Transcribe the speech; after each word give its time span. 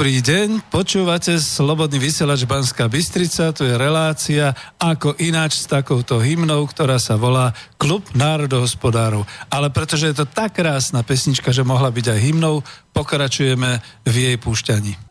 Dobrý 0.00 0.24
deň, 0.24 0.72
počúvate 0.72 1.36
Slobodný 1.36 2.00
vysielač 2.00 2.48
Banská 2.48 2.88
Bystrica, 2.88 3.52
tu 3.52 3.68
je 3.68 3.76
relácia 3.76 4.56
ako 4.80 5.12
ináč 5.20 5.60
s 5.60 5.68
takouto 5.68 6.16
hymnou, 6.24 6.64
ktorá 6.64 6.96
sa 6.96 7.20
volá 7.20 7.52
Klub 7.76 8.08
národohospodárov. 8.16 9.28
Ale 9.52 9.68
pretože 9.68 10.08
je 10.08 10.16
to 10.16 10.24
tak 10.24 10.56
krásna 10.56 11.04
pesnička, 11.04 11.52
že 11.52 11.68
mohla 11.68 11.92
byť 11.92 12.16
aj 12.16 12.20
hymnou, 12.32 12.64
pokračujeme 12.96 13.84
v 14.08 14.14
jej 14.16 14.36
púšťaní. 14.40 15.09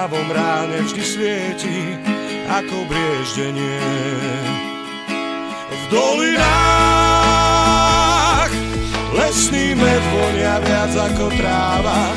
Tmavom 0.00 0.32
ráne 0.32 0.80
vždy 0.80 1.04
svieti, 1.04 1.92
ako 2.48 2.88
brieždenie. 2.88 3.84
V 5.68 5.82
dolinách 5.92 7.28
lesný 9.12 9.76
med 9.76 10.00
vonia 10.16 10.56
viac 10.64 10.96
ako 10.96 11.28
tráva, 11.36 12.16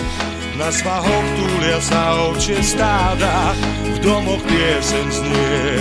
na 0.56 0.72
svahoch 0.72 1.28
túlia 1.36 1.84
sa 1.84 2.32
ovčie 2.32 2.64
stáda, 2.64 3.52
v 3.84 4.00
domoch 4.00 4.40
piesen 4.48 5.12
znie. 5.12 5.76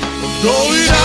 V 0.00 0.32
dolinách 0.40 1.04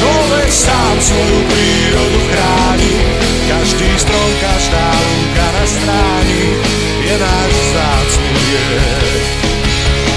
človek 0.00 0.48
sám 0.48 0.96
svoju 0.96 1.44
prírodu 1.44 2.24
chráni, 2.32 3.04
každý 3.52 4.00
strom, 4.00 4.32
každá 4.40 4.96
lúka 4.96 5.44
na 5.52 5.64
stráni 5.68 6.81
je 7.02 7.14
náš 7.18 7.52
zácný 7.74 8.30
liek. 8.46 9.26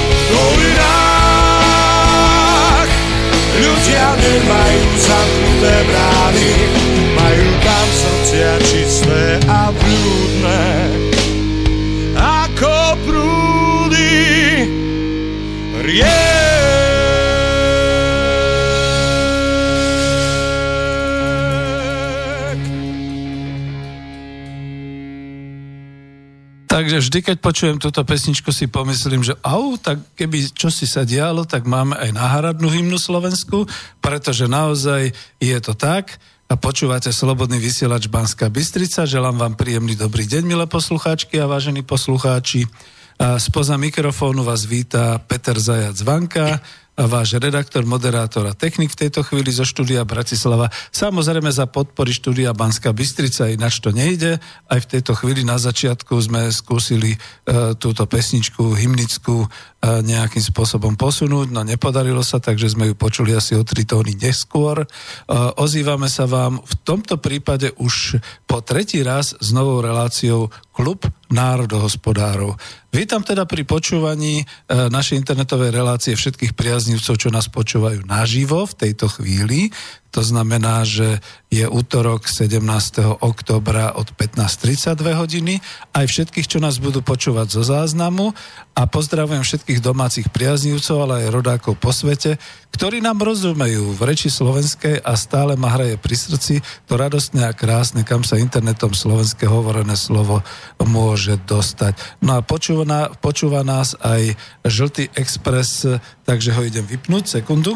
V 0.06 0.22
dolinách 0.30 1.30
ľudia 3.58 4.08
nemajú 4.22 4.86
zamknuté 5.02 5.76
brány, 5.90 6.50
majú 7.18 7.48
tam 7.66 7.88
srdcia 7.90 8.52
čisté 8.70 9.42
a 9.50 9.74
blúdne. 9.74 10.94
Ako 12.16 13.02
prúdy 13.04 14.14
riek. 15.82 16.35
Takže 26.76 27.08
vždy, 27.08 27.20
keď 27.24 27.38
počujem 27.40 27.78
túto 27.80 28.04
pesničku, 28.04 28.52
si 28.52 28.68
pomyslím, 28.68 29.24
že 29.24 29.40
au, 29.48 29.80
tak 29.80 29.96
keby 30.20 30.52
čo 30.52 30.68
si 30.68 30.84
sa 30.84 31.08
dialo, 31.08 31.48
tak 31.48 31.64
máme 31.64 31.96
aj 31.96 32.12
náhradnú 32.12 32.68
hymnu 32.68 33.00
Slovensku, 33.00 33.64
pretože 34.04 34.44
naozaj 34.52 35.16
je 35.40 35.58
to 35.64 35.72
tak. 35.72 36.20
A 36.52 36.60
počúvate 36.60 37.16
Slobodný 37.16 37.64
vysielač 37.64 38.12
Banská 38.12 38.52
Bystrica. 38.52 39.08
Želám 39.08 39.40
vám 39.40 39.54
príjemný 39.56 39.96
dobrý 39.96 40.28
deň, 40.28 40.44
milé 40.44 40.68
poslucháčky 40.68 41.40
a 41.40 41.48
vážení 41.48 41.80
poslucháči. 41.80 42.68
A 43.24 43.40
spoza 43.40 43.80
mikrofónu 43.80 44.44
vás 44.44 44.68
víta 44.68 45.16
Peter 45.24 45.56
Zajac 45.56 45.96
Vanka 46.04 46.60
váš 46.96 47.36
redaktor, 47.36 47.84
moderátor 47.84 48.48
a 48.48 48.56
technik 48.56 48.96
v 48.96 49.08
tejto 49.08 49.20
chvíli 49.28 49.52
zo 49.52 49.68
štúdia 49.68 50.08
Bratislava. 50.08 50.72
Samozrejme 50.96 51.52
za 51.52 51.68
podpory 51.68 52.16
štúdia 52.16 52.56
Banská 52.56 52.96
Bystrica, 52.96 53.52
ináč 53.52 53.84
to 53.84 53.92
nejde. 53.92 54.40
Aj 54.72 54.80
v 54.80 54.90
tejto 54.90 55.12
chvíli 55.20 55.44
na 55.44 55.60
začiatku 55.60 56.16
sme 56.16 56.48
skúsili 56.56 57.16
e, 57.16 57.18
túto 57.76 58.08
pesničku 58.08 58.80
hymnickú 58.80 59.44
e, 59.44 59.48
nejakým 60.08 60.40
spôsobom 60.40 60.96
posunúť, 60.96 61.52
no 61.52 61.68
nepodarilo 61.68 62.24
sa, 62.24 62.40
takže 62.40 62.72
sme 62.72 62.88
ju 62.92 62.96
počuli 62.96 63.36
asi 63.36 63.60
o 63.60 63.68
tri 63.68 63.84
tóny 63.84 64.16
neskôr. 64.16 64.84
E, 64.84 64.88
ozývame 65.60 66.08
sa 66.08 66.24
vám 66.32 66.64
v 66.64 66.74
tomto 66.88 67.20
prípade 67.20 67.76
už 67.76 68.24
po 68.48 68.64
tretí 68.64 69.04
raz 69.04 69.36
s 69.36 69.52
novou 69.52 69.84
reláciou 69.84 70.48
Klub 70.76 71.08
národohospodárov. 71.32 72.60
Vítam 72.92 73.24
teda 73.24 73.44
pri 73.44 73.64
počúvaní 73.68 74.44
e, 74.44 74.46
našej 74.92 75.20
internetovej 75.20 75.72
relácie 75.72 76.16
všetkých 76.16 76.56
priaznivcov, 76.86 77.18
čo 77.18 77.30
nás 77.34 77.50
počúvajú 77.50 78.06
naživo 78.06 78.70
v 78.70 78.78
tejto 78.78 79.10
chvíli. 79.10 79.74
To 80.16 80.24
znamená, 80.24 80.88
že 80.88 81.20
je 81.52 81.68
útorok 81.68 82.32
17. 82.32 82.64
oktobra 83.20 83.92
od 84.00 84.16
15.32 84.16 84.96
hodiny. 85.12 85.60
Aj 85.92 86.08
všetkých, 86.08 86.48
čo 86.48 86.64
nás 86.64 86.80
budú 86.80 87.04
počúvať 87.04 87.52
zo 87.52 87.68
záznamu. 87.68 88.32
A 88.80 88.88
pozdravujem 88.88 89.44
všetkých 89.44 89.84
domácich 89.84 90.32
priaznivcov, 90.32 90.96
ale 91.04 91.28
aj 91.28 91.36
rodákov 91.36 91.76
po 91.76 91.92
svete, 91.92 92.40
ktorí 92.72 93.04
nám 93.04 93.24
rozumejú 93.24 93.92
v 93.92 94.02
reči 94.08 94.32
slovenskej 94.32 95.04
a 95.04 95.20
stále 95.20 95.60
ma 95.60 95.76
hraje 95.76 96.00
pri 96.00 96.16
srdci 96.16 96.64
to 96.88 96.96
radostné 96.96 97.48
a 97.48 97.56
krásne, 97.56 98.08
kam 98.08 98.24
sa 98.24 98.40
internetom 98.40 98.96
slovenské 98.96 99.48
hovorené 99.48 100.00
slovo 100.00 100.44
môže 100.80 101.36
dostať. 101.44 102.24
No 102.24 102.40
a 102.40 102.44
počúva, 102.44 103.12
počúva 103.20 103.68
nás 103.68 104.00
aj 104.00 104.36
Žltý 104.64 105.12
Express, 105.12 105.88
takže 106.24 106.56
ho 106.56 106.62
idem 106.64 106.88
vypnúť. 106.88 107.40
Sekundu. 107.40 107.76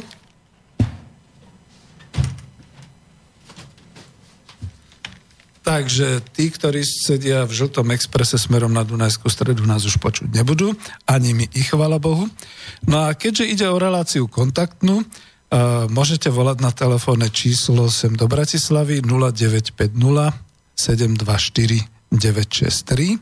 Takže 5.69 6.25
tí, 6.33 6.49
ktorí 6.49 6.81
sedia 6.81 7.45
v 7.45 7.53
žltom 7.53 7.93
exprese 7.93 8.41
smerom 8.41 8.73
na 8.73 8.81
Dunajskú 8.81 9.29
stredu, 9.29 9.69
nás 9.69 9.85
už 9.85 10.01
počuť 10.01 10.33
nebudú, 10.33 10.73
ani 11.05 11.37
my 11.37 11.45
ich, 11.53 11.69
chvala 11.69 12.01
Bohu. 12.01 12.25
No 12.89 13.05
a 13.05 13.13
keďže 13.13 13.45
ide 13.45 13.69
o 13.69 13.77
reláciu 13.77 14.25
kontaktnú, 14.25 15.05
uh, 15.05 15.85
môžete 15.93 16.33
volať 16.33 16.65
na 16.65 16.73
telefónne 16.73 17.29
číslo 17.29 17.85
sem 17.93 18.17
do 18.17 18.25
Bratislavy 18.25 19.05
0950 19.05 19.93
724 20.73 21.85
963 22.17 23.21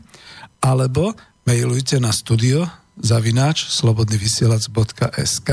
alebo 0.64 1.12
mailujte 1.44 2.00
na 2.00 2.16
studio 2.16 2.64
zavináč 2.96 3.68
slobodnyvysielac.sk 3.68 5.50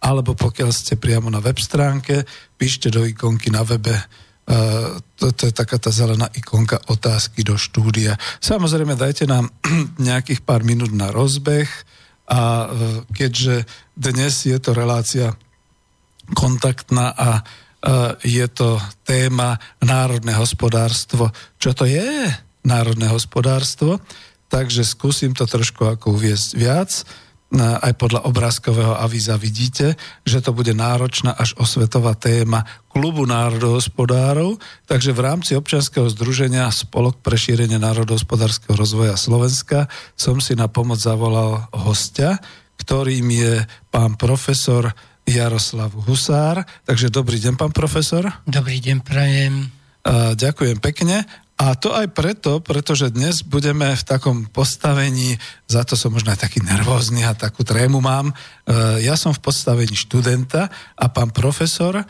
alebo 0.00 0.32
pokiaľ 0.32 0.70
ste 0.72 0.96
priamo 0.96 1.28
na 1.28 1.44
web 1.44 1.60
stránke, 1.60 2.24
píšte 2.56 2.88
do 2.88 3.04
ikonky 3.04 3.52
na 3.52 3.68
webe 3.68 4.00
to, 5.16 5.26
to 5.32 5.42
je 5.48 5.54
taká 5.54 5.78
tá 5.78 5.94
zelená 5.94 6.26
ikonka 6.34 6.82
otázky 6.90 7.46
do 7.46 7.54
štúdia. 7.54 8.18
Samozrejme, 8.42 8.98
dajte 8.98 9.30
nám 9.30 9.48
nejakých 10.02 10.42
pár 10.42 10.66
minút 10.66 10.90
na 10.90 11.14
rozbeh 11.14 11.70
a 12.26 12.70
keďže 13.12 13.66
dnes 13.94 14.34
je 14.46 14.56
to 14.58 14.74
relácia 14.74 15.34
kontaktná 16.32 17.12
a 17.12 17.30
je 18.22 18.46
to 18.46 18.78
téma 19.02 19.58
národné 19.82 20.38
hospodárstvo. 20.38 21.34
Čo 21.58 21.74
to 21.74 21.84
je 21.84 22.30
národné 22.62 23.10
hospodárstvo? 23.10 23.98
Takže 24.46 24.86
skúsim 24.86 25.34
to 25.34 25.50
trošku 25.50 25.82
ako 25.90 26.14
uviezť 26.14 26.50
viac 26.54 26.90
aj 27.60 27.92
podľa 28.00 28.24
obrázkového 28.24 28.96
avíza 28.96 29.36
vidíte, 29.36 30.00
že 30.24 30.40
to 30.40 30.56
bude 30.56 30.72
náročná 30.72 31.36
až 31.36 31.52
osvetová 31.60 32.16
téma 32.16 32.64
klubu 32.88 33.28
národohospodárov, 33.28 34.56
takže 34.88 35.12
v 35.12 35.20
rámci 35.20 35.52
občianskeho 35.52 36.08
združenia 36.08 36.72
Spolok 36.72 37.20
pre 37.20 37.36
šírenie 37.36 37.76
národohospodárskeho 37.76 38.72
rozvoja 38.72 39.20
Slovenska 39.20 39.92
som 40.16 40.40
si 40.40 40.56
na 40.56 40.72
pomoc 40.72 41.00
zavolal 41.00 41.68
hostia, 41.76 42.40
ktorým 42.80 43.28
je 43.28 43.68
pán 43.92 44.16
profesor 44.16 44.88
Jaroslav 45.28 45.92
Husár. 46.08 46.64
Takže 46.88 47.12
dobrý 47.12 47.36
deň, 47.36 47.54
pán 47.60 47.72
profesor. 47.76 48.32
Dobrý 48.48 48.80
deň, 48.80 48.96
prajem. 49.04 49.68
ďakujem 50.34 50.80
pekne. 50.80 51.28
A 51.62 51.78
to 51.78 51.94
aj 51.94 52.10
preto, 52.10 52.58
pretože 52.58 53.14
dnes 53.14 53.46
budeme 53.46 53.94
v 53.94 54.02
takom 54.02 54.50
postavení, 54.50 55.38
za 55.70 55.86
to 55.86 55.94
som 55.94 56.10
možno 56.10 56.34
aj 56.34 56.42
taký 56.42 56.58
nervózny 56.58 57.22
a 57.22 57.38
takú 57.38 57.62
trému 57.62 58.02
mám. 58.02 58.34
E, 58.34 59.06
ja 59.06 59.14
som 59.14 59.30
v 59.30 59.46
postavení 59.46 59.94
študenta 59.94 60.66
a 60.98 61.06
pán 61.06 61.30
profesor 61.30 62.02
e, 62.02 62.04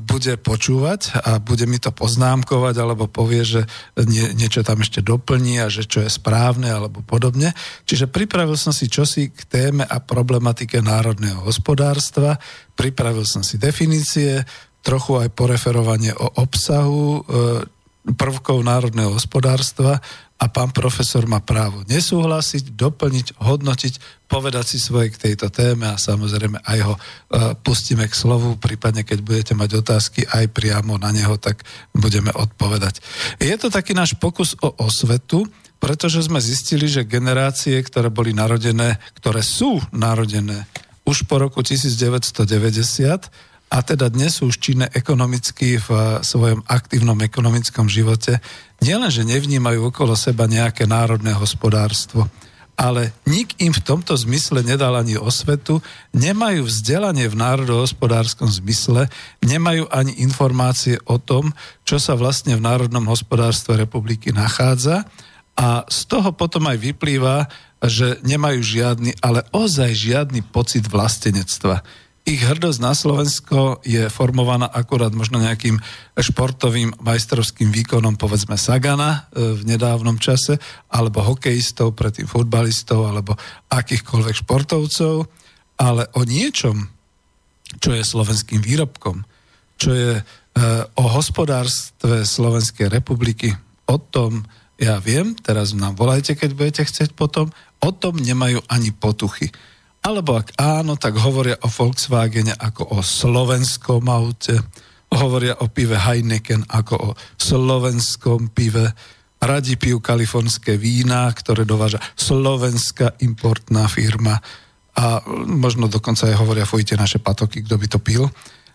bude 0.00 0.40
počúvať 0.40 1.20
a 1.20 1.36
bude 1.36 1.68
mi 1.68 1.76
to 1.76 1.92
poznámkovať 1.92 2.74
alebo 2.80 3.12
povie, 3.12 3.44
že 3.44 3.68
nie, 4.08 4.32
niečo 4.32 4.64
tam 4.64 4.80
ešte 4.80 5.04
doplní 5.04 5.60
a 5.60 5.68
že 5.68 5.84
čo 5.84 6.00
je 6.00 6.08
správne 6.08 6.72
alebo 6.72 7.04
podobne. 7.04 7.52
Čiže 7.84 8.08
pripravil 8.08 8.56
som 8.56 8.72
si 8.72 8.88
čosi 8.88 9.28
k 9.28 9.40
téme 9.52 9.84
a 9.84 10.00
problematike 10.00 10.80
národného 10.80 11.44
hospodárstva, 11.44 12.40
pripravil 12.72 13.28
som 13.28 13.44
si 13.44 13.60
definície, 13.60 14.48
trochu 14.80 15.20
aj 15.20 15.28
poreferovanie 15.36 16.16
o 16.16 16.40
obsahu 16.40 17.20
e, 17.20 17.76
prvkov 18.16 18.64
národného 18.64 19.12
hospodárstva 19.12 20.00
a 20.38 20.46
pán 20.46 20.70
profesor 20.70 21.26
má 21.26 21.42
právo 21.42 21.82
nesúhlasiť, 21.90 22.78
doplniť, 22.78 23.42
hodnotiť, 23.42 23.94
povedať 24.30 24.64
si 24.64 24.78
svoje 24.78 25.10
k 25.10 25.30
tejto 25.30 25.50
téme 25.50 25.90
a 25.90 25.98
samozrejme 25.98 26.62
aj 26.62 26.78
ho 26.86 26.94
uh, 26.94 27.00
pustíme 27.58 28.06
k 28.06 28.14
slovu, 28.14 28.54
prípadne 28.54 29.02
keď 29.02 29.18
budete 29.18 29.52
mať 29.58 29.82
otázky 29.82 30.22
aj 30.30 30.46
priamo 30.54 30.94
na 30.94 31.10
neho, 31.10 31.34
tak 31.42 31.66
budeme 31.90 32.30
odpovedať. 32.30 33.02
Je 33.42 33.50
to 33.58 33.66
taký 33.66 33.98
náš 33.98 34.14
pokus 34.14 34.54
o 34.62 34.70
osvetu, 34.78 35.42
pretože 35.82 36.22
sme 36.26 36.38
zistili, 36.38 36.86
že 36.86 37.06
generácie, 37.06 37.74
ktoré 37.82 38.06
boli 38.06 38.30
narodené, 38.30 39.02
ktoré 39.18 39.42
sú 39.42 39.82
narodené 39.90 40.70
už 41.08 41.24
po 41.24 41.40
roku 41.40 41.64
1990, 41.64 42.44
a 43.68 43.84
teda 43.84 44.08
dnes 44.08 44.40
sú 44.40 44.48
už 44.48 44.56
činné 44.60 44.86
ekonomicky 44.96 45.76
v 45.76 45.88
eh, 45.92 46.02
svojom 46.24 46.64
aktívnom 46.64 47.20
ekonomickom 47.20 47.86
živote, 47.86 48.40
nielen, 48.80 49.12
že 49.12 49.28
nevnímajú 49.28 49.92
okolo 49.92 50.16
seba 50.16 50.48
nejaké 50.48 50.88
národné 50.88 51.36
hospodárstvo, 51.36 52.26
ale 52.78 53.10
nik 53.26 53.58
im 53.58 53.74
v 53.74 53.82
tomto 53.82 54.14
zmysle 54.14 54.62
nedal 54.62 54.94
ani 54.94 55.18
osvetu, 55.18 55.82
nemajú 56.14 56.62
vzdelanie 56.62 57.26
v 57.26 57.34
národohospodárskom 57.34 58.46
zmysle, 58.46 59.10
nemajú 59.42 59.90
ani 59.90 60.22
informácie 60.22 61.02
o 61.10 61.18
tom, 61.18 61.50
čo 61.82 61.98
sa 61.98 62.14
vlastne 62.14 62.54
v 62.54 62.62
národnom 62.62 63.02
hospodárstve 63.10 63.82
republiky 63.82 64.30
nachádza. 64.30 65.02
A 65.58 65.82
z 65.90 66.06
toho 66.06 66.30
potom 66.30 66.70
aj 66.70 66.78
vyplýva, 66.78 67.50
že 67.82 68.22
nemajú 68.22 68.62
žiadny, 68.62 69.18
ale 69.18 69.42
ozaj 69.50 69.90
žiadny 69.90 70.46
pocit 70.46 70.86
vlastenectva 70.86 71.82
ich 72.28 72.44
hrdosť 72.44 72.80
na 72.84 72.92
Slovensko 72.92 73.80
je 73.80 74.04
formovaná 74.12 74.68
akurát 74.68 75.16
možno 75.16 75.40
nejakým 75.40 75.80
športovým 76.12 76.92
majstrovským 77.00 77.72
výkonom, 77.72 78.20
povedzme 78.20 78.60
Sagana 78.60 79.32
e, 79.32 79.56
v 79.56 79.64
nedávnom 79.64 80.20
čase, 80.20 80.60
alebo 80.92 81.24
hokejistov, 81.24 81.96
predtým 81.96 82.28
futbalistov, 82.28 83.08
alebo 83.08 83.32
akýchkoľvek 83.72 84.44
športovcov, 84.44 85.24
ale 85.80 86.04
o 86.12 86.22
niečom, 86.28 86.92
čo 87.80 87.96
je 87.96 88.04
slovenským 88.04 88.60
výrobkom, 88.60 89.24
čo 89.80 89.96
je 89.96 90.12
e, 90.20 90.22
o 91.00 91.04
hospodárstve 91.08 92.28
Slovenskej 92.28 92.92
republiky, 92.92 93.56
o 93.88 93.96
tom 93.96 94.44
ja 94.76 95.00
viem, 95.00 95.32
teraz 95.32 95.72
nám 95.72 95.96
volajte, 95.96 96.36
keď 96.36 96.50
budete 96.52 96.82
chcieť 96.84 97.16
potom, 97.16 97.48
o 97.80 97.90
tom 97.90 98.20
nemajú 98.20 98.60
ani 98.68 98.92
potuchy. 98.92 99.48
Alebo 100.04 100.38
ak 100.38 100.54
áno, 100.56 100.94
tak 100.94 101.18
hovoria 101.18 101.58
o 101.62 101.68
Volkswagene 101.68 102.54
ako 102.54 102.96
o 102.96 102.98
slovenskom 103.02 104.06
aute, 104.06 104.56
hovoria 105.12 105.56
o 105.58 105.66
pive 105.72 105.96
Heineken 105.96 106.68
ako 106.68 106.94
o 106.96 107.10
slovenskom 107.40 108.52
pive, 108.52 108.92
radi 109.38 109.78
pijú 109.78 110.02
kalifornské 110.02 110.76
vína, 110.76 111.30
ktoré 111.30 111.62
dováža 111.62 112.02
slovenská 112.18 113.22
importná 113.22 113.86
firma. 113.86 114.38
A 114.98 115.22
možno 115.46 115.86
dokonca 115.86 116.26
aj 116.26 116.38
hovoria, 116.42 116.66
fojte 116.66 116.98
naše 116.98 117.22
patoky, 117.22 117.62
kto 117.62 117.78
by 117.78 117.86
to 117.86 117.98
pil. 118.02 118.24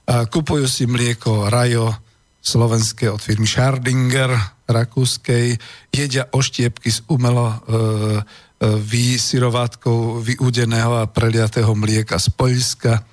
A 0.07 0.23
kupujú 0.27 0.67
si 0.67 0.87
mlieko 0.87 1.51
Rajo, 1.51 1.91
slovenské 2.43 3.07
od 3.07 3.23
firmy 3.23 3.47
Schardinger, 3.47 4.35
rakúskej, 4.67 5.55
jedia 5.91 6.27
oštiepky 6.27 6.91
z 6.91 6.99
umelo 7.07 7.47
e, 7.47 7.57
vysirovátkou 8.63 10.23
vyúdeného 10.23 11.03
a 11.03 11.09
preliatého 11.09 11.75
mlieka 11.75 12.15
z 12.15 12.31
Poľska. 12.31 13.03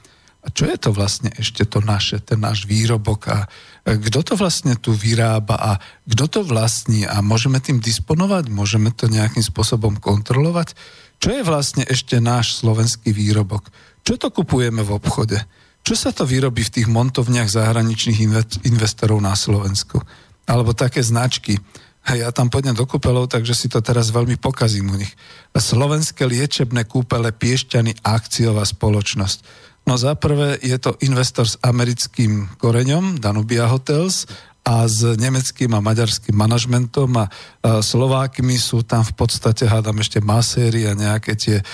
A 0.40 0.46
čo 0.54 0.64
je 0.70 0.78
to 0.78 0.94
vlastne 0.94 1.28
ešte 1.36 1.66
to 1.68 1.84
naše, 1.84 2.22
ten 2.22 2.40
náš 2.40 2.64
výrobok 2.64 3.20
a 3.28 3.38
kto 3.84 4.20
to 4.24 4.34
vlastne 4.36 4.76
tu 4.76 4.92
vyrába 4.92 5.56
a 5.56 5.72
kto 6.06 6.24
to 6.28 6.40
vlastní 6.44 7.04
a 7.04 7.20
môžeme 7.20 7.60
tým 7.60 7.80
disponovať, 7.80 8.48
môžeme 8.52 8.92
to 8.92 9.08
nejakým 9.08 9.44
spôsobom 9.44 10.00
kontrolovať? 10.00 10.76
Čo 11.20 11.36
je 11.36 11.42
vlastne 11.44 11.84
ešte 11.84 12.16
náš 12.20 12.60
slovenský 12.60 13.12
výrobok? 13.12 13.68
Čo 14.00 14.16
to 14.16 14.32
kupujeme 14.32 14.80
v 14.80 14.96
obchode? 14.96 15.36
Čo 15.84 15.96
sa 15.96 16.12
to 16.12 16.28
vyrobí 16.28 16.64
v 16.64 16.74
tých 16.80 16.88
montovniach 16.88 17.48
zahraničných 17.48 18.20
investorov 18.64 19.20
na 19.20 19.36
Slovensku? 19.36 20.00
Alebo 20.48 20.72
také 20.76 21.04
značky, 21.04 21.60
ja 22.08 22.32
tam 22.32 22.48
pôjdem 22.48 22.72
do 22.72 22.88
kúpeľov, 22.88 23.28
takže 23.28 23.52
si 23.52 23.66
to 23.68 23.84
teraz 23.84 24.08
veľmi 24.08 24.40
pokazím 24.40 24.88
u 24.88 24.96
nich. 24.96 25.12
Slovenské 25.52 26.24
liečebné 26.24 26.88
kúpele 26.88 27.28
Piešťany 27.30 28.00
akciová 28.00 28.64
spoločnosť. 28.64 29.68
No 29.84 29.96
za 30.00 30.16
prvé 30.16 30.60
je 30.60 30.76
to 30.80 30.96
investor 31.04 31.44
s 31.48 31.60
americkým 31.60 32.48
koreňom, 32.60 33.20
Danubia 33.20 33.68
Hotels, 33.68 34.28
a 34.60 34.84
s 34.84 35.02
nemeckým 35.16 35.72
a 35.72 35.80
maďarským 35.80 36.36
manažmentom 36.36 37.08
a, 37.16 37.26
a 37.64 37.80
Slovákmi 37.80 38.60
sú 38.60 38.84
tam 38.84 39.00
v 39.00 39.16
podstate, 39.16 39.64
hádam 39.64 39.96
ešte 40.04 40.20
maséry 40.20 40.84
a 40.84 40.92
nejaké 40.92 41.32
tie 41.32 41.58
e, 41.58 41.64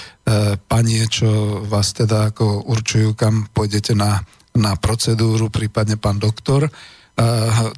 panie, 0.71 1.03
čo 1.11 1.61
vás 1.67 1.91
teda 1.91 2.31
ako 2.31 2.71
určujú, 2.71 3.19
kam 3.19 3.51
pôjdete 3.51 3.91
na, 3.99 4.23
na 4.55 4.79
procedúru, 4.79 5.51
prípadne 5.51 5.99
pán 5.99 6.23
doktor. 6.23 6.71
Uh, 6.71 6.96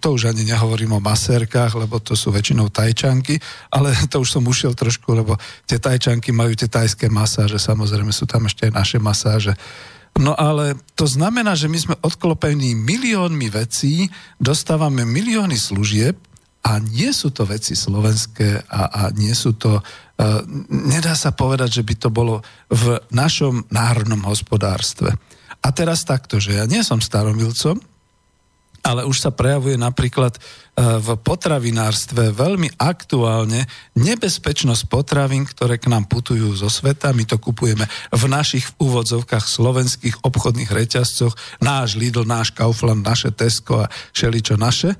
to 0.03 0.19
už 0.19 0.35
ani 0.35 0.43
nehovorím 0.43 0.99
o 0.99 1.05
masérkach, 1.05 1.71
lebo 1.79 2.03
to 2.03 2.19
sú 2.19 2.35
väčšinou 2.35 2.75
tajčanky, 2.75 3.39
ale 3.71 3.95
to 4.11 4.19
už 4.19 4.35
som 4.35 4.43
ušiel 4.43 4.75
trošku, 4.75 5.15
lebo 5.15 5.39
tie 5.65 5.79
tajčanky 5.79 6.35
majú 6.35 6.59
tie 6.59 6.67
tajské 6.67 7.07
masáže, 7.07 7.57
samozrejme 7.63 8.11
sú 8.11 8.27
tam 8.27 8.51
ešte 8.51 8.67
aj 8.67 8.73
naše 8.75 8.99
masáže. 8.99 9.55
No 10.19 10.35
ale 10.35 10.75
to 10.99 11.07
znamená, 11.07 11.55
že 11.55 11.71
my 11.71 11.79
sme 11.79 11.95
odklopení 12.03 12.75
miliónmi 12.75 13.47
vecí, 13.55 14.11
dostávame 14.43 15.07
milióny 15.07 15.55
služieb 15.55 16.19
a 16.67 16.83
nie 16.83 17.15
sú 17.15 17.31
to 17.31 17.47
veci 17.47 17.79
slovenské 17.79 18.67
a, 18.67 18.83
a 18.91 19.03
nie 19.15 19.31
sú 19.31 19.55
to, 19.55 19.79
uh, 19.79 20.43
nedá 20.67 21.15
sa 21.15 21.31
povedať, 21.31 21.79
že 21.79 21.87
by 21.87 21.95
to 21.95 22.11
bolo 22.11 22.43
v 22.67 22.99
našom 23.15 23.71
národnom 23.71 24.27
hospodárstve. 24.27 25.15
A 25.63 25.69
teraz 25.71 26.03
takto, 26.03 26.43
že 26.43 26.59
ja 26.59 26.67
nie 26.67 26.83
som 26.83 26.99
staromilcom, 26.99 27.79
ale 28.89 29.05
už 29.05 29.21
sa 29.21 29.29
prejavuje 29.29 29.77
napríklad 29.77 30.33
e, 30.33 30.41
v 30.81 31.09
potravinárstve 31.21 32.33
veľmi 32.33 32.81
aktuálne 32.81 33.69
nebezpečnosť 33.93 34.89
potravín, 34.89 35.45
ktoré 35.45 35.77
k 35.77 35.93
nám 35.93 36.09
putujú 36.09 36.57
zo 36.57 36.73
sveta. 36.73 37.13
My 37.13 37.29
to 37.29 37.37
kupujeme 37.37 37.85
v 38.09 38.25
našich 38.33 38.65
úvodzovkách 38.81 39.45
slovenských 39.45 40.25
obchodných 40.25 40.73
reťazcoch, 40.73 41.37
náš 41.61 42.01
Lidl, 42.01 42.25
náš 42.25 42.57
Kaufland, 42.57 43.05
naše 43.05 43.29
Tesco 43.29 43.85
a 43.85 43.93
šeličo 44.17 44.57
naše. 44.57 44.97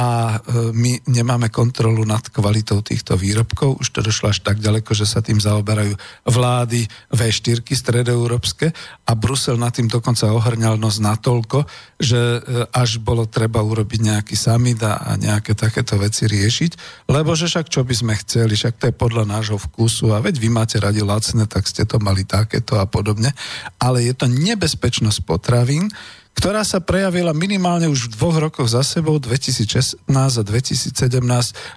A 0.00 0.40
e, 0.40 0.72
my 0.72 1.12
nemáme 1.12 1.52
kontrolu 1.52 2.08
nad 2.08 2.24
kvalitou 2.32 2.80
týchto 2.80 3.20
výrobkov. 3.20 3.84
Už 3.84 3.92
to 3.92 4.00
došlo 4.00 4.32
až 4.32 4.40
tak 4.40 4.56
ďaleko, 4.56 4.96
že 4.96 5.04
sa 5.04 5.20
tým 5.20 5.36
zaoberajú 5.36 5.92
vlády 6.24 6.88
V4 7.12 7.60
stredoeurópske 7.60 8.72
a 9.04 9.12
Brusel 9.12 9.60
nad 9.60 9.76
tým 9.76 9.92
dokonca 9.92 10.32
ohrňal 10.32 10.80
nos 10.80 11.04
natoľko, 11.04 11.68
že 12.00 12.16
e, 12.16 12.40
až 12.72 12.96
bolo 13.04 13.28
treba 13.28 13.60
urobiť 13.60 14.00
nejaký 14.00 14.34
summit 14.40 14.80
a 14.80 15.20
nejaké 15.20 15.52
takéto 15.52 16.00
veci 16.00 16.24
riešiť, 16.24 17.04
lebo 17.12 17.36
že 17.36 17.52
však 17.52 17.68
čo 17.68 17.84
by 17.84 17.92
sme 17.92 18.14
chceli, 18.24 18.56
však 18.56 18.80
to 18.80 18.88
je 18.88 18.96
podľa 18.96 19.28
nášho 19.28 19.60
vkusu 19.60 20.16
a 20.16 20.24
veď 20.24 20.40
vy 20.40 20.48
máte 20.48 20.80
radi 20.80 21.04
lacné, 21.04 21.44
tak 21.44 21.68
ste 21.68 21.84
to 21.84 22.00
mali 22.00 22.24
takéto 22.24 22.80
a 22.80 22.88
podobne. 22.88 23.36
Ale 23.76 24.00
je 24.00 24.16
to 24.16 24.32
nebezpečnosť 24.32 25.28
potravín, 25.28 25.92
ktorá 26.30 26.64
sa 26.64 26.80
prejavila 26.80 27.36
minimálne 27.36 27.90
už 27.90 28.08
v 28.08 28.12
dvoch 28.16 28.36
rokoch 28.40 28.68
za 28.70 28.80
sebou, 28.80 29.20
2016 29.20 30.08
a 30.08 30.42
2017, 30.46 31.20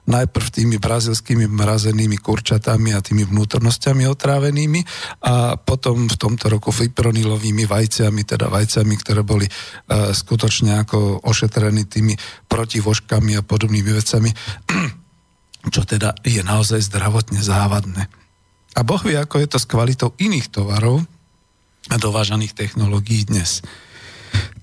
najprv 0.08 0.46
tými 0.54 0.80
brazilskými 0.80 1.52
mrazenými 1.52 2.16
kurčatami 2.22 2.96
a 2.96 3.04
tými 3.04 3.28
vnútornosťami 3.28 4.08
otrávenými 4.08 4.82
a 5.26 5.60
potom 5.60 6.08
v 6.08 6.16
tomto 6.16 6.48
roku 6.48 6.72
fipronilovými 6.72 7.68
vajciami, 7.68 8.22
teda 8.24 8.48
vajciami, 8.48 8.94
ktoré 9.04 9.22
boli 9.26 9.50
uh, 9.50 10.16
skutočne 10.16 10.86
ako 10.86 11.28
ošetrené 11.28 11.84
tými 11.90 12.16
protivožkami 12.48 13.36
a 13.36 13.44
podobnými 13.44 13.92
vecami, 13.92 14.32
čo 15.76 15.82
teda 15.84 16.16
je 16.24 16.40
naozaj 16.40 16.88
zdravotne 16.88 17.44
závadné. 17.44 18.08
A 18.74 18.82
Boh 18.82 19.02
vie, 19.04 19.20
ako 19.20 19.44
je 19.44 19.48
to 19.50 19.58
s 19.60 19.70
kvalitou 19.70 20.16
iných 20.18 20.50
tovarov 20.50 21.04
a 21.92 21.96
dovážaných 22.00 22.56
technológií 22.56 23.28
dnes. 23.28 23.60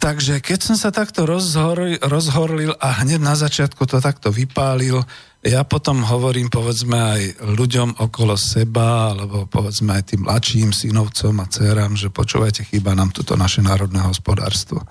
Takže 0.01 0.41
keď 0.41 0.59
som 0.65 0.77
sa 0.81 0.89
takto 0.89 1.29
rozhoril, 1.29 2.01
rozhorlil 2.01 2.73
a 2.81 3.05
hneď 3.05 3.21
na 3.21 3.37
začiatku 3.37 3.85
to 3.85 4.01
takto 4.01 4.33
vypálil, 4.33 5.05
ja 5.41 5.65
potom 5.65 6.05
hovorím 6.05 6.49
povedzme 6.49 6.97
aj 6.97 7.23
ľuďom 7.45 8.01
okolo 8.01 8.37
seba, 8.37 9.13
alebo 9.13 9.45
povedzme 9.49 9.97
aj 9.97 10.05
tým 10.13 10.25
mladším 10.25 10.73
synovcom 10.73 11.37
a 11.41 11.49
dcerám, 11.49 11.97
že 11.97 12.13
počúvajte, 12.13 12.69
chýba 12.69 12.97
nám 12.97 13.13
toto 13.13 13.37
naše 13.37 13.61
národné 13.61 14.01
hospodárstvo. 14.05 14.85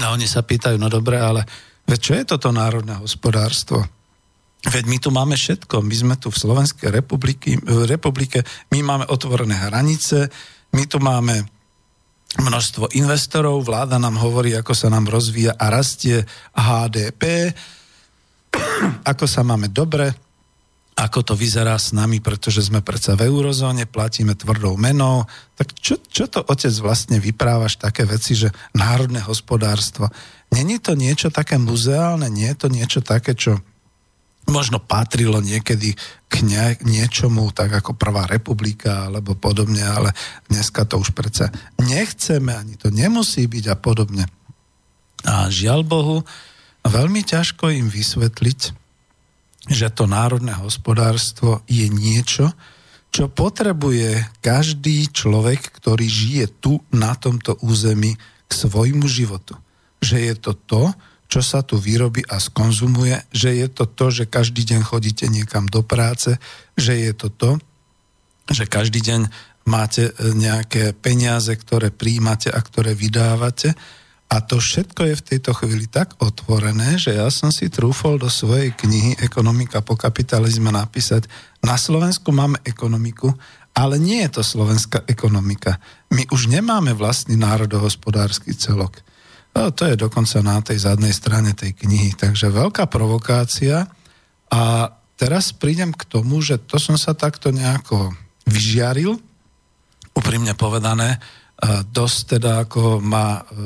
A 0.00 0.04
oni 0.12 0.24
sa 0.24 0.40
pýtajú, 0.40 0.80
no 0.80 0.88
dobre, 0.88 1.20
ale 1.20 1.44
veď 1.84 1.98
čo 2.00 2.12
je 2.16 2.24
toto 2.24 2.48
národné 2.52 2.96
hospodárstvo? 2.96 3.84
Veď 4.60 4.84
my 4.88 4.98
tu 5.00 5.08
máme 5.08 5.36
všetko. 5.36 5.80
My 5.80 5.94
sme 5.96 6.14
tu 6.20 6.28
v 6.28 6.40
Slovenskej 6.40 6.92
republike, 6.92 8.40
my 8.72 8.80
máme 8.80 9.08
otvorené 9.08 9.56
hranice, 9.56 10.28
my 10.76 10.84
tu 10.84 11.00
máme 11.00 11.59
množstvo 12.38 12.94
investorov, 12.94 13.66
vláda 13.66 13.98
nám 13.98 14.14
hovorí, 14.22 14.54
ako 14.54 14.70
sa 14.70 14.86
nám 14.86 15.10
rozvíja 15.10 15.58
a 15.58 15.66
rastie 15.66 16.22
HDP, 16.54 17.50
ako 19.02 19.24
sa 19.26 19.42
máme 19.42 19.66
dobre, 19.70 20.14
ako 21.00 21.32
to 21.32 21.34
vyzerá 21.34 21.80
s 21.80 21.96
nami, 21.96 22.20
pretože 22.20 22.68
sme 22.68 22.84
predsa 22.84 23.16
v 23.16 23.24
eurozóne, 23.24 23.88
platíme 23.88 24.36
tvrdou 24.36 24.76
menou. 24.76 25.24
Tak 25.56 25.72
čo, 25.80 25.96
čo 25.96 26.28
to 26.28 26.44
otec 26.44 26.74
vlastne 26.84 27.16
vyprávaš 27.16 27.80
také 27.80 28.04
veci, 28.04 28.36
že 28.36 28.52
národné 28.76 29.24
hospodárstvo? 29.24 30.12
Není 30.52 30.76
to 30.82 30.92
niečo 30.92 31.32
také 31.32 31.56
muzeálne, 31.56 32.28
nie 32.28 32.52
je 32.52 32.58
to 32.58 32.68
niečo 32.68 33.00
také, 33.00 33.32
čo 33.32 33.64
možno 34.50 34.82
patrilo 34.82 35.38
niekedy 35.38 35.94
k 36.26 36.34
ne, 36.44 36.76
niečomu, 36.82 37.54
tak 37.54 37.70
ako 37.80 37.96
Prvá 37.96 38.26
republika 38.26 39.06
alebo 39.06 39.38
podobne, 39.38 39.82
ale 39.82 40.10
dneska 40.50 40.84
to 40.84 40.98
už 40.98 41.14
predsa 41.14 41.48
nechceme, 41.78 42.52
ani 42.52 42.74
to 42.76 42.90
nemusí 42.90 43.46
byť 43.46 43.64
a 43.70 43.76
podobne. 43.78 44.26
A 45.24 45.48
žiaľ 45.48 45.86
Bohu, 45.86 46.16
veľmi 46.84 47.22
ťažko 47.24 47.70
im 47.72 47.88
vysvetliť, 47.88 48.60
že 49.68 49.86
to 49.92 50.08
národné 50.08 50.56
hospodárstvo 50.56 51.60
je 51.68 51.86
niečo, 51.86 52.50
čo 53.10 53.26
potrebuje 53.26 54.40
každý 54.40 55.10
človek, 55.10 55.74
ktorý 55.82 56.06
žije 56.06 56.46
tu 56.62 56.78
na 56.94 57.18
tomto 57.18 57.58
území 57.60 58.14
k 58.46 58.52
svojmu 58.54 59.04
životu. 59.10 59.58
Že 60.00 60.16
je 60.30 60.34
to 60.38 60.52
to, 60.54 60.82
čo 61.30 61.40
sa 61.46 61.62
tu 61.62 61.78
vyrobí 61.78 62.26
a 62.26 62.42
skonzumuje, 62.42 63.30
že 63.30 63.54
je 63.54 63.70
to 63.70 63.86
to, 63.86 64.10
že 64.10 64.24
každý 64.26 64.66
deň 64.66 64.82
chodíte 64.82 65.30
niekam 65.30 65.70
do 65.70 65.86
práce, 65.86 66.34
že 66.74 66.98
je 66.98 67.12
to 67.14 67.30
to, 67.30 67.50
že 68.50 68.66
každý 68.66 68.98
deň 68.98 69.30
máte 69.70 70.10
e, 70.10 70.12
nejaké 70.34 70.90
peniaze, 70.98 71.54
ktoré 71.54 71.94
príjmate 71.94 72.50
a 72.50 72.58
ktoré 72.58 72.98
vydávate. 72.98 73.78
A 74.30 74.42
to 74.42 74.58
všetko 74.58 75.10
je 75.10 75.14
v 75.18 75.26
tejto 75.26 75.54
chvíli 75.54 75.86
tak 75.86 76.18
otvorené, 76.18 76.98
že 76.98 77.14
ja 77.14 77.30
som 77.30 77.54
si 77.54 77.70
trúfol 77.70 78.18
do 78.18 78.30
svojej 78.30 78.74
knihy 78.74 79.22
Ekonomika 79.22 79.82
po 79.82 79.94
kapitalizme 79.94 80.70
napísať, 80.74 81.30
na 81.62 81.78
Slovensku 81.78 82.30
máme 82.34 82.58
ekonomiku, 82.62 83.30
ale 83.74 84.02
nie 84.02 84.22
je 84.26 84.38
to 84.38 84.42
slovenská 84.42 85.06
ekonomika. 85.06 85.78
My 86.10 86.26
už 86.30 86.50
nemáme 86.50 86.94
vlastný 86.94 87.38
národohospodársky 87.38 88.54
celok. 88.54 89.02
No, 89.50 89.74
to 89.74 89.82
je 89.86 89.98
dokonca 89.98 90.38
na 90.46 90.62
tej 90.62 90.78
zadnej 90.78 91.10
strane 91.10 91.52
tej 91.52 91.74
knihy. 91.74 92.14
Takže 92.14 92.54
veľká 92.54 92.86
provokácia. 92.86 93.90
A 94.50 94.62
teraz 95.18 95.50
prídem 95.50 95.90
k 95.90 96.06
tomu, 96.06 96.38
že 96.42 96.58
to 96.58 96.78
som 96.78 96.94
sa 96.94 97.14
takto 97.14 97.50
nejako 97.50 98.14
vyžiaril, 98.46 99.18
úprimne 100.14 100.54
povedané, 100.58 101.22
dosť 101.92 102.18
teda 102.36 102.66
ako 102.66 103.04
ma 103.04 103.36
e, 103.36 103.42
e, 103.42 103.64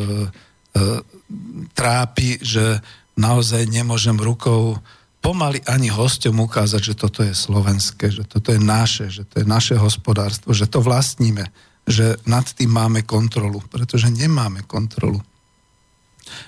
trápi, 1.72 2.42
že 2.42 2.82
naozaj 3.14 3.70
nemôžem 3.70 4.18
rukou 4.18 4.76
pomaly 5.22 5.62
ani 5.64 5.88
hostom 5.88 6.42
ukázať, 6.42 6.82
že 6.92 6.94
toto 6.98 7.24
je 7.24 7.32
slovenské, 7.32 8.12
že 8.12 8.26
toto 8.26 8.52
je 8.52 8.60
naše, 8.60 9.08
že 9.08 9.24
to 9.24 9.40
je 9.40 9.46
naše 9.46 9.78
hospodárstvo, 9.78 10.52
že 10.52 10.68
to 10.68 10.82
vlastníme, 10.84 11.48
že 11.86 12.18
nad 12.28 12.44
tým 12.44 12.68
máme 12.68 13.06
kontrolu, 13.06 13.62
pretože 13.70 14.10
nemáme 14.10 14.66
kontrolu. 14.66 15.22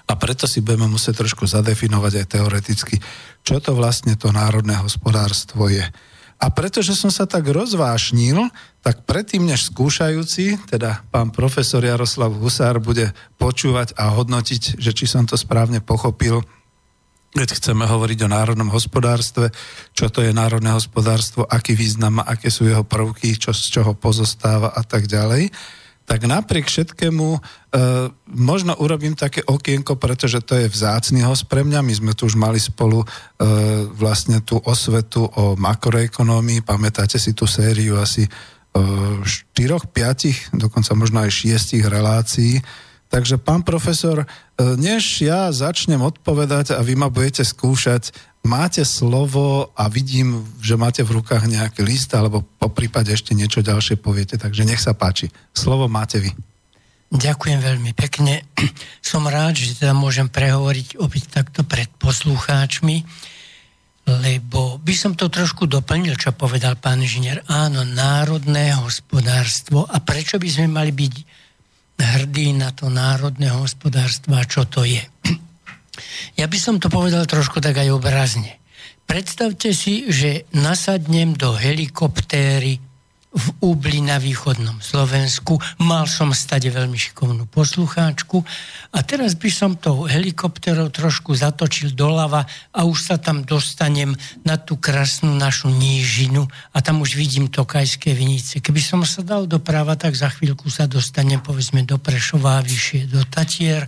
A 0.06 0.12
preto 0.16 0.45
si 0.49 0.64
budeme 0.64 0.90
musieť 0.90 1.25
trošku 1.25 1.45
zadefinovať 1.49 2.12
aj 2.23 2.26
teoreticky, 2.26 2.97
čo 3.47 3.62
to 3.62 3.76
vlastne 3.76 4.14
to 4.18 4.35
národné 4.35 4.76
hospodárstvo 4.80 5.71
je. 5.71 5.85
A 6.37 6.52
pretože 6.52 6.92
som 6.92 7.09
sa 7.09 7.25
tak 7.25 7.49
rozvášnil, 7.49 8.52
tak 8.85 9.09
predtým, 9.09 9.49
než 9.49 9.73
skúšajúci, 9.73 10.68
teda 10.68 11.00
pán 11.09 11.33
profesor 11.33 11.80
Jaroslav 11.80 12.28
Husár 12.37 12.76
bude 12.76 13.16
počúvať 13.40 13.97
a 13.97 14.12
hodnotiť, 14.12 14.76
že 14.76 14.92
či 14.92 15.09
som 15.09 15.25
to 15.25 15.40
správne 15.40 15.80
pochopil, 15.80 16.45
keď 17.33 17.56
chceme 17.56 17.88
hovoriť 17.88 18.18
o 18.25 18.33
národnom 18.33 18.68
hospodárstve, 18.68 19.52
čo 19.97 20.12
to 20.12 20.25
je 20.25 20.33
národné 20.33 20.73
hospodárstvo, 20.76 21.49
aký 21.49 21.73
význam 21.73 22.21
má, 22.21 22.25
aké 22.25 22.52
sú 22.52 22.68
jeho 22.68 22.85
prvky, 22.85 23.37
čo 23.37 23.56
z 23.56 23.80
čoho 23.80 23.92
pozostáva 23.97 24.73
a 24.73 24.85
tak 24.85 25.09
ďalej 25.09 25.52
tak 26.07 26.23
napriek 26.23 26.71
všetkému 26.71 27.27
e, 27.35 27.39
možno 28.31 28.79
urobím 28.79 29.19
také 29.19 29.43
okienko, 29.43 29.99
pretože 29.99 30.39
to 30.47 30.55
je 30.55 30.71
vzácný 30.71 31.27
host 31.27 31.51
pre 31.51 31.67
mňa. 31.67 31.83
My 31.83 31.95
sme 31.99 32.13
tu 32.15 32.31
už 32.31 32.39
mali 32.39 32.63
spolu 32.63 33.03
e, 33.03 33.07
vlastne 33.91 34.39
tú 34.47 34.63
osvetu 34.63 35.27
o 35.27 35.59
makroekonómii. 35.59 36.63
Pamätáte 36.63 37.19
si 37.19 37.35
tú 37.35 37.51
sériu 37.51 37.99
asi 37.99 38.23
e, 38.23 38.31
štyroch, 39.27 39.91
piatich, 39.91 40.47
dokonca 40.55 40.95
možno 40.95 41.27
aj 41.27 41.35
šiestich 41.35 41.83
relácií. 41.83 42.63
Takže 43.07 43.39
pán 43.39 43.63
profesor, 43.63 44.23
e, 44.23 44.27
než 44.77 45.23
ja 45.23 45.49
začnem 45.55 46.03
odpovedať 46.03 46.75
a 46.75 46.83
vy 46.83 46.99
ma 46.99 47.07
budete 47.07 47.47
skúšať, 47.47 48.11
máte 48.43 48.83
slovo 48.83 49.71
a 49.79 49.87
vidím, 49.87 50.43
že 50.59 50.79
máte 50.79 51.07
v 51.07 51.23
rukách 51.23 51.47
nejaký 51.47 51.87
list, 51.87 52.11
alebo 52.15 52.43
po 52.43 52.71
prípade 52.71 53.15
ešte 53.15 53.35
niečo 53.35 53.63
ďalšie 53.63 53.99
poviete, 53.99 54.39
takže 54.39 54.67
nech 54.67 54.83
sa 54.83 54.95
páči. 54.95 55.31
Slovo 55.55 55.87
máte 55.87 56.19
vy. 56.19 56.31
Ďakujem 57.07 57.63
veľmi 57.63 57.95
pekne. 57.95 58.43
Som 59.03 59.31
rád, 59.31 59.55
že 59.55 59.79
teda 59.79 59.95
môžem 59.95 60.27
prehovoriť 60.27 60.99
opäť 60.99 61.31
takto 61.31 61.63
pred 61.63 61.87
poslucháčmi, 62.03 63.07
lebo 64.07 64.79
by 64.79 64.95
som 64.95 65.19
to 65.19 65.27
trošku 65.27 65.67
doplnil, 65.67 66.15
čo 66.15 66.31
povedal 66.31 66.79
pán 66.79 67.03
inžinier. 67.03 67.43
Áno, 67.51 67.83
národné 67.83 68.71
hospodárstvo. 68.79 69.83
A 69.91 69.99
prečo 69.99 70.39
by 70.39 70.47
sme 70.47 70.67
mali 70.71 70.95
byť 70.95 71.15
hrdí 71.97 72.53
na 72.53 72.73
to 72.73 72.93
národné 72.93 73.53
hospodárstvo 73.53 74.37
a 74.37 74.45
čo 74.45 74.69
to 74.69 74.85
je? 74.85 75.00
Ja 76.37 76.45
by 76.45 76.59
som 76.61 76.76
to 76.76 76.93
povedal 76.93 77.25
trošku 77.25 77.65
tak 77.65 77.81
aj 77.81 77.88
obrazne. 77.88 78.61
Predstavte 79.07 79.71
si, 79.73 80.11
že 80.11 80.45
nasadnem 80.53 81.33
do 81.33 81.57
helikoptéry 81.57 82.83
v 83.37 83.47
Úbli 83.61 84.00
na 84.00 84.16
východnom 84.16 84.81
Slovensku. 84.81 85.61
Mal 85.85 86.09
som 86.09 86.33
stade 86.33 86.73
veľmi 86.73 86.97
šikovnú 86.97 87.45
poslucháčku 87.52 88.40
a 88.97 88.99
teraz 89.05 89.37
by 89.37 89.50
som 89.52 89.76
tou 89.76 90.09
helikopterou 90.09 90.88
trošku 90.88 91.37
zatočil 91.37 91.93
doľava 91.93 92.49
a 92.73 92.81
už 92.88 93.12
sa 93.12 93.16
tam 93.21 93.45
dostanem 93.45 94.16
na 94.40 94.57
tú 94.57 94.81
krásnu 94.81 95.37
našu 95.37 95.69
nížinu 95.69 96.49
a 96.73 96.81
tam 96.81 97.05
už 97.05 97.21
vidím 97.21 97.52
Tokajské 97.52 98.16
vinice. 98.16 98.64
Keby 98.64 98.81
som 98.81 99.05
sa 99.05 99.21
dal 99.21 99.45
doprava, 99.45 100.00
tak 100.00 100.16
za 100.16 100.33
chvíľku 100.33 100.73
sa 100.73 100.88
dostanem 100.88 101.45
povedzme 101.45 101.85
do 101.85 102.00
Prešova 102.00 102.64
vyššie 102.64 103.12
do 103.12 103.21
Tatier 103.28 103.85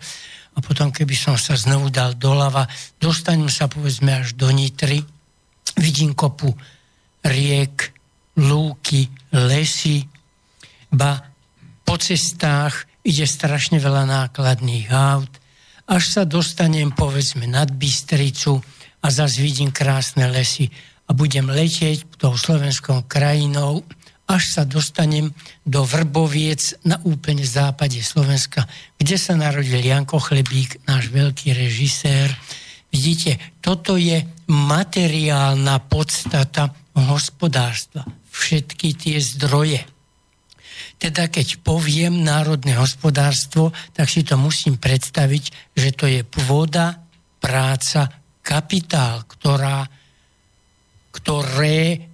a 0.52 0.59
potom 0.61 0.93
keby 0.93 1.17
som 1.17 1.40
sa 1.40 1.57
znovu 1.57 1.88
dal 1.88 2.12
doľava, 2.12 2.69
dostanem 3.00 3.49
sa 3.49 3.64
povedzme 3.64 4.12
až 4.12 4.37
do 4.37 4.52
Nitry, 4.52 5.00
vidím 5.81 6.12
kopu 6.12 6.52
riek, 7.25 7.98
lúky, 8.38 9.11
lesy, 9.35 10.07
ba 10.95 11.21
po 11.83 11.99
cestách 11.99 12.87
ide 13.02 13.26
strašne 13.26 13.83
veľa 13.83 14.07
nákladných 14.07 14.88
aut, 14.95 15.33
až 15.88 16.04
sa 16.04 16.23
dostanem 16.28 16.92
povedzme 16.92 17.49
nad 17.49 17.73
Bystricu 17.73 18.61
a 19.00 19.07
zase 19.09 19.40
vidím 19.40 19.73
krásne 19.73 20.28
lesy 20.28 20.68
a 21.09 21.16
budem 21.16 21.49
letieť 21.49 22.21
tou 22.21 22.37
slovenskou 22.37 23.09
krajinou, 23.09 23.80
až 24.28 24.42
sa 24.52 24.62
dostanem 24.68 25.33
do 25.64 25.80
Vrboviec 25.88 26.85
na 26.85 27.00
úplne 27.09 27.49
západe 27.49 27.97
Slovenska, 28.04 28.68
kde 29.00 29.16
sa 29.16 29.33
narodil 29.33 29.80
Janko 29.80 30.21
Chlebík, 30.21 30.85
náš 30.85 31.09
veľký 31.09 31.57
režisér. 31.57 32.28
Vidíte, 32.92 33.40
toto 33.64 33.97
je 33.97 34.21
materiálna 34.52 35.80
podstata 35.88 36.68
hospodárstva. 36.92 38.04
Všetky 38.38 38.95
tie 38.95 39.18
zdroje. 39.18 39.83
Teda 40.99 41.26
keď 41.26 41.62
poviem 41.62 42.23
národné 42.23 42.78
hospodárstvo, 42.78 43.75
tak 43.95 44.07
si 44.07 44.23
to 44.23 44.38
musím 44.38 44.78
predstaviť, 44.78 45.75
že 45.75 45.90
to 45.95 46.07
je 46.07 46.23
pôda, 46.23 47.02
práca, 47.38 48.11
kapitál, 48.42 49.26
ktorá, 49.26 49.87
ktoré 51.14 52.11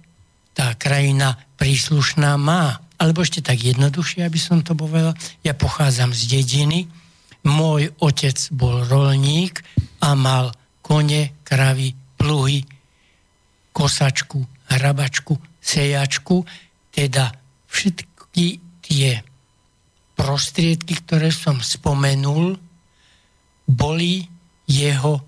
tá 0.53 0.73
krajina 0.77 1.37
príslušná 1.57 2.37
má. 2.37 2.77
Alebo 2.95 3.21
ešte 3.21 3.43
tak 3.43 3.59
jednoduchšie, 3.59 4.23
aby 4.23 4.39
som 4.39 4.61
to 4.61 4.77
povedal, 4.77 5.17
ja 5.43 5.53
pochádzam 5.57 6.15
z 6.15 6.39
dediny, 6.39 6.87
môj 7.45 7.93
otec 8.01 8.37
bol 8.55 8.81
rolník 8.87 9.61
a 10.01 10.17
mal 10.17 10.55
kone, 10.81 11.33
kravy, 11.43 11.93
pluhy, 12.17 12.65
kosačku, 13.75 14.45
hrabačku, 14.71 15.35
sejačku, 15.65 16.45
teda 16.93 17.33
všetky 17.65 18.61
tie 18.85 19.25
prostriedky, 20.13 21.01
ktoré 21.01 21.33
som 21.33 21.57
spomenul, 21.59 22.55
boli 23.65 24.29
jeho 24.69 25.25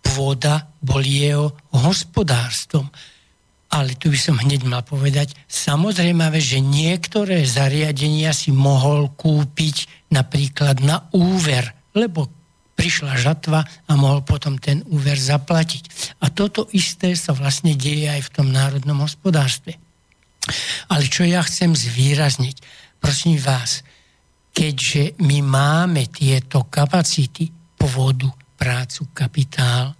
pôda, 0.00 0.70
boli 0.78 1.26
jeho 1.26 1.50
hospodárstvom. 1.74 2.86
Ale 3.70 3.94
tu 3.94 4.10
by 4.10 4.18
som 4.18 4.38
hneď 4.38 4.66
mal 4.66 4.82
povedať, 4.82 5.34
samozrejme, 5.46 6.26
že 6.42 6.58
niektoré 6.58 7.46
zariadenia 7.46 8.34
si 8.34 8.50
mohol 8.50 9.14
kúpiť 9.14 10.10
napríklad 10.10 10.82
na 10.82 11.06
úver, 11.14 11.70
lebo 11.94 12.39
prišla 12.80 13.20
žatva 13.20 13.60
a 13.60 13.92
mohol 13.92 14.24
potom 14.24 14.56
ten 14.56 14.80
úver 14.88 15.20
zaplatiť. 15.20 16.16
A 16.24 16.32
toto 16.32 16.64
isté 16.72 17.12
sa 17.12 17.36
vlastne 17.36 17.76
deje 17.76 18.08
aj 18.08 18.24
v 18.24 18.32
tom 18.32 18.48
národnom 18.48 19.04
hospodárstve. 19.04 19.76
Ale 20.88 21.04
čo 21.04 21.28
ja 21.28 21.44
chcem 21.44 21.76
zvýrazniť, 21.76 22.56
prosím 22.96 23.36
vás, 23.36 23.84
keďže 24.56 25.20
my 25.20 25.44
máme 25.44 26.08
tieto 26.08 26.64
kapacity, 26.72 27.52
pôvodu, 27.76 28.32
prácu, 28.56 29.12
kapitál, 29.12 29.92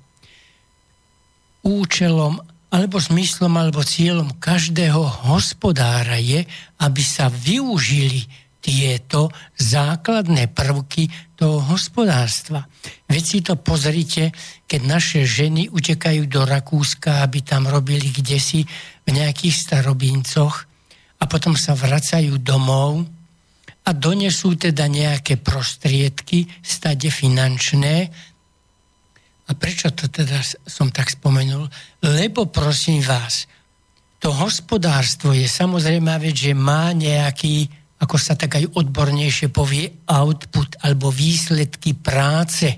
účelom 1.60 2.40
alebo 2.72 2.96
zmyslom 2.96 3.52
alebo 3.60 3.84
cieľom 3.84 4.40
každého 4.40 5.28
hospodára 5.28 6.16
je, 6.16 6.48
aby 6.80 7.02
sa 7.04 7.28
využili 7.28 8.24
tieto 8.60 9.32
základné 9.56 10.52
prvky 10.52 11.08
toho 11.40 11.64
hospodárstva. 11.72 12.68
Veď 13.08 13.24
si 13.24 13.38
to 13.40 13.56
pozrite, 13.56 14.28
keď 14.68 14.80
naše 14.84 15.20
ženy 15.24 15.72
utekajú 15.72 16.28
do 16.28 16.44
Rakúska, 16.44 17.24
aby 17.24 17.40
tam 17.40 17.64
robili 17.64 18.12
kdesi 18.12 18.60
v 19.08 19.08
nejakých 19.08 19.56
starobincoch 19.56 20.68
a 21.16 21.24
potom 21.24 21.56
sa 21.56 21.72
vracajú 21.72 22.36
domov 22.44 23.08
a 23.88 23.90
donesú 23.96 24.52
teda 24.60 24.84
nejaké 24.84 25.40
prostriedky, 25.40 26.44
stade 26.60 27.08
finančné, 27.08 28.12
a 29.50 29.58
prečo 29.58 29.90
to 29.90 30.06
teda 30.06 30.38
som 30.62 30.94
tak 30.94 31.10
spomenul? 31.10 31.66
Lebo 32.06 32.46
prosím 32.46 33.02
vás, 33.02 33.50
to 34.22 34.30
hospodárstvo 34.30 35.34
je 35.34 35.50
samozrejme 35.50 36.06
že 36.30 36.54
má 36.54 36.94
nejaký, 36.94 37.66
ako 38.00 38.16
sa 38.16 38.32
tak 38.32 38.56
aj 38.56 38.80
odbornejšie 38.80 39.52
povie, 39.52 40.04
output 40.08 40.80
alebo 40.80 41.12
výsledky 41.12 41.92
práce. 41.92 42.68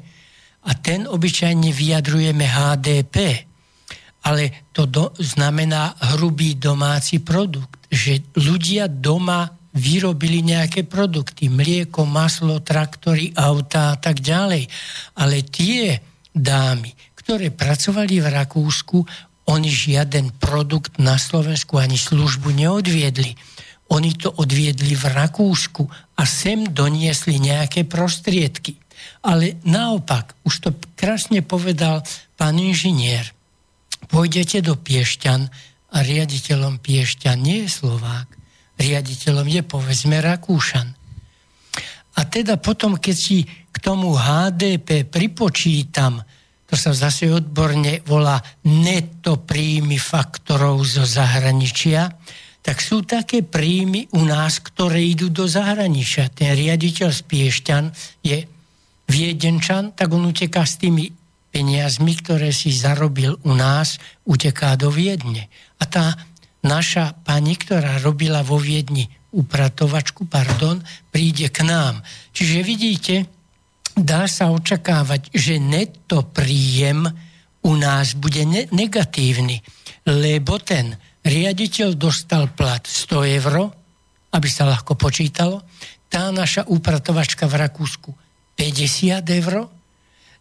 A 0.66 0.70
ten 0.78 1.06
obyčajne 1.06 1.70
vyjadrujeme 1.70 2.42
HDP. 2.42 3.46
Ale 4.22 4.70
to 4.70 4.86
do, 4.86 5.10
znamená 5.18 5.94
hrubý 6.14 6.58
domáci 6.58 7.22
produkt. 7.22 7.86
Že 7.90 8.34
ľudia 8.38 8.86
doma 8.90 9.46
vyrobili 9.74 10.42
nejaké 10.42 10.86
produkty. 10.86 11.50
Mlieko, 11.50 12.06
maslo, 12.06 12.62
traktory, 12.62 13.30
auta 13.34 13.94
a 13.94 13.96
tak 13.98 14.22
ďalej. 14.22 14.66
Ale 15.18 15.46
tie 15.46 15.98
dámy, 16.30 16.92
ktoré 17.18 17.50
pracovali 17.50 18.18
v 18.22 18.28
Rakúsku, 18.30 18.98
oni 19.50 19.70
žiaden 19.70 20.30
produkt 20.38 21.02
na 21.02 21.18
Slovensku 21.18 21.78
ani 21.78 21.98
službu 21.98 22.54
neodviedli. 22.54 23.34
Oni 23.92 24.16
to 24.16 24.32
odviedli 24.32 24.96
v 24.96 25.04
Rakúsku 25.12 25.84
a 26.16 26.22
sem 26.24 26.64
doniesli 26.64 27.36
nejaké 27.36 27.84
prostriedky. 27.84 28.80
Ale 29.20 29.60
naopak, 29.68 30.32
už 30.48 30.54
to 30.64 30.68
krásne 30.96 31.44
povedal 31.44 32.00
pán 32.34 32.56
inžinier, 32.56 33.28
pôjdete 34.08 34.64
do 34.64 34.80
Piešťan 34.80 35.40
a 35.92 35.98
riaditeľom 36.00 36.80
Piešťan 36.80 37.36
nie 37.36 37.68
je 37.68 37.70
Slovák, 37.70 38.26
riaditeľom 38.80 39.46
je 39.46 39.62
povedzme 39.62 40.16
Rakúšan. 40.24 40.88
A 42.12 42.20
teda 42.28 42.56
potom, 42.56 42.96
keď 42.96 43.16
si 43.16 43.44
k 43.44 43.76
tomu 43.80 44.16
HDP 44.16 45.04
pripočítam, 45.04 46.20
to 46.68 46.74
sa 46.76 46.96
zase 46.96 47.28
odborne 47.28 48.00
volá 48.08 48.40
neto 48.64 49.36
príjmy 49.44 50.00
faktorov 50.00 50.80
zo 50.88 51.04
zahraničia, 51.04 52.08
tak 52.62 52.78
sú 52.78 53.02
také 53.02 53.42
príjmy 53.42 54.06
u 54.14 54.22
nás, 54.22 54.62
ktoré 54.62 55.02
idú 55.02 55.28
do 55.34 55.50
zahraničia. 55.50 56.30
Ten 56.30 56.54
riaditeľ 56.54 57.10
z 57.10 57.20
Piešťan 57.26 57.84
je 58.22 58.46
Viedenčan, 59.10 59.92
tak 59.98 60.14
on 60.14 60.30
uteká 60.30 60.62
s 60.62 60.78
tými 60.78 61.10
peniazmi, 61.52 62.16
ktoré 62.16 62.54
si 62.54 62.72
zarobil 62.72 63.36
u 63.44 63.52
nás, 63.52 63.98
uteká 64.24 64.78
do 64.78 64.88
Viedne. 64.88 65.50
A 65.82 65.84
tá 65.84 66.16
naša 66.62 67.12
pani, 67.26 67.58
ktorá 67.58 67.98
robila 68.00 68.40
vo 68.46 68.56
Viedni 68.56 69.10
upratovačku, 69.34 70.30
pardon, 70.30 70.80
príde 71.10 71.50
k 71.50 71.66
nám. 71.66 72.00
Čiže 72.30 72.58
vidíte, 72.62 73.14
dá 73.98 74.24
sa 74.30 74.54
očakávať, 74.54 75.34
že 75.34 75.58
netto 75.58 76.24
príjem 76.30 77.10
u 77.66 77.72
nás 77.74 78.14
bude 78.14 78.46
ne- 78.46 78.68
negatívny, 78.70 79.60
lebo 80.06 80.62
ten 80.62 80.96
riaditeľ 81.22 81.94
dostal 81.94 82.50
plat 82.50 82.82
100 82.82 83.38
eur, 83.38 83.54
aby 84.32 84.48
sa 84.50 84.66
ľahko 84.66 84.98
počítalo, 84.98 85.62
tá 86.12 86.28
naša 86.28 86.68
upratovačka 86.68 87.48
v 87.48 87.54
Rakúsku 87.62 88.10
50 88.58 89.24
eur, 89.24 89.66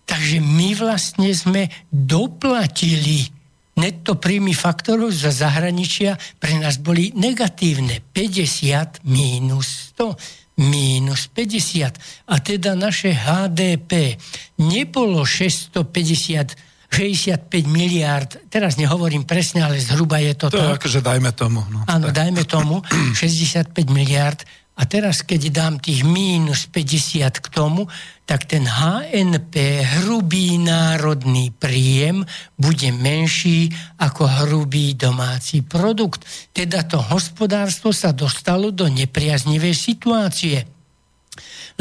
takže 0.04 0.44
my 0.44 0.76
vlastne 0.76 1.32
sme 1.32 1.72
doplatili 1.88 3.32
netto 3.80 4.20
príjmy 4.20 4.52
faktorov 4.52 5.16
zo 5.16 5.32
zahraničia 5.32 6.20
pre 6.38 6.60
nás 6.60 6.78
boli 6.78 7.16
negatívne. 7.16 8.04
50 8.12 9.08
mínus 9.08 9.96
100 9.96 10.60
mínus 10.60 11.32
50. 11.32 12.30
A 12.30 12.36
teda 12.44 12.76
naše 12.76 13.16
HDP 13.16 14.20
nebolo 14.60 15.24
650 15.24 16.71
65 16.92 17.48
miliard, 17.72 18.28
teraz 18.52 18.76
nehovorím 18.76 19.24
presne, 19.24 19.64
ale 19.64 19.80
zhruba 19.80 20.20
je 20.20 20.36
to 20.36 20.52
to. 20.52 20.60
To 20.60 20.76
akože 20.76 21.00
dajme 21.00 21.32
tomu. 21.32 21.64
No. 21.72 21.88
Áno, 21.88 22.12
dajme 22.12 22.44
tomu 22.44 22.84
65 23.16 23.72
miliard 23.88 24.44
a 24.82 24.88
teraz, 24.90 25.22
keď 25.22 25.42
dám 25.52 25.76
tých 25.78 26.02
mínus 26.02 26.66
50 26.66 27.44
k 27.44 27.48
tomu, 27.54 27.86
tak 28.26 28.48
ten 28.48 28.64
HNP, 28.66 29.54
hrubý 30.00 30.58
národný 30.58 31.54
príjem, 31.54 32.24
bude 32.58 32.90
menší 32.96 33.70
ako 34.00 34.48
hrubý 34.48 34.96
domáci 34.98 35.62
produkt. 35.62 36.24
Teda 36.50 36.82
to 36.88 36.98
hospodárstvo 36.98 37.94
sa 37.94 38.16
dostalo 38.16 38.72
do 38.72 38.88
nepriaznivej 38.88 39.76
situácie 39.76 40.66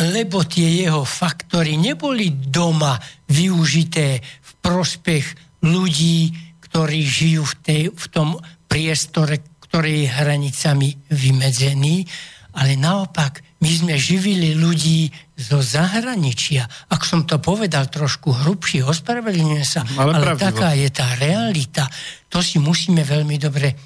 lebo 0.00 0.46
tie 0.48 0.86
jeho 0.86 1.04
faktory 1.04 1.76
neboli 1.76 2.32
doma 2.32 2.96
využité 3.28 4.22
prospech 4.62 5.24
ľudí, 5.64 6.32
ktorí 6.70 7.00
žijú 7.02 7.42
v, 7.44 7.54
tej, 7.60 7.82
v 7.90 8.06
tom 8.12 8.38
priestore, 8.70 9.42
ktorý 9.66 10.06
je 10.06 10.14
hranicami 10.14 10.88
vymedzený, 11.10 12.06
ale 12.54 12.74
naopak 12.74 13.42
my 13.60 13.70
sme 13.70 13.94
živili 14.00 14.56
ľudí 14.56 15.12
zo 15.36 15.60
zahraničia. 15.60 16.64
Ak 16.90 17.04
som 17.04 17.28
to 17.28 17.38
povedal 17.38 17.86
trošku 17.86 18.32
hrubšie, 18.32 18.82
ospravedlňujem 18.82 19.66
sa, 19.66 19.84
ale, 20.00 20.16
ale 20.16 20.40
taká 20.40 20.72
je 20.74 20.88
tá 20.88 21.14
realita. 21.20 21.86
To 22.32 22.40
si 22.40 22.56
musíme 22.56 23.04
veľmi 23.04 23.36
dobre 23.36 23.76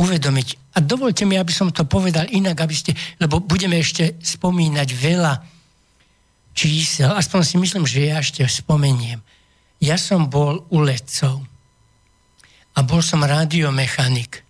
uvedomiť. 0.00 0.76
A 0.76 0.78
dovolte 0.82 1.28
mi, 1.28 1.36
aby 1.36 1.52
som 1.52 1.68
to 1.70 1.84
povedal 1.84 2.26
inak, 2.32 2.58
aby 2.58 2.74
ste, 2.74 2.92
lebo 3.20 3.38
budeme 3.38 3.78
ešte 3.78 4.18
spomínať 4.18 4.88
veľa 4.96 5.34
čísel, 6.56 7.14
aspoň 7.14 7.40
si 7.46 7.56
myslím, 7.60 7.84
že 7.86 8.10
ja 8.10 8.18
ešte 8.18 8.42
spomeniem. 8.44 9.22
Ja 9.80 9.96
som 9.96 10.28
bol 10.28 10.60
u 10.68 10.84
letcov 10.84 11.40
a 12.76 12.78
bol 12.84 13.00
som 13.00 13.24
radiomechanik. 13.24 14.44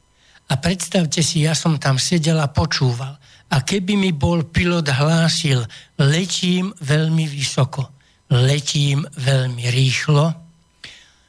A 0.50 0.58
predstavte 0.58 1.22
si, 1.22 1.46
ja 1.46 1.54
som 1.54 1.78
tam 1.78 1.96
sedel 2.02 2.42
a 2.42 2.50
počúval. 2.50 3.14
A 3.50 3.56
keby 3.62 3.94
mi 3.94 4.10
bol 4.10 4.46
pilot 4.46 4.90
hlásil, 4.90 5.62
letím 5.98 6.74
veľmi 6.82 7.26
vysoko, 7.26 7.86
letím 8.30 9.06
veľmi 9.14 9.70
rýchlo, 9.70 10.34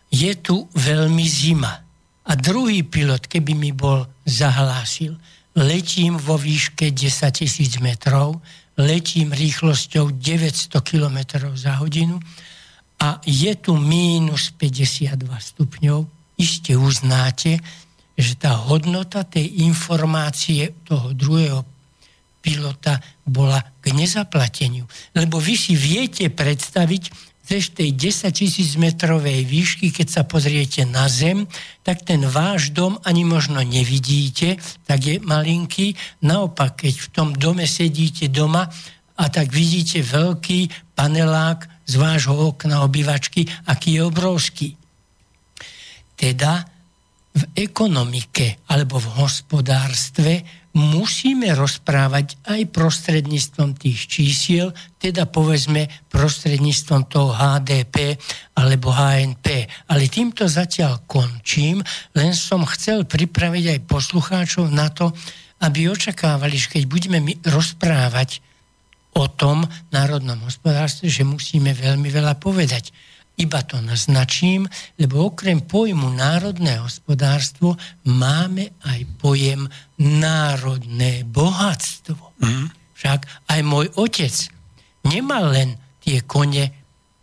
je 0.10 0.34
tu 0.42 0.66
veľmi 0.74 1.26
zima. 1.26 1.82
A 2.26 2.32
druhý 2.38 2.86
pilot, 2.86 3.26
keby 3.26 3.54
mi 3.58 3.74
bol 3.74 4.06
zahlásil, 4.26 5.18
letím 5.58 6.18
vo 6.18 6.38
výške 6.38 6.94
10 6.94 7.30
tisíc 7.34 7.78
metrov, 7.82 8.38
letím 8.78 9.34
rýchlosťou 9.34 10.14
900 10.18 10.82
km 10.82 11.18
za 11.58 11.78
hodinu 11.82 12.22
a 13.02 13.18
je 13.26 13.50
tu 13.58 13.74
mínus 13.74 14.54
52 14.54 15.18
stupňov, 15.26 16.06
iste 16.38 16.78
uznáte, 16.78 17.58
že 18.14 18.38
tá 18.38 18.54
hodnota 18.54 19.26
tej 19.26 19.66
informácie 19.66 20.78
toho 20.86 21.10
druhého 21.18 21.66
pilota 22.46 23.02
bola 23.26 23.62
k 23.82 23.94
nezaplateniu. 23.98 24.86
Lebo 25.18 25.42
vy 25.42 25.58
si 25.58 25.74
viete 25.74 26.30
predstaviť, 26.30 27.34
z 27.52 27.74
tej 27.76 27.90
10 27.92 28.32
tisíc 28.32 28.80
metrovej 28.80 29.44
výšky, 29.44 29.92
keď 29.92 30.08
sa 30.08 30.24
pozriete 30.24 30.88
na 30.88 31.12
zem, 31.12 31.44
tak 31.84 32.08
ten 32.08 32.24
váš 32.24 32.72
dom 32.72 32.96
ani 33.04 33.28
možno 33.28 33.60
nevidíte, 33.60 34.56
tak 34.88 35.04
je 35.04 35.20
malinký. 35.20 36.00
Naopak, 36.24 36.88
keď 36.88 36.94
v 36.96 37.08
tom 37.12 37.30
dome 37.36 37.68
sedíte 37.68 38.32
doma 38.32 38.72
a 39.20 39.26
tak 39.28 39.52
vidíte 39.52 40.00
veľký 40.00 40.96
panelák 40.96 41.81
z 41.86 41.94
vášho 41.98 42.56
okna 42.56 42.86
obývačky, 42.86 43.48
aký 43.67 44.00
je 44.00 44.02
obrovský. 44.06 44.70
Teda 46.15 46.65
v 47.32 47.44
ekonomike 47.56 48.60
alebo 48.67 49.00
v 49.00 49.24
hospodárstve 49.24 50.44
musíme 50.72 51.52
rozprávať 51.52 52.39
aj 52.48 52.62
prostredníctvom 52.72 53.76
tých 53.76 54.08
čísiel, 54.08 54.72
teda 55.00 55.28
povedzme 55.28 55.88
prostredníctvom 56.08 57.02
toho 57.12 57.36
HDP 57.36 58.15
alebo 58.56 58.96
HNP. 58.96 59.67
Ale 59.91 60.08
týmto 60.08 60.48
zatiaľ 60.48 61.04
končím, 61.08 61.84
len 62.15 62.32
som 62.32 62.63
chcel 62.67 63.04
pripraviť 63.04 63.65
aj 63.76 63.80
poslucháčov 63.88 64.72
na 64.72 64.88
to, 64.91 65.12
aby 65.62 65.91
očakávali, 65.91 66.56
že 66.56 66.80
keď 66.80 66.84
budeme 66.88 67.20
rozprávať 67.44 68.39
o 69.15 69.26
tom 69.28 69.67
národnom 69.91 70.39
hospodárstve, 70.47 71.12
že 71.12 71.28
musíme 71.28 71.76
veľmi 71.76 72.08
veľa 72.08 72.39
povedať. 72.39 72.95
Iba 73.39 73.63
to 73.63 73.80
naznačím, 73.82 74.67
lebo 75.00 75.32
okrem 75.32 75.63
pojmu 75.65 76.13
národné 76.13 76.78
hospodárstvo 76.84 77.80
máme 78.06 78.76
aj 78.86 79.00
pojem 79.17 79.65
národné 79.97 81.26
bohatstvo. 81.26 82.38
Mm. 82.43 82.67
Však 82.93 83.50
aj 83.50 83.60
môj 83.65 83.88
otec 83.97 84.36
nemal 85.08 85.50
len 85.50 85.74
tie 86.04 86.21
kone, 86.21 86.69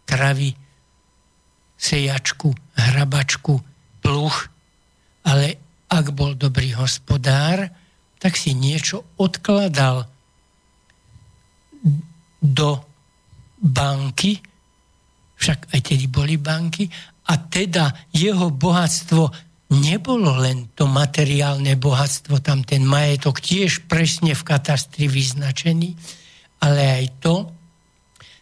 kravy, 0.08 0.56
sejačku, 1.78 2.50
hrabačku, 2.74 3.54
pluch, 4.02 4.50
ale 5.22 5.60
ak 5.86 6.10
bol 6.12 6.34
dobrý 6.34 6.74
hospodár, 6.74 7.70
tak 8.18 8.34
si 8.34 8.58
niečo 8.58 9.06
odkladal 9.20 10.10
do 12.38 12.70
banky, 13.58 14.38
však 15.38 15.74
aj 15.74 15.80
tedy 15.82 16.06
boli 16.10 16.38
banky, 16.38 16.86
a 17.28 17.34
teda 17.36 18.08
jeho 18.14 18.48
bohatstvo 18.48 19.28
nebolo 19.68 20.40
len 20.40 20.72
to 20.72 20.88
materiálne 20.88 21.76
bohatstvo, 21.76 22.40
tam 22.40 22.64
ten 22.64 22.88
majetok 22.88 23.44
tiež 23.44 23.84
presne 23.84 24.32
v 24.32 24.46
katastri 24.46 25.06
vyznačený, 25.12 25.92
ale 26.64 27.04
aj 27.04 27.04
to, 27.20 27.36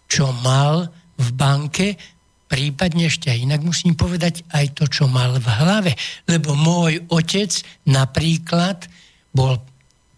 čo 0.07 0.31
mal 0.31 0.87
v 1.19 1.29
banke, 1.35 1.99
prípadne 2.47 3.11
ešte 3.11 3.27
aj 3.35 3.43
inak 3.43 3.61
musím 3.67 3.99
povedať, 3.99 4.47
aj 4.55 4.79
to, 4.79 4.85
čo 4.87 5.11
mal 5.11 5.35
v 5.35 5.49
hlave. 5.51 5.93
Lebo 6.31 6.55
môj 6.55 7.03
otec 7.11 7.51
napríklad 7.91 8.87
bol 9.35 9.59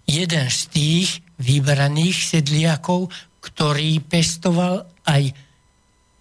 jeden 0.04 0.46
z 0.52 0.60
tých 0.68 1.08
vybraných 1.38 2.18
sedliakov, 2.36 3.10
ktorý 3.40 4.02
pestoval 4.04 4.84
aj 5.06 5.32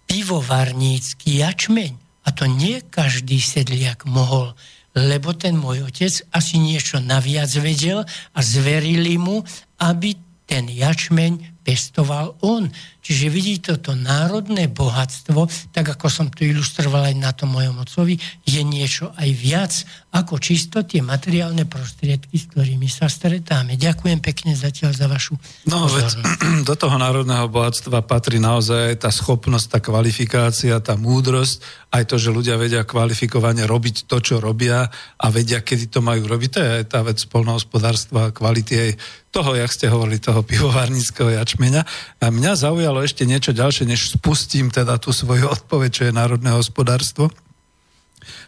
pivovarnícky 0.08 1.44
jačmeň. 1.44 1.92
A 2.24 2.28
to 2.32 2.48
nie 2.48 2.80
každý 2.80 3.40
sedliak 3.40 4.04
mohol, 4.08 4.52
lebo 4.96 5.32
ten 5.36 5.56
môj 5.56 5.88
otec 5.88 6.12
asi 6.32 6.60
niečo 6.60 7.00
naviac 7.00 7.50
vedel 7.60 8.04
a 8.06 8.40
zverili 8.40 9.16
mu, 9.20 9.44
aby 9.80 10.16
ten 10.48 10.68
jačmeň 10.68 11.57
pestoval 11.68 12.40
on. 12.40 12.72
Čiže 13.04 13.26
vidí 13.28 13.60
toto 13.60 13.92
národné 13.92 14.68
bohatstvo, 14.72 15.48
tak 15.72 15.96
ako 15.96 16.08
som 16.08 16.26
to 16.32 16.44
ilustroval 16.44 17.04
aj 17.08 17.16
na 17.16 17.32
tom 17.36 17.52
mojom 17.52 17.84
ocovi, 17.84 18.16
je 18.44 18.60
niečo 18.64 19.12
aj 19.16 19.28
viac 19.36 19.72
ako 20.12 20.40
čisto 20.40 20.84
tie 20.84 21.04
materiálne 21.04 21.68
prostriedky, 21.68 22.36
s 22.40 22.48
ktorými 22.52 22.88
sa 22.88 23.08
stretáme. 23.08 23.76
Ďakujem 23.76 24.20
pekne 24.24 24.56
zatiaľ 24.56 24.92
za 24.96 25.06
vašu 25.08 25.36
No, 25.68 25.88
veď, 25.88 26.20
do 26.68 26.74
toho 26.76 26.96
národného 26.96 27.48
bohatstva 27.52 28.04
patrí 28.04 28.40
naozaj 28.40 29.00
tá 29.04 29.12
schopnosť, 29.12 29.66
tá 29.76 29.78
kvalifikácia, 29.84 30.80
tá 30.80 30.96
múdrosť, 30.96 31.60
aj 31.92 32.04
to, 32.08 32.16
že 32.20 32.32
ľudia 32.32 32.60
vedia 32.60 32.84
kvalifikovane 32.84 33.64
robiť 33.64 34.04
to, 34.04 34.20
čo 34.20 34.40
robia 34.40 34.84
a 35.16 35.26
vedia, 35.32 35.64
kedy 35.64 35.88
to 35.88 36.00
majú 36.04 36.28
robiť. 36.28 36.50
To 36.52 36.60
je 36.60 36.70
aj 36.80 36.84
tá 36.92 37.00
vec 37.00 37.20
polnohospodárstva, 37.28 38.36
kvality 38.36 38.74
aj 38.76 38.90
toho, 39.38 39.54
jak 39.54 39.70
ste 39.70 39.86
hovorili, 39.86 40.18
toho 40.18 40.42
pivovarníckého 40.42 41.30
jačmeňa. 41.30 41.86
A 42.18 42.26
mňa 42.26 42.58
zaujalo 42.58 43.06
ešte 43.06 43.22
niečo 43.22 43.54
ďalšie, 43.54 43.86
než 43.86 44.18
spustím 44.18 44.66
teda 44.74 44.98
tú 44.98 45.14
svoju 45.14 45.46
odpoveď, 45.46 45.90
čo 45.94 46.02
je 46.10 46.18
národné 46.18 46.50
hospodárstvo. 46.50 47.30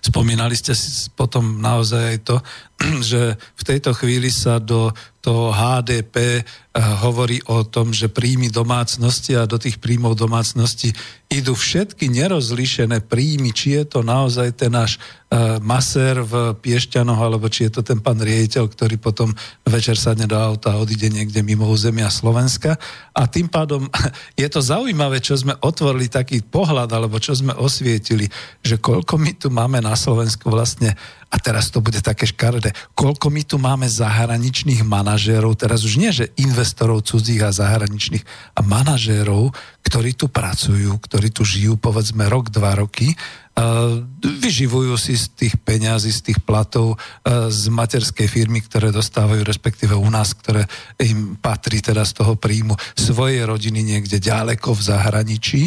Spomínali 0.02 0.58
ste 0.58 0.74
si 0.74 1.06
potom 1.14 1.62
naozaj 1.62 2.02
aj 2.02 2.18
to, 2.26 2.36
že 3.10 3.36
v 3.36 3.62
tejto 3.62 3.92
chvíli 3.92 4.32
sa 4.32 4.56
do 4.56 4.92
toho 5.20 5.52
HDP 5.52 6.40
hovorí 6.80 7.42
o 7.50 7.60
tom, 7.66 7.92
že 7.92 8.08
príjmy 8.08 8.48
domácnosti 8.48 9.36
a 9.36 9.44
do 9.44 9.60
tých 9.60 9.76
príjmov 9.76 10.16
domácnosti 10.16 10.96
idú 11.28 11.52
všetky 11.52 12.08
nerozlišené 12.08 13.04
príjmy, 13.04 13.50
či 13.52 13.76
je 13.76 13.84
to 13.84 14.00
naozaj 14.00 14.54
ten 14.54 14.70
náš 14.70 14.96
uh, 14.96 15.58
masér 15.62 16.22
v 16.22 16.54
Piešťanoch, 16.58 17.20
alebo 17.20 17.46
či 17.50 17.66
je 17.66 17.78
to 17.78 17.82
ten 17.86 17.98
pán 17.98 18.18
riediteľ, 18.18 18.70
ktorý 18.70 18.98
potom 18.98 19.34
večer 19.66 19.94
sadne 19.94 20.30
do 20.30 20.38
auta 20.38 20.74
a 20.74 20.80
odíde 20.82 21.10
niekde 21.10 21.42
mimo 21.42 21.70
územia 21.70 22.10
Slovenska. 22.10 22.78
A 23.14 23.26
tým 23.26 23.46
pádom 23.46 23.86
je 24.40 24.46
to 24.46 24.62
zaujímavé, 24.62 25.18
čo 25.18 25.38
sme 25.38 25.58
otvorili 25.58 26.06
taký 26.06 26.42
pohľad, 26.42 26.90
alebo 26.90 27.18
čo 27.18 27.34
sme 27.34 27.54
osvietili, 27.54 28.26
že 28.62 28.78
koľko 28.78 29.14
my 29.18 29.32
tu 29.38 29.50
máme 29.50 29.78
na 29.82 29.94
Slovensku 29.98 30.50
vlastne 30.50 30.94
a 31.30 31.36
teraz 31.38 31.70
to 31.70 31.78
bude 31.78 32.02
také 32.02 32.26
škaredé, 32.26 32.74
koľko 32.98 33.30
my 33.30 33.42
tu 33.46 33.56
máme 33.62 33.86
zahraničných 33.86 34.82
manažérov, 34.82 35.54
teraz 35.54 35.86
už 35.86 36.02
nie, 36.02 36.10
že 36.10 36.34
investorov 36.34 37.06
cudzích 37.06 37.46
a 37.46 37.54
zahraničných 37.54 38.26
a 38.58 38.60
manažérov, 38.66 39.54
ktorí 39.86 40.18
tu 40.18 40.26
pracujú, 40.26 40.98
ktorí 40.98 41.30
tu 41.30 41.46
žijú 41.46 41.78
povedzme 41.78 42.26
rok, 42.26 42.50
dva 42.50 42.74
roky, 42.74 43.14
vyživujú 44.22 44.94
si 44.98 45.14
z 45.14 45.26
tých 45.36 45.54
peňazí, 45.62 46.10
z 46.10 46.32
tých 46.32 46.38
platov 46.42 46.98
z 47.26 47.62
materskej 47.70 48.26
firmy, 48.26 48.64
ktoré 48.64 48.90
dostávajú, 48.90 49.46
respektíve 49.46 49.94
u 49.94 50.10
nás, 50.10 50.34
ktoré 50.34 50.66
im 50.98 51.38
patrí 51.38 51.78
teda 51.78 52.02
z 52.02 52.24
toho 52.24 52.34
príjmu 52.34 52.74
svoje 52.98 53.42
rodiny 53.46 53.84
niekde 53.84 54.18
ďaleko 54.18 54.74
v 54.74 54.82
zahraničí 54.82 55.62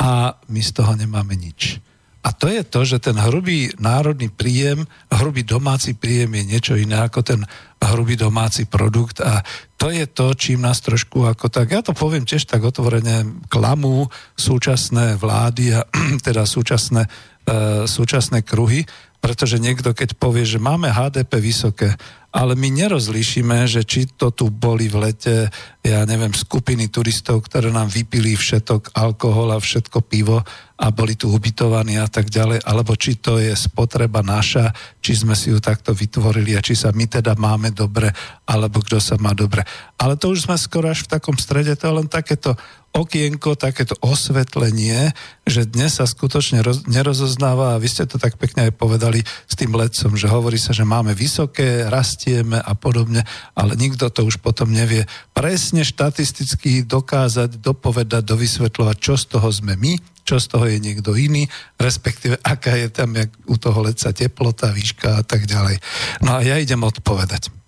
a 0.00 0.34
my 0.50 0.60
z 0.60 0.70
toho 0.74 0.92
nemáme 0.98 1.36
nič. 1.38 1.85
A 2.26 2.34
to 2.34 2.50
je 2.50 2.66
to, 2.66 2.82
že 2.82 2.98
ten 2.98 3.14
hrubý 3.14 3.70
národný 3.78 4.26
príjem, 4.26 4.82
hrubý 5.14 5.46
domáci 5.46 5.94
príjem 5.94 6.34
je 6.34 6.42
niečo 6.42 6.74
iné 6.74 6.98
ako 7.06 7.22
ten 7.22 7.40
hrubý 7.78 8.18
domáci 8.18 8.66
produkt. 8.66 9.22
A 9.22 9.46
to 9.78 9.94
je 9.94 10.10
to, 10.10 10.34
čím 10.34 10.66
nás 10.66 10.82
trošku 10.82 11.22
ako 11.22 11.46
tak, 11.46 11.70
ja 11.70 11.86
to 11.86 11.94
poviem 11.94 12.26
tiež 12.26 12.50
tak 12.50 12.66
otvorene, 12.66 13.46
klamú 13.46 14.10
súčasné 14.34 15.14
vlády 15.14 15.78
a 15.78 15.86
teda 16.26 16.42
súčasné, 16.42 17.06
e, 17.46 17.86
súčasné 17.86 18.42
kruhy, 18.42 18.82
Pretože 19.26 19.58
niekto, 19.58 19.90
keď 19.90 20.14
povie, 20.14 20.46
že 20.46 20.62
máme 20.62 20.86
HDP 20.86 21.42
vysoké, 21.42 21.98
ale 22.36 22.52
my 22.52 22.68
nerozlíšime, 22.68 23.64
že 23.64 23.80
či 23.88 24.04
to 24.12 24.28
tu 24.28 24.52
boli 24.52 24.92
v 24.92 25.08
lete, 25.08 25.48
ja 25.80 26.04
neviem, 26.04 26.36
skupiny 26.36 26.92
turistov, 26.92 27.48
ktoré 27.48 27.72
nám 27.72 27.88
vypili 27.88 28.36
všetok 28.36 28.92
alkohol 28.92 29.56
a 29.56 29.58
všetko 29.58 30.04
pivo 30.04 30.44
a 30.76 30.86
boli 30.92 31.16
tu 31.16 31.32
ubytovaní 31.32 31.96
a 31.96 32.04
tak 32.04 32.28
ďalej, 32.28 32.60
alebo 32.60 32.92
či 32.92 33.16
to 33.16 33.40
je 33.40 33.56
spotreba 33.56 34.20
naša, 34.20 34.68
či 35.00 35.16
sme 35.16 35.32
si 35.32 35.48
ju 35.48 35.56
takto 35.64 35.96
vytvorili 35.96 36.52
a 36.52 36.60
či 36.60 36.76
sa 36.76 36.92
my 36.92 37.08
teda 37.08 37.32
máme 37.40 37.72
dobre, 37.72 38.12
alebo 38.44 38.84
kto 38.84 39.00
sa 39.00 39.16
má 39.16 39.32
dobre. 39.32 39.64
Ale 39.96 40.20
to 40.20 40.28
už 40.28 40.44
sme 40.44 40.60
skoro 40.60 40.92
až 40.92 41.08
v 41.08 41.16
takom 41.16 41.40
strede, 41.40 41.72
to 41.72 41.88
je 41.88 41.96
len 42.04 42.08
takéto 42.12 42.52
okienko, 42.96 43.60
takéto 43.60 43.92
osvetlenie, 44.00 45.12
že 45.44 45.68
dnes 45.68 46.00
sa 46.00 46.08
skutočne 46.08 46.64
roz, 46.64 46.88
nerozoznáva 46.88 47.76
a 47.76 47.80
vy 47.80 47.92
ste 47.92 48.08
to 48.08 48.16
tak 48.16 48.40
pekne 48.40 48.66
aj 48.66 48.72
povedali 48.72 49.20
s 49.22 49.54
tým 49.54 49.76
lecom, 49.76 50.16
že 50.16 50.32
hovorí 50.32 50.56
sa, 50.56 50.72
že 50.72 50.88
máme 50.88 51.12
vysoké, 51.12 51.84
rastieme 51.92 52.56
a 52.56 52.72
podobne, 52.72 53.22
ale 53.52 53.76
nikto 53.76 54.08
to 54.08 54.24
už 54.24 54.40
potom 54.40 54.72
nevie 54.72 55.04
presne 55.36 55.84
štatisticky 55.84 56.88
dokázať, 56.88 57.60
dopovedať, 57.60 58.24
dovysvetľovať, 58.24 58.96
čo 58.96 59.14
z 59.20 59.24
toho 59.36 59.48
sme 59.52 59.76
my, 59.76 60.00
čo 60.26 60.40
z 60.40 60.46
toho 60.48 60.64
je 60.66 60.80
niekto 60.80 61.14
iný, 61.14 61.46
respektíve 61.76 62.40
aká 62.42 62.74
je 62.80 62.88
tam 62.90 63.14
jak 63.14 63.30
u 63.46 63.54
toho 63.60 63.78
leca 63.84 64.10
teplota, 64.10 64.72
výška 64.72 65.20
a 65.20 65.22
tak 65.22 65.44
ďalej. 65.44 65.78
No 66.24 66.40
a 66.40 66.42
ja 66.42 66.56
idem 66.58 66.80
odpovedať. 66.82 67.65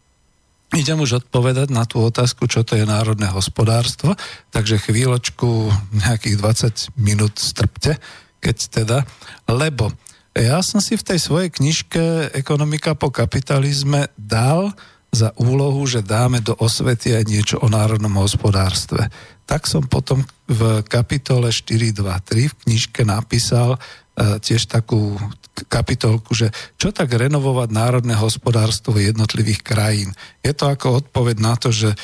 Idem 0.76 1.00
už 1.00 1.24
odpovedať 1.24 1.72
na 1.72 1.88
tú 1.88 2.04
otázku, 2.04 2.44
čo 2.44 2.61
to 2.61 2.76
je 2.76 2.85
národné 2.85 3.24
hospodárstvo, 3.33 4.12
takže 4.52 4.85
chvíľočku, 4.85 5.72
nejakých 5.96 6.37
20 6.37 7.00
minút 7.00 7.40
strpte, 7.40 7.96
keď 8.44 8.57
teda, 8.68 8.98
lebo 9.48 9.88
ja 10.37 10.61
som 10.61 10.78
si 10.78 10.94
v 10.94 11.07
tej 11.09 11.18
svojej 11.18 11.50
knižke 11.50 12.31
Ekonomika 12.37 12.92
po 12.92 13.09
kapitalizme 13.09 14.12
dal 14.14 14.76
za 15.09 15.33
úlohu, 15.40 15.88
že 15.88 16.04
dáme 16.04 16.44
do 16.44 16.52
osvety 16.52 17.16
aj 17.16 17.24
niečo 17.24 17.57
o 17.64 17.66
národnom 17.72 18.20
hospodárstve. 18.20 19.09
Tak 19.48 19.64
som 19.64 19.88
potom 19.88 20.20
v 20.44 20.84
kapitole 20.84 21.48
4.2.3 21.48 22.52
v 22.52 22.58
knižke 22.68 23.00
napísal 23.08 23.80
e, 23.80 24.37
tiež 24.44 24.68
takú 24.68 25.16
kapitolku, 25.72 26.37
že 26.37 26.52
čo 26.76 26.92
tak 26.92 27.16
renovovať 27.16 27.72
národné 27.72 28.12
hospodárstvo 28.12 29.00
jednotlivých 29.00 29.64
krajín. 29.64 30.12
Je 30.44 30.52
to 30.52 30.68
ako 30.68 31.00
odpoveď 31.00 31.37
na 31.40 31.56
to, 31.56 31.72
že 31.72 31.96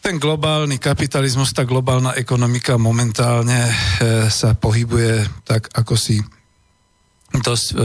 ten 0.00 0.16
globálny 0.16 0.80
kapitalizmus, 0.80 1.52
tá 1.52 1.68
globálna 1.68 2.16
ekonomika 2.16 2.80
momentálne 2.80 3.68
e, 3.68 3.74
sa 4.32 4.56
pohybuje 4.56 5.44
tak, 5.44 5.68
ako 5.76 5.94
si 6.00 6.16
dosť 7.36 7.66
e, 7.76 7.78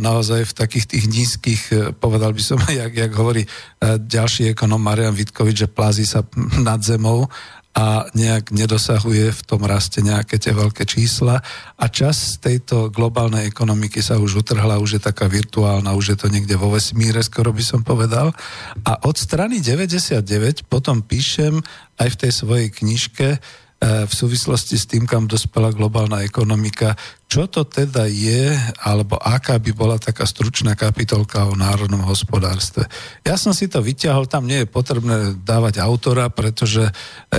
naozaj 0.00 0.48
v 0.48 0.56
takých 0.56 0.86
tých 0.88 1.04
nízkych, 1.08 1.62
povedal 1.96 2.32
by 2.32 2.42
som, 2.44 2.56
jak, 2.80 2.92
jak 2.92 3.12
hovorí 3.12 3.44
ďalší 3.84 4.52
ekonom 4.56 4.80
Marian 4.80 5.12
Vitkovič, 5.12 5.64
že 5.64 5.68
plází 5.68 6.08
sa 6.08 6.24
nad 6.60 6.80
zemou 6.80 7.28
a 7.72 8.04
nejak 8.12 8.52
nedosahuje 8.52 9.32
v 9.32 9.42
tom 9.48 9.64
raste 9.64 10.04
nejaké 10.04 10.36
tie 10.36 10.52
veľké 10.52 10.84
čísla 10.84 11.40
a 11.80 11.84
čas 11.88 12.36
tejto 12.36 12.92
globálnej 12.92 13.48
ekonomiky 13.48 14.04
sa 14.04 14.20
už 14.20 14.44
utrhla, 14.44 14.76
už 14.76 15.00
je 15.00 15.02
taká 15.02 15.24
virtuálna, 15.24 15.96
už 15.96 16.12
je 16.12 16.18
to 16.20 16.28
niekde 16.28 16.52
vo 16.60 16.68
vesmíre, 16.68 17.24
skoro 17.24 17.48
by 17.48 17.64
som 17.64 17.80
povedal. 17.80 18.36
A 18.84 18.92
od 19.08 19.16
strany 19.16 19.64
99 19.64 20.68
potom 20.68 21.00
píšem 21.00 21.64
aj 21.96 22.08
v 22.12 22.18
tej 22.20 22.32
svojej 22.32 22.68
knižke, 22.68 23.40
v 23.82 24.12
súvislosti 24.14 24.78
s 24.78 24.86
tým, 24.86 25.10
kam 25.10 25.26
dospela 25.26 25.74
globálna 25.74 26.22
ekonomika, 26.22 26.94
čo 27.26 27.50
to 27.50 27.66
teda 27.66 28.06
je, 28.06 28.54
alebo 28.78 29.18
aká 29.18 29.58
by 29.58 29.72
bola 29.74 29.98
taká 29.98 30.22
stručná 30.22 30.78
kapitolka 30.78 31.50
o 31.50 31.58
národnom 31.58 32.06
hospodárstve. 32.06 32.86
Ja 33.26 33.34
som 33.34 33.50
si 33.50 33.66
to 33.66 33.82
vyťahol, 33.82 34.30
tam 34.30 34.46
nie 34.46 34.62
je 34.62 34.70
potrebné 34.70 35.34
dávať 35.42 35.82
autora, 35.82 36.30
pretože 36.30 36.86
e, 36.86 36.92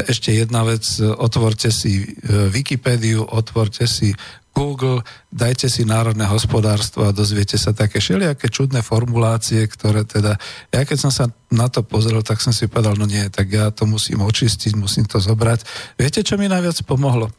ešte 0.10 0.36
jedna 0.36 0.68
vec, 0.68 0.84
otvorte 1.00 1.72
si 1.72 2.04
e, 2.04 2.52
Wikipédiu, 2.52 3.24
otvorte 3.24 3.88
si 3.88 4.12
Google, 4.54 5.02
dajte 5.34 5.66
si 5.66 5.82
národné 5.82 6.30
hospodárstvo 6.30 7.10
a 7.10 7.12
dozviete 7.12 7.58
sa 7.58 7.74
také 7.74 7.98
všelijaké 7.98 8.54
čudné 8.54 8.86
formulácie, 8.86 9.66
ktoré 9.66 10.06
teda, 10.06 10.38
ja 10.70 10.82
keď 10.86 10.98
som 10.98 11.10
sa 11.10 11.26
na 11.50 11.66
to 11.74 11.82
pozrel, 11.82 12.22
tak 12.22 12.38
som 12.38 12.54
si 12.54 12.70
povedal, 12.70 12.94
no 12.94 13.10
nie, 13.10 13.26
tak 13.34 13.50
ja 13.50 13.74
to 13.74 13.90
musím 13.90 14.22
očistiť, 14.22 14.78
musím 14.78 15.10
to 15.10 15.18
zobrať. 15.18 15.66
Viete, 15.98 16.22
čo 16.22 16.38
mi 16.38 16.46
najviac 16.46 16.86
pomohlo? 16.86 17.34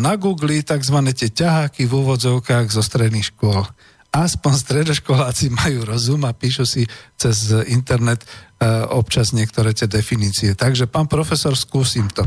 Na 0.00 0.16
Google 0.18 0.58
tzv. 0.64 0.98
tie 1.14 1.30
ťaháky 1.30 1.86
v 1.86 1.92
úvodzovkách 2.00 2.66
zo 2.72 2.82
stredných 2.82 3.30
škôl. 3.30 3.62
Aspoň 4.12 4.52
stredoškoláci 4.56 5.52
majú 5.52 5.88
rozum 5.88 6.24
a 6.28 6.36
píšu 6.36 6.64
si 6.66 6.84
cez 7.14 7.48
internet 7.70 8.24
občas 8.90 9.30
niektoré 9.36 9.72
tie 9.76 9.88
definície. 9.88 10.56
Takže, 10.56 10.88
pán 10.88 11.06
profesor, 11.08 11.56
skúsim 11.56 12.08
to. 12.12 12.26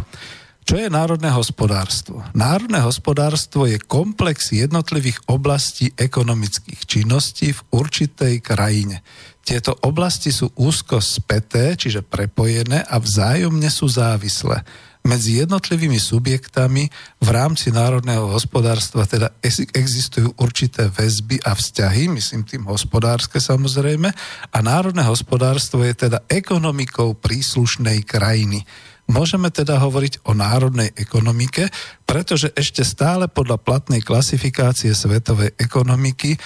Čo 0.65 0.82
je 0.82 0.89
národné 0.89 1.30
hospodárstvo? 1.30 2.25
Národné 2.34 2.82
hospodárstvo 2.82 3.69
je 3.69 3.78
komplex 3.78 4.49
jednotlivých 4.49 5.21
oblastí 5.30 5.93
ekonomických 5.93 6.89
činností 6.89 7.54
v 7.54 7.62
určitej 7.69 8.41
krajine. 8.41 9.06
Tieto 9.45 9.78
oblasti 9.86 10.34
sú 10.34 10.49
úzko 10.58 10.97
späté, 11.06 11.78
čiže 11.78 12.01
prepojené 12.01 12.82
a 12.82 12.97
vzájomne 12.97 13.69
sú 13.69 13.86
závislé. 13.86 14.65
Medzi 15.06 15.38
jednotlivými 15.38 16.01
subjektami 16.01 16.89
v 17.21 17.30
rámci 17.30 17.69
národného 17.69 18.25
hospodárstva 18.34 19.06
teda 19.06 19.38
existujú 19.69 20.34
určité 20.41 20.89
väzby 20.89 21.45
a 21.45 21.54
vzťahy, 21.54 22.10
myslím 22.17 22.41
tým 22.41 22.65
hospodárske 22.65 23.38
samozrejme, 23.38 24.10
a 24.49 24.58
národné 24.65 25.06
hospodárstvo 25.06 25.86
je 25.86 26.10
teda 26.10 26.25
ekonomikou 26.25 27.13
príslušnej 27.21 28.01
krajiny. 28.01 28.65
Môžeme 29.05 29.53
teda 29.53 29.77
hovoriť 29.77 30.25
o 30.25 30.33
národnej 30.33 30.89
ekonomike, 30.97 31.69
pretože 32.09 32.49
ešte 32.57 32.81
stále 32.81 33.29
podľa 33.29 33.61
platnej 33.61 34.01
klasifikácie 34.01 34.97
svetovej 34.97 35.53
ekonomiky 35.61 36.33
e, 36.33 36.39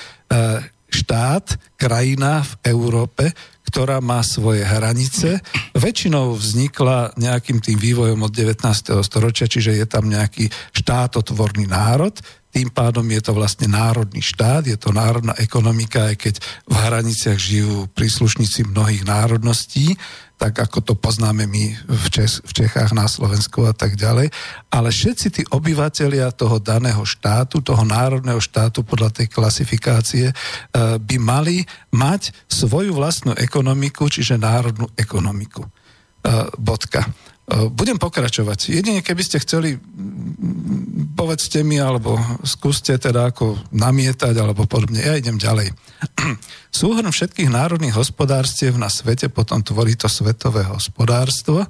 štát, 0.90 1.56
krajina 1.80 2.44
v 2.44 2.54
Európe, 2.76 3.32
ktorá 3.70 4.02
má 4.02 4.26
svoje 4.26 4.66
hranice, 4.66 5.40
väčšinou 5.78 6.34
vznikla 6.36 7.16
nejakým 7.16 7.62
tým 7.62 7.78
vývojom 7.78 8.26
od 8.26 8.34
19. 8.34 8.66
storočia, 9.06 9.46
čiže 9.46 9.78
je 9.78 9.86
tam 9.86 10.10
nejaký 10.10 10.50
štátotvorný 10.74 11.70
národ, 11.70 12.18
tým 12.50 12.74
pádom 12.74 13.06
je 13.14 13.22
to 13.22 13.38
vlastne 13.38 13.70
národný 13.70 14.26
štát, 14.26 14.66
je 14.66 14.74
to 14.74 14.90
národná 14.90 15.38
ekonomika, 15.38 16.10
aj 16.10 16.16
keď 16.18 16.36
v 16.66 16.76
hraniciach 16.82 17.38
žijú 17.38 17.86
príslušníci 17.94 18.66
mnohých 18.66 19.06
národností, 19.06 19.94
tak 20.40 20.56
ako 20.56 20.80
to 20.80 20.94
poznáme 20.96 21.44
my 21.44 21.64
v, 21.84 22.06
Čes, 22.08 22.40
v 22.48 22.64
Čechách, 22.64 22.96
na 22.96 23.12
Slovensku 23.12 23.68
a 23.68 23.76
tak 23.76 24.00
ďalej. 24.00 24.32
Ale 24.72 24.88
všetci 24.88 25.28
tí 25.36 25.44
obyvateľia 25.44 26.32
toho 26.32 26.64
daného 26.64 27.04
štátu, 27.04 27.60
toho 27.60 27.84
národného 27.84 28.40
štátu 28.40 28.88
podľa 28.88 29.20
tej 29.20 29.28
klasifikácie 29.28 30.32
e, 30.32 30.36
by 30.96 31.16
mali 31.20 31.68
mať 31.92 32.32
svoju 32.48 32.96
vlastnú 32.96 33.36
ekonomiku, 33.36 34.08
čiže 34.08 34.40
národnú 34.40 34.88
ekonomiku. 34.96 35.68
E, 35.68 35.70
bodka. 36.56 37.04
E, 37.50 37.66
budem 37.74 37.98
pokračovať. 37.98 38.70
Jedine, 38.70 39.02
keby 39.02 39.22
ste 39.26 39.42
chceli, 39.42 39.82
povedzte 41.18 41.66
mi, 41.66 41.82
alebo 41.82 42.22
skúste 42.46 42.94
teda 43.02 43.34
ako 43.34 43.58
namietať, 43.74 44.38
alebo 44.38 44.70
podobne. 44.70 45.02
Ja 45.02 45.18
idem 45.18 45.42
ďalej. 45.42 45.74
Súhrn 46.80 47.10
všetkých 47.10 47.50
národných 47.50 47.98
hospodárstiev 47.98 48.78
na 48.78 48.94
svete 48.94 49.34
potom 49.34 49.66
tvorí 49.66 49.98
to 49.98 50.06
svetové 50.06 50.62
hospodárstvo. 50.70 51.66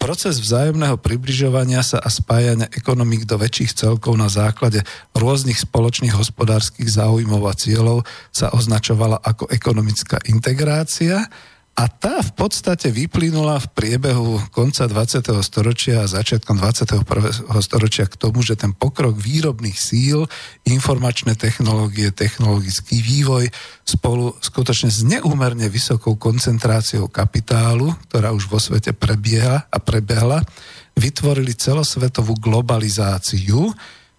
Proces 0.00 0.40
vzájomného 0.40 0.98
približovania 0.98 1.84
sa 1.84 2.02
a 2.02 2.08
spájania 2.10 2.66
ekonomik 2.72 3.28
do 3.28 3.38
väčších 3.38 3.76
celkov 3.76 4.16
na 4.18 4.26
základe 4.26 4.82
rôznych 5.14 5.60
spoločných 5.60 6.16
hospodárskych 6.16 6.88
záujmov 6.88 7.44
a 7.46 7.54
cieľov 7.54 8.02
sa 8.32 8.50
označovala 8.50 9.20
ako 9.20 9.52
ekonomická 9.52 10.18
integrácia 10.26 11.28
a 11.72 11.88
tá 11.88 12.20
v 12.20 12.32
podstate 12.36 12.92
vyplynula 12.92 13.56
v 13.56 13.68
priebehu 13.72 14.44
konca 14.52 14.84
20. 14.84 15.24
storočia 15.40 16.04
a 16.04 16.10
začiatkom 16.10 16.60
21. 16.60 17.00
storočia 17.64 18.04
k 18.04 18.20
tomu, 18.20 18.44
že 18.44 18.60
ten 18.60 18.76
pokrok 18.76 19.16
výrobných 19.16 19.72
síl, 19.80 20.28
informačné 20.68 21.32
technológie, 21.32 22.12
technologický 22.12 23.00
vývoj 23.00 23.48
spolu 23.88 24.36
skutočne 24.44 24.92
s 24.92 25.00
neúmerne 25.00 25.64
vysokou 25.72 26.20
koncentráciou 26.20 27.08
kapitálu, 27.08 27.96
ktorá 28.12 28.36
už 28.36 28.52
vo 28.52 28.60
svete 28.60 28.92
prebieha 28.92 29.64
a 29.72 29.78
prebehla, 29.80 30.44
vytvorili 30.92 31.56
celosvetovú 31.56 32.36
globalizáciu, 32.36 33.72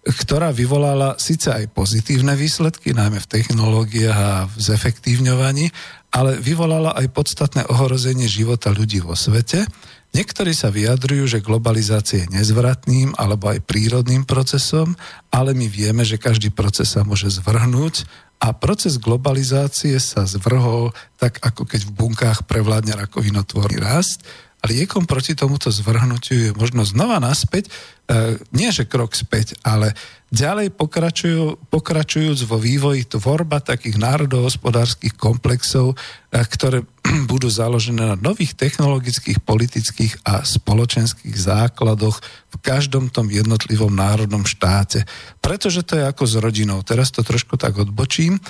ktorá 0.04 0.52
vyvolala 0.52 1.16
síce 1.16 1.48
aj 1.48 1.72
pozitívne 1.72 2.36
výsledky, 2.36 2.92
najmä 2.92 3.24
v 3.24 3.30
technológiách 3.40 4.18
a 4.18 4.32
v 4.44 4.54
zefektívňovaní, 4.58 5.72
ale 6.14 6.38
vyvolala 6.38 6.94
aj 6.94 7.10
podstatné 7.10 7.66
ohrozenie 7.66 8.30
života 8.30 8.70
ľudí 8.70 9.02
vo 9.02 9.18
svete. 9.18 9.66
Niektorí 10.14 10.54
sa 10.54 10.70
vyjadrujú, 10.70 11.26
že 11.26 11.42
globalizácia 11.42 12.22
je 12.22 12.38
nezvratným 12.38 13.18
alebo 13.18 13.50
aj 13.50 13.66
prírodným 13.66 14.22
procesom, 14.22 14.94
ale 15.34 15.58
my 15.58 15.66
vieme, 15.66 16.06
že 16.06 16.22
každý 16.22 16.54
proces 16.54 16.94
sa 16.94 17.02
môže 17.02 17.26
zvrhnúť 17.34 18.06
a 18.38 18.54
proces 18.54 19.02
globalizácie 19.02 19.98
sa 19.98 20.22
zvrhol 20.22 20.94
tak, 21.18 21.42
ako 21.42 21.66
keď 21.66 21.90
v 21.90 21.94
bunkách 21.98 22.38
prevládne 22.46 22.94
rakovinotvorný 22.94 23.82
rast 23.82 24.22
a 24.62 24.70
liekom 24.70 25.10
proti 25.10 25.34
tomuto 25.34 25.74
zvrhnutiu 25.74 26.38
je 26.38 26.50
možno 26.54 26.86
znova 26.86 27.18
naspäť 27.18 27.74
E, 28.04 28.36
nie 28.52 28.68
že 28.68 28.84
krok 28.84 29.16
späť, 29.16 29.56
ale 29.64 29.96
ďalej 30.34 30.74
pokračujú, 30.74 31.70
pokračujúc 31.70 32.42
vo 32.50 32.58
vývoji 32.58 33.06
tvorba 33.06 33.62
takých 33.62 33.94
národohospodárskych 34.02 35.14
komplexov, 35.14 35.94
e, 35.94 35.96
ktoré 36.42 36.82
budú 37.30 37.46
založené 37.46 38.02
na 38.02 38.18
nových 38.18 38.58
technologických, 38.58 39.38
politických 39.46 40.26
a 40.26 40.42
spoločenských 40.42 41.38
základoch 41.38 42.18
v 42.50 42.56
každom 42.58 43.14
tom 43.14 43.30
jednotlivom 43.30 43.94
národnom 43.94 44.42
štáte. 44.42 45.06
Pretože 45.38 45.86
to 45.86 46.02
je 46.02 46.04
ako 46.04 46.24
s 46.26 46.34
rodinou. 46.42 46.82
Teraz 46.82 47.14
to 47.14 47.22
trošku 47.22 47.54
tak 47.54 47.78
odbočím. 47.78 48.36
E, 48.36 48.40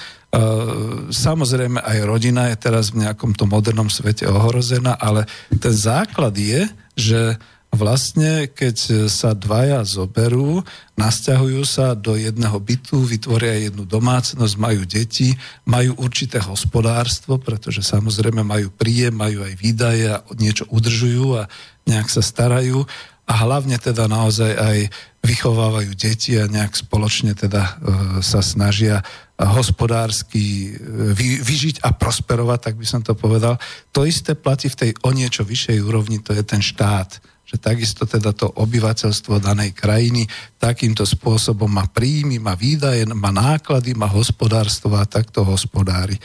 samozrejme 1.13 1.85
aj 1.85 1.99
rodina 2.09 2.49
je 2.49 2.57
teraz 2.57 2.97
v 2.97 3.05
nejakom 3.05 3.37
tom 3.37 3.53
modernom 3.53 3.93
svete 3.93 4.25
ohrozená, 4.25 4.97
ale 4.97 5.29
ten 5.61 5.77
základ 5.77 6.33
je, 6.33 6.65
že 6.97 7.37
vlastne, 7.75 8.51
keď 8.51 9.07
sa 9.11 9.35
dvaja 9.37 9.85
zoberú, 9.87 10.65
nasťahujú 10.95 11.63
sa 11.67 11.93
do 11.93 12.15
jedného 12.15 12.57
bytu, 12.59 13.03
vytvoria 13.05 13.69
jednu 13.69 13.85
domácnosť, 13.85 14.55
majú 14.57 14.83
deti, 14.87 15.35
majú 15.67 15.99
určité 15.99 16.41
hospodárstvo, 16.41 17.37
pretože 17.39 17.83
samozrejme 17.83 18.47
majú 18.47 18.71
príjem, 18.73 19.15
majú 19.15 19.45
aj 19.45 19.55
výdaje 19.59 20.07
a 20.11 20.23
niečo 20.39 20.65
udržujú 20.71 21.43
a 21.43 21.51
nejak 21.85 22.09
sa 22.09 22.23
starajú 22.25 22.87
a 23.25 23.33
hlavne 23.41 23.81
teda 23.81 24.05
naozaj 24.05 24.53
aj 24.53 24.79
vychovávajú 25.25 25.97
deti 25.97 26.37
a 26.37 26.45
nejak 26.45 26.77
spoločne 26.77 27.33
teda 27.33 27.63
e, 27.65 27.73
sa 28.21 28.45
snažia 28.45 29.01
hospodársky 29.41 30.77
e, 30.77 31.17
vy, 31.17 31.41
vyžiť 31.41 31.81
a 31.89 31.97
prosperovať, 31.97 32.59
tak 32.71 32.75
by 32.77 32.85
som 32.85 33.01
to 33.01 33.17
povedal. 33.17 33.57
To 33.97 34.05
isté 34.05 34.37
platí 34.37 34.69
v 34.69 34.77
tej 34.77 34.91
o 35.01 35.11
niečo 35.17 35.41
vyššej 35.41 35.81
úrovni, 35.81 36.21
to 36.21 36.37
je 36.37 36.45
ten 36.45 36.61
štát 36.61 37.34
že 37.45 37.61
takisto 37.61 38.09
teda 38.09 38.33
to 38.33 38.49
obyvateľstvo 38.49 39.37
danej 39.39 39.77
krajiny 39.77 40.25
takýmto 40.57 41.05
spôsobom 41.05 41.69
má 41.69 41.85
príjmy, 41.87 42.41
má 42.41 42.57
výdaje, 42.57 43.05
má 43.05 43.29
náklady, 43.29 43.93
má 43.93 44.09
hospodárstvo 44.09 44.97
a 44.97 45.05
takto 45.05 45.45
hospodári. 45.45 46.17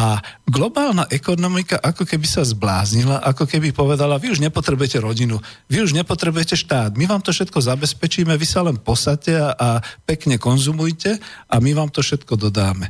A 0.00 0.16
globálna 0.48 1.04
ekonomika 1.12 1.76
ako 1.76 2.08
keby 2.08 2.24
sa 2.24 2.40
zbláznila, 2.40 3.20
ako 3.20 3.44
keby 3.44 3.74
povedala, 3.74 4.16
vy 4.16 4.32
už 4.32 4.40
nepotrebujete 4.40 4.96
rodinu, 4.96 5.36
vy 5.68 5.84
už 5.84 5.92
nepotrebujete 5.92 6.56
štát, 6.56 6.96
my 6.96 7.04
vám 7.04 7.20
to 7.20 7.34
všetko 7.34 7.60
zabezpečíme, 7.60 8.32
vy 8.32 8.46
sa 8.48 8.64
len 8.64 8.80
posadte 8.80 9.36
a, 9.36 9.52
a 9.52 9.68
pekne 10.08 10.40
konzumujte 10.40 11.20
a 11.50 11.54
my 11.60 11.76
vám 11.76 11.92
to 11.92 12.00
všetko 12.00 12.38
dodáme. 12.38 12.88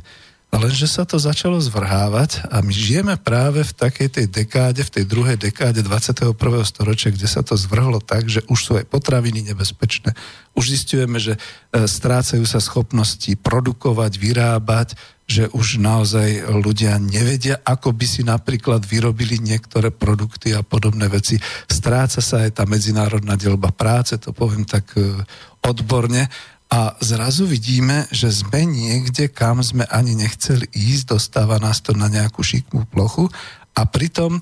Lenže 0.51 0.83
sa 0.83 1.07
to 1.07 1.15
začalo 1.15 1.63
zvrhávať 1.63 2.51
a 2.51 2.59
my 2.59 2.75
žijeme 2.75 3.15
práve 3.15 3.63
v 3.63 3.71
takej 3.71 4.09
tej 4.11 4.25
dekáde, 4.27 4.83
v 4.83 4.93
tej 4.99 5.05
druhej 5.07 5.39
dekáde 5.39 5.79
21. 5.79 6.35
storočia, 6.67 7.07
kde 7.07 7.23
sa 7.23 7.39
to 7.39 7.55
zvrhlo 7.55 8.03
tak, 8.03 8.27
že 8.27 8.43
už 8.51 8.59
sú 8.59 8.71
aj 8.75 8.83
potraviny 8.91 9.47
nebezpečné. 9.47 10.11
Už 10.51 10.75
zistujeme, 10.75 11.23
že 11.23 11.39
e, 11.39 11.87
strácajú 11.87 12.43
sa 12.43 12.59
schopnosti 12.59 13.31
produkovať, 13.39 14.11
vyrábať, 14.19 14.99
že 15.23 15.47
už 15.55 15.79
naozaj 15.79 16.43
ľudia 16.59 16.99
nevedia, 16.99 17.63
ako 17.63 17.95
by 17.95 18.03
si 18.03 18.27
napríklad 18.27 18.83
vyrobili 18.83 19.39
niektoré 19.39 19.87
produkty 19.87 20.51
a 20.51 20.67
podobné 20.67 21.07
veci. 21.07 21.39
Stráca 21.71 22.19
sa 22.19 22.43
aj 22.43 22.59
tá 22.59 22.63
medzinárodná 22.67 23.39
delba 23.39 23.71
práce, 23.71 24.19
to 24.19 24.35
poviem 24.35 24.67
tak 24.67 24.91
e, 24.99 25.15
odborne 25.63 26.27
a 26.71 26.95
zrazu 27.03 27.43
vidíme, 27.43 28.07
že 28.15 28.31
sme 28.31 28.63
niekde, 28.63 29.27
kam 29.27 29.59
sme 29.59 29.83
ani 29.91 30.15
nechceli 30.15 30.71
ísť, 30.71 31.19
dostáva 31.19 31.59
nás 31.59 31.83
to 31.83 31.91
na 31.91 32.07
nejakú 32.07 32.39
šikmú 32.39 32.87
plochu 32.87 33.27
a 33.75 33.83
pritom 33.83 34.39
e, 34.39 34.41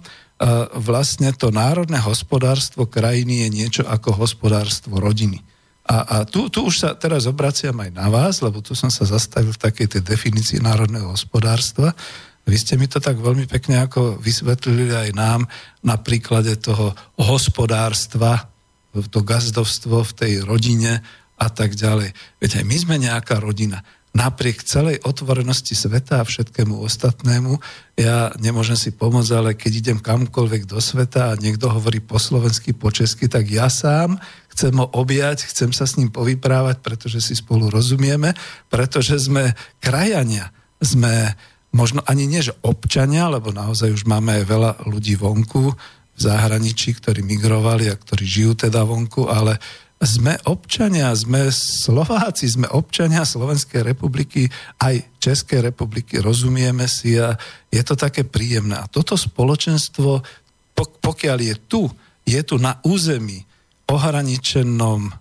vlastne 0.77 1.33
to 1.33 1.49
národné 1.49 1.97
hospodárstvo 1.97 2.85
krajiny 2.85 3.41
je 3.41 3.47
niečo 3.49 3.83
ako 3.89 4.21
hospodárstvo 4.21 5.01
rodiny. 5.01 5.41
A, 5.89 6.05
a 6.05 6.15
tu, 6.21 6.53
tu 6.53 6.69
už 6.69 6.85
sa 6.85 6.89
teraz 6.93 7.25
obraciam 7.25 7.73
aj 7.81 7.97
na 7.97 8.13
vás, 8.13 8.45
lebo 8.45 8.61
tu 8.61 8.77
som 8.77 8.93
sa 8.93 9.09
zastavil 9.09 9.49
v 9.49 9.63
takej 9.65 9.97
tej 9.97 10.01
definícii 10.05 10.61
národného 10.61 11.09
hospodárstva. 11.09 11.97
Vy 12.45 12.61
ste 12.61 12.77
mi 12.77 12.85
to 12.85 13.01
tak 13.01 13.17
veľmi 13.17 13.49
pekne 13.49 13.81
ako 13.81 14.21
vysvetlili 14.21 14.93
aj 14.93 15.17
nám 15.17 15.49
na 15.81 15.97
príklade 15.97 16.53
toho 16.61 16.93
hospodárstva, 17.17 18.45
to 18.89 19.21
gazdovstvo 19.25 20.01
v 20.01 20.11
tej 20.13 20.33
rodine, 20.45 21.01
a 21.39 21.47
tak 21.47 21.79
ďalej. 21.79 22.11
Veď 22.43 22.61
aj 22.61 22.65
my 22.67 22.77
sme 22.77 22.95
nejaká 22.99 23.39
rodina. 23.39 23.81
Napriek 24.09 24.65
celej 24.65 24.99
otvorenosti 25.05 25.77
sveta 25.77 26.25
a 26.25 26.27
všetkému 26.27 26.81
ostatnému, 26.81 27.61
ja 27.93 28.33
nemôžem 28.41 28.73
si 28.73 28.89
pomôcť, 28.89 29.31
ale 29.37 29.49
keď 29.53 29.71
idem 29.85 29.99
kamkoľvek 30.01 30.65
do 30.65 30.81
sveta 30.81 31.31
a 31.31 31.39
niekto 31.39 31.69
hovorí 31.69 32.01
po 32.01 32.17
slovensky, 32.17 32.73
po 32.73 32.89
česky, 32.89 33.29
tak 33.29 33.45
ja 33.47 33.69
sám 33.69 34.17
chcem 34.49 34.73
ho 34.75 34.89
objať, 34.97 35.45
chcem 35.47 35.69
sa 35.71 35.85
s 35.85 35.95
ním 35.95 36.09
povyprávať, 36.09 36.81
pretože 36.81 37.21
si 37.21 37.37
spolu 37.37 37.69
rozumieme, 37.69 38.33
pretože 38.67 39.15
sme 39.15 39.53
krajania, 39.79 40.51
sme 40.81 41.37
možno 41.69 42.01
ani 42.09 42.25
nie, 42.25 42.41
že 42.41 42.57
občania, 42.65 43.29
lebo 43.29 43.53
naozaj 43.53 43.93
už 43.93 44.09
máme 44.09 44.41
aj 44.41 44.43
veľa 44.49 44.71
ľudí 44.89 45.15
vonku, 45.15 45.77
v 46.19 46.27
zahraničí, 46.27 46.99
ktorí 46.99 47.23
migrovali 47.23 47.87
a 47.87 47.95
ktorí 47.95 48.27
žijú 48.27 48.51
teda 48.67 48.83
vonku, 48.83 49.31
ale 49.31 49.55
sme 49.99 50.39
občania, 50.47 51.11
sme 51.11 51.51
Slováci, 51.51 52.47
sme 52.47 52.71
občania 52.71 53.27
Slovenskej 53.27 53.83
republiky, 53.83 54.47
aj 54.79 55.19
Českej 55.19 55.59
republiky, 55.59 56.23
rozumieme 56.23 56.87
si 56.87 57.19
a 57.19 57.35
je 57.67 57.83
to 57.83 57.99
také 57.99 58.23
príjemné. 58.23 58.79
A 58.79 58.87
toto 58.87 59.19
spoločenstvo, 59.19 60.23
pokiaľ 61.03 61.37
je 61.43 61.55
tu, 61.67 61.81
je 62.23 62.39
tu 62.47 62.55
na 62.55 62.79
území 62.87 63.43
ohraničenom 63.91 65.11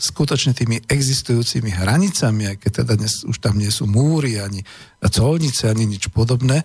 skutočne 0.00 0.56
tými 0.56 0.80
existujúcimi 0.88 1.68
hranicami, 1.68 2.48
aj 2.48 2.56
keď 2.56 2.72
teda 2.82 2.92
dnes 2.96 3.20
už 3.28 3.36
tam 3.36 3.60
nie 3.60 3.68
sú 3.68 3.84
múry, 3.84 4.40
ani 4.40 4.64
colnice, 5.12 5.68
ani 5.68 5.84
nič 5.84 6.08
podobné, 6.08 6.64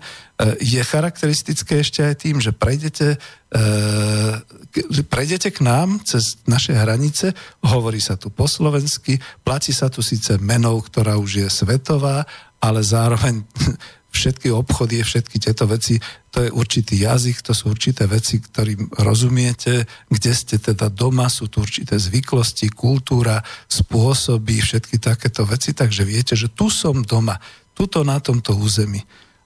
je 0.64 0.80
charakteristické 0.80 1.84
ešte 1.84 2.00
aj 2.00 2.14
tým, 2.24 2.40
že 2.40 2.56
prejdete, 2.56 3.20
e, 3.52 5.02
prejdete 5.04 5.52
k 5.52 5.60
nám 5.60 6.00
cez 6.02 6.40
naše 6.48 6.72
hranice, 6.72 7.36
hovorí 7.60 8.00
sa 8.00 8.16
tu 8.16 8.32
po 8.32 8.48
slovensky, 8.48 9.20
platí 9.44 9.76
sa 9.76 9.92
tu 9.92 10.00
síce 10.00 10.40
menou, 10.40 10.80
ktorá 10.80 11.20
už 11.20 11.44
je 11.44 11.48
svetová, 11.52 12.24
ale 12.58 12.80
zároveň 12.80 13.44
všetky 14.14 14.48
obchody, 14.54 15.02
všetky 15.02 15.42
tieto 15.42 15.66
veci, 15.66 15.98
to 16.30 16.46
je 16.46 16.50
určitý 16.54 17.02
jazyk, 17.02 17.42
to 17.42 17.50
sú 17.50 17.74
určité 17.74 18.06
veci, 18.06 18.38
ktorým 18.38 18.94
rozumiete, 19.02 19.86
kde 20.06 20.32
ste 20.32 20.56
teda 20.62 20.90
doma, 20.90 21.26
sú 21.26 21.50
tu 21.50 21.62
určité 21.62 21.98
zvyklosti, 21.98 22.70
kultúra, 22.70 23.42
spôsoby, 23.66 24.62
všetky 24.62 25.02
takéto 25.02 25.42
veci, 25.42 25.74
takže 25.74 26.06
viete, 26.06 26.38
že 26.38 26.50
tu 26.50 26.70
som 26.70 27.02
doma, 27.02 27.38
tuto 27.74 28.06
na 28.06 28.22
tomto 28.22 28.54
území. 28.54 29.02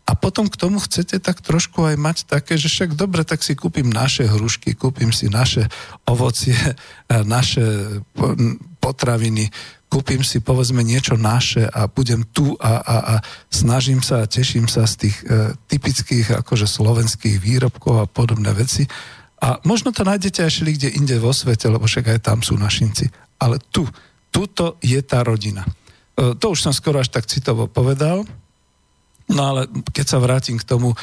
A 0.09 0.17
potom 0.17 0.49
k 0.49 0.57
tomu 0.57 0.81
chcete 0.81 1.21
tak 1.21 1.45
trošku 1.45 1.85
aj 1.85 1.97
mať 2.01 2.17
také, 2.25 2.57
že 2.57 2.73
však 2.73 2.97
dobre, 2.97 3.29
tak 3.29 3.45
si 3.45 3.53
kúpim 3.53 3.93
naše 3.93 4.25
hrušky, 4.25 4.73
kúpim 4.73 5.13
si 5.13 5.29
naše 5.29 5.69
ovocie, 6.09 6.57
naše 7.37 8.01
potraviny, 8.81 9.53
kúpim 9.89 10.21
si 10.21 10.45
povedzme 10.45 10.85
niečo 10.85 11.17
naše 11.17 11.65
a 11.65 11.89
budem 11.89 12.23
tu 12.31 12.55
a, 12.61 12.79
a, 12.79 12.97
a 12.97 13.15
snažím 13.49 14.05
sa 14.05 14.23
a 14.23 14.31
teším 14.31 14.69
sa 14.69 14.85
z 14.85 15.09
tých 15.09 15.17
e, 15.25 15.57
typických 15.67 16.45
akože 16.45 16.69
slovenských 16.69 17.41
výrobkov 17.41 17.95
a 18.05 18.07
podobné 18.07 18.53
veci. 18.53 18.85
A 19.41 19.57
možno 19.65 19.91
to 19.91 20.05
nájdete 20.05 20.45
aj 20.45 20.53
kde 20.61 20.93
inde 20.93 21.17
vo 21.17 21.33
svete, 21.33 21.73
lebo 21.73 21.89
však 21.89 22.15
aj 22.15 22.21
tam 22.21 22.45
sú 22.45 22.61
našinci. 22.61 23.09
Ale 23.41 23.57
tu, 23.73 23.89
tuto 24.29 24.77
je 24.85 25.01
tá 25.01 25.25
rodina. 25.25 25.65
E, 25.65 26.37
to 26.37 26.53
už 26.53 26.69
som 26.69 26.77
skoro 26.77 27.01
až 27.01 27.09
tak 27.09 27.25
citovo 27.25 27.65
povedal, 27.65 28.29
no 29.29 29.43
ale 29.45 29.69
keď 29.93 30.07
sa 30.09 30.19
vrátim 30.21 30.61
k 30.61 30.69
tomu, 30.69 30.93
e, 30.93 30.97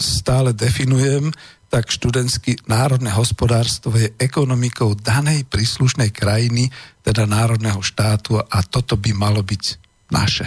stále 0.00 0.56
definujem, 0.56 1.32
tak 1.74 1.90
študentský 1.90 2.70
národné 2.70 3.10
hospodárstvo 3.10 3.98
je 3.98 4.14
ekonomikou 4.22 4.94
danej 4.94 5.42
príslušnej 5.50 6.14
krajiny, 6.14 6.70
teda 7.02 7.26
národného 7.26 7.82
štátu 7.82 8.38
a 8.38 8.62
toto 8.62 8.94
by 8.94 9.10
malo 9.10 9.42
byť 9.42 9.64
naše. 10.14 10.46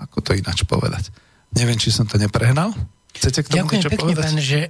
Ako 0.00 0.24
to 0.24 0.32
ináč 0.32 0.64
povedať. 0.64 1.12
Neviem, 1.52 1.76
či 1.76 1.92
som 1.92 2.08
to 2.08 2.16
neprehnal. 2.16 2.72
Chcete 3.12 3.44
k 3.44 3.52
tomu 3.52 3.68
Ďakujem 3.68 3.80
niečo 3.84 3.92
pekne, 3.92 4.00
povedať? 4.00 4.24
Pán, 4.24 4.40
že 4.40 4.60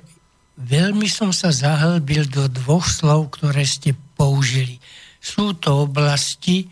veľmi 0.59 1.07
som 1.07 1.31
sa 1.31 1.55
zahlbil 1.55 2.27
do 2.27 2.51
dvoch 2.51 2.91
slov, 2.91 3.39
ktoré 3.39 3.63
ste 3.63 3.95
použili. 4.19 4.83
Sú 5.23 5.55
to 5.55 5.87
oblasti 5.87 6.67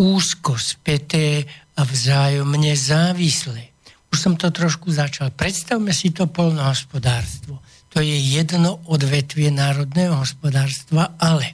úzko 0.00 0.56
späté 0.56 1.44
a 1.76 1.84
vzájomne 1.84 2.72
závislé. 2.72 3.76
Už 4.08 4.16
som 4.16 4.40
to 4.40 4.48
trošku 4.48 4.88
začal. 4.88 5.28
Predstavme 5.36 5.92
si 5.92 6.16
to 6.16 6.24
polnohospodárstvo. 6.32 7.59
To 8.00 8.08
je 8.08 8.16
jedno 8.16 8.80
odvetvie 8.88 9.52
národného 9.52 10.24
hospodárstva, 10.24 11.20
ale 11.20 11.52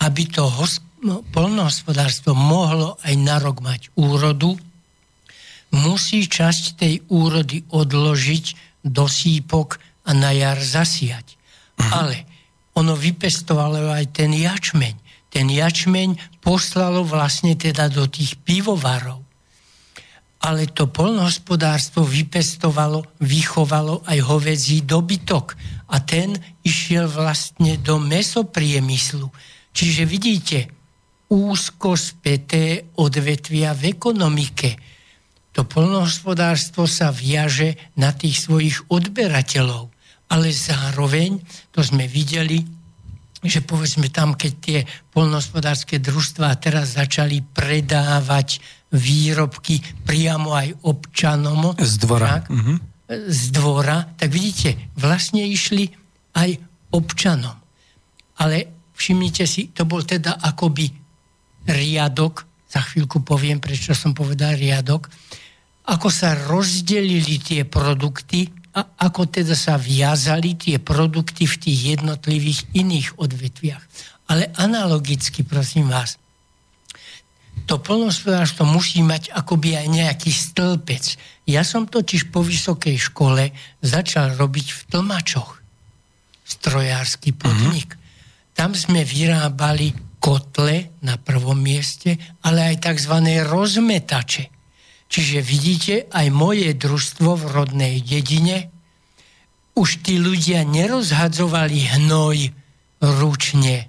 aby 0.00 0.24
to 0.24 0.48
hosp- 0.48 0.80
no, 1.04 1.20
polnohospodárstvo 1.28 2.32
mohlo 2.32 2.96
aj 3.04 3.14
na 3.20 3.36
rok 3.36 3.60
mať 3.60 3.92
úrodu, 3.92 4.56
musí 5.76 6.24
časť 6.24 6.80
tej 6.80 7.04
úrody 7.12 7.68
odložiť 7.68 8.80
do 8.80 9.04
sípok 9.04 9.76
a 10.08 10.16
na 10.16 10.32
jar 10.32 10.56
zasiať. 10.56 11.36
Uh-huh. 11.36 12.00
Ale 12.00 12.24
ono 12.72 12.96
vypestovalo 12.96 13.92
aj 13.92 14.24
ten 14.24 14.32
jačmeň. 14.32 14.96
Ten 15.28 15.52
jačmeň 15.52 16.40
poslalo 16.40 17.04
vlastne 17.04 17.60
teda 17.60 17.92
do 17.92 18.08
tých 18.08 18.40
pivovarov. 18.40 19.20
Ale 20.38 20.70
to 20.70 20.86
polnohospodárstvo 20.86 22.06
vypestovalo, 22.06 23.02
vychovalo 23.18 24.06
aj 24.06 24.18
hovedzí 24.22 24.86
dobytok. 24.86 25.58
A 25.90 25.98
ten 26.04 26.38
išiel 26.62 27.10
vlastne 27.10 27.80
do 27.82 27.98
mesopriemyslu. 27.98 29.26
Čiže 29.74 30.02
vidíte, 30.06 30.58
úzko 31.28 31.98
späté 31.98 32.94
odvetvia 32.96 33.74
v 33.74 33.92
ekonomike. 33.92 34.78
To 35.58 35.66
polnohospodárstvo 35.66 36.86
sa 36.86 37.10
viaže 37.10 37.74
na 37.98 38.14
tých 38.14 38.46
svojich 38.46 38.86
odberateľov 38.88 39.98
ale 40.28 40.52
zároveň, 40.52 41.40
to 41.72 41.80
sme 41.80 42.04
videli, 42.04 42.60
že 43.40 43.62
povedzme 43.64 44.12
tam, 44.12 44.34
keď 44.36 44.52
tie 44.60 44.78
polnohospodárske 45.14 46.02
družstvá 46.02 46.58
teraz 46.58 46.98
začali 46.98 47.40
predávať 47.54 48.60
výrobky 48.92 49.80
priamo 50.04 50.56
aj 50.56 50.68
občanom. 50.88 51.76
Z 51.76 51.94
dvora. 52.00 52.40
Tak, 52.40 52.46
mm-hmm. 52.48 52.76
Z 53.28 53.42
dvora, 53.52 54.04
tak 54.16 54.28
vidíte, 54.32 54.92
vlastne 55.00 55.44
išli 55.44 55.88
aj 56.36 56.60
občanom. 56.92 57.56
Ale 58.38 58.88
všimnite 58.92 59.44
si, 59.48 59.72
to 59.72 59.88
bol 59.88 60.04
teda 60.04 60.40
akoby 60.40 60.92
riadok, 61.68 62.44
za 62.68 62.84
chvíľku 62.84 63.24
poviem, 63.24 63.60
prečo 63.60 63.96
som 63.96 64.12
povedal 64.12 64.56
riadok, 64.60 65.08
ako 65.88 66.08
sa 66.12 66.36
rozdelili 66.36 67.40
tie 67.40 67.64
produkty 67.64 68.44
a 68.76 69.08
ako 69.08 69.32
teda 69.32 69.56
sa 69.56 69.80
viazali 69.80 70.52
tie 70.60 70.76
produkty 70.76 71.48
v 71.48 71.56
tých 71.56 71.80
jednotlivých 71.96 72.60
iných 72.76 73.08
odvetviach. 73.16 73.82
Ale 74.28 74.52
analogicky, 74.60 75.40
prosím 75.48 75.88
vás, 75.88 76.20
to 77.68 77.76
plnohospodárstvo 77.76 78.64
musí 78.64 79.04
mať 79.04 79.28
akoby 79.28 79.76
aj 79.76 79.86
nejaký 79.92 80.32
stĺpec. 80.32 81.20
Ja 81.44 81.60
som 81.60 81.84
totiž 81.84 82.32
po 82.32 82.40
vysokej 82.40 82.96
škole 82.96 83.52
začal 83.84 84.40
robiť 84.40 84.66
v 84.72 84.80
tlmačoch. 84.88 85.60
Strojársky 86.48 87.36
podnik. 87.36 87.92
Mm-hmm. 87.92 88.56
Tam 88.56 88.72
sme 88.72 89.04
vyrábali 89.04 89.92
kotle 90.16 90.96
na 91.04 91.20
prvom 91.20 91.60
mieste, 91.60 92.16
ale 92.40 92.72
aj 92.72 92.88
tzv. 92.88 93.14
rozmetače. 93.44 94.48
Čiže 95.08 95.38
vidíte, 95.44 95.94
aj 96.08 96.26
moje 96.32 96.72
družstvo 96.72 97.36
v 97.36 97.44
rodnej 97.52 98.00
dedine, 98.00 98.72
už 99.76 100.04
tí 100.04 100.16
ľudia 100.16 100.64
nerozhadzovali 100.64 101.96
hnoj 101.96 102.50
ručne, 103.00 103.87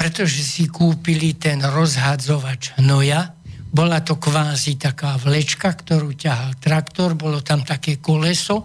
pretože 0.00 0.40
si 0.40 0.64
kúpili 0.64 1.36
ten 1.36 1.60
rozhadzovač 1.60 2.72
hnoja. 2.80 3.36
Bola 3.68 4.00
to 4.00 4.16
kvázi 4.16 4.80
taká 4.80 5.20
vlečka, 5.20 5.76
ktorú 5.76 6.16
ťahal 6.16 6.56
traktor, 6.56 7.12
bolo 7.12 7.44
tam 7.44 7.60
také 7.68 8.00
koleso. 8.00 8.64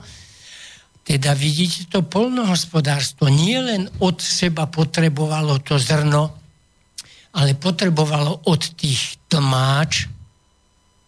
Teda 1.04 1.36
vidíte, 1.36 1.92
to 1.92 2.08
polnohospodárstvo 2.08 3.28
nie 3.28 3.60
len 3.60 3.92
od 4.00 4.24
seba 4.24 4.64
potrebovalo 4.72 5.60
to 5.60 5.76
zrno, 5.76 6.40
ale 7.36 7.52
potrebovalo 7.60 8.48
od 8.48 8.62
tých 8.80 9.28
tlmáč, 9.28 10.16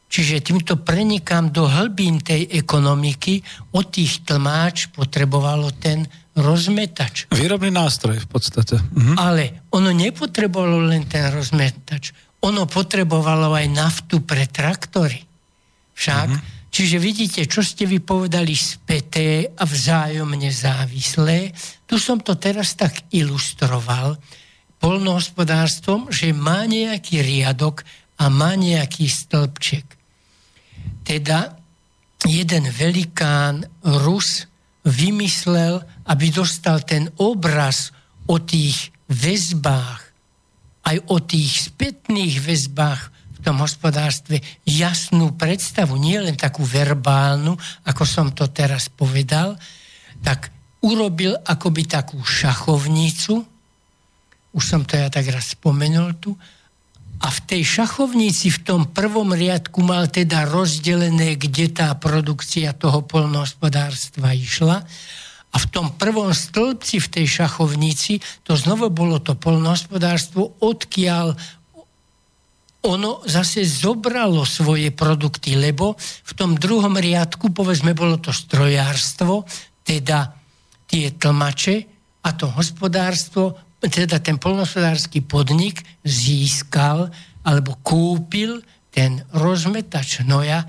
Čiže 0.08 0.40
týmto 0.40 0.80
prenikám 0.80 1.52
do 1.52 1.68
hlbín 1.68 2.24
tej 2.24 2.48
ekonomiky, 2.48 3.44
od 3.76 3.92
tých 3.92 4.24
tlmáč 4.24 4.88
potrebovalo 4.96 5.76
ten 5.76 6.08
rozmetač. 6.38 7.26
Výrobný 7.34 7.74
nástroj 7.74 8.22
v 8.22 8.28
podstate. 8.30 8.78
Mhm. 8.78 9.14
Ale 9.18 9.68
ono 9.74 9.90
nepotrebovalo 9.90 10.86
len 10.86 11.10
ten 11.10 11.28
rozmetač. 11.34 12.14
Ono 12.46 12.70
potrebovalo 12.70 13.52
aj 13.58 13.68
naftu 13.74 14.22
pre 14.22 14.46
traktory. 14.46 15.20
Však? 15.98 16.30
Mhm. 16.30 16.40
Čiže 16.68 16.98
vidíte, 17.02 17.42
čo 17.50 17.66
ste 17.66 17.90
vypovedali 17.90 18.54
späté 18.54 19.50
a 19.50 19.66
vzájomne 19.66 20.54
závislé. 20.54 21.50
Tu 21.90 21.98
som 21.98 22.22
to 22.22 22.38
teraz 22.38 22.78
tak 22.78 23.10
ilustroval 23.10 24.14
polnohospodárstvom, 24.78 26.14
že 26.14 26.38
má 26.38 26.70
nejaký 26.70 27.26
riadok 27.26 27.82
a 28.22 28.30
má 28.30 28.54
nejaký 28.54 29.10
stĺpček 29.10 29.98
teda 31.08 31.56
jeden 32.28 32.68
velikán 32.68 33.64
Rus 34.04 34.44
vymyslel, 34.88 35.84
aby 36.08 36.32
dostal 36.32 36.80
ten 36.88 37.12
obraz 37.20 37.92
o 38.32 38.40
tých 38.40 38.96
väzbách, 39.12 40.02
aj 40.88 40.98
o 41.12 41.20
tých 41.20 41.72
spätných 41.72 42.40
väzbách 42.40 43.02
v 43.12 43.40
tom 43.44 43.60
hospodárstve 43.60 44.40
jasnú 44.64 45.36
predstavu, 45.36 46.00
nie 46.00 46.16
len 46.18 46.40
takú 46.40 46.64
verbálnu, 46.64 47.60
ako 47.84 48.04
som 48.08 48.32
to 48.32 48.48
teraz 48.48 48.88
povedal, 48.88 49.60
tak 50.24 50.50
urobil 50.82 51.36
akoby 51.44 51.84
takú 51.86 52.24
šachovnicu, 52.24 53.44
už 54.56 54.64
som 54.64 54.88
to 54.88 54.96
ja 54.96 55.12
tak 55.12 55.28
raz 55.28 55.54
spomenul 55.54 56.16
tu, 56.18 56.34
a 57.18 57.28
v 57.34 57.40
tej 57.50 57.64
šachovnici 57.66 58.54
v 58.54 58.60
tom 58.62 58.82
prvom 58.94 59.34
riadku 59.34 59.82
mal 59.82 60.06
teda 60.06 60.46
rozdelené, 60.46 61.34
kde 61.34 61.74
tá 61.74 61.98
produkcia 61.98 62.78
toho 62.78 63.02
polnohospodárstva 63.02 64.38
išla. 64.38 64.86
A 65.48 65.56
v 65.58 65.66
tom 65.74 65.98
prvom 65.98 66.30
stĺpci 66.30 67.02
v 67.02 67.08
tej 67.10 67.26
šachovnici 67.42 68.22
to 68.46 68.54
znovu 68.54 68.94
bolo 68.94 69.18
to 69.18 69.34
polnohospodárstvo, 69.34 70.62
odkiaľ 70.62 71.34
ono 72.86 73.26
zase 73.26 73.66
zobralo 73.66 74.46
svoje 74.46 74.94
produkty, 74.94 75.58
lebo 75.58 75.98
v 76.00 76.32
tom 76.38 76.56
druhom 76.56 76.96
riadku, 76.96 77.50
povedzme, 77.52 77.98
bolo 77.98 78.22
to 78.22 78.30
strojárstvo, 78.30 79.44
teda 79.82 80.32
tie 80.88 81.12
tlmače 81.18 81.76
a 82.24 82.30
to 82.38 82.48
hospodárstvo 82.54 83.67
teda 83.86 84.18
ten 84.18 84.42
polnospodársky 84.42 85.22
podnik 85.22 85.86
získal 86.02 87.14
alebo 87.46 87.78
kúpil 87.86 88.66
ten 88.90 89.22
rozmetač 89.30 90.26
hnoja 90.26 90.66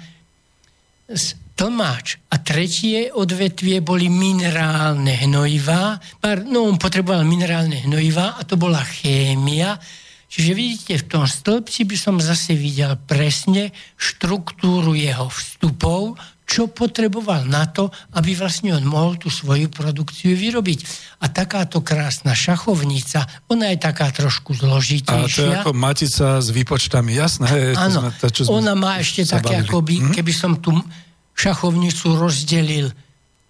z 1.08 1.32
tlmáč. 1.56 2.20
A 2.28 2.38
tretie 2.38 3.08
odvetvie 3.10 3.80
boli 3.80 4.12
minerálne 4.12 5.24
hnojivá. 5.24 5.98
No, 6.46 6.68
on 6.68 6.76
potreboval 6.76 7.24
minerálne 7.24 7.88
hnojivá 7.88 8.36
a 8.36 8.44
to 8.44 8.60
bola 8.60 8.84
chémia. 8.84 9.80
Čiže 10.28 10.52
vidíte, 10.52 10.94
v 11.00 11.08
tom 11.08 11.24
stĺpci 11.24 11.88
by 11.88 11.96
som 11.96 12.20
zase 12.20 12.52
videl 12.52 13.00
presne 13.08 13.72
štruktúru 13.96 14.92
jeho 14.92 15.32
vstupov, 15.32 16.20
čo 16.48 16.72
potreboval 16.72 17.44
na 17.44 17.68
to, 17.68 17.92
aby 18.16 18.32
vlastne 18.32 18.72
on 18.72 18.80
mohol 18.88 19.20
tú 19.20 19.28
svoju 19.28 19.68
produkciu 19.68 20.32
vyrobiť. 20.32 20.80
A 21.20 21.28
takáto 21.28 21.84
krásna 21.84 22.32
šachovnica, 22.32 23.28
ona 23.52 23.68
je 23.76 23.76
taká 23.76 24.08
trošku 24.08 24.56
zložitejšia. 24.56 25.28
A 25.28 25.28
to 25.28 25.44
je 25.44 25.60
ako 25.60 25.74
matica 25.76 26.40
s 26.40 26.48
výpočtami, 26.48 27.12
jasné? 27.12 27.76
Áno, 27.76 28.08
to, 28.16 28.32
čo 28.32 28.48
ona 28.48 28.72
má 28.72 28.96
ešte 28.96 29.28
také, 29.28 29.60
akoby, 29.60 30.08
hm? 30.08 30.12
keby 30.16 30.32
som 30.32 30.56
tú 30.56 30.72
šachovnicu 31.36 32.16
rozdelil 32.16 32.88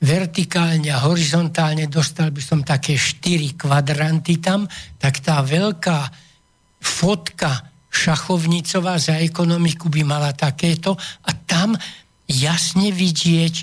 vertikálne 0.03 0.91
a 0.91 0.99
horizontálne, 1.07 1.87
dostal 1.87 2.35
by 2.35 2.43
som 2.43 2.67
také 2.67 2.99
štyri 2.99 3.55
kvadranty 3.55 4.43
tam, 4.43 4.67
tak 4.99 5.23
tá 5.23 5.39
veľká 5.39 5.99
fotka 6.83 7.63
šachovnicová 7.91 8.99
za 8.99 9.19
ekonomiku 9.23 9.87
by 9.87 10.03
mala 10.03 10.35
takéto 10.35 10.95
a 10.99 11.31
tam 11.47 11.79
jasne 12.29 12.93
vidieť 12.93 13.55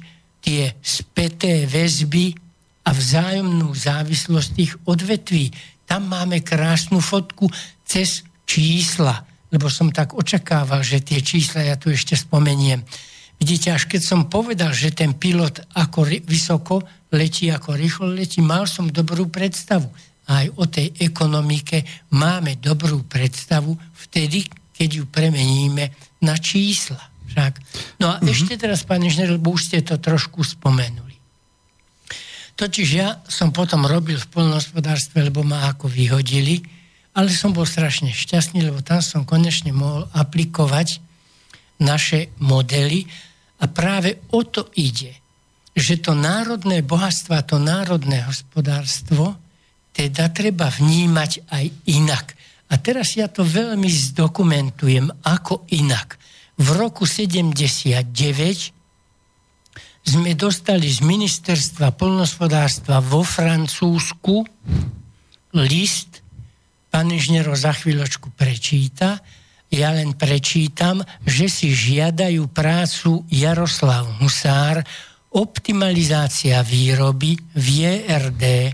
tie 0.41 0.74
späté 0.82 1.70
väzby 1.70 2.34
a 2.86 2.93
vzájomnú 2.93 3.74
závislosť 3.74 4.49
tých 4.53 4.74
odvetví. 4.86 5.53
Tam 5.86 6.09
máme 6.09 6.41
krásnu 6.41 7.01
fotku 7.01 7.49
cez 7.86 8.26
čísla, 8.45 9.26
lebo 9.49 9.70
som 9.70 9.89
tak 9.93 10.13
očakával, 10.18 10.82
že 10.82 11.01
tie 11.01 11.22
čísla 11.22 11.66
ja 11.66 11.78
tu 11.78 11.93
ešte 11.93 12.18
spomeniem. 12.18 12.82
Vidíte, 13.41 13.74
až 13.74 13.89
keď 13.89 14.01
som 14.01 14.22
povedal, 14.30 14.72
že 14.72 14.95
ten 14.95 15.18
pilot 15.18 15.66
ako 15.76 16.07
vysoko 16.26 16.82
letí, 17.13 17.49
ako 17.49 17.76
rýchlo 17.76 18.07
letí, 18.13 18.41
mal 18.41 18.66
som 18.70 18.89
dobrú 18.89 19.30
predstavu. 19.30 19.89
A 20.26 20.45
aj 20.45 20.47
o 20.57 20.66
tej 20.66 20.89
ekonomike 20.97 21.86
máme 22.18 22.57
dobrú 22.57 23.05
predstavu 23.05 23.78
vtedy, 24.09 24.45
keď 24.74 24.89
ju 24.89 25.03
premeníme 25.05 25.93
na 26.26 26.36
čísla. 26.38 27.14
Však. 27.36 27.53
No 27.99 28.15
a 28.15 28.23
mm-hmm. 28.23 28.31
ešte 28.31 28.55
teraz, 28.55 28.88
pán 28.88 29.03
inžinier, 29.03 29.36
lebo 29.36 29.51
už 29.51 29.67
ste 29.67 29.83
to 29.83 29.99
trošku 29.99 30.39
spomenuli. 30.39 31.19
Totiž 32.55 32.88
ja 32.95 33.19
som 33.27 33.51
potom 33.51 33.83
robil 33.83 34.15
v 34.15 34.31
polnohospodárstve, 34.31 35.19
lebo 35.19 35.43
ma 35.43 35.67
ako 35.67 35.91
vyhodili, 35.91 36.63
ale 37.11 37.27
som 37.27 37.51
bol 37.51 37.67
strašne 37.67 38.15
šťastný, 38.15 38.63
lebo 38.63 38.79
tam 38.79 39.03
som 39.03 39.27
konečne 39.27 39.75
mohol 39.75 40.07
aplikovať 40.15 41.03
naše 41.83 42.31
modely 42.39 43.03
a 43.59 43.67
práve 43.67 44.23
o 44.31 44.47
to 44.47 44.71
ide, 44.79 45.11
že 45.75 45.99
to 45.99 46.15
národné 46.15 46.79
bohatstvo 46.79 47.36
a 47.36 47.43
to 47.43 47.59
národné 47.59 48.23
hospodárstvo 48.23 49.36
teda 49.91 50.31
treba 50.31 50.71
vnímať 50.71 51.51
aj 51.51 51.65
inak. 51.91 52.25
A 52.71 52.79
teraz 52.79 53.19
ja 53.19 53.27
to 53.27 53.43
veľmi 53.43 53.88
zdokumentujem, 53.88 55.11
ako 55.27 55.67
inak. 55.75 56.15
V 56.56 56.68
roku 56.72 57.03
79 57.03 58.08
sme 60.06 60.32
dostali 60.38 60.88
z 60.88 61.03
ministerstva 61.03 61.91
polnospodárstva 61.97 63.03
vo 63.03 63.26
Francúzsku 63.26 64.45
list, 65.58 66.22
pán 66.88 67.12
inžiniero 67.12 67.51
za 67.58 67.76
chvíľočku 67.76 68.32
prečíta, 68.38 69.20
ja 69.74 69.91
len 69.91 70.16
prečítam, 70.16 71.03
že 71.28 71.51
si 71.51 71.74
žiadajú 71.76 72.47
prácu 72.53 73.28
Jaroslav 73.28 74.08
Husár, 74.22 74.86
optimalizácia 75.36 76.64
výroby 76.64 77.36
v 77.51 77.66
JRD 77.84 78.72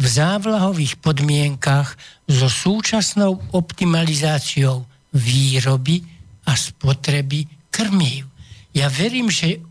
v 0.00 0.04
závlahových 0.08 0.98
podmienkach 0.98 1.94
so 2.26 2.50
súčasnou 2.50 3.38
optimalizáciou 3.54 4.82
výroby 5.14 6.02
a 6.50 6.58
spotreby 6.58 7.46
krmív. 7.70 8.26
Ja 8.74 8.90
verím, 8.90 9.30
že 9.30 9.62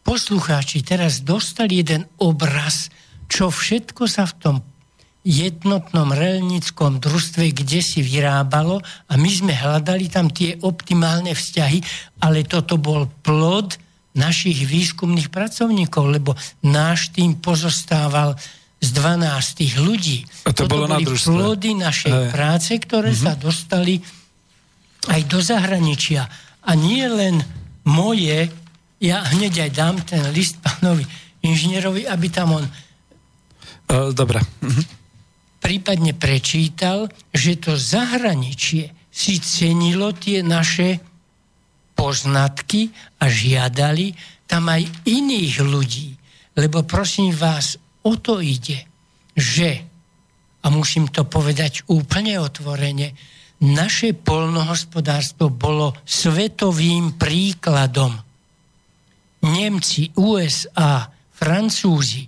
poslucháči 0.00 0.80
teraz 0.80 1.20
dostali 1.20 1.84
jeden 1.84 2.08
obraz, 2.16 2.88
čo 3.28 3.52
všetko 3.52 4.08
sa 4.08 4.24
v 4.24 4.34
tom 4.40 4.56
jednotnom 5.24 6.12
relnickom 6.12 7.00
družstve, 7.00 7.56
kde 7.56 7.80
si 7.80 8.04
vyrábalo 8.04 8.84
a 9.08 9.12
my 9.16 9.30
sme 9.32 9.56
hľadali 9.56 10.12
tam 10.12 10.28
tie 10.28 10.60
optimálne 10.60 11.32
vzťahy, 11.32 11.80
ale 12.20 12.44
toto 12.44 12.76
bol 12.76 13.08
plod 13.24 13.80
našich 14.12 14.68
výskumných 14.68 15.32
pracovníkov, 15.32 16.04
lebo 16.12 16.36
náš 16.60 17.08
tým 17.16 17.40
pozostával 17.40 18.36
z 18.84 18.88
12 18.92 19.80
ľudí. 19.80 20.28
A 20.44 20.52
to 20.52 20.68
Toto 20.68 20.76
bolo 20.76 20.86
boli 20.92 20.92
na 20.92 21.08
družstve. 21.08 21.32
plody 21.32 21.70
našej 21.72 22.12
Hej. 22.14 22.28
práce, 22.28 22.72
ktoré 22.76 23.10
mm-hmm. 23.16 23.26
sa 23.26 23.32
dostali 23.40 24.04
aj 25.08 25.20
do 25.28 25.38
zahraničia. 25.40 26.28
A 26.64 26.70
nie 26.76 27.04
len 27.04 27.44
moje, 27.84 28.48
ja 29.00 29.20
hneď 29.36 29.68
aj 29.68 29.70
dám 29.76 29.96
ten 30.04 30.22
list 30.32 30.60
pánovi 30.64 31.04
inžinierovi, 31.44 32.08
aby 32.08 32.26
tam 32.32 32.56
on 32.56 32.66
Dobre. 33.84 34.40
Mhm. 34.64 34.82
prípadne 35.60 36.16
prečítal, 36.16 37.08
že 37.32 37.60
to 37.60 37.76
zahraničie 37.76 38.92
si 39.12 39.38
cenilo 39.38 40.12
tie 40.16 40.40
naše 40.40 40.98
poznatky 41.94 42.90
a 43.22 43.30
žiadali 43.30 44.12
tam 44.48 44.68
aj 44.68 44.82
iných 45.06 45.54
ľudí. 45.62 46.08
Lebo 46.58 46.82
prosím 46.82 47.32
vás, 47.32 47.78
o 48.02 48.18
to 48.18 48.42
ide, 48.42 48.84
že, 49.36 49.84
a 50.60 50.66
musím 50.68 51.08
to 51.08 51.24
povedať 51.28 51.86
úplne 51.86 52.40
otvorene, 52.40 53.14
naše 53.62 54.16
polnohospodárstvo 54.16 55.52
bolo 55.52 55.94
svetovým 56.02 57.14
príkladom. 57.14 58.18
Nemci, 59.44 60.10
USA, 60.16 61.06
Francúzi, 61.34 62.26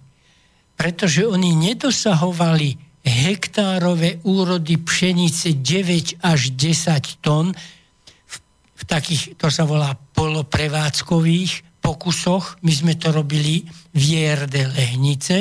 pretože 0.76 1.24
oni 1.24 1.56
nedosahovali 1.56 2.76
hektárové 3.06 4.18
úrody 4.26 4.76
pšenice 4.82 5.56
9 5.62 6.20
až 6.26 6.40
10 6.52 7.22
tón 7.22 7.54
v, 7.54 8.34
v 8.74 8.82
takých, 8.84 9.38
to 9.38 9.46
sa 9.48 9.62
volá 9.62 9.94
poloprevádzkových 9.94 11.80
pokusoch. 11.80 12.58
My 12.66 12.72
sme 12.74 12.98
to 12.98 13.14
robili 13.14 13.62
v 13.94 14.02
JRD 14.02 14.74
Lehnice, 14.74 15.36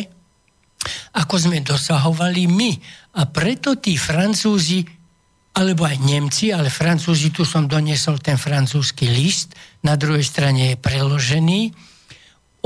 ako 1.17 1.35
sme 1.41 1.65
dosahovali 1.65 2.45
my. 2.45 2.71
A 3.17 3.25
preto 3.25 3.81
tí 3.81 3.97
Francúzi 3.97 4.85
alebo 5.55 5.87
aj 5.87 6.03
Nemci, 6.03 6.51
ale 6.51 6.67
Francúzi, 6.67 7.31
tu 7.31 7.47
som 7.47 7.63
doniesol 7.63 8.19
ten 8.19 8.35
francúzsky 8.35 9.07
list, 9.07 9.55
na 9.87 9.95
druhej 9.95 10.27
strane 10.27 10.75
je 10.75 10.77
preložený, 10.77 11.71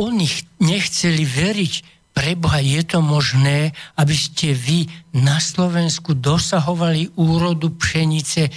oni 0.01 0.25
nechceli 0.57 1.21
veriť, 1.21 1.73
preboha 2.17 2.57
je 2.57 2.81
to 2.81 2.99
možné, 3.05 3.77
aby 3.93 4.15
ste 4.17 4.57
vy 4.57 4.89
na 5.13 5.37
Slovensku 5.37 6.17
dosahovali 6.17 7.13
úrodu 7.19 7.69
pšenice 7.77 8.49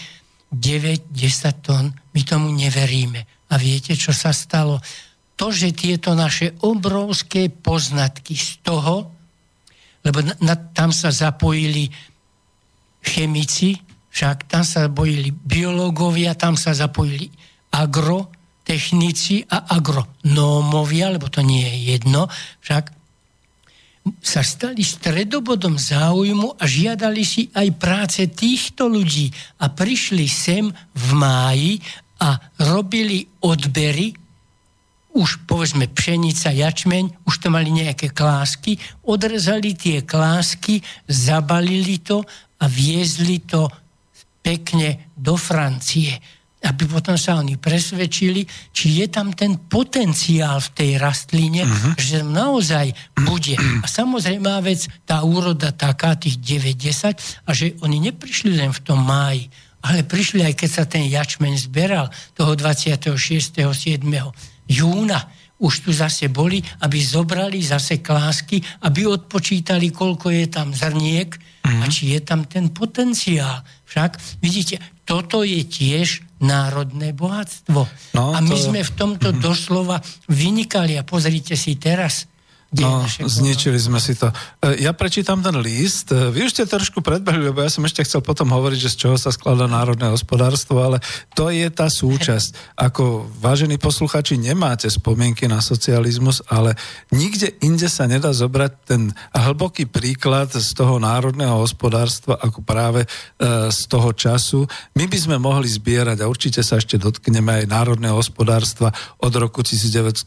9-10 0.49 1.65
tón, 1.65 1.93
my 1.93 2.21
tomu 2.25 2.49
neveríme. 2.57 3.29
A 3.53 3.55
viete, 3.61 3.93
čo 3.93 4.17
sa 4.17 4.33
stalo? 4.33 4.81
To, 5.37 5.53
že 5.53 5.77
tieto 5.77 6.17
naše 6.17 6.57
obrovské 6.65 7.53
poznatky 7.53 8.33
z 8.33 8.65
toho, 8.65 9.13
lebo 10.09 10.25
na, 10.25 10.35
na, 10.41 10.55
tam 10.57 10.89
sa 10.89 11.13
zapojili 11.13 11.91
chemici, 13.03 13.92
však 14.13 14.47
tam 14.47 14.63
sa 14.63 14.93
bojili 14.93 15.33
biológovia, 15.33 16.37
tam 16.37 16.55
sa 16.55 16.77
zapojili 16.77 17.33
agrotechnici 17.73 19.49
a 19.49 19.73
agronómovia, 19.73 21.09
lebo 21.09 21.33
to 21.33 21.41
nie 21.41 21.65
je 21.65 21.77
jedno, 21.97 22.29
však 22.61 22.93
sa 24.19 24.43
stali 24.43 24.83
stredobodom 24.83 25.79
záujmu 25.79 26.59
a 26.59 26.65
žiadali 26.67 27.23
si 27.23 27.47
aj 27.55 27.69
práce 27.79 28.21
týchto 28.29 28.91
ľudí 28.91 29.31
a 29.63 29.71
prišli 29.71 30.27
sem 30.27 30.69
v 30.75 31.09
máji 31.15 31.73
a 32.19 32.35
robili 32.67 33.27
odbery, 33.47 34.15
už 35.13 35.45
povedzme 35.45 35.93
pšenica, 35.93 36.51
jačmeň, 36.51 37.29
už 37.29 37.35
to 37.37 37.49
mali 37.53 37.69
nejaké 37.69 38.11
klásky, 38.11 38.81
odrezali 39.05 39.77
tie 39.77 40.03
klásky, 40.03 40.81
zabalili 41.05 42.01
to 42.01 42.25
a 42.59 42.65
viezli 42.65 43.45
to 43.45 43.69
pekne 44.43 45.15
do 45.17 45.39
Francie, 45.39 46.19
aby 46.63 46.87
potom 46.87 47.19
sa 47.19 47.43
oni 47.43 47.59
presvedčili, 47.59 48.47
či 48.71 49.03
je 49.03 49.07
tam 49.11 49.35
ten 49.35 49.59
potenciál 49.67 50.63
v 50.63 50.71
tej 50.79 50.91
rastline, 51.03 51.67
uh-huh. 51.67 51.99
že 51.99 52.23
naozaj 52.23 52.95
bude. 53.27 53.59
A 53.83 53.87
samozrejme 53.91 54.47
vec, 54.63 54.87
tá 55.03 55.27
úroda 55.27 55.75
taká, 55.75 56.15
tých 56.15 56.39
9-10, 56.39 57.19
a 57.47 57.51
že 57.51 57.75
oni 57.83 57.99
neprišli 58.11 58.55
len 58.55 58.71
v 58.71 58.81
tom 58.83 59.03
máji, 59.03 59.51
ale 59.83 60.07
prišli 60.07 60.47
aj 60.47 60.55
keď 60.55 60.71
sa 60.71 60.85
ten 60.87 61.03
jačmeň 61.11 61.59
zberal 61.59 62.07
toho 62.39 62.55
26. 62.55 63.19
7. 63.59 63.99
júna 64.71 65.21
už 65.63 65.87
tu 65.87 65.91
zase 65.95 66.27
boli, 66.27 66.59
aby 66.83 66.99
zobrali 66.99 67.63
zase 67.63 68.03
klásky, 68.03 68.59
aby 68.83 69.07
odpočítali, 69.07 69.95
koľko 69.95 70.35
je 70.35 70.47
tam 70.51 70.75
zrniek 70.75 71.31
mm-hmm. 71.63 71.83
a 71.83 71.85
či 71.89 72.15
je 72.15 72.21
tam 72.23 72.45
ten 72.45 72.71
potenciál. 72.75 73.63
Však, 73.87 74.41
vidíte, 74.43 74.83
toto 75.07 75.47
je 75.47 75.63
tiež 75.63 76.27
národné 76.43 77.15
bohatstvo. 77.15 77.81
No, 78.19 78.25
a 78.35 78.39
my 78.43 78.57
to... 78.57 78.63
sme 78.71 78.81
v 78.83 78.93
tomto 78.93 79.31
mm-hmm. 79.31 79.45
doslova 79.45 80.03
vynikali. 80.27 80.99
A 80.99 81.07
pozrite 81.07 81.55
si 81.55 81.79
teraz, 81.79 82.27
No, 82.73 83.05
zničili 83.05 83.77
sme 83.77 84.01
si 84.01 84.17
to. 84.17 84.33
E, 84.65 84.81
ja 84.81 84.97
prečítam 84.97 85.45
ten 85.45 85.61
list. 85.61 86.09
E, 86.09 86.33
vy 86.33 86.49
už 86.49 86.57
ste 86.57 86.65
trošku 86.65 87.05
predbehli, 87.05 87.53
lebo 87.53 87.61
ja 87.61 87.69
som 87.69 87.85
ešte 87.85 88.01
chcel 88.01 88.25
potom 88.25 88.49
hovoriť, 88.49 88.79
že 88.81 88.93
z 88.97 88.97
čoho 88.97 89.17
sa 89.21 89.29
skladá 89.29 89.69
národné 89.69 90.09
hospodárstvo, 90.09 90.81
ale 90.81 91.05
to 91.37 91.53
je 91.53 91.69
tá 91.69 91.93
súčasť. 91.93 92.57
Ako 92.89 93.29
vážení 93.45 93.77
posluchači, 93.77 94.41
nemáte 94.41 94.89
spomienky 94.89 95.45
na 95.53 95.61
socializmus, 95.61 96.41
ale 96.49 96.73
nikde 97.13 97.53
inde 97.61 97.93
sa 97.93 98.09
nedá 98.09 98.33
zobrať 98.33 98.73
ten 98.89 99.13
hlboký 99.37 99.85
príklad 99.85 100.49
z 100.57 100.73
toho 100.73 100.97
národného 100.97 101.61
hospodárstva, 101.61 102.41
ako 102.41 102.65
práve 102.65 103.05
e, 103.05 103.09
z 103.69 103.81
toho 103.85 104.17
času. 104.17 104.65
My 104.97 105.05
by 105.05 105.19
sme 105.21 105.37
mohli 105.37 105.69
zbierať, 105.69 106.25
a 106.25 106.31
určite 106.31 106.65
sa 106.65 106.81
ešte 106.81 106.97
dotkneme 106.97 107.63
aj 107.63 107.65
národného 107.69 108.17
hospodárstva 108.17 108.97
od 109.21 109.33
roku 109.37 109.61
1918 109.61 110.25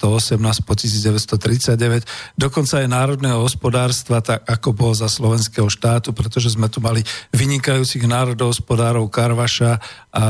po 0.62 0.74
1939, 0.78 2.35
dokonca 2.36 2.84
aj 2.84 2.88
národného 2.92 3.40
hospodárstva, 3.40 4.20
tak 4.20 4.44
ako 4.44 4.76
bol 4.76 4.92
za 4.92 5.08
slovenského 5.08 5.72
štátu, 5.72 6.12
pretože 6.12 6.52
sme 6.52 6.68
tu 6.68 6.84
mali 6.84 7.02
vynikajúcich 7.32 8.04
národohospodárov 8.04 9.08
Karvaša, 9.08 9.80
a, 10.12 10.24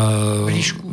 Brišku. 0.46 0.86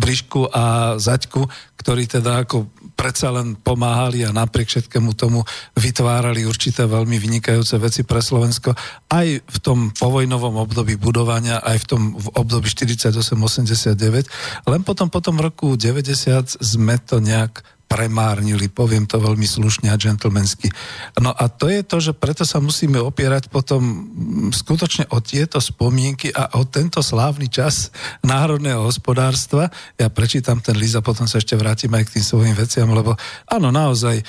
Brišku 0.00 0.42
a 0.48 0.96
Zaďku, 0.96 1.46
ktorí 1.82 2.06
teda 2.06 2.46
ako 2.46 2.70
predsa 2.94 3.34
len 3.34 3.58
pomáhali 3.58 4.22
a 4.22 4.30
napriek 4.30 4.70
všetkému 4.70 5.18
tomu 5.18 5.42
vytvárali 5.74 6.46
určité 6.46 6.86
veľmi 6.86 7.18
vynikajúce 7.18 7.74
veci 7.82 8.06
pre 8.06 8.22
Slovensko 8.22 8.70
aj 9.10 9.42
v 9.42 9.58
tom 9.58 9.90
povojnovom 9.90 10.62
období 10.62 10.94
budovania, 10.96 11.58
aj 11.58 11.76
v 11.82 11.86
tom 11.90 12.02
v 12.14 12.26
období 12.38 12.70
48-89. 12.70 14.70
Len 14.70 14.80
potom, 14.86 15.10
potom 15.10 15.42
roku 15.42 15.74
90 15.74 16.62
sme 16.62 17.02
to 17.02 17.18
nejak 17.18 17.66
premárnili, 17.92 18.72
poviem 18.72 19.04
to 19.04 19.20
veľmi 19.20 19.44
slušne 19.44 19.92
a 19.92 20.00
džentlmensky. 20.00 20.72
No 21.20 21.36
a 21.36 21.44
to 21.52 21.68
je 21.68 21.84
to, 21.84 22.00
že 22.00 22.16
preto 22.16 22.48
sa 22.48 22.56
musíme 22.56 22.96
opierať 22.96 23.52
potom 23.52 24.08
skutočne 24.48 25.12
o 25.12 25.20
tieto 25.20 25.60
spomienky 25.60 26.32
a 26.32 26.56
o 26.56 26.64
tento 26.64 27.04
slávny 27.04 27.52
čas 27.52 27.92
národného 28.24 28.88
hospodárstva. 28.88 29.68
Ja 30.00 30.08
prečítam 30.08 30.64
ten 30.64 30.80
list 30.80 30.96
a 30.96 31.04
potom 31.04 31.28
sa 31.28 31.36
ešte 31.36 31.52
vrátim 31.52 31.71
aj 31.72 32.04
k 32.08 32.14
tým 32.18 32.24
svojim 32.24 32.54
veciam, 32.56 32.88
lebo 32.92 33.16
áno, 33.48 33.68
naozaj, 33.72 34.16
e, 34.20 34.24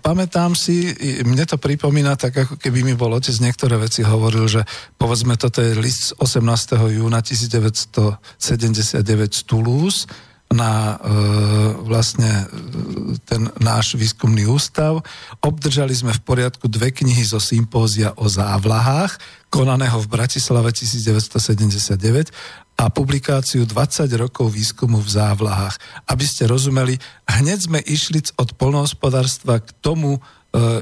pamätám 0.00 0.56
si, 0.56 0.90
mne 1.24 1.44
to 1.44 1.60
pripomína 1.60 2.16
tak, 2.16 2.46
ako 2.46 2.56
keby 2.56 2.82
mi 2.84 2.94
bol 2.96 3.12
otec 3.12 3.36
niektoré 3.40 3.76
veci 3.76 4.02
hovoril, 4.02 4.48
že 4.48 4.62
povedzme, 4.96 5.36
toto 5.36 5.60
je 5.60 5.76
list 5.76 6.12
z 6.12 6.18
18. 6.18 6.76
júna 6.96 7.20
1979 7.24 9.02
z 9.32 9.40
Toulouse, 9.44 10.06
na 10.46 10.94
e, 10.94 11.18
vlastne 11.82 12.30
e, 12.30 12.44
ten 13.26 13.50
náš 13.58 13.98
výskumný 13.98 14.46
ústav. 14.46 15.02
Obdržali 15.42 15.90
sme 15.90 16.14
v 16.14 16.22
poriadku 16.22 16.70
dve 16.70 16.94
knihy 16.94 17.26
zo 17.26 17.42
sympózia 17.42 18.14
o 18.14 18.30
závlahách, 18.30 19.18
konaného 19.50 19.98
v 19.98 20.10
Bratislave 20.10 20.70
1979 20.70 22.30
a 22.76 22.92
publikáciu 22.92 23.64
20 23.64 24.04
rokov 24.20 24.52
výskumu 24.52 25.00
v 25.00 25.08
závlahách. 25.08 25.80
Aby 26.12 26.24
ste 26.28 26.44
rozumeli, 26.44 27.00
hneď 27.24 27.58
sme 27.72 27.80
išli 27.80 28.20
od 28.36 28.52
polnohospodárstva 28.60 29.64
k 29.64 29.72
tomu 29.80 30.16
e, 30.16 30.20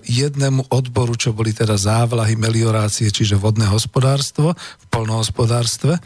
jednému 0.03 0.75
odboru, 0.75 1.15
čo 1.15 1.31
boli 1.31 1.55
teda 1.55 1.79
závlahy, 1.79 2.35
meliorácie, 2.35 3.15
čiže 3.15 3.39
vodné 3.39 3.71
hospodárstvo 3.71 4.59
v 4.59 4.85
polnohospodárstve 4.91 6.03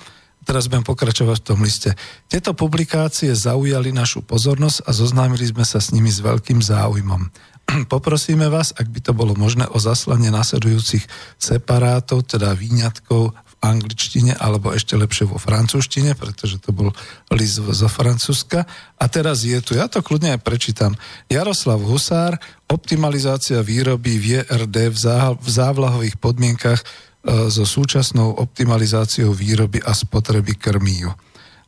teraz 0.48 0.64
budem 0.64 0.88
pokračovať 0.88 1.44
v 1.44 1.46
tom 1.52 1.60
liste. 1.60 1.92
Tieto 2.24 2.56
publikácie 2.56 3.36
zaujali 3.36 3.92
našu 3.92 4.24
pozornosť 4.24 4.88
a 4.88 4.96
zoznámili 4.96 5.44
sme 5.44 5.60
sa 5.60 5.76
s 5.76 5.92
nimi 5.92 6.08
s 6.08 6.24
veľkým 6.24 6.64
záujmom. 6.64 7.28
Poprosíme 7.92 8.48
vás, 8.48 8.72
ak 8.72 8.88
by 8.88 9.00
to 9.04 9.12
bolo 9.12 9.36
možné, 9.36 9.68
o 9.68 9.76
zaslanie 9.76 10.32
nasledujúcich 10.32 11.04
separátov, 11.36 12.24
teda 12.24 12.56
výňatkov 12.56 13.36
angličtine, 13.58 14.38
alebo 14.38 14.70
ešte 14.70 14.94
lepšie 14.94 15.26
vo 15.26 15.36
francúzštine, 15.36 16.14
pretože 16.14 16.62
to 16.62 16.70
bol 16.70 16.94
list 17.34 17.58
zo 17.58 17.88
Francúzska. 17.90 18.64
A 18.98 19.04
teraz 19.10 19.42
je 19.42 19.58
tu, 19.58 19.74
ja 19.74 19.90
to 19.90 20.02
kľudne 20.02 20.38
aj 20.38 20.40
prečítam. 20.46 20.94
Jaroslav 21.26 21.82
Husár, 21.82 22.38
optimalizácia 22.70 23.64
výroby 23.64 24.18
v 24.20 24.24
JRD 24.42 24.94
v 25.38 25.48
závlahových 25.48 26.16
podmienkach 26.20 26.80
E, 27.28 27.52
so 27.52 27.66
súčasnou 27.66 28.40
optimalizáciou 28.40 29.34
výroby 29.34 29.82
a 29.82 29.92
spotreby 29.92 30.56
krmíju. 30.56 31.10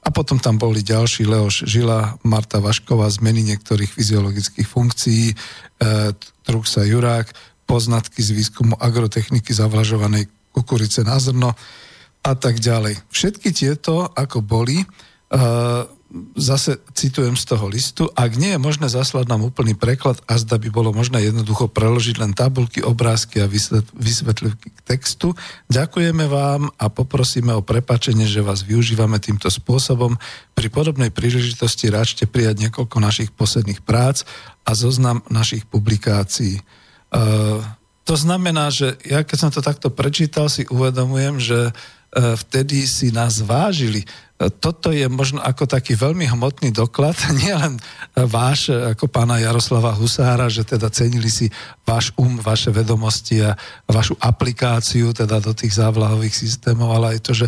A 0.01 0.09
potom 0.09 0.41
tam 0.41 0.57
boli 0.57 0.81
ďalší 0.81 1.29
Leoš 1.29 1.69
Žila, 1.69 2.17
Marta 2.25 2.63
Vašková, 2.63 3.05
zmeny 3.13 3.45
niektorých 3.45 3.93
fyziologických 3.93 4.65
funkcií, 4.65 5.25
e, 5.29 5.37
Truxa 6.47 6.89
Jurák, 6.89 7.29
poznatky 7.69 8.25
z 8.25 8.31
výskumu 8.33 8.79
agrotechniky 8.81 9.53
zavlažovanej 9.53 10.33
kukurice 10.51 11.07
na 11.07 11.17
zrno 11.17 11.55
a 12.21 12.33
tak 12.37 12.61
ďalej. 12.61 13.01
Všetky 13.09 13.49
tieto, 13.57 14.13
ako 14.13 14.45
boli, 14.45 14.85
e, 14.85 14.87
zase 16.37 16.83
citujem 16.91 17.39
z 17.39 17.45
toho 17.47 17.71
listu, 17.71 18.05
ak 18.13 18.35
nie 18.35 18.53
je 18.53 18.61
možné 18.61 18.91
zaslať 18.91 19.31
nám 19.31 19.47
úplný 19.47 19.79
preklad, 19.79 20.19
a 20.27 20.37
zda 20.37 20.59
by 20.59 20.69
bolo 20.69 20.91
možné 20.91 21.23
jednoducho 21.23 21.71
preložiť 21.71 22.19
len 22.19 22.35
tabulky, 22.35 22.83
obrázky 22.83 23.41
a 23.41 23.49
vysvetlivky 23.95 24.69
k 24.75 24.81
textu, 24.83 25.33
ďakujeme 25.71 26.27
vám 26.27 26.69
a 26.77 26.91
poprosíme 26.91 27.55
o 27.55 27.63
prepačenie, 27.63 28.27
že 28.27 28.43
vás 28.43 28.67
využívame 28.67 29.23
týmto 29.23 29.47
spôsobom. 29.49 30.19
Pri 30.53 30.69
podobnej 30.69 31.15
príležitosti 31.15 31.89
ráčte 31.89 32.27
prijať 32.27 32.69
niekoľko 32.69 32.97
našich 32.99 33.31
posledných 33.31 33.81
prác 33.87 34.27
a 34.67 34.75
zoznam 34.75 35.23
našich 35.31 35.65
publikácií. 35.71 36.59
Uh, 37.11 37.63
to 38.11 38.19
znamená, 38.19 38.75
že 38.75 38.99
ja 39.07 39.23
keď 39.23 39.39
som 39.39 39.51
to 39.55 39.63
takto 39.63 39.87
prečítal, 39.87 40.51
si 40.51 40.67
uvedomujem, 40.67 41.39
že 41.39 41.71
uh, 41.71 42.35
vtedy 42.35 42.83
si 42.91 43.15
nás 43.15 43.39
vážili. 43.39 44.03
Toto 44.59 44.91
je 44.91 45.05
možno 45.07 45.39
ako 45.39 45.69
taký 45.69 45.95
veľmi 45.95 46.27
hmotný 46.27 46.75
doklad, 46.75 47.15
nielen 47.45 47.79
váš, 48.19 48.75
ako 48.75 49.07
pána 49.07 49.39
Jaroslava 49.39 49.95
Husára, 49.95 50.51
že 50.51 50.67
teda 50.67 50.91
cenili 50.91 51.31
si 51.31 51.47
váš 51.87 52.11
um, 52.19 52.35
vaše 52.43 52.75
vedomosti 52.75 53.47
a 53.47 53.55
vašu 53.87 54.19
aplikáciu 54.19 55.15
teda 55.15 55.39
do 55.39 55.55
tých 55.55 55.79
závlahových 55.79 56.35
systémov, 56.35 56.91
ale 56.91 57.15
aj 57.15 57.19
to, 57.23 57.33
že 57.37 57.47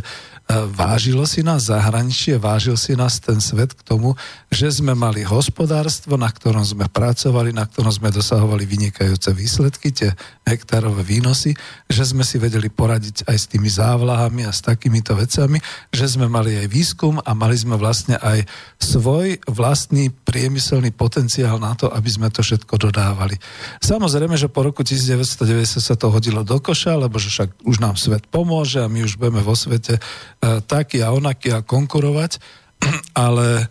vážilo 0.50 1.24
si 1.24 1.40
nás 1.40 1.70
zahraničie, 1.70 2.36
vážil 2.36 2.74
si 2.76 2.98
nás 2.98 3.22
ten 3.22 3.38
svet 3.38 3.72
k 3.72 3.82
tomu, 3.86 4.18
že 4.50 4.68
sme 4.68 4.92
mali 4.92 5.24
hospodárstvo, 5.24 6.18
na 6.20 6.28
ktorom 6.28 6.60
sme 6.66 6.90
pracovali, 6.90 7.54
na 7.54 7.64
ktorom 7.64 7.88
sme 7.88 8.12
dosahovali 8.12 8.66
vynikajúce 8.66 9.30
výsledky, 9.32 9.94
tie 9.94 10.10
hektárové 10.44 11.06
výnosy, 11.06 11.56
že 11.88 12.02
sme 12.04 12.26
si 12.26 12.36
vedeli 12.36 12.68
poradiť 12.68 13.30
aj 13.30 13.36
s 13.38 13.46
tými 13.48 13.70
závlahami 13.70 14.44
a 14.44 14.52
s 14.52 14.60
takýmito 14.60 15.16
vecami, 15.16 15.62
že 15.94 16.10
sme 16.10 16.26
mali 16.28 16.58
aj 16.58 16.66
výskum 16.68 17.22
a 17.22 17.30
mali 17.32 17.56
sme 17.56 17.78
vlastne 17.78 18.18
aj 18.20 18.44
svoj 18.82 19.40
vlastný 19.48 20.10
priemyselný 20.26 20.92
potenciál 20.92 21.56
na 21.62 21.72
to, 21.78 21.88
aby 21.88 22.10
sme 22.10 22.28
to 22.28 22.44
všetko 22.44 22.76
dodávali. 22.76 23.38
Samozrejme, 23.80 24.34
že 24.36 24.52
po 24.52 24.66
roku 24.66 24.84
1990 24.84 25.80
sa 25.80 25.94
to 25.96 26.12
hodilo 26.12 26.44
do 26.44 26.58
koša, 26.58 26.98
lebo 26.98 27.16
že 27.16 27.32
však 27.32 27.64
už 27.64 27.80
nám 27.80 27.96
svet 27.96 28.26
pomôže 28.28 28.82
a 28.82 28.90
my 28.90 29.06
už 29.06 29.16
budeme 29.16 29.40
vo 29.40 29.56
svete 29.56 30.02
taký 30.42 31.06
a 31.06 31.14
onaký 31.14 31.54
a 31.54 31.62
konkurovať, 31.62 32.42
ale 33.26 33.62
e, 33.62 33.66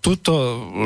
tuto 0.00 0.32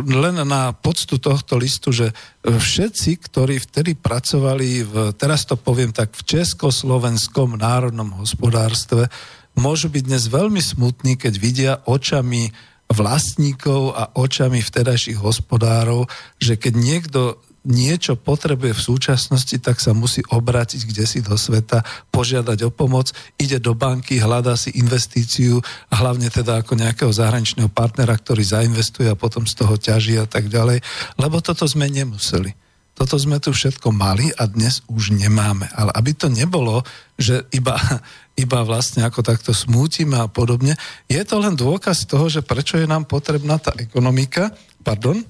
len 0.05 0.43
na 0.43 0.74
poctu 0.74 1.22
tohto 1.22 1.55
listu, 1.55 1.95
že 1.95 2.11
všetci, 2.43 3.11
ktorí 3.22 3.62
vtedy 3.62 3.95
pracovali, 3.95 4.68
v, 4.82 4.95
teraz 5.14 5.47
to 5.47 5.55
poviem 5.55 5.95
tak, 5.95 6.12
v 6.12 6.26
Československom 6.26 7.55
národnom 7.55 8.11
hospodárstve, 8.18 9.07
môžu 9.55 9.87
byť 9.87 10.03
dnes 10.03 10.26
veľmi 10.26 10.59
smutní, 10.59 11.14
keď 11.14 11.35
vidia 11.39 11.72
očami 11.87 12.51
vlastníkov 12.91 13.95
a 13.95 14.11
očami 14.18 14.61
vtedajších 14.61 15.22
hospodárov, 15.22 16.11
že 16.43 16.59
keď 16.59 16.74
niekto 16.74 17.20
niečo 17.64 18.14
potrebuje 18.14 18.76
v 18.76 18.84
súčasnosti, 18.92 19.56
tak 19.58 19.80
sa 19.80 19.96
musí 19.96 20.20
obrátiť 20.28 20.84
kde 20.84 21.04
si 21.08 21.18
do 21.24 21.34
sveta, 21.34 21.80
požiadať 22.12 22.68
o 22.68 22.70
pomoc, 22.70 23.10
ide 23.40 23.56
do 23.56 23.72
banky, 23.72 24.20
hľadá 24.20 24.54
si 24.54 24.76
investíciu, 24.76 25.64
hlavne 25.88 26.28
teda 26.28 26.60
ako 26.60 26.76
nejakého 26.76 27.12
zahraničného 27.12 27.72
partnera, 27.72 28.14
ktorý 28.14 28.44
zainvestuje 28.44 29.08
a 29.08 29.18
potom 29.18 29.48
z 29.48 29.56
toho 29.56 29.74
ťaží 29.80 30.20
a 30.20 30.28
tak 30.28 30.52
ďalej, 30.52 30.84
lebo 31.16 31.40
toto 31.40 31.64
sme 31.64 31.88
nemuseli. 31.88 32.52
Toto 32.94 33.18
sme 33.18 33.42
tu 33.42 33.50
všetko 33.50 33.90
mali 33.90 34.30
a 34.38 34.46
dnes 34.46 34.86
už 34.86 35.18
nemáme. 35.18 35.66
Ale 35.74 35.90
aby 35.98 36.14
to 36.14 36.30
nebolo, 36.30 36.86
že 37.18 37.42
iba, 37.50 37.74
iba 38.44 38.62
vlastne 38.62 39.02
ako 39.02 39.26
takto 39.26 39.50
smútime 39.50 40.14
a 40.14 40.30
podobne, 40.30 40.78
je 41.10 41.22
to 41.26 41.42
len 41.42 41.58
dôkaz 41.58 42.06
toho, 42.06 42.30
že 42.30 42.46
prečo 42.46 42.78
je 42.78 42.86
nám 42.86 43.10
potrebná 43.10 43.58
tá 43.58 43.74
ekonomika, 43.74 44.54
pardon, 44.86 45.26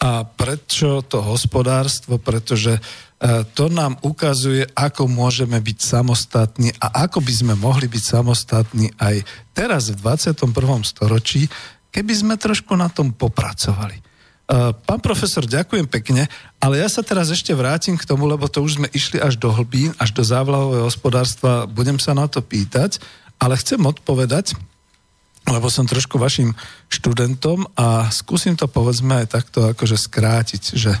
a 0.00 0.24
prečo 0.24 1.04
to 1.04 1.20
hospodárstvo? 1.20 2.16
Pretože 2.16 2.80
e, 2.80 2.80
to 3.52 3.68
nám 3.68 4.00
ukazuje, 4.00 4.64
ako 4.72 5.04
môžeme 5.06 5.60
byť 5.60 5.78
samostatní 5.78 6.72
a 6.80 7.04
ako 7.04 7.20
by 7.20 7.32
sme 7.36 7.54
mohli 7.54 7.84
byť 7.84 8.02
samostatní 8.02 8.96
aj 8.96 9.22
teraz 9.52 9.92
v 9.92 10.00
21. 10.00 10.56
storočí, 10.88 11.52
keby 11.92 12.12
sme 12.16 12.34
trošku 12.40 12.72
na 12.80 12.88
tom 12.88 13.12
popracovali. 13.12 14.00
E, 14.00 14.02
pán 14.72 15.04
profesor, 15.04 15.44
ďakujem 15.44 15.84
pekne, 15.84 16.32
ale 16.56 16.80
ja 16.80 16.88
sa 16.88 17.04
teraz 17.04 17.28
ešte 17.28 17.52
vrátim 17.52 18.00
k 18.00 18.08
tomu, 18.08 18.24
lebo 18.24 18.48
to 18.48 18.64
už 18.64 18.80
sme 18.80 18.88
išli 18.96 19.20
až 19.20 19.36
do 19.36 19.52
hlbín, 19.52 19.92
až 20.00 20.16
do 20.16 20.24
závlahového 20.24 20.88
hospodárstva, 20.88 21.68
budem 21.68 22.00
sa 22.00 22.16
na 22.16 22.24
to 22.24 22.40
pýtať, 22.40 23.04
ale 23.36 23.60
chcem 23.60 23.78
odpovedať, 23.84 24.56
lebo 25.50 25.66
som 25.66 25.84
trošku 25.84 26.16
vašim 26.16 26.54
študentom 26.86 27.66
a 27.74 28.06
skúsim 28.14 28.54
to 28.54 28.70
povedzme 28.70 29.26
aj 29.26 29.34
takto 29.34 29.74
akože 29.74 29.98
skrátiť, 29.98 30.62
že 30.78 30.94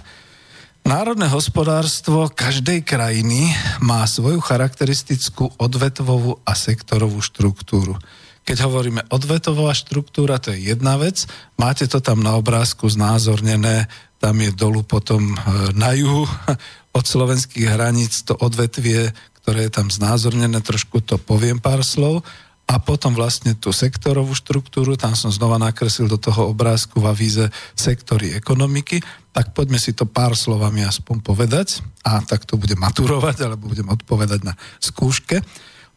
národné 0.82 1.30
hospodárstvo 1.30 2.26
každej 2.26 2.82
krajiny 2.82 3.54
má 3.78 4.02
svoju 4.10 4.42
charakteristickú 4.42 5.54
odvetvovú 5.54 6.42
a 6.42 6.52
sektorovú 6.58 7.22
štruktúru. 7.22 7.94
Keď 8.42 8.66
hovoríme 8.66 9.06
odvetová 9.14 9.70
štruktúra, 9.70 10.42
to 10.42 10.50
je 10.50 10.74
jedna 10.74 10.98
vec, 10.98 11.30
máte 11.54 11.86
to 11.86 12.02
tam 12.02 12.24
na 12.24 12.34
obrázku 12.34 12.90
znázornené, 12.90 13.86
tam 14.18 14.36
je 14.42 14.50
dolu 14.52 14.82
potom 14.82 15.32
e, 15.32 15.36
na 15.78 15.94
juhu 15.94 16.26
od 16.98 17.04
slovenských 17.06 17.70
hraníc 17.70 18.26
to 18.26 18.34
odvetvie, 18.34 19.14
ktoré 19.40 19.68
je 19.68 19.72
tam 19.72 19.88
znázornené, 19.88 20.58
trošku 20.60 21.00
to 21.04 21.16
poviem 21.16 21.62
pár 21.62 21.86
slov 21.86 22.26
a 22.70 22.78
potom 22.78 23.10
vlastne 23.18 23.58
tú 23.58 23.74
sektorovú 23.74 24.30
štruktúru, 24.30 24.94
tam 24.94 25.18
som 25.18 25.34
znova 25.34 25.58
nakreslil 25.58 26.06
do 26.06 26.14
toho 26.14 26.54
obrázku 26.54 27.02
v 27.02 27.10
avíze 27.10 27.44
sektory 27.74 28.30
ekonomiky, 28.38 29.02
tak 29.34 29.50
poďme 29.58 29.82
si 29.82 29.90
to 29.90 30.06
pár 30.06 30.38
slovami 30.38 30.86
aspoň 30.86 31.18
povedať 31.18 31.82
a 32.06 32.22
tak 32.22 32.46
to 32.46 32.54
bude 32.54 32.78
maturovať, 32.78 33.42
alebo 33.42 33.74
budem 33.74 33.90
odpovedať 33.90 34.46
na 34.46 34.54
skúške. 34.78 35.42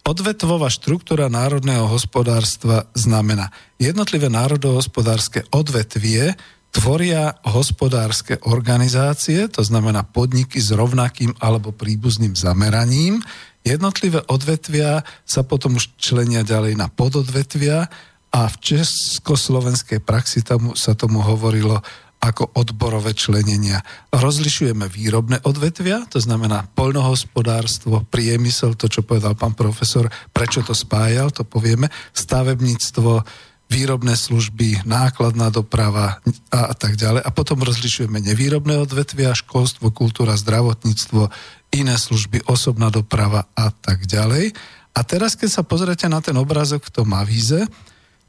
Odvetvová 0.04 0.68
štruktúra 0.74 1.30
národného 1.30 1.86
hospodárstva 1.86 2.90
znamená 2.98 3.54
jednotlivé 3.78 4.28
národohospodárske 4.34 5.46
odvetvie 5.54 6.34
tvoria 6.74 7.38
hospodárske 7.46 8.42
organizácie, 8.50 9.46
to 9.46 9.62
znamená 9.62 10.02
podniky 10.02 10.58
s 10.58 10.74
rovnakým 10.74 11.38
alebo 11.38 11.70
príbuzným 11.70 12.34
zameraním, 12.34 13.22
Jednotlivé 13.64 14.20
odvetvia 14.28 15.08
sa 15.24 15.42
potom 15.48 15.80
už 15.80 15.96
členia 15.96 16.44
ďalej 16.44 16.76
na 16.76 16.92
pododvetvia 16.92 17.88
a 18.34 18.40
v 18.52 18.56
československej 18.60 20.04
praxi 20.04 20.44
tomu, 20.44 20.76
sa 20.76 20.92
tomu 21.00 21.24
hovorilo 21.24 21.80
ako 22.24 22.56
odborové 22.56 23.12
členenia. 23.12 23.84
Rozlišujeme 24.16 24.88
výrobné 24.88 25.44
odvetvia, 25.44 26.08
to 26.08 26.24
znamená 26.24 26.72
poľnohospodárstvo, 26.72 28.08
priemysel, 28.08 28.80
to 28.80 28.88
čo 28.88 29.04
povedal 29.04 29.36
pán 29.36 29.52
profesor, 29.52 30.08
prečo 30.32 30.64
to 30.64 30.72
spájal, 30.72 31.36
to 31.36 31.44
povieme, 31.44 31.92
stavebníctvo, 32.16 33.28
výrobné 33.68 34.16
služby, 34.16 34.88
nákladná 34.88 35.52
doprava 35.52 36.24
a, 36.48 36.60
a 36.72 36.74
tak 36.78 36.96
ďalej. 36.96 37.28
A 37.28 37.30
potom 37.36 37.60
rozlišujeme 37.60 38.24
nevýrobné 38.24 38.80
odvetvia, 38.80 39.36
školstvo, 39.36 39.92
kultúra, 39.92 40.40
zdravotníctvo, 40.40 41.28
iné 41.74 41.98
služby, 41.98 42.46
osobná 42.46 42.94
doprava 42.94 43.50
a 43.58 43.74
tak 43.74 44.06
ďalej. 44.06 44.54
A 44.94 45.00
teraz, 45.02 45.34
keď 45.34 45.50
sa 45.50 45.64
pozriete 45.66 46.06
na 46.06 46.22
ten 46.22 46.38
obrázok 46.38 46.86
v 46.86 46.94
tom 47.02 47.10
avíze, 47.18 47.66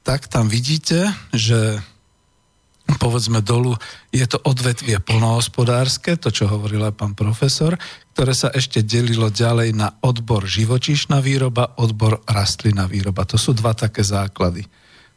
tak 0.01 0.28
tam 0.32 0.49
vidíte, 0.49 1.12
že 1.32 1.80
povedzme 3.01 3.40
dolu, 3.40 3.76
je 4.12 4.24
to 4.28 4.36
odvetvie 4.45 5.01
plnohospodárske, 5.01 6.20
to 6.20 6.28
čo 6.28 6.49
hovoril 6.49 6.84
aj 6.84 6.95
pán 6.97 7.12
profesor, 7.16 7.76
ktoré 8.12 8.36
sa 8.36 8.53
ešte 8.53 8.84
delilo 8.84 9.32
ďalej 9.32 9.72
na 9.72 9.97
odbor 10.05 10.45
živočíšna 10.45 11.24
výroba, 11.24 11.76
odbor 11.80 12.20
rastlina 12.28 12.84
výroba. 12.84 13.24
To 13.24 13.40
sú 13.40 13.57
dva 13.57 13.72
také 13.72 14.05
základy. 14.05 14.68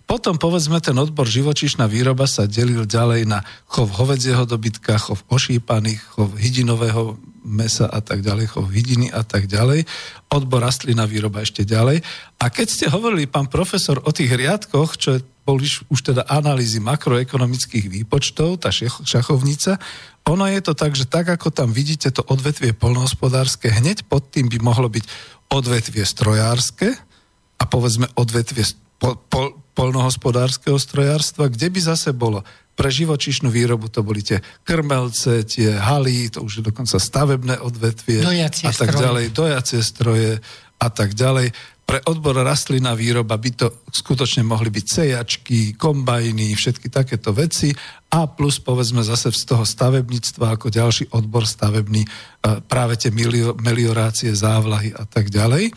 Potom 0.07 0.39
povedzme 0.39 0.79
ten 0.79 0.95
odbor 0.95 1.27
živočíšna 1.27 1.83
výroba 1.91 2.31
sa 2.31 2.47
delil 2.47 2.87
ďalej 2.87 3.27
na 3.27 3.43
chov 3.67 3.91
hovedzieho 3.91 4.47
dobytka, 4.47 4.95
chov 4.95 5.19
ošípaných, 5.27 5.99
chov 6.15 6.31
hydinového 6.39 7.19
mesa 7.43 7.91
a 7.91 7.99
tak 7.99 8.23
ďalej, 8.23 8.55
chov 8.55 8.71
hydiny 8.71 9.11
a 9.11 9.27
tak 9.27 9.51
ďalej, 9.51 9.83
odbor 10.31 10.63
rastlina 10.63 11.03
výroba 11.03 11.43
ešte 11.43 11.67
ďalej. 11.67 12.03
A 12.39 12.45
keď 12.47 12.67
ste 12.71 12.85
hovorili, 12.87 13.27
pán 13.27 13.51
profesor, 13.51 13.99
o 14.03 14.11
tých 14.15 14.31
riadkoch, 14.31 14.95
čo 14.95 15.19
boli 15.47 15.67
už 15.87 15.99
teda 16.11 16.27
analýzy 16.27 16.83
makroekonomických 16.83 17.87
výpočtov, 17.87 18.63
tá 18.63 18.71
šachovnica, 19.03 19.79
ono 20.27 20.43
je 20.47 20.59
to 20.59 20.75
tak, 20.75 20.91
že 20.91 21.07
tak 21.07 21.31
ako 21.31 21.51
tam 21.55 21.71
vidíte 21.71 22.11
to 22.11 22.23
odvetvie 22.27 22.75
polnohospodárske, 22.75 23.71
hneď 23.71 24.07
pod 24.11 24.27
tým 24.27 24.51
by 24.51 24.59
mohlo 24.59 24.91
byť 24.91 25.03
odvetvie 25.47 26.03
strojárske 26.03 26.95
a 27.59 27.63
povedzme 27.63 28.11
odvetvie 28.19 28.67
po, 28.99 29.15
po, 29.31 29.66
polnohospodárskeho 29.77 30.81
strojárstva, 30.81 31.53
kde 31.53 31.69
by 31.69 31.79
zase 31.93 32.09
bolo 32.17 32.41
pre 32.77 32.93
živočišnú 32.93 33.49
výrobu 33.49 33.89
to 33.89 34.05
boli 34.05 34.21
tie 34.21 34.37
krmelce, 34.61 35.45
tie 35.49 35.73
haly, 35.73 36.29
to 36.29 36.45
už 36.45 36.61
je 36.61 36.63
dokonca 36.69 37.01
stavebné 37.01 37.57
odvetvie 37.57 38.21
dojacie 38.21 38.69
a 38.69 38.71
tak 38.73 38.93
stroje. 38.93 39.01
ďalej, 39.01 39.25
dojacie 39.33 39.81
stroje 39.81 40.31
a 40.77 40.87
tak 40.93 41.17
ďalej. 41.17 41.49
Pre 41.87 42.03
odbor 42.05 42.37
rastlina 42.37 42.93
výroba 42.93 43.39
by 43.39 43.49
to 43.55 43.67
skutočne 43.89 44.45
mohli 44.45 44.69
byť 44.69 44.85
cejačky, 44.85 45.59
kombajny, 45.73 46.53
všetky 46.53 46.91
takéto 46.93 47.33
veci 47.33 47.73
a 48.13 48.29
plus 48.29 48.61
povedzme 48.61 49.01
zase 49.01 49.33
z 49.33 49.43
toho 49.47 49.65
stavebníctva 49.65 50.53
ako 50.53 50.67
ďalší 50.69 51.15
odbor 51.15 51.49
stavebný 51.49 52.03
e, 52.03 52.09
práve 52.67 52.99
tie 52.99 53.09
meliorácie, 53.57 54.35
závlahy 54.35 54.93
a 54.93 55.07
tak 55.07 55.33
ďalej. 55.33 55.73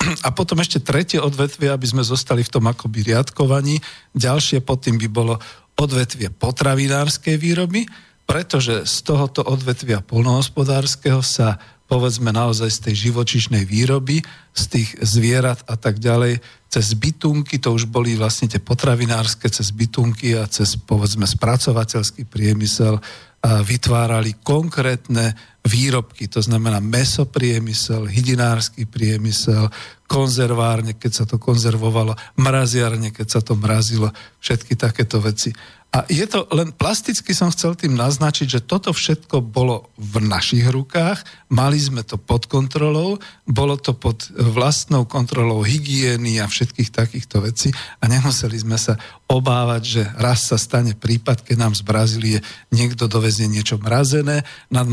A 0.00 0.28
potom 0.34 0.60
ešte 0.60 0.84
tretie 0.84 1.16
odvetvie, 1.16 1.72
aby 1.72 1.86
sme 1.88 2.04
zostali 2.04 2.44
v 2.44 2.52
tom 2.52 2.68
akoby 2.68 3.08
riadkovaní. 3.08 3.80
Ďalšie 4.12 4.60
pod 4.60 4.84
tým 4.84 5.00
by 5.00 5.08
bolo 5.08 5.40
odvetvie 5.74 6.28
potravinárskej 6.28 7.40
výroby, 7.40 7.88
pretože 8.24 8.84
z 8.84 8.96
tohoto 9.04 9.44
odvetvia 9.44 10.04
polnohospodárskeho 10.04 11.20
sa 11.24 11.56
povedzme 11.84 12.32
naozaj 12.32 12.70
z 12.72 12.82
tej 12.88 12.94
živočišnej 13.08 13.68
výroby, 13.68 14.24
z 14.56 14.62
tých 14.72 14.88
zvierat 15.04 15.60
a 15.68 15.76
tak 15.76 16.00
ďalej, 16.00 16.40
cez 16.72 16.96
bytunky, 16.96 17.60
to 17.60 17.76
už 17.76 17.86
boli 17.92 18.16
vlastne 18.16 18.48
tie 18.48 18.58
potravinárske, 18.58 19.46
cez 19.52 19.68
bytunky 19.68 20.32
a 20.40 20.48
cez 20.48 20.80
povedzme 20.80 21.28
spracovateľský 21.28 22.24
priemysel 22.24 22.98
vytvárali 23.44 24.40
konkrétne 24.40 25.36
výrobky, 25.64 26.28
to 26.28 26.44
znamená 26.44 26.78
mesopriemysel, 26.84 28.04
hydinársky 28.04 28.84
priemysel, 28.84 29.72
konzervárne, 30.04 30.92
keď 30.92 31.12
sa 31.12 31.24
to 31.24 31.40
konzervovalo, 31.40 32.12
mraziarne, 32.36 33.08
keď 33.08 33.26
sa 33.26 33.40
to 33.40 33.56
mrazilo, 33.56 34.12
všetky 34.44 34.76
takéto 34.76 35.24
veci. 35.24 35.56
A 35.94 36.02
je 36.10 36.26
to 36.26 36.50
len 36.50 36.74
plasticky 36.74 37.30
som 37.30 37.54
chcel 37.54 37.78
tým 37.78 37.94
naznačiť, 37.94 38.58
že 38.58 38.66
toto 38.66 38.90
všetko 38.90 39.38
bolo 39.38 39.94
v 39.94 40.26
našich 40.26 40.66
rukách, 40.66 41.22
mali 41.54 41.78
sme 41.78 42.02
to 42.02 42.18
pod 42.18 42.50
kontrolou, 42.50 43.22
bolo 43.46 43.78
to 43.78 43.94
pod 43.94 44.26
vlastnou 44.34 45.06
kontrolou 45.06 45.62
hygieny 45.62 46.42
a 46.42 46.50
všetkých 46.50 46.90
takýchto 46.90 47.46
vecí 47.46 47.70
a 48.02 48.10
nemuseli 48.10 48.58
sme 48.58 48.74
sa 48.74 48.98
obávať, 49.30 49.82
že 49.86 50.02
raz 50.18 50.50
sa 50.50 50.58
stane 50.58 50.98
prípad, 50.98 51.46
keď 51.46 51.56
nám 51.62 51.78
z 51.78 51.86
Brazílie 51.86 52.38
niekto 52.74 53.06
dovezie 53.06 53.46
niečo 53.46 53.78
mrazené, 53.78 54.42
nad 54.74 54.90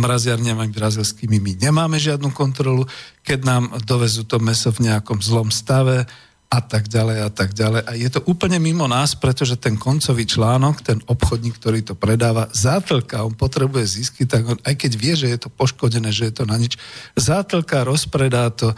mraziarniami 0.62 0.78
brazilskými 0.78 1.38
my 1.42 1.52
nemáme 1.58 1.98
žiadnu 1.98 2.30
kontrolu, 2.30 2.86
keď 3.26 3.40
nám 3.42 3.64
dovezú 3.82 4.22
to 4.28 4.38
meso 4.38 4.70
v 4.70 4.92
nejakom 4.92 5.18
zlom 5.22 5.50
stave, 5.50 6.06
a 6.52 6.60
tak 6.60 6.92
ďalej 6.92 7.18
a 7.24 7.30
tak 7.32 7.56
ďalej. 7.56 7.82
A 7.88 7.92
je 7.96 8.12
to 8.12 8.20
úplne 8.28 8.60
mimo 8.60 8.84
nás, 8.84 9.16
pretože 9.16 9.56
ten 9.56 9.80
koncový 9.80 10.28
článok, 10.28 10.84
ten 10.84 11.00
obchodník, 11.08 11.56
ktorý 11.56 11.80
to 11.80 11.96
predáva, 11.96 12.52
zátlka, 12.52 13.24
on 13.24 13.32
potrebuje 13.32 14.04
zisky, 14.04 14.28
tak 14.28 14.44
on, 14.44 14.60
aj 14.68 14.76
keď 14.76 14.92
vie, 15.00 15.16
že 15.16 15.32
je 15.32 15.40
to 15.40 15.48
poškodené, 15.48 16.12
že 16.12 16.28
je 16.28 16.34
to 16.36 16.44
na 16.44 16.60
nič, 16.60 16.76
zátlka, 17.16 17.88
rozpredá 17.88 18.52
to 18.52 18.76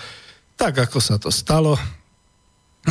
tak, 0.54 0.86
ako 0.86 1.02
sa 1.02 1.18
to 1.18 1.34
stalo. 1.34 1.74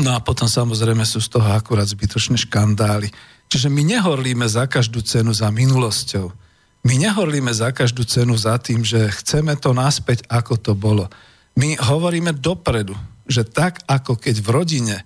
No 0.03 0.19
a 0.19 0.19
potom 0.19 0.51
samozrejme 0.51 1.07
sú 1.07 1.23
z 1.23 1.31
toho 1.31 1.47
akurát 1.47 1.87
zbytočné 1.87 2.35
škandály. 2.43 3.07
Čiže 3.47 3.71
my 3.71 3.87
nehorlíme 3.87 4.51
za 4.51 4.67
každú 4.67 4.99
cenu 5.07 5.31
za 5.31 5.47
minulosťou. 5.47 6.42
My 6.83 6.99
nehorlíme 6.99 7.55
za 7.55 7.71
každú 7.71 8.03
cenu 8.03 8.35
za 8.35 8.59
tým, 8.59 8.83
že 8.83 9.11
chceme 9.23 9.55
to 9.55 9.71
naspäť, 9.71 10.27
ako 10.27 10.59
to 10.59 10.73
bolo. 10.75 11.07
My 11.55 11.79
hovoríme 11.79 12.35
dopredu 12.35 12.99
že 13.27 13.47
tak 13.47 13.83
ako 13.87 14.19
keď 14.19 14.37
v 14.43 14.49
rodine 14.51 14.97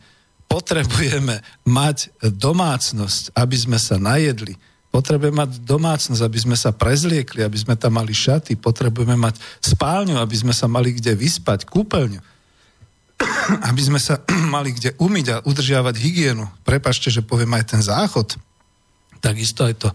potrebujeme 0.47 1.43
mať 1.67 2.11
domácnosť, 2.23 3.35
aby 3.35 3.57
sme 3.57 3.79
sa 3.79 3.99
najedli, 3.99 4.57
potrebujeme 4.95 5.43
mať 5.47 5.61
domácnosť, 5.67 6.23
aby 6.23 6.39
sme 6.39 6.57
sa 6.57 6.73
prezliekli, 6.73 7.43
aby 7.43 7.59
sme 7.59 7.75
tam 7.77 7.99
mali 7.99 8.15
šaty, 8.15 8.57
potrebujeme 8.57 9.19
mať 9.19 9.37
spálňu, 9.61 10.17
aby 10.17 10.37
sme 10.39 10.55
sa 10.55 10.71
mali 10.71 10.97
kde 10.97 11.19
vyspať, 11.19 11.67
kúpeľňu, 11.69 12.21
aby 13.71 13.81
sme 13.83 14.01
sa 14.01 14.23
mali 14.55 14.73
kde 14.73 14.95
umyť 14.97 15.27
a 15.35 15.43
udržiavať 15.45 15.95
hygienu. 15.99 16.47
Prepašte, 16.65 17.13
že 17.13 17.27
poviem 17.27 17.53
aj 17.59 17.65
ten 17.77 17.83
záchod. 17.83 18.39
Takisto 19.21 19.67
aj 19.67 19.75
to 19.83 19.89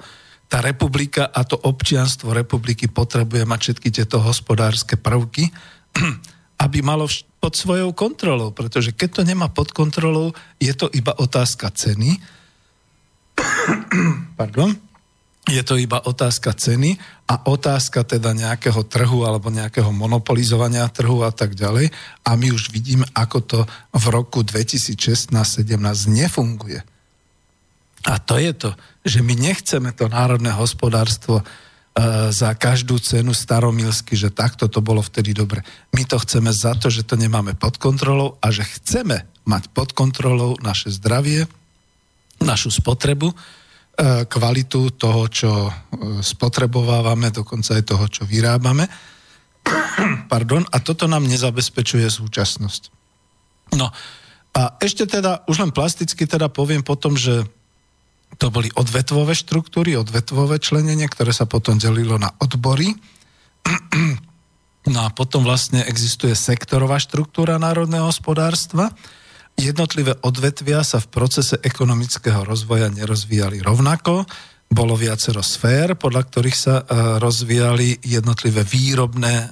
tá 0.52 0.60
republika 0.60 1.32
a 1.32 1.48
to 1.48 1.56
občianstvo 1.56 2.36
republiky 2.36 2.92
potrebuje 2.92 3.48
mať 3.48 3.60
všetky 3.64 3.88
tieto 3.88 4.20
hospodárske 4.20 5.00
prvky, 5.00 5.48
aby 6.68 6.78
malo 6.84 7.08
pod 7.40 7.56
svojou 7.56 7.96
kontrolou, 7.96 8.52
pretože 8.52 8.92
keď 8.92 9.10
to 9.16 9.22
nemá 9.24 9.48
pod 9.48 9.72
kontrolou, 9.72 10.36
je 10.60 10.76
to 10.76 10.92
iba 10.92 11.16
otázka 11.16 11.72
ceny. 11.72 12.20
Pardon. 14.40 14.76
Je 15.50 15.66
to 15.66 15.74
iba 15.74 15.98
otázka 15.98 16.54
ceny 16.54 17.02
a 17.26 17.50
otázka 17.50 18.06
teda 18.06 18.30
nejakého 18.30 18.86
trhu 18.86 19.26
alebo 19.26 19.50
nejakého 19.50 19.90
monopolizovania 19.90 20.86
trhu 20.94 21.26
a 21.26 21.34
tak 21.34 21.58
ďalej. 21.58 21.90
A 22.22 22.38
my 22.38 22.54
už 22.54 22.70
vidíme, 22.70 23.10
ako 23.18 23.38
to 23.42 23.60
v 23.90 24.06
roku 24.14 24.46
2016-17 24.46 25.34
nefunguje. 26.14 26.86
A 28.08 28.18
to 28.18 28.42
je 28.42 28.52
to, 28.54 28.70
že 29.06 29.22
my 29.22 29.38
nechceme 29.38 29.94
to 29.94 30.10
národné 30.10 30.50
hospodárstvo 30.54 31.46
E, 31.92 32.32
za 32.32 32.56
každú 32.56 33.04
cenu 33.04 33.36
staromilsky, 33.36 34.16
že 34.16 34.32
takto 34.32 34.72
to 34.72 34.80
bolo 34.80 35.04
vtedy 35.04 35.36
dobre. 35.36 35.60
My 35.92 36.08
to 36.08 36.24
chceme 36.24 36.48
za 36.56 36.72
to, 36.80 36.88
že 36.88 37.04
to 37.04 37.20
nemáme 37.20 37.52
pod 37.60 37.76
kontrolou 37.76 38.40
a 38.40 38.48
že 38.48 38.64
chceme 38.64 39.28
mať 39.44 39.76
pod 39.76 39.92
kontrolou 39.92 40.56
naše 40.64 40.88
zdravie, 40.88 41.52
našu 42.40 42.72
spotrebu, 42.72 43.28
e, 43.28 43.36
kvalitu 44.24 44.96
toho, 44.96 45.28
čo 45.28 45.52
e, 45.68 45.72
spotrebovávame, 46.24 47.28
dokonca 47.28 47.76
aj 47.76 47.84
toho, 47.84 48.08
čo 48.08 48.24
vyrábame. 48.24 48.88
Pardon, 50.32 50.64
a 50.72 50.80
toto 50.80 51.12
nám 51.12 51.28
nezabezpečuje 51.28 52.08
súčasnosť. 52.08 52.88
No, 53.76 53.92
A 54.56 54.80
ešte 54.80 55.04
teda, 55.08 55.44
už 55.44 55.60
len 55.60 55.76
plasticky 55.76 56.24
teda 56.24 56.48
poviem 56.48 56.88
potom, 56.88 57.20
že 57.20 57.44
to 58.38 58.48
boli 58.54 58.72
odvetvové 58.74 59.36
štruktúry, 59.36 60.00
odvetvové 60.00 60.62
členenie, 60.62 61.08
ktoré 61.10 61.36
sa 61.36 61.50
potom 61.50 61.76
delilo 61.76 62.16
na 62.16 62.32
odbory. 62.40 62.96
No 64.82 65.06
a 65.06 65.14
potom 65.14 65.46
vlastne 65.46 65.86
existuje 65.86 66.34
sektorová 66.34 66.98
štruktúra 66.98 67.62
národného 67.62 68.10
hospodárstva. 68.10 68.90
Jednotlivé 69.54 70.18
odvetvia 70.26 70.82
sa 70.82 70.98
v 70.98 71.12
procese 71.14 71.62
ekonomického 71.62 72.42
rozvoja 72.42 72.90
nerozvíjali 72.90 73.62
rovnako. 73.62 74.26
Bolo 74.72 74.96
viacero 74.98 75.44
sfér, 75.44 76.00
podľa 76.00 76.22
ktorých 76.26 76.58
sa 76.58 76.76
e, 76.82 76.84
rozvíjali 77.22 78.02
jednotlivé 78.02 78.66
výrobné 78.66 79.34
e, 79.38 79.48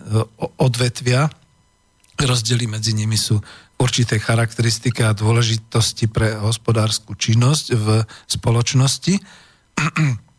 odvetvia. 0.63 1.29
Rozdiely 2.17 2.65
medzi 2.65 2.95
nimi 2.95 3.19
sú 3.19 3.37
určité 3.79 4.19
charakteristiky 4.19 5.01
a 5.07 5.15
dôležitosti 5.15 6.11
pre 6.11 6.35
hospodárskú 6.35 7.15
činnosť 7.15 7.65
v 7.73 7.87
spoločnosti. 8.27 9.15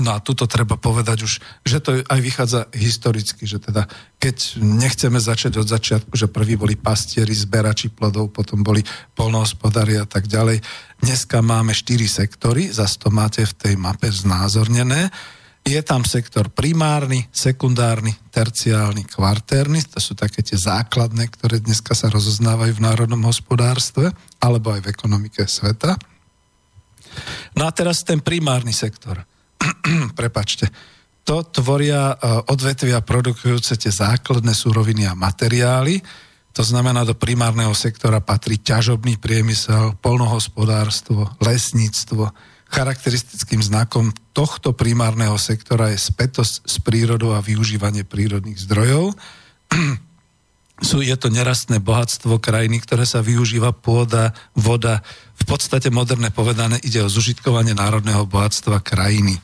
No 0.00 0.16
a 0.16 0.22
tuto 0.24 0.48
treba 0.48 0.80
povedať 0.80 1.28
už, 1.28 1.32
že 1.60 1.76
to 1.84 2.00
aj 2.00 2.20
vychádza 2.24 2.72
historicky, 2.72 3.44
že 3.44 3.60
teda 3.60 3.84
keď 4.16 4.56
nechceme 4.56 5.20
začať 5.20 5.60
od 5.60 5.68
začiatku, 5.68 6.16
že 6.16 6.30
prví 6.30 6.56
boli 6.56 6.72
pastieri, 6.72 7.36
zberači 7.36 7.92
plodov, 7.92 8.32
potom 8.32 8.64
boli 8.64 8.80
polnohospodári 9.12 10.00
a 10.00 10.08
tak 10.08 10.24
ďalej. 10.24 10.64
Dneska 11.04 11.44
máme 11.44 11.76
štyri 11.76 12.08
sektory, 12.08 12.72
zase 12.72 12.96
to 12.96 13.12
máte 13.12 13.44
v 13.44 13.52
tej 13.52 13.74
mape 13.76 14.08
znázornené. 14.08 15.12
Je 15.60 15.80
tam 15.84 16.02
sektor 16.08 16.48
primárny, 16.48 17.28
sekundárny, 17.30 18.16
terciálny, 18.32 19.06
kvartérny, 19.06 19.84
to 19.86 20.00
sú 20.00 20.16
také 20.16 20.40
tie 20.40 20.56
základné, 20.56 21.28
ktoré 21.36 21.60
dneska 21.60 21.92
sa 21.92 22.08
rozoznávajú 22.08 22.80
v 22.80 22.84
národnom 22.84 23.20
hospodárstve 23.28 24.10
alebo 24.40 24.72
aj 24.72 24.88
v 24.88 24.90
ekonomike 24.90 25.44
sveta. 25.44 25.94
No 27.54 27.68
a 27.68 27.70
teraz 27.70 28.02
ten 28.02 28.24
primárny 28.24 28.72
sektor. 28.72 29.20
prepačte, 30.20 30.70
to 31.22 31.44
tvoria 31.46 32.14
e, 32.14 32.16
odvetvia 32.48 33.04
produkujúce 33.04 33.76
tie 33.76 33.92
základné 33.92 34.56
súroviny 34.56 35.04
a 35.06 35.14
materiály. 35.14 36.00
To 36.56 36.62
znamená, 36.66 37.06
do 37.06 37.14
primárneho 37.14 37.70
sektora 37.76 38.18
patrí 38.18 38.58
ťažobný 38.58 39.20
priemysel, 39.22 39.94
polnohospodárstvo, 40.02 41.30
lesníctvo. 41.38 42.26
Charakteristickým 42.70 43.60
znakom 43.60 44.14
tohto 44.30 44.70
primárneho 44.70 45.34
sektora 45.36 45.90
je 45.90 45.98
spätosť 45.98 46.64
s 46.64 46.78
prírodou 46.78 47.34
a 47.34 47.42
využívanie 47.42 48.06
prírodných 48.06 48.62
zdrojov. 48.62 49.18
Sú, 50.80 51.04
je 51.04 51.12
to 51.12 51.28
nerastné 51.28 51.76
bohatstvo 51.76 52.40
krajiny, 52.40 52.80
ktoré 52.80 53.04
sa 53.04 53.20
využíva 53.20 53.76
pôda, 53.76 54.32
voda. 54.56 55.04
V 55.36 55.44
podstate 55.44 55.92
moderné 55.92 56.32
povedané 56.32 56.80
ide 56.80 57.04
o 57.04 57.12
zužitkovanie 57.12 57.76
národného 57.76 58.24
bohatstva 58.24 58.80
krajiny. 58.80 59.36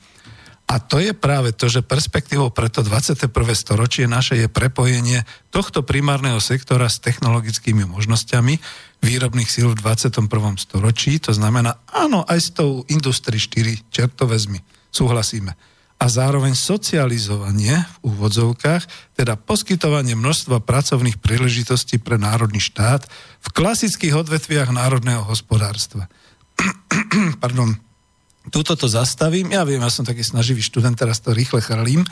A 0.66 0.82
to 0.82 0.98
je 0.98 1.14
práve 1.14 1.54
to, 1.54 1.70
že 1.70 1.86
perspektívou 1.86 2.50
pre 2.50 2.66
to 2.66 2.82
21. 2.82 3.30
storočie 3.54 4.10
naše 4.10 4.34
je 4.34 4.50
prepojenie 4.50 5.22
tohto 5.54 5.86
primárneho 5.86 6.42
sektora 6.42 6.90
s 6.90 6.98
technologickými 6.98 7.86
možnosťami 7.86 8.58
výrobných 9.02 9.48
síl 9.48 9.72
v 9.72 9.80
21. 9.80 10.28
storočí. 10.60 11.18
To 11.24 11.32
znamená, 11.32 11.80
áno, 11.90 12.24
aj 12.24 12.38
s 12.40 12.48
tou 12.52 12.82
Industry 12.88 13.40
4 13.40 13.88
čertovezmi 13.92 14.60
súhlasíme. 14.92 15.52
A 15.96 16.12
zároveň 16.12 16.52
socializovanie 16.52 17.72
v 17.72 17.96
úvodzovkách, 18.04 19.16
teda 19.16 19.40
poskytovanie 19.40 20.12
množstva 20.12 20.60
pracovných 20.60 21.16
príležitostí 21.16 21.96
pre 21.96 22.20
národný 22.20 22.60
štát 22.60 23.08
v 23.40 23.48
klasických 23.56 24.12
odvetviach 24.12 24.76
národného 24.76 25.24
hospodárstva. 25.24 26.12
Pardon 27.44 27.80
Tuto 28.46 28.78
to 28.78 28.86
zastavím, 28.86 29.50
ja 29.50 29.66
viem, 29.66 29.82
ja 29.82 29.90
som 29.90 30.06
taký 30.06 30.22
snaživý 30.22 30.62
študent, 30.62 30.94
teraz 30.94 31.18
to 31.18 31.34
rýchle 31.34 31.58
chrlím, 31.58 32.06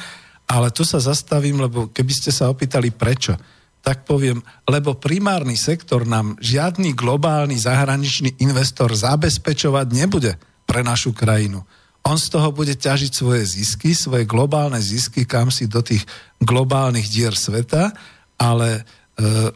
ale 0.51 0.75
tu 0.75 0.83
sa 0.83 0.99
zastavím, 0.99 1.63
lebo 1.63 1.89
keby 1.95 2.11
ste 2.11 2.35
sa 2.35 2.51
opýtali 2.51 2.91
prečo, 2.91 3.39
tak 3.85 4.09
poviem, 4.09 4.41
lebo 4.65 4.97
primárny 4.97 5.61
sektor 5.61 6.09
nám 6.09 6.41
žiadny 6.41 6.97
globálny 6.97 7.61
zahraničný 7.61 8.41
investor 8.41 8.89
zabezpečovať 8.97 9.87
nebude 9.93 10.41
pre 10.65 10.81
našu 10.81 11.13
krajinu. 11.13 11.61
On 12.05 12.17
z 12.17 12.33
toho 12.33 12.49
bude 12.49 12.73
ťažiť 12.73 13.13
svoje 13.13 13.45
zisky, 13.45 13.93
svoje 13.93 14.25
globálne 14.25 14.81
zisky, 14.81 15.29
kam 15.29 15.53
si 15.53 15.69
do 15.69 15.85
tých 15.85 16.05
globálnych 16.41 17.13
dier 17.13 17.37
sveta, 17.37 17.93
ale 18.41 18.81
e, 18.81 18.83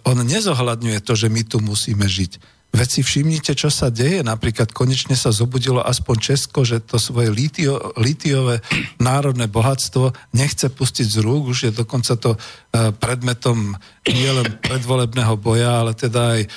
on 0.05 0.21
nezohľadňuje 0.21 1.01
to, 1.01 1.13
že 1.17 1.29
my 1.33 1.43
tu 1.49 1.65
musíme 1.65 2.05
žiť. 2.05 2.58
Veď 2.69 2.89
si 2.89 3.01
všimnite, 3.01 3.57
čo 3.57 3.73
sa 3.73 3.89
deje. 3.89 4.21
Napríklad 4.21 4.77
konečne 4.77 5.17
sa 5.17 5.33
zobudilo 5.33 5.81
aspoň 5.81 6.17
Česko, 6.21 6.69
že 6.69 6.85
to 6.85 7.01
svoje 7.01 7.33
litio, 7.33 7.97
litiové 7.97 8.61
národné 9.01 9.49
bohatstvo 9.49 10.13
nechce 10.37 10.69
pustiť 10.69 11.09
z 11.09 11.19
rúk. 11.25 11.49
Už 11.49 11.59
je 11.69 11.73
dokonca 11.73 12.13
to 12.21 12.37
uh, 12.37 12.93
predmetom 12.93 13.73
nielen 14.05 14.61
predvolebného 14.61 15.41
boja, 15.41 15.81
ale 15.81 15.97
teda 15.97 16.37
aj 16.37 16.41
uh, 16.45 16.51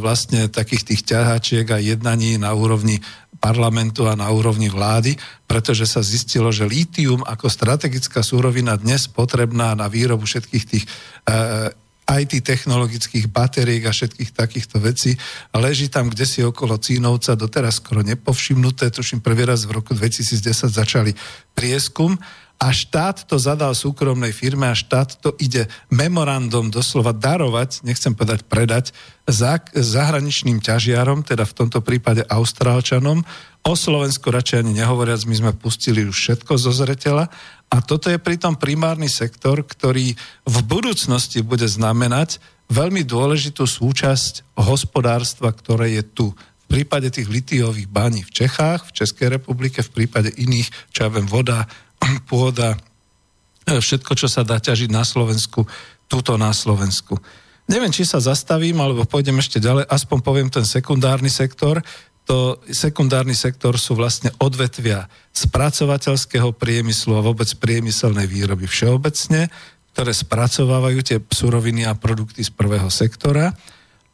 vlastne 0.00 0.48
takých 0.48 0.96
tých 0.96 1.02
ťahačiek 1.12 1.68
a 1.76 1.76
jednaní 1.76 2.40
na 2.40 2.56
úrovni 2.56 2.96
parlamentu 3.36 4.08
a 4.08 4.16
na 4.16 4.32
úrovni 4.32 4.72
vlády, 4.72 5.16
pretože 5.44 5.84
sa 5.84 6.00
zistilo, 6.00 6.48
že 6.52 6.68
lítium 6.68 7.20
ako 7.24 7.52
strategická 7.52 8.24
súrovina 8.24 8.76
dnes 8.80 9.08
potrebná 9.08 9.76
na 9.76 9.92
výrobu 9.92 10.24
všetkých 10.24 10.64
tých 10.64 10.84
uh, 11.28 11.68
IT 12.18 12.42
technologických 12.42 13.30
batériek 13.30 13.86
a 13.86 13.94
všetkých 13.94 14.30
takýchto 14.34 14.82
vecí 14.82 15.14
a 15.54 15.62
leží 15.62 15.86
tam 15.86 16.10
kde 16.10 16.26
si 16.26 16.42
okolo 16.42 16.80
Cínovca, 16.82 17.38
doteraz 17.38 17.78
skoro 17.78 18.02
nepovšimnuté, 18.02 18.90
tuším 18.90 19.22
prvý 19.22 19.46
raz 19.46 19.62
v 19.68 19.78
roku 19.78 19.94
2010 19.94 20.42
začali 20.66 21.14
prieskum 21.54 22.18
a 22.60 22.76
štát 22.76 23.24
to 23.24 23.40
zadal 23.40 23.72
súkromnej 23.72 24.36
firme 24.36 24.68
a 24.68 24.76
štát 24.76 25.16
to 25.24 25.32
ide 25.40 25.64
memorandum 25.88 26.68
doslova 26.68 27.16
darovať, 27.16 27.80
nechcem 27.88 28.12
povedať 28.12 28.44
predať, 28.44 28.92
za, 29.24 29.56
zahraničným 29.72 30.60
ťažiarom, 30.60 31.24
teda 31.24 31.48
v 31.48 31.56
tomto 31.56 31.80
prípade 31.80 32.20
Austrálčanom. 32.28 33.24
O 33.64 33.72
Slovensku 33.72 34.28
radšej 34.28 34.60
ani 34.60 34.76
nehovoriac, 34.76 35.24
my 35.24 35.34
sme 35.40 35.52
pustili 35.56 36.04
už 36.04 36.12
všetko 36.12 36.60
zo 36.60 36.68
zretela 36.76 37.32
a 37.72 37.80
toto 37.80 38.12
je 38.12 38.20
pritom 38.20 38.60
primárny 38.60 39.08
sektor, 39.08 39.64
ktorý 39.64 40.12
v 40.44 40.56
budúcnosti 40.68 41.40
bude 41.40 41.64
znamenať 41.64 42.44
veľmi 42.68 43.08
dôležitú 43.08 43.64
súčasť 43.64 44.52
hospodárstva, 44.60 45.48
ktoré 45.56 45.96
je 45.96 46.04
tu. 46.04 46.26
V 46.68 46.78
prípade 46.78 47.08
tých 47.10 47.26
litiových 47.26 47.90
baní 47.90 48.22
v 48.22 48.30
Čechách, 48.30 48.92
v 48.92 48.94
Českej 49.00 49.32
republike, 49.32 49.82
v 49.82 49.90
prípade 49.90 50.30
iných, 50.38 50.70
čo 50.94 51.08
ja 51.08 51.10
viem, 51.10 51.26
voda, 51.26 51.66
pôda, 52.30 52.76
e, 53.68 53.78
všetko, 53.78 54.12
čo 54.16 54.26
sa 54.26 54.42
dá 54.42 54.58
ťažiť 54.58 54.90
na 54.90 55.04
Slovensku, 55.04 55.64
túto 56.10 56.34
na 56.40 56.50
Slovensku. 56.50 57.20
Neviem, 57.70 57.94
či 57.94 58.02
sa 58.02 58.18
zastavím, 58.18 58.82
alebo 58.82 59.06
pôjdem 59.06 59.38
ešte 59.38 59.62
ďalej, 59.62 59.86
aspoň 59.86 60.18
poviem 60.26 60.48
ten 60.50 60.66
sekundárny 60.66 61.30
sektor 61.30 61.78
to 62.30 62.62
sekundárny 62.70 63.34
sektor 63.34 63.74
sú 63.74 63.98
vlastne 63.98 64.30
odvetvia 64.38 65.10
spracovateľského 65.34 66.54
priemyslu 66.54 67.18
a 67.18 67.26
vôbec 67.26 67.50
priemyselnej 67.58 68.30
výroby 68.30 68.70
všeobecne, 68.70 69.50
ktoré 69.90 70.12
spracovávajú 70.14 70.98
tie 71.02 71.18
suroviny 71.18 71.90
a 71.90 71.98
produkty 71.98 72.46
z 72.46 72.54
prvého 72.54 72.86
sektora. 72.86 73.50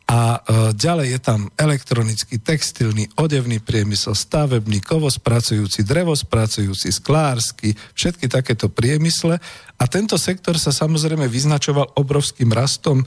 A 0.07 0.39
e, 0.39 0.41
ďalej 0.71 1.19
je 1.19 1.21
tam 1.21 1.51
elektronický, 1.59 2.39
textilný, 2.39 3.11
odevný 3.19 3.59
priemysel, 3.59 4.15
stavebný, 4.15 4.79
kovospracujúci, 4.79 5.83
drevospracujúci, 5.83 6.95
sklársky, 6.95 7.75
všetky 7.75 8.31
takéto 8.31 8.71
priemysle. 8.71 9.43
A 9.75 9.85
tento 9.91 10.15
sektor 10.15 10.63
sa 10.63 10.71
samozrejme 10.71 11.27
vyznačoval 11.27 11.99
obrovským 11.99 12.55
rastom 12.55 13.03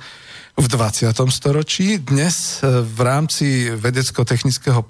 v 0.59 0.65
20. 0.67 1.15
storočí. 1.31 2.03
Dnes 2.03 2.59
e, 2.59 2.83
v 2.83 2.99
rámci 2.99 3.71
vedecko-technického 3.79 4.83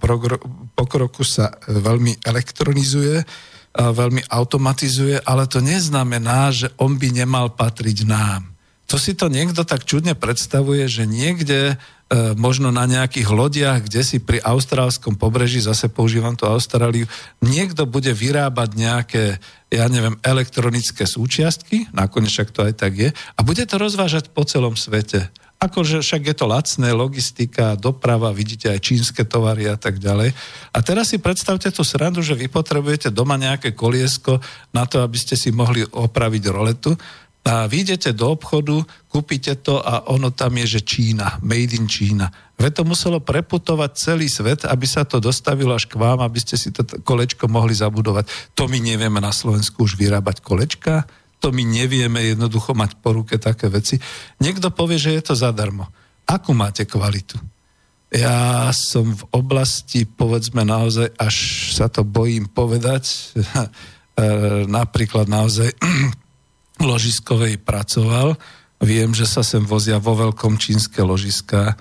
pokroku 0.74 1.22
sa 1.22 1.53
e, 1.62 1.78
veľmi 1.78 2.26
elektronizuje, 2.26 3.22
veľmi 3.70 4.34
automatizuje, 4.34 5.22
ale 5.30 5.45
to 5.45 5.62
neznamená, 5.62 6.49
že 6.49 6.74
on 6.82 6.97
by 6.97 7.14
nemal 7.14 7.53
patriť 7.53 8.01
nám. 8.01 8.49
To 8.89 8.97
si 8.97 9.13
to 9.13 9.29
niekto 9.29 9.61
tak 9.61 9.85
čudne 9.85 10.17
predstavuje, 10.17 10.89
že 10.89 11.05
niekde 11.05 11.77
e, 12.09 12.33
možno 12.33 12.73
na 12.73 12.89
nejakých 12.89 13.29
lodiach, 13.29 13.79
kde 13.85 14.01
si 14.01 14.17
pri 14.17 14.41
austrálskom 14.41 15.13
pobreží, 15.13 15.61
zase 15.61 15.93
používam 15.93 16.33
tú 16.33 16.49
Austráliu, 16.49 17.05
niekto 17.37 17.85
bude 17.85 18.09
vyrábať 18.09 18.69
nejaké, 18.73 19.23
ja 19.69 19.85
neviem, 19.85 20.17
elektronické 20.25 21.05
súčiastky, 21.05 21.85
nakoniec 21.93 22.33
však 22.33 22.49
to 22.49 22.65
aj 22.65 22.73
tak 22.81 22.93
je, 22.97 23.09
a 23.13 23.39
bude 23.45 23.61
to 23.61 23.77
rozvážať 23.77 24.33
po 24.33 24.41
celom 24.41 24.73
svete. 24.73 25.29
Akože 25.59 25.99
však 25.99 26.23
je 26.23 26.35
to 26.39 26.47
lacné, 26.47 26.89
logistika, 26.95 27.75
doprava, 27.75 28.31
vidíte 28.31 28.71
aj 28.71 28.79
čínske 28.79 29.27
tovary 29.27 29.67
a 29.67 29.75
tak 29.75 29.99
ďalej. 29.99 30.31
A 30.71 30.77
teraz 30.79 31.11
si 31.11 31.19
predstavte 31.19 31.67
tú 31.67 31.83
srandu, 31.83 32.23
že 32.23 32.31
vy 32.31 32.47
potrebujete 32.47 33.11
doma 33.11 33.35
nejaké 33.35 33.75
koliesko 33.75 34.39
na 34.71 34.87
to, 34.87 35.03
aby 35.03 35.19
ste 35.19 35.35
si 35.35 35.51
mohli 35.51 35.83
opraviť 35.83 36.43
roletu. 36.47 36.95
A 37.49 37.65
vy 37.65 37.81
idete 37.81 38.13
do 38.13 38.29
obchodu, 38.29 38.85
kúpite 39.09 39.57
to 39.65 39.81
a 39.81 40.05
ono 40.13 40.29
tam 40.29 40.53
je, 40.61 40.77
že 40.77 40.85
Čína, 40.85 41.41
made 41.41 41.73
in 41.73 41.89
Čína. 41.89 42.29
Veď 42.61 42.83
to 42.83 42.83
muselo 42.85 43.17
preputovať 43.17 43.91
celý 43.97 44.29
svet, 44.29 44.69
aby 44.69 44.85
sa 44.85 45.01
to 45.01 45.17
dostavilo 45.17 45.73
až 45.73 45.89
k 45.89 45.97
vám, 45.97 46.21
aby 46.21 46.37
ste 46.37 46.61
si 46.61 46.69
to 46.69 46.85
kolečko 46.85 47.49
mohli 47.49 47.73
zabudovať. 47.73 48.53
To 48.53 48.69
my 48.69 48.77
nevieme 48.77 49.17
na 49.17 49.33
Slovensku 49.33 49.81
už 49.81 49.97
vyrábať 49.97 50.45
kolečka, 50.45 51.09
to 51.41 51.49
my 51.49 51.65
nevieme 51.65 52.21
jednoducho 52.21 52.77
mať 52.77 53.01
po 53.01 53.17
ruke 53.17 53.41
také 53.41 53.71
veci. 53.71 53.97
Niekto 54.37 54.69
povie, 54.69 55.01
že 55.01 55.17
je 55.17 55.23
to 55.23 55.33
zadarmo. 55.33 55.89
Akú 56.29 56.53
máte 56.53 56.85
kvalitu? 56.85 57.39
Ja 58.13 58.69
som 58.75 59.17
v 59.17 59.23
oblasti, 59.33 60.05
povedzme 60.05 60.61
naozaj, 60.67 61.17
až 61.17 61.35
sa 61.73 61.89
to 61.89 62.05
bojím 62.05 62.45
povedať, 62.45 63.09
e, 63.09 63.69
napríklad 64.69 65.25
naozaj 65.25 65.73
ložiskovej 66.80 67.59
pracoval. 67.61 68.39
Viem, 68.80 69.11
že 69.11 69.27
sa 69.27 69.43
sem 69.43 69.61
vozia 69.63 69.99
vo 69.99 70.15
veľkom 70.15 70.55
čínske 70.55 71.03
ložiska. 71.03 71.75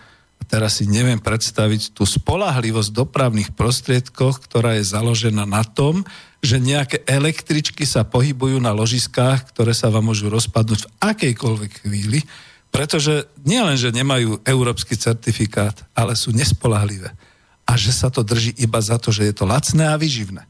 Teraz 0.51 0.83
si 0.83 0.91
neviem 0.91 1.19
predstaviť 1.19 1.95
tú 1.95 2.03
spolahlivosť 2.07 2.91
dopravných 2.91 3.55
prostriedkoch, 3.55 4.43
ktorá 4.45 4.79
je 4.79 4.85
založená 4.87 5.47
na 5.47 5.63
tom, 5.63 6.03
že 6.39 6.63
nejaké 6.63 7.03
električky 7.07 7.83
sa 7.83 8.07
pohybujú 8.07 8.63
na 8.63 8.71
ložiskách, 8.71 9.51
ktoré 9.51 9.75
sa 9.75 9.91
vám 9.91 10.11
môžu 10.11 10.31
rozpadnúť 10.31 10.87
v 10.87 10.91
akejkoľvek 11.03 11.73
chvíli 11.87 12.23
pretože 12.69 13.25
nielen, 13.43 13.81
že 13.81 13.95
nemajú 13.95 14.45
európsky 14.45 14.95
certifikát, 14.97 15.75
ale 15.97 16.13
sú 16.13 16.37
nespolahlivé. 16.37 17.13
A 17.69 17.77
že 17.77 17.93
sa 17.93 18.09
to 18.09 18.25
drží 18.25 18.57
iba 18.61 18.81
za 18.81 18.97
to, 19.01 19.13
že 19.13 19.29
je 19.29 19.35
to 19.37 19.45
lacné 19.49 19.89
a 19.89 20.01
vyživné. 20.01 20.45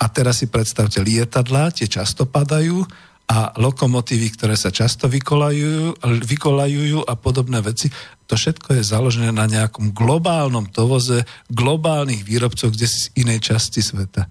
A 0.00 0.04
teraz 0.08 0.40
si 0.40 0.48
predstavte, 0.48 1.00
lietadlá 1.00 1.72
tie 1.72 1.84
často 1.84 2.24
padajú 2.24 2.84
a 3.30 3.54
lokomotívy, 3.54 4.34
ktoré 4.34 4.58
sa 4.58 4.74
často 4.74 5.06
vykolajujú, 5.06 6.02
vykolajujú 6.02 7.06
a 7.06 7.14
podobné 7.14 7.62
veci. 7.62 7.86
To 8.26 8.34
všetko 8.34 8.74
je 8.74 8.82
založené 8.82 9.30
na 9.30 9.46
nejakom 9.46 9.94
globálnom 9.94 10.66
tovoze 10.66 11.22
globálnych 11.46 12.26
výrobcov, 12.26 12.74
kde 12.74 12.90
si 12.90 13.06
z 13.06 13.22
inej 13.22 13.54
časti 13.54 13.86
sveta. 13.86 14.26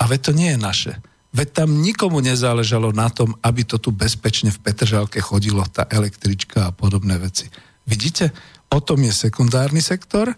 A 0.00 0.02
veď 0.08 0.20
to 0.24 0.32
nie 0.32 0.56
je 0.56 0.58
naše. 0.58 0.92
Veď 1.36 1.62
tam 1.62 1.84
nikomu 1.84 2.24
nezáležalo 2.24 2.96
na 2.96 3.12
tom, 3.12 3.36
aby 3.44 3.62
to 3.68 3.76
tu 3.76 3.92
bezpečne 3.92 4.48
v 4.48 4.62
Petržalke 4.64 5.20
chodilo, 5.20 5.60
tá 5.68 5.84
električka 5.92 6.72
a 6.72 6.74
podobné 6.74 7.20
veci. 7.20 7.44
Vidíte, 7.84 8.32
o 8.72 8.80
tom 8.80 9.04
je 9.04 9.12
sekundárny 9.12 9.84
sektor 9.84 10.32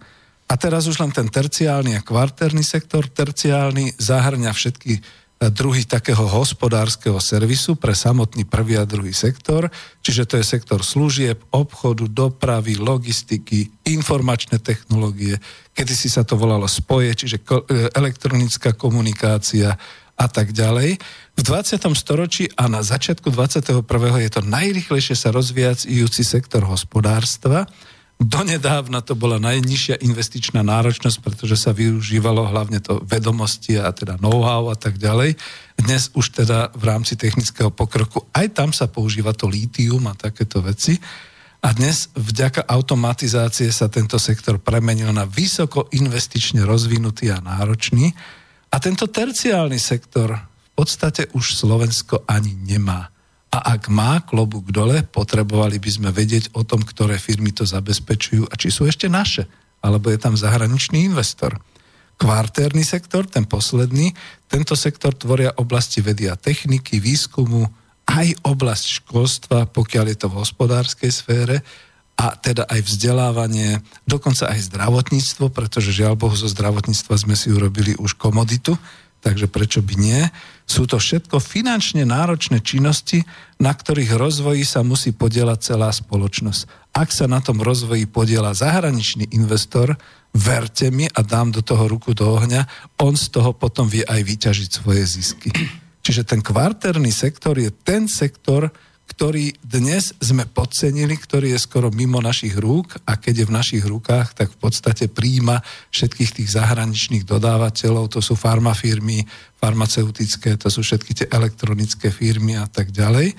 a 0.50 0.54
teraz 0.58 0.90
už 0.90 0.98
len 0.98 1.14
ten 1.14 1.30
terciálny 1.30 1.96
a 1.96 2.04
kvartérny 2.04 2.66
sektor. 2.66 3.06
Terciálny 3.06 3.94
zahrňa 3.96 4.50
všetky 4.50 5.21
druhy 5.48 5.88
takého 5.88 6.22
hospodárskeho 6.28 7.18
servisu 7.18 7.74
pre 7.74 7.96
samotný 7.96 8.46
prvý 8.46 8.78
a 8.78 8.86
druhý 8.86 9.10
sektor, 9.10 9.72
čiže 10.04 10.28
to 10.28 10.34
je 10.38 10.44
sektor 10.44 10.84
služieb, 10.84 11.40
obchodu, 11.50 12.06
dopravy, 12.06 12.78
logistiky, 12.78 13.72
informačné 13.88 14.62
technológie, 14.62 15.40
kedy 15.72 15.92
si 15.96 16.06
sa 16.06 16.22
to 16.22 16.38
volalo 16.38 16.68
spoje, 16.68 17.16
čiže 17.16 17.42
e, 17.42 17.90
elektronická 17.96 18.76
komunikácia, 18.76 19.74
a 20.22 20.26
tak 20.28 20.52
ďalej. 20.52 21.00
V 21.32 21.40
20. 21.42 21.82
storočí 21.96 22.46
a 22.54 22.68
na 22.68 22.84
začiatku 22.84 23.32
21. 23.32 23.82
je 24.22 24.30
to 24.30 24.40
najrychlejšie 24.44 25.16
sa 25.16 25.32
rozvíjajúci 25.32 26.22
sektor 26.22 26.62
hospodárstva. 26.68 27.66
Donedávna 28.22 29.02
to 29.02 29.18
bola 29.18 29.42
najnižšia 29.42 29.98
investičná 29.98 30.62
náročnosť, 30.62 31.18
pretože 31.26 31.58
sa 31.58 31.74
využívalo 31.74 32.46
hlavne 32.54 32.78
to 32.78 33.02
vedomosti 33.02 33.74
a 33.82 33.90
teda 33.90 34.14
know-how 34.22 34.70
a 34.70 34.78
tak 34.78 34.94
ďalej. 34.94 35.34
Dnes 35.74 36.14
už 36.14 36.30
teda 36.30 36.70
v 36.70 36.82
rámci 36.86 37.18
technického 37.18 37.74
pokroku 37.74 38.30
aj 38.30 38.46
tam 38.54 38.70
sa 38.70 38.86
používa 38.86 39.34
to 39.34 39.50
lítium 39.50 40.06
a 40.06 40.14
takéto 40.14 40.62
veci. 40.62 41.02
A 41.62 41.74
dnes 41.74 42.10
vďaka 42.14 42.66
automatizácie 42.66 43.70
sa 43.74 43.86
tento 43.90 44.18
sektor 44.22 44.58
premenil 44.58 45.10
na 45.10 45.26
vysoko 45.26 45.90
investične 45.94 46.62
rozvinutý 46.62 47.30
a 47.30 47.42
náročný. 47.42 48.10
A 48.70 48.76
tento 48.78 49.10
terciálny 49.10 49.78
sektor 49.82 50.30
v 50.34 50.70
podstate 50.74 51.30
už 51.34 51.58
Slovensko 51.58 52.22
ani 52.26 52.54
nemá. 52.54 53.11
A 53.52 53.76
ak 53.76 53.92
má 53.92 54.24
klobúk 54.24 54.72
dole, 54.72 55.04
potrebovali 55.04 55.76
by 55.76 55.90
sme 55.92 56.08
vedieť 56.08 56.56
o 56.56 56.64
tom, 56.64 56.80
ktoré 56.80 57.20
firmy 57.20 57.52
to 57.52 57.68
zabezpečujú 57.68 58.48
a 58.48 58.54
či 58.56 58.72
sú 58.72 58.88
ešte 58.88 59.12
naše, 59.12 59.44
alebo 59.84 60.08
je 60.08 60.16
tam 60.16 60.32
zahraničný 60.32 61.04
investor. 61.04 61.60
Kvartérny 62.16 62.80
sektor, 62.80 63.28
ten 63.28 63.44
posledný, 63.44 64.16
tento 64.48 64.72
sektor 64.72 65.12
tvoria 65.12 65.52
oblasti 65.60 66.00
vedy 66.00 66.32
a 66.32 66.38
techniky, 66.38 66.96
výskumu, 66.96 67.68
aj 68.08 68.40
oblasť 68.40 69.04
školstva, 69.04 69.68
pokiaľ 69.68 70.04
je 70.12 70.16
to 70.16 70.26
v 70.32 70.38
hospodárskej 70.40 71.10
sfére, 71.12 71.56
a 72.12 72.36
teda 72.38 72.68
aj 72.68 72.80
vzdelávanie, 72.86 73.80
dokonca 74.04 74.46
aj 74.52 74.68
zdravotníctvo, 74.70 75.48
pretože 75.48 75.96
žiaľ 75.96 76.14
Bohu 76.14 76.36
zo 76.36 76.46
zdravotníctva 76.46 77.18
sme 77.18 77.34
si 77.34 77.50
urobili 77.50 77.96
už 77.98 78.14
komoditu, 78.14 78.76
takže 79.24 79.48
prečo 79.48 79.80
by 79.80 79.94
nie. 79.96 80.20
Sú 80.66 80.88
to 80.88 80.96
všetko 80.96 81.42
finančne 81.42 82.06
náročné 82.06 82.62
činnosti, 82.62 83.22
na 83.60 83.74
ktorých 83.74 84.14
rozvoji 84.16 84.62
sa 84.64 84.80
musí 84.86 85.12
podielať 85.12 85.58
celá 85.74 85.90
spoločnosť. 85.92 86.94
Ak 86.96 87.12
sa 87.12 87.28
na 87.28 87.40
tom 87.40 87.60
rozvoji 87.60 88.08
podiela 88.08 88.52
zahraničný 88.56 89.32
investor, 89.36 89.96
verte 90.32 90.88
mi 90.88 91.08
a 91.08 91.20
dám 91.20 91.52
do 91.52 91.60
toho 91.60 91.88
ruku 91.88 92.16
do 92.16 92.24
ohňa, 92.36 92.64
on 93.00 93.16
z 93.16 93.28
toho 93.28 93.52
potom 93.52 93.88
vie 93.88 94.04
aj 94.04 94.20
vyťažiť 94.24 94.68
svoje 94.70 95.04
zisky. 95.04 95.50
Čiže 96.02 96.26
ten 96.26 96.40
kvartérny 96.42 97.14
sektor 97.14 97.54
je 97.54 97.70
ten 97.70 98.10
sektor, 98.10 98.72
ktorý 99.12 99.52
dnes 99.60 100.16
sme 100.24 100.48
podcenili, 100.48 101.20
ktorý 101.20 101.52
je 101.52 101.60
skoro 101.60 101.92
mimo 101.92 102.24
našich 102.24 102.56
rúk 102.56 102.96
a 103.04 103.20
keď 103.20 103.44
je 103.44 103.48
v 103.52 103.56
našich 103.60 103.84
rukách, 103.84 104.32
tak 104.32 104.48
v 104.48 104.58
podstate 104.58 105.12
príjima 105.12 105.60
všetkých 105.92 106.40
tých 106.40 106.48
zahraničných 106.56 107.28
dodávateľov, 107.28 108.08
to 108.08 108.24
sú 108.24 108.32
farmafirmy, 108.40 109.28
farmaceutické, 109.60 110.56
to 110.56 110.72
sú 110.72 110.80
všetky 110.80 111.12
tie 111.12 111.26
elektronické 111.28 112.08
firmy 112.08 112.56
a 112.56 112.64
tak 112.64 112.88
ďalej. 112.88 113.36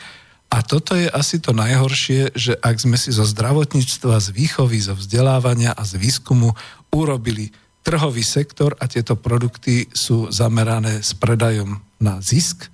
A 0.54 0.62
toto 0.62 0.94
je 0.94 1.10
asi 1.10 1.42
to 1.42 1.50
najhoršie, 1.58 2.38
že 2.38 2.54
ak 2.62 2.78
sme 2.78 2.94
si 2.94 3.10
zo 3.10 3.26
zdravotníctva, 3.26 4.22
z 4.22 4.30
výchovy, 4.30 4.78
zo 4.78 4.94
vzdelávania 4.94 5.74
a 5.74 5.82
z 5.82 5.98
výskumu 5.98 6.54
urobili 6.94 7.50
trhový 7.82 8.22
sektor 8.22 8.78
a 8.78 8.86
tieto 8.86 9.18
produkty 9.18 9.90
sú 9.90 10.30
zamerané 10.30 11.02
s 11.02 11.18
predajom 11.18 11.82
na 11.98 12.22
zisk, 12.22 12.70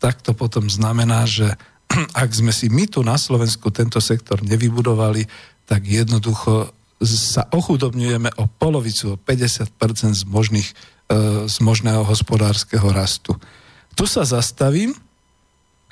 tak 0.00 0.24
to 0.24 0.32
potom 0.32 0.72
znamená, 0.72 1.28
že 1.28 1.52
ak 2.22 2.30
sme 2.30 2.52
si 2.52 2.68
my 2.68 2.84
tu 2.88 3.00
na 3.00 3.16
Slovensku 3.16 3.72
tento 3.72 3.98
sektor 3.98 4.40
nevybudovali, 4.44 5.24
tak 5.68 5.84
jednoducho 5.84 6.72
sa 7.04 7.46
ochudobňujeme 7.54 8.42
o 8.42 8.50
polovicu, 8.50 9.14
o 9.14 9.20
50% 9.20 10.18
z, 10.18 10.24
možných, 10.26 10.68
e, 11.06 11.46
z 11.46 11.56
možného 11.62 12.02
hospodárskeho 12.02 12.90
rastu. 12.90 13.38
Tu 13.94 14.04
sa 14.10 14.26
zastavím, 14.26 14.94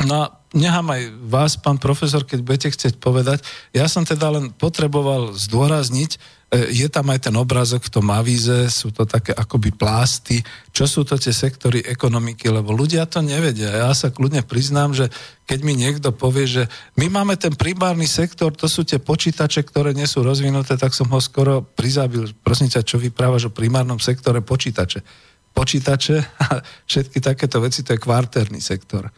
no 0.05 0.29
nechám 0.53 0.89
aj 0.93 1.03
vás, 1.25 1.53
pán 1.57 1.81
profesor, 1.81 2.27
keď 2.27 2.39
budete 2.45 2.69
chcieť 2.75 3.01
povedať. 3.01 3.41
Ja 3.73 3.89
som 3.89 4.05
teda 4.05 4.29
len 4.35 4.53
potreboval 4.53 5.33
zdôrazniť, 5.33 6.37
E, 6.47 6.71
je 6.71 6.87
tam 6.87 7.11
aj 7.11 7.27
ten 7.27 7.35
obrázok 7.35 7.91
v 7.91 7.93
tom 7.99 8.07
avíze, 8.15 8.71
sú 8.71 8.95
to 8.95 9.03
také 9.03 9.35
akoby 9.35 9.75
plásty, 9.75 10.47
čo 10.71 10.87
sú 10.87 11.03
to 11.03 11.19
tie 11.19 11.35
sektory 11.35 11.83
ekonomiky, 11.83 12.47
lebo 12.47 12.71
ľudia 12.71 13.03
to 13.11 13.19
nevedia. 13.19 13.67
Ja 13.67 13.91
sa 13.91 14.15
kľudne 14.15 14.47
priznám, 14.47 14.95
že 14.95 15.11
keď 15.43 15.59
mi 15.67 15.75
niekto 15.75 16.15
povie, 16.15 16.47
že 16.47 16.63
my 16.95 17.11
máme 17.11 17.35
ten 17.35 17.51
primárny 17.51 18.07
sektor, 18.07 18.55
to 18.55 18.71
sú 18.71 18.87
tie 18.87 19.03
počítače, 19.03 19.67
ktoré 19.67 19.91
nie 19.91 20.07
sú 20.07 20.23
rozvinuté, 20.23 20.79
tak 20.79 20.95
som 20.95 21.11
ho 21.11 21.19
skoro 21.19 21.67
prizabil. 21.67 22.31
Prosím 22.47 22.71
ťa, 22.71 22.87
čo 22.87 23.03
vyprávaš 23.03 23.51
o 23.51 23.55
primárnom 23.55 23.99
sektore 23.99 24.39
počítače? 24.39 25.03
Počítače 25.51 26.17
a 26.47 26.63
všetky 26.87 27.19
takéto 27.19 27.59
veci, 27.59 27.83
to 27.83 27.91
je 27.91 27.99
kvartérny 27.99 28.63
sektor. 28.63 29.11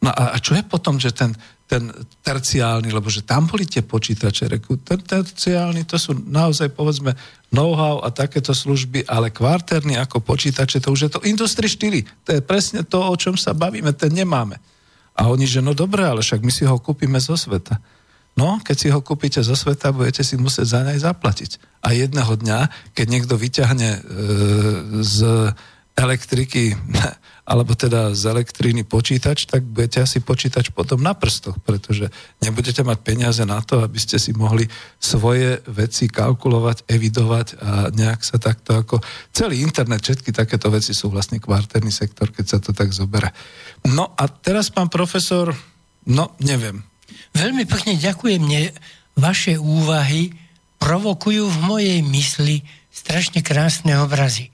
No 0.00 0.08
a, 0.08 0.32
a 0.32 0.36
čo 0.40 0.56
je 0.56 0.64
potom, 0.64 0.96
že 0.96 1.12
ten, 1.12 1.36
ten 1.68 1.92
terciálny, 2.24 2.88
lebo 2.88 3.12
že 3.12 3.20
tam 3.20 3.44
boli 3.44 3.68
tie 3.68 3.84
počítače, 3.84 4.48
reku, 4.48 4.80
ten 4.80 4.96
terciálny, 4.98 5.84
to 5.84 6.00
sú 6.00 6.16
naozaj, 6.16 6.72
povedzme, 6.72 7.12
know-how 7.52 8.00
a 8.00 8.08
takéto 8.08 8.56
služby, 8.56 9.04
ale 9.04 9.28
kvartérny 9.28 10.00
ako 10.00 10.24
počítače, 10.24 10.80
to 10.80 10.96
už 10.96 11.00
je 11.06 11.10
to 11.12 11.20
Industry 11.28 11.68
4. 11.68 12.26
To 12.26 12.30
je 12.32 12.40
presne 12.40 12.80
to, 12.82 12.96
o 12.96 13.14
čom 13.14 13.36
sa 13.36 13.52
bavíme, 13.52 13.92
ten 13.92 14.10
nemáme. 14.10 14.56
A 15.12 15.28
oni, 15.28 15.44
že 15.44 15.60
no 15.60 15.76
dobre, 15.76 16.00
ale 16.00 16.24
však 16.24 16.40
my 16.40 16.52
si 16.54 16.64
ho 16.64 16.80
kúpime 16.80 17.20
zo 17.20 17.36
sveta. 17.36 17.76
No, 18.40 18.56
keď 18.62 18.76
si 18.78 18.88
ho 18.88 19.04
kúpite 19.04 19.42
zo 19.44 19.52
sveta, 19.52 19.92
budete 19.92 20.24
si 20.24 20.40
musieť 20.40 20.64
za 20.64 20.80
nej 20.80 20.96
zaplatiť. 20.96 21.60
A 21.84 21.92
jedného 21.92 22.40
dňa, 22.40 22.72
keď 22.96 23.06
niekto 23.10 23.34
vyťahne 23.36 23.90
e, 23.90 24.00
z 25.04 25.18
elektriky 26.00 26.72
alebo 27.50 27.74
teda 27.74 28.14
z 28.14 28.30
elektriny 28.30 28.86
počítač, 28.86 29.50
tak 29.50 29.66
budete 29.66 30.06
asi 30.06 30.22
počítač 30.22 30.70
potom 30.70 31.02
na 31.02 31.18
prstoch, 31.18 31.58
pretože 31.66 32.06
nebudete 32.38 32.86
mať 32.86 32.98
peniaze 33.02 33.42
na 33.42 33.58
to, 33.58 33.82
aby 33.82 33.98
ste 33.98 34.22
si 34.22 34.30
mohli 34.30 34.70
svoje 35.02 35.58
veci 35.66 36.06
kalkulovať, 36.06 36.86
evidovať 36.86 37.46
a 37.58 37.70
nejak 37.90 38.22
sa 38.22 38.38
takto 38.38 38.78
ako... 38.78 39.02
Celý 39.34 39.66
internet, 39.66 40.06
všetky 40.06 40.30
takéto 40.30 40.70
veci 40.70 40.94
sú 40.94 41.10
vlastne 41.10 41.42
kvartérny 41.42 41.90
sektor, 41.90 42.30
keď 42.30 42.46
sa 42.46 42.58
to 42.62 42.70
tak 42.70 42.94
zoberá. 42.94 43.34
No 43.82 44.14
a 44.14 44.30
teraz, 44.30 44.70
pán 44.70 44.86
profesor, 44.86 45.50
no 46.06 46.38
neviem, 46.38 46.86
Veľmi 47.34 47.64
pekne 47.66 47.94
ďakujem. 47.98 48.40
Mne 48.42 48.74
vaše 49.14 49.54
úvahy 49.58 50.34
provokujú 50.82 51.46
v 51.46 51.58
mojej 51.62 52.00
mysli 52.02 52.66
strašne 52.90 53.44
krásne 53.44 53.94
obrazy. 54.00 54.50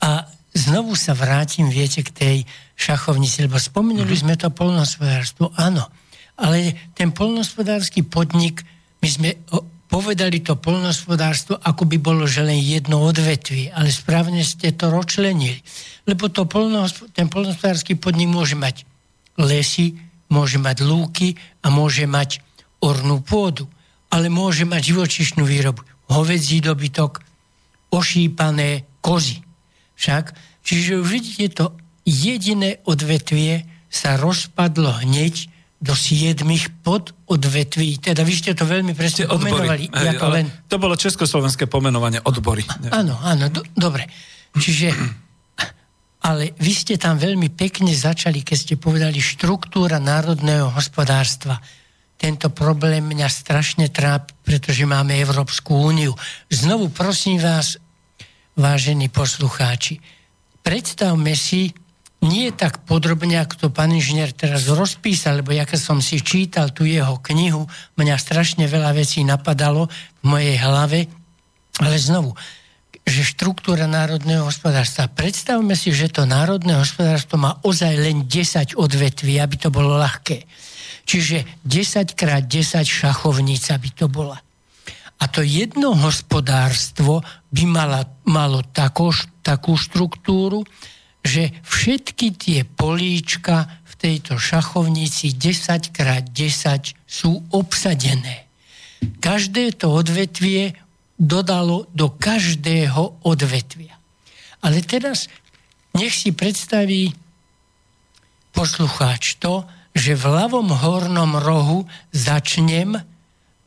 A 0.00 0.24
znovu 0.54 0.94
sa 0.94 1.12
vrátim, 1.12 1.66
viete, 1.68 2.06
k 2.06 2.10
tej 2.14 2.36
šachovnici, 2.78 3.44
lebo 3.44 3.58
spomenuli 3.58 4.06
mm-hmm. 4.06 4.24
sme 4.24 4.34
to 4.38 4.48
polnohospodárstvo, 4.54 5.50
áno. 5.58 5.90
Ale 6.38 6.74
ten 6.94 7.14
polnohospodársky 7.14 8.06
podnik, 8.06 8.62
my 9.02 9.08
sme 9.10 9.30
povedali 9.86 10.42
to 10.42 10.58
polnohospodárstvo, 10.58 11.54
ako 11.62 11.86
by 11.86 11.96
bolo, 12.02 12.26
že 12.26 12.42
len 12.42 12.58
jedno 12.58 13.06
odvetvie, 13.06 13.70
ale 13.70 13.94
správne 13.94 14.42
ste 14.42 14.74
to 14.74 14.90
ročlenili. 14.90 15.62
Lebo 16.08 16.26
to 16.32 16.48
ten 17.14 17.30
polnohospodársky 17.30 17.94
podnik 17.94 18.26
môže 18.26 18.58
mať 18.58 18.82
lesy, 19.38 19.94
môže 20.32 20.58
mať 20.58 20.82
lúky 20.82 21.38
a 21.62 21.70
môže 21.70 22.10
mať 22.10 22.42
ornú 22.82 23.22
pôdu, 23.22 23.70
ale 24.10 24.26
môže 24.26 24.66
mať 24.66 24.90
živočišnú 24.90 25.46
výrobu, 25.46 25.86
hovedzí 26.10 26.58
dobytok, 26.58 27.22
ošípané 27.94 28.98
kozy. 28.98 29.43
Však, 29.94 30.34
čiže 30.66 31.00
už 31.00 31.08
vidíte 31.08 31.46
to 31.54 31.66
jediné 32.04 32.82
odvetvie 32.84 33.64
sa 33.88 34.18
rozpadlo 34.18 35.06
hneď 35.06 35.48
do 35.84 35.92
siedmých 35.92 36.72
pododvetví. 36.80 38.00
Teda 38.00 38.24
vy 38.24 38.32
ste 38.32 38.56
to 38.56 38.64
veľmi 38.64 38.96
presne 38.96 39.28
pomenovali. 39.28 39.92
Hej, 39.92 40.16
to, 40.16 40.28
len... 40.32 40.46
to 40.64 40.76
bolo 40.80 40.96
československé 40.96 41.68
pomenovanie 41.68 42.24
odbory. 42.24 42.64
Áno, 42.88 43.20
áno, 43.20 43.52
do, 43.52 43.60
dobre. 43.76 44.08
Čiže, 44.56 44.96
ale 46.24 46.56
vy 46.56 46.72
ste 46.72 46.96
tam 46.96 47.20
veľmi 47.20 47.52
pekne 47.52 47.92
začali, 47.92 48.40
keď 48.40 48.56
ste 48.56 48.74
povedali 48.80 49.20
štruktúra 49.20 50.00
národného 50.00 50.72
hospodárstva. 50.72 51.60
Tento 52.16 52.48
problém 52.48 53.04
mňa 53.04 53.28
strašne 53.28 53.92
trápi, 53.92 54.32
pretože 54.40 54.88
máme 54.88 55.12
Európsku 55.20 55.76
úniu. 55.76 56.16
Znovu 56.48 56.88
prosím 56.88 57.42
vás, 57.44 57.76
vážení 58.54 59.10
poslucháči, 59.10 59.98
predstavme 60.62 61.34
si, 61.34 61.74
nie 62.24 62.48
tak 62.56 62.88
podrobne, 62.88 63.36
ako 63.36 63.54
to 63.54 63.68
pán 63.68 63.92
inžinier 63.92 64.32
teraz 64.32 64.64
rozpísal, 64.64 65.44
lebo 65.44 65.52
ja 65.52 65.68
som 65.76 66.00
si 66.00 66.24
čítal 66.24 66.72
tú 66.72 66.88
jeho 66.88 67.20
knihu, 67.20 67.68
mňa 68.00 68.16
strašne 68.16 68.64
veľa 68.64 68.96
vecí 68.96 69.20
napadalo 69.28 69.92
v 70.22 70.24
mojej 70.24 70.56
hlave, 70.56 71.04
ale 71.84 71.96
znovu, 72.00 72.32
že 73.04 73.20
štruktúra 73.20 73.84
národného 73.84 74.48
hospodárstva. 74.48 75.12
Predstavme 75.12 75.76
si, 75.76 75.92
že 75.92 76.08
to 76.08 76.24
národné 76.24 76.80
hospodárstvo 76.80 77.36
má 77.36 77.60
ozaj 77.60 77.92
len 78.00 78.24
10 78.24 78.80
odvetví, 78.80 79.36
aby 79.36 79.60
to 79.60 79.68
bolo 79.68 80.00
ľahké. 80.00 80.48
Čiže 81.04 81.60
10 81.68 82.16
krát 82.16 82.48
10 82.48 82.80
šachovníc, 82.88 83.68
aby 83.68 83.92
to 83.92 84.08
bola. 84.08 84.40
A 85.20 85.24
to 85.28 85.44
jedno 85.44 85.92
hospodárstvo 85.92 87.20
by 87.54 87.64
mala, 87.70 88.02
malo 88.26 88.66
takú, 88.66 89.14
takú 89.46 89.78
štruktúru, 89.78 90.66
že 91.22 91.54
všetky 91.62 92.34
tie 92.34 92.58
políčka 92.66 93.70
v 93.86 93.92
tejto 93.94 94.36
šachovnici 94.36 95.38
10x10 95.38 96.98
sú 97.06 97.46
obsadené. 97.54 98.50
Každé 99.22 99.78
to 99.78 99.94
odvetvie 99.94 100.74
dodalo 101.14 101.86
do 101.94 102.10
každého 102.10 103.22
odvetvia. 103.22 103.94
Ale 104.66 104.82
teraz 104.82 105.30
nech 105.94 106.12
si 106.12 106.34
predstaví 106.34 107.14
poslucháč 108.50 109.38
to, 109.38 109.62
že 109.94 110.18
v 110.18 110.24
ľavom 110.26 110.74
hornom 110.74 111.38
rohu 111.38 111.86
začnem 112.10 112.98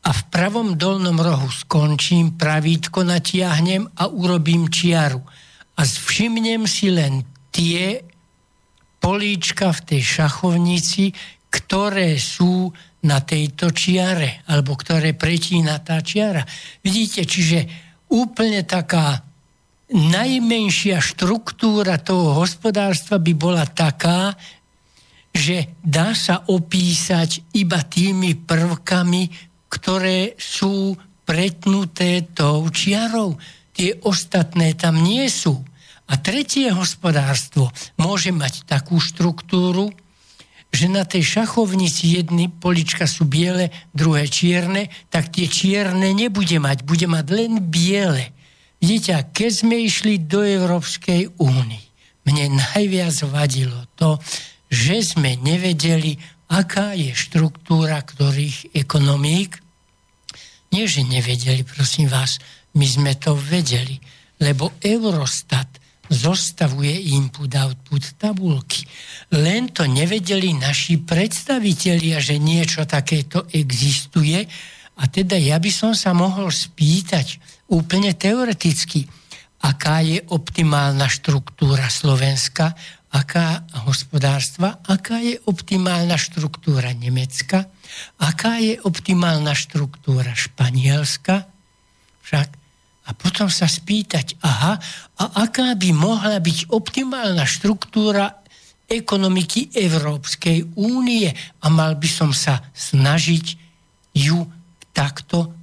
a 0.08 0.10
v 0.10 0.22
pravom 0.32 0.80
dolnom 0.80 1.20
rohu 1.20 1.52
skončím, 1.52 2.40
pravítko 2.40 3.04
natiahnem 3.04 3.84
a 4.00 4.08
urobím 4.08 4.72
čiaru. 4.72 5.20
A 5.76 5.80
všimnem 5.84 6.64
si 6.64 6.88
len 6.88 7.28
tie 7.52 8.00
políčka 8.96 9.68
v 9.68 9.80
tej 9.84 10.02
šachovnici, 10.02 11.12
ktoré 11.52 12.16
sú 12.16 12.72
na 13.04 13.20
tejto 13.20 13.68
čiare, 13.68 14.42
alebo 14.48 14.80
ktoré 14.80 15.12
pretína 15.12 15.76
tá 15.84 16.00
čiara. 16.00 16.40
Vidíte, 16.80 17.28
čiže 17.28 17.68
úplne 18.08 18.64
taká 18.64 19.20
najmenšia 19.92 21.04
štruktúra 21.04 22.00
toho 22.00 22.32
hospodárstva 22.40 23.20
by 23.20 23.32
bola 23.36 23.64
taká, 23.68 24.32
že 25.32 25.76
dá 25.84 26.16
sa 26.16 26.48
opísať 26.48 27.54
iba 27.54 27.84
tými 27.84 28.34
prvkami, 28.34 29.47
ktoré 29.68 30.34
sú 30.40 30.96
pretnuté 31.28 32.24
tou 32.32 32.64
čiarou. 32.72 33.36
Tie 33.76 34.00
ostatné 34.02 34.72
tam 34.74 35.04
nie 35.04 35.28
sú. 35.28 35.60
A 36.08 36.16
tretie 36.16 36.72
hospodárstvo 36.72 37.68
môže 38.00 38.32
mať 38.32 38.64
takú 38.64 38.96
štruktúru, 38.96 39.92
že 40.72 40.88
na 40.88 41.04
tej 41.04 41.24
šachovnici 41.24 42.16
jedny 42.20 42.48
polička 42.48 43.08
sú 43.08 43.24
biele, 43.28 43.72
druhé 43.92 44.28
čierne, 44.28 44.92
tak 45.12 45.32
tie 45.32 45.48
čierne 45.48 46.12
nebude 46.12 46.56
mať, 46.60 46.84
bude 46.84 47.08
mať 47.08 47.26
len 47.32 47.52
biele. 47.60 48.32
Vidíte, 48.80 49.32
keď 49.32 49.50
sme 49.52 49.76
išli 49.84 50.20
do 50.22 50.44
Európskej 50.44 51.40
únie, 51.40 51.82
mne 52.28 52.60
najviac 52.60 53.16
vadilo 53.28 53.88
to, 53.96 54.20
že 54.68 55.16
sme 55.16 55.40
nevedeli, 55.40 56.20
aká 56.48 56.96
je 56.96 57.12
štruktúra 57.12 58.00
ktorých 58.00 58.72
ekonomík. 58.72 59.60
Nie, 60.72 60.84
že 60.84 61.04
nevedeli, 61.04 61.64
prosím 61.64 62.08
vás, 62.12 62.40
my 62.76 62.84
sme 62.84 63.12
to 63.16 63.36
vedeli, 63.36 63.96
lebo 64.40 64.76
Eurostat 64.84 65.80
zostavuje 66.08 67.12
input-output 67.12 68.16
tabulky. 68.16 68.84
Len 69.36 69.68
to 69.68 69.84
nevedeli 69.84 70.56
naši 70.56 70.96
predstavitelia, 71.04 72.16
že 72.16 72.40
niečo 72.40 72.88
takéto 72.88 73.44
existuje 73.52 74.48
a 74.98 75.02
teda 75.06 75.36
ja 75.36 75.60
by 75.60 75.70
som 75.70 75.92
sa 75.92 76.16
mohol 76.16 76.48
spýtať 76.50 77.38
úplne 77.70 78.16
teoreticky, 78.16 79.04
aká 79.62 80.00
je 80.00 80.24
optimálna 80.32 81.06
štruktúra 81.06 81.86
Slovenska, 81.92 82.72
aká 83.08 83.64
hospodárstva, 83.88 84.84
aká 84.84 85.20
je 85.24 85.40
optimálna 85.48 86.20
štruktúra 86.20 86.92
Nemecka, 86.92 87.64
aká 88.20 88.60
je 88.60 88.76
optimálna 88.84 89.56
štruktúra 89.56 90.36
Španielska, 90.36 91.48
však 92.20 92.48
a 93.08 93.16
potom 93.16 93.48
sa 93.48 93.64
spýtať, 93.64 94.36
aha, 94.44 94.76
a 95.16 95.24
aká 95.48 95.72
by 95.72 95.96
mohla 95.96 96.36
byť 96.44 96.68
optimálna 96.68 97.48
štruktúra 97.48 98.44
ekonomiky 98.84 99.72
Európskej 99.72 100.76
únie 100.76 101.32
a 101.64 101.66
mal 101.72 101.96
by 101.96 102.08
som 102.08 102.36
sa 102.36 102.60
snažiť 102.76 103.46
ju 104.12 104.44
takto 104.92 105.56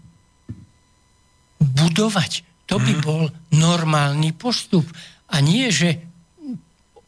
budovať. 1.62 2.46
To 2.66 2.82
by 2.82 2.93
mhm. 2.98 3.02
bol 3.06 3.24
normálny 3.54 4.34
postup. 4.34 4.86
A 5.30 5.38
nie, 5.41 5.70
že 5.70 6.02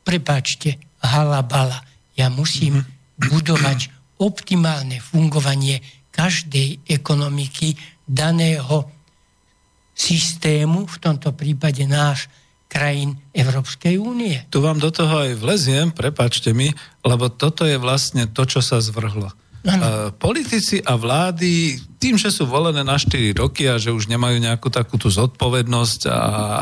prepáčte, 0.08 0.80
halabala. 1.03 1.84
Ja 2.16 2.32
musím 2.32 2.80
mhm. 2.80 2.88
budovať 3.28 3.80
optimálne 4.24 5.03
fungovanie 5.03 5.84
každej 6.16 6.88
ekonomiky 6.88 7.77
daného 8.07 8.88
systému, 9.94 10.88
v 10.88 10.98
tomto 10.98 11.36
prípade 11.36 11.84
náš 11.86 12.32
krajín 12.69 13.18
Európskej 13.32 13.98
únie. 13.98 14.45
Tu 14.49 14.60
vám 14.60 14.77
do 14.82 14.90
toho 14.90 15.26
aj 15.27 15.40
vleziem, 15.40 15.94
prepačte 15.94 16.52
mi, 16.52 16.73
lebo 17.06 17.30
toto 17.30 17.64
je 17.64 17.77
vlastne 17.80 18.27
to, 18.30 18.44
čo 18.45 18.60
sa 18.61 18.82
zvrhlo. 18.82 19.30
Ano. 19.68 20.14
Politici 20.15 20.80
a 20.80 20.95
vlády 20.95 21.76
tým, 21.98 22.14
že 22.14 22.30
sú 22.30 22.45
volené 22.45 22.86
na 22.86 22.94
4 22.94 23.34
roky 23.34 23.65
a 23.65 23.82
že 23.82 23.90
už 23.90 24.06
nemajú 24.06 24.38
nejakú 24.38 24.69
takúto 24.69 25.10
zodpovednosť 25.10 26.02
a 26.06 26.19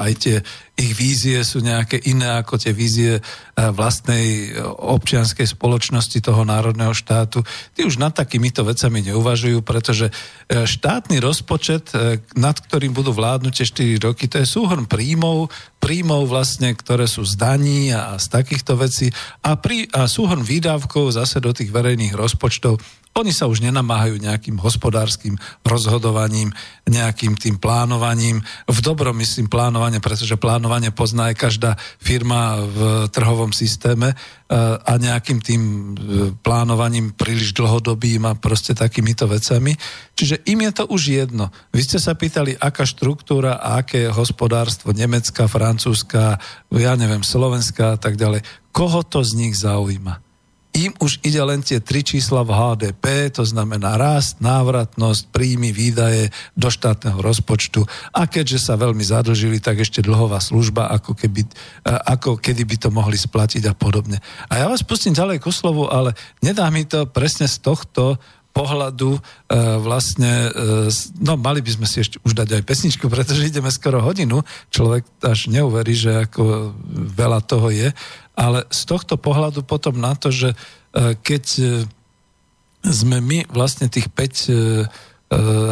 aj 0.08 0.14
tie 0.16 0.38
ich 0.76 0.92
vízie 0.96 1.40
sú 1.44 1.64
nejaké 1.64 2.00
iné 2.08 2.40
ako 2.40 2.60
tie 2.60 2.76
vízie 2.76 3.20
e, 3.20 3.22
vlastnej 3.56 4.52
e, 4.52 4.60
občianskej 4.68 5.48
spoločnosti 5.48 6.20
toho 6.20 6.44
národného 6.44 6.92
štátu. 6.92 7.44
Tí 7.72 7.88
už 7.88 7.96
nad 7.96 8.12
takýmito 8.12 8.64
vecami 8.64 9.04
neuvažujú, 9.08 9.64
pretože 9.64 10.12
e, 10.12 10.68
štátny 10.68 11.24
rozpočet, 11.24 11.96
nad 12.36 12.56
ktorým 12.60 12.92
budú 12.92 13.16
vládnuť 13.16 13.54
tie 13.56 13.68
4 14.00 14.08
roky, 14.08 14.28
to 14.28 14.40
je 14.44 14.48
súhrn 14.48 14.84
príjmov, 14.84 15.48
príjmov 15.80 16.28
vlastne, 16.28 16.76
ktoré 16.76 17.08
sú 17.08 17.24
z 17.24 17.40
daní 17.40 17.92
a 17.96 18.20
z 18.20 18.28
takýchto 18.32 18.76
vecí 18.76 19.12
a, 19.44 19.56
prí, 19.56 19.88
a 19.96 20.12
súhrn 20.12 20.44
výdavkov 20.44 21.16
zase 21.16 21.40
do 21.40 21.56
tých 21.56 21.72
verejných 21.72 22.16
rozpočtov 22.16 22.80
Oni 23.16 23.32
sa 23.32 23.48
už 23.48 23.64
nenamáhajú 23.64 24.20
nejakým 24.20 24.60
hospodárskym 24.60 25.40
rozhodovaním, 25.64 26.52
nejakým 26.84 27.40
tým 27.40 27.56
plánovaním. 27.56 28.44
V 28.68 28.80
dobrom 28.84 29.16
myslím 29.24 29.48
plánovanie, 29.48 30.04
pretože 30.04 30.36
plánovanie 30.36 30.92
pozná 30.92 31.32
aj 31.32 31.40
každá 31.40 31.72
firma 31.96 32.60
v 32.60 33.08
trhovom 33.16 33.56
systéme 33.56 34.12
e, 34.12 34.16
a 34.60 35.00
nejakým 35.00 35.40
tým 35.40 35.62
e, 35.64 35.72
plánovaním 36.44 37.16
príliš 37.16 37.56
dlhodobým 37.56 38.28
a 38.28 38.36
proste 38.36 38.76
takýmito 38.76 39.32
vecami. 39.32 39.72
Čiže 40.12 40.44
im 40.52 40.68
je 40.68 40.72
to 40.76 40.84
už 40.92 41.16
jedno. 41.16 41.56
Vy 41.72 41.88
ste 41.88 42.04
sa 42.04 42.20
pýtali, 42.20 42.60
aká 42.60 42.84
štruktúra 42.84 43.64
a 43.64 43.80
aké 43.80 44.12
hospodárstvo 44.12 44.92
Nemecka, 44.92 45.48
Francúzska, 45.48 46.36
ja 46.68 46.94
neviem, 47.00 47.24
Slovenska 47.24 47.96
a 47.96 47.98
tak 47.98 48.20
ďalej. 48.20 48.44
Koho 48.76 49.08
to 49.08 49.24
z 49.24 49.40
nich 49.40 49.56
zaujíma? 49.56 50.25
Im 50.76 50.92
už 51.00 51.24
ide 51.24 51.40
len 51.40 51.64
tie 51.64 51.80
tri 51.80 52.04
čísla 52.04 52.44
v 52.44 52.52
HDP, 52.52 53.32
to 53.32 53.48
znamená 53.48 53.96
rast, 53.96 54.44
návratnosť, 54.44 55.32
príjmy, 55.32 55.72
výdaje 55.72 56.36
do 56.52 56.68
štátneho 56.68 57.24
rozpočtu. 57.24 57.88
A 58.12 58.28
keďže 58.28 58.68
sa 58.68 58.76
veľmi 58.76 59.02
zadlžili, 59.02 59.64
tak 59.64 59.80
ešte 59.80 60.04
dlhová 60.04 60.44
služba, 60.44 60.92
ako, 60.92 61.16
keby, 61.16 61.48
e, 61.48 61.50
ako 61.88 62.36
kedy 62.44 62.68
by 62.68 62.76
to 62.76 62.90
mohli 62.92 63.16
splatiť 63.16 63.64
a 63.72 63.74
podobne. 63.74 64.20
A 64.52 64.60
ja 64.60 64.68
vás 64.68 64.84
pustím 64.84 65.16
ďalej 65.16 65.40
ku 65.40 65.50
slovu, 65.56 65.88
ale 65.88 66.12
nedá 66.44 66.68
mi 66.68 66.84
to 66.84 67.08
presne 67.08 67.48
z 67.48 67.64
tohto 67.64 68.20
pohľadu 68.56 69.20
e, 69.20 69.20
vlastne, 69.84 70.48
e, 70.48 70.88
no 71.20 71.36
mali 71.36 71.60
by 71.60 71.72
sme 71.76 71.88
si 71.92 72.08
ešte 72.08 72.24
už 72.24 72.32
dať 72.32 72.56
aj 72.56 72.64
pesničku, 72.64 73.12
pretože 73.12 73.44
ideme 73.44 73.68
skoro 73.68 74.00
hodinu, 74.00 74.48
človek 74.72 75.04
až 75.20 75.52
neuverí, 75.52 75.92
že 75.92 76.24
ako 76.24 76.72
veľa 77.20 77.44
toho 77.44 77.68
je, 77.68 77.92
ale 78.36 78.68
z 78.68 78.82
tohto 78.84 79.16
pohľadu 79.16 79.64
potom 79.64 79.96
na 79.96 80.14
to, 80.14 80.30
že 80.30 80.52
e, 80.52 80.58
keď 81.16 81.44
e, 81.58 81.66
sme 82.86 83.24
my 83.24 83.48
vlastne 83.50 83.88
tých 83.88 84.12
5 84.12 84.16
e, 84.16 84.54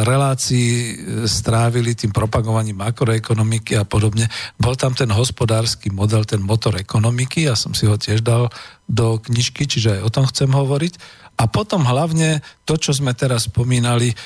relácií 0.02 0.98
strávili 1.30 1.94
tým 1.94 2.10
propagovaním 2.10 2.74
makroekonomiky 2.74 3.78
a 3.78 3.86
podobne. 3.86 4.26
Bol 4.58 4.74
tam 4.74 4.98
ten 4.98 5.06
hospodársky 5.14 5.94
model, 5.94 6.26
ten 6.26 6.42
motor 6.42 6.74
ekonomiky, 6.74 7.46
ja 7.46 7.54
som 7.54 7.70
si 7.70 7.86
ho 7.86 7.94
tiež 7.94 8.26
dal 8.26 8.50
do 8.90 9.22
knižky, 9.22 9.70
čiže 9.70 10.00
aj 10.00 10.00
o 10.02 10.10
tom 10.10 10.26
chcem 10.26 10.50
hovoriť. 10.50 10.98
A 11.34 11.50
potom 11.50 11.82
hlavne 11.82 12.38
to, 12.62 12.78
čo 12.78 12.94
sme 12.94 13.10
teraz 13.10 13.50
spomínali, 13.50 14.14
e, 14.14 14.16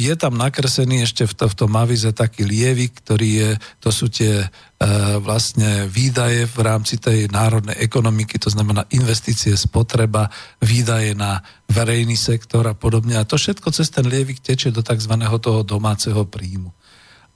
je 0.00 0.14
tam 0.16 0.40
nakresený 0.40 1.04
ešte 1.04 1.28
v, 1.28 1.34
to, 1.36 1.44
v 1.52 1.58
tom 1.60 1.72
avize 1.76 2.08
taký 2.16 2.48
lievik, 2.48 3.04
ktorý 3.04 3.28
je, 3.36 3.50
to 3.84 3.92
sú 3.92 4.08
tie 4.08 4.40
e, 4.40 4.48
vlastne 5.20 5.84
výdaje 5.92 6.48
v 6.48 6.58
rámci 6.64 6.96
tej 6.96 7.28
národnej 7.28 7.76
ekonomiky, 7.84 8.40
to 8.40 8.48
znamená 8.48 8.88
investície, 8.96 9.52
spotreba, 9.60 10.32
výdaje 10.64 11.12
na 11.12 11.44
verejný 11.68 12.16
sektor 12.16 12.64
a 12.64 12.72
podobne. 12.72 13.20
A 13.20 13.28
to 13.28 13.36
všetko 13.36 13.68
cez 13.68 13.92
ten 13.92 14.08
lievik 14.08 14.40
tečie 14.40 14.72
do 14.72 14.80
tzv. 14.80 15.14
toho 15.20 15.60
domáceho 15.68 16.24
príjmu. 16.24 16.72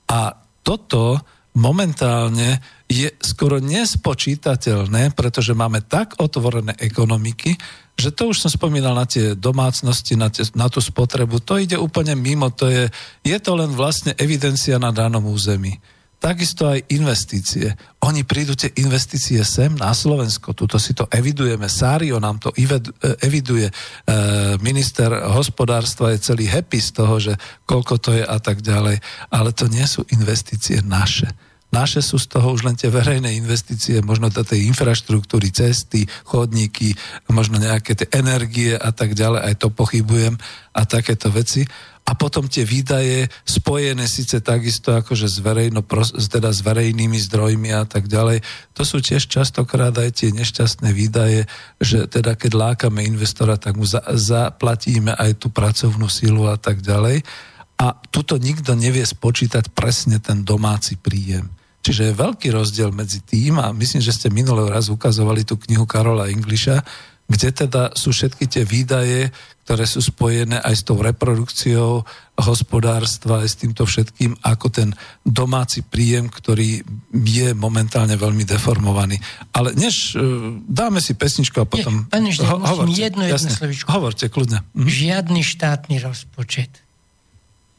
A 0.09 0.33
toto 0.65 1.21
momentálne 1.53 2.81
je 2.89 3.13
skoro 3.21 3.61
nespočítateľné, 3.61 5.13
pretože 5.13 5.53
máme 5.53 5.85
tak 5.85 6.17
otvorené 6.17 6.73
ekonomiky, 6.81 7.53
že 7.99 8.15
to 8.15 8.31
už 8.31 8.47
som 8.47 8.51
spomínal 8.51 8.95
na 8.95 9.03
tie 9.03 9.35
domácnosti, 9.35 10.15
na, 10.15 10.31
tie, 10.31 10.47
na 10.55 10.71
tú 10.71 10.79
spotrebu, 10.79 11.43
to 11.43 11.59
ide 11.59 11.75
úplne 11.75 12.15
mimo, 12.15 12.47
to 12.49 12.71
je, 12.71 12.87
je 13.27 13.37
to 13.37 13.51
len 13.59 13.75
vlastne 13.75 14.15
evidencia 14.15 14.79
na 14.79 14.95
danom 14.95 15.27
území. 15.27 15.75
Takisto 16.19 16.67
aj 16.67 16.83
investície. 16.91 17.71
Oni 18.03 18.27
prídu 18.27 18.51
tie 18.51 18.75
investície 18.75 19.39
sem 19.47 19.71
na 19.71 19.95
Slovensko, 19.95 20.51
tuto 20.51 20.75
si 20.75 20.91
to 20.91 21.07
evidujeme, 21.07 21.71
Sário 21.71 22.19
nám 22.19 22.43
to 22.43 22.51
eviduje, 23.23 23.71
e, 23.71 23.73
minister 24.59 25.07
hospodárstva 25.31 26.11
je 26.11 26.19
celý 26.19 26.51
happy 26.51 26.79
z 26.83 26.89
toho, 26.91 27.15
že 27.23 27.33
koľko 27.63 27.95
to 28.03 28.11
je 28.19 28.23
a 28.27 28.35
tak 28.35 28.59
ďalej, 28.59 28.99
ale 29.31 29.49
to 29.55 29.71
nie 29.71 29.87
sú 29.87 30.03
investície 30.11 30.83
naše 30.83 31.31
naše 31.69 32.01
sú 32.01 32.17
z 32.17 32.33
toho 32.33 32.57
už 32.57 32.65
len 32.65 32.73
tie 32.73 32.89
verejné 32.89 33.37
investície, 33.37 34.01
možno 34.01 34.33
do 34.33 34.41
infraštruktúry, 34.41 35.53
cesty, 35.53 36.09
chodníky, 36.25 36.97
možno 37.29 37.61
nejaké 37.61 37.93
tie 37.93 38.09
energie 38.09 38.73
a 38.73 38.89
tak 38.89 39.13
ďalej, 39.13 39.53
aj 39.53 39.55
to 39.61 39.67
pochybujem 39.69 40.33
a 40.73 40.81
takéto 40.89 41.29
veci. 41.29 41.69
A 42.09 42.17
potom 42.17 42.49
tie 42.49 42.65
výdaje 42.65 43.29
spojené 43.45 44.09
síce 44.09 44.41
takisto 44.41 44.97
akože 44.97 45.29
s, 45.29 45.37
verejno, 45.45 45.85
teda 46.17 46.49
s 46.49 46.65
verejnými 46.65 47.21
zdrojmi 47.29 47.69
a 47.69 47.85
tak 47.85 48.09
ďalej. 48.09 48.41
To 48.73 48.81
sú 48.81 48.97
tiež 48.97 49.29
častokrát 49.29 49.93
aj 49.93 50.25
tie 50.25 50.33
nešťastné 50.33 50.89
výdaje, 50.89 51.45
že 51.77 52.09
teda 52.09 52.33
keď 52.33 52.57
lákame 52.57 53.05
investora, 53.05 53.61
tak 53.61 53.77
mu 53.77 53.85
za, 53.85 54.01
zaplatíme 54.09 55.13
aj 55.13 55.37
tú 55.37 55.53
pracovnú 55.53 56.09
silu 56.09 56.49
a 56.49 56.57
tak 56.57 56.81
ďalej. 56.81 57.21
A 57.77 57.93
tuto 58.09 58.41
nikto 58.41 58.73
nevie 58.73 59.05
spočítať 59.05 59.69
presne 59.77 60.17
ten 60.17 60.41
domáci 60.41 60.97
príjem. 60.97 61.58
Čiže 61.79 62.11
je 62.11 62.19
veľký 62.19 62.51
rozdiel 62.51 62.91
medzi 62.91 63.23
tým, 63.23 63.57
a 63.59 63.71
myslím, 63.71 64.03
že 64.03 64.11
ste 64.11 64.27
minulý 64.27 64.67
raz 64.67 64.91
ukazovali 64.91 65.47
tú 65.47 65.55
knihu 65.55 65.87
Karola 65.87 66.27
Englisha, 66.27 66.83
kde 67.29 67.49
teda 67.53 67.93
sú 67.93 68.09
všetky 68.09 68.49
tie 68.49 68.65
výdaje, 68.65 69.29
ktoré 69.69 69.85
sú 69.85 70.01
spojené 70.01 70.57
aj 70.65 70.81
s 70.81 70.81
tou 70.81 70.97
reprodukciou 70.97 72.01
hospodárstva, 72.41 73.45
aj 73.45 73.49
s 73.53 73.59
týmto 73.61 73.85
všetkým, 73.85 74.33
ako 74.41 74.73
ten 74.73 74.89
domáci 75.21 75.85
príjem, 75.85 76.25
ktorý 76.25 76.81
je 77.13 77.53
momentálne 77.53 78.17
veľmi 78.17 78.49
deformovaný. 78.49 79.21
Ale 79.53 79.77
než 79.77 80.17
uh, 80.17 80.57
dáme 80.65 80.97
si 81.05 81.13
pesničku 81.13 81.61
a 81.61 81.69
potom... 81.69 82.09
Nie, 82.09 82.33
pane 82.33 82.33
ho, 82.33 82.57
hovorte, 82.65 82.97
jedno, 82.97 83.21
jedno 83.21 83.45
slovičko. 83.53 83.93
Hovorte, 83.93 84.25
kľudne. 84.25 84.65
Mhm. 84.73 84.89
Žiadny 84.89 85.41
štátny 85.45 85.95
rozpočet. 86.01 86.81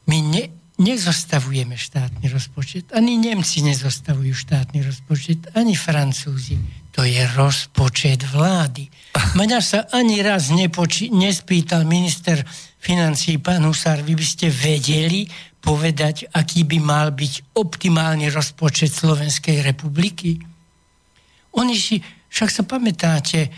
My 0.07 0.23
ne, 0.23 0.47
nezostavujeme 0.81 1.77
štátny 1.77 2.25
rozpočet. 2.33 2.89
Ani 2.97 3.21
Nemci 3.21 3.61
nezostavujú 3.61 4.33
štátny 4.33 4.81
rozpočet, 4.81 5.53
ani 5.53 5.77
Francúzi. 5.77 6.57
To 6.97 7.05
je 7.05 7.21
rozpočet 7.37 8.25
vlády. 8.25 8.89
Mňa 9.37 9.59
sa 9.61 9.87
ani 9.93 10.19
raz 10.25 10.49
nepoči- 10.51 11.13
nespýtal 11.13 11.85
minister 11.87 12.41
financí 12.81 13.37
pán 13.37 13.63
Husár, 13.63 14.01
vy 14.01 14.17
by 14.17 14.25
ste 14.25 14.49
vedeli 14.49 15.29
povedať, 15.61 16.27
aký 16.33 16.65
by 16.65 16.81
mal 16.81 17.13
byť 17.13 17.53
optimálny 17.53 18.33
rozpočet 18.33 18.89
Slovenskej 18.91 19.61
republiky? 19.61 20.41
Oni 21.55 21.77
si, 21.77 22.01
však 22.33 22.49
sa 22.49 22.63
pamätáte, 22.65 23.53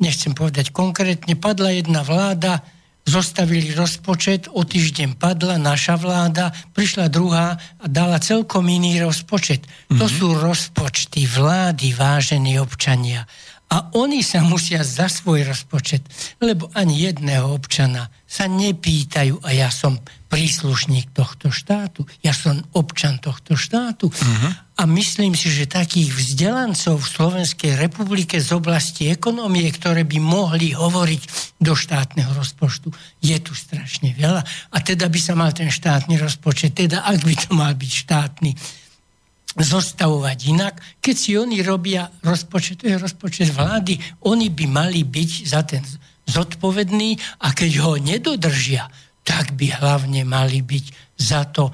nechcem 0.00 0.32
povedať 0.32 0.72
konkrétne, 0.72 1.36
padla 1.36 1.76
jedna 1.76 2.00
vláda, 2.00 2.64
zostavili 3.02 3.74
rozpočet, 3.74 4.46
o 4.52 4.62
týždeň 4.62 5.18
padla 5.18 5.58
naša 5.58 5.98
vláda, 5.98 6.54
prišla 6.72 7.10
druhá 7.10 7.58
a 7.58 7.84
dala 7.90 8.22
celkom 8.22 8.62
iný 8.70 9.02
rozpočet. 9.02 9.66
Mm-hmm. 9.66 9.98
To 9.98 10.06
mhm. 10.06 10.14
sú 10.14 10.28
rozpočty 10.38 11.26
vlády, 11.26 11.94
vážení 11.94 12.62
občania. 12.62 13.26
A 13.72 13.88
oni 13.96 14.20
sa 14.20 14.44
musia 14.44 14.84
za 14.84 15.08
svoj 15.08 15.48
rozpočet, 15.48 16.04
lebo 16.44 16.68
ani 16.76 17.08
jedného 17.08 17.56
občana 17.56 18.12
sa 18.28 18.44
nepýtajú, 18.44 19.40
a 19.40 19.48
ja 19.56 19.72
som 19.72 19.96
príslušník 20.28 21.16
tohto 21.16 21.48
štátu, 21.48 22.04
ja 22.20 22.36
som 22.36 22.60
občan 22.76 23.16
tohto 23.16 23.56
štátu. 23.56 24.12
Uh-huh. 24.12 24.52
A 24.82 24.86
myslím 24.90 25.38
si, 25.38 25.46
že 25.46 25.70
takých 25.70 26.10
vzdelancov 26.10 26.98
v 26.98 27.12
Slovenskej 27.14 27.78
republike 27.78 28.42
z 28.42 28.50
oblasti 28.50 29.14
ekonomie, 29.14 29.70
ktoré 29.70 30.02
by 30.02 30.18
mohli 30.18 30.74
hovoriť 30.74 31.22
do 31.62 31.78
štátneho 31.78 32.34
rozpočtu, 32.34 32.90
je 33.22 33.38
tu 33.38 33.54
strašne 33.54 34.10
veľa. 34.10 34.42
A 34.74 34.76
teda 34.82 35.06
by 35.06 35.20
sa 35.22 35.38
mal 35.38 35.54
ten 35.54 35.70
štátny 35.70 36.18
rozpočet, 36.18 36.74
teda 36.74 37.06
ak 37.06 37.22
by 37.22 37.34
to 37.38 37.48
mal 37.54 37.70
byť 37.78 37.92
štátny, 37.94 38.50
zostavovať 39.54 40.38
inak. 40.50 40.74
Keď 40.98 41.14
si 41.14 41.38
oni 41.38 41.62
robia 41.62 42.10
rozpočet, 42.26 42.82
to 42.82 42.90
je 42.90 42.98
rozpočet 42.98 43.54
vlády, 43.54 44.02
oni 44.26 44.50
by 44.50 44.66
mali 44.66 45.06
byť 45.06 45.30
za 45.46 45.62
ten 45.62 45.86
zodpovedný 46.26 47.38
a 47.46 47.54
keď 47.54 47.70
ho 47.86 48.02
nedodržia, 48.02 48.90
tak 49.22 49.54
by 49.54 49.78
hlavne 49.78 50.26
mali 50.26 50.58
byť 50.58 50.84
za 51.22 51.46
to 51.54 51.70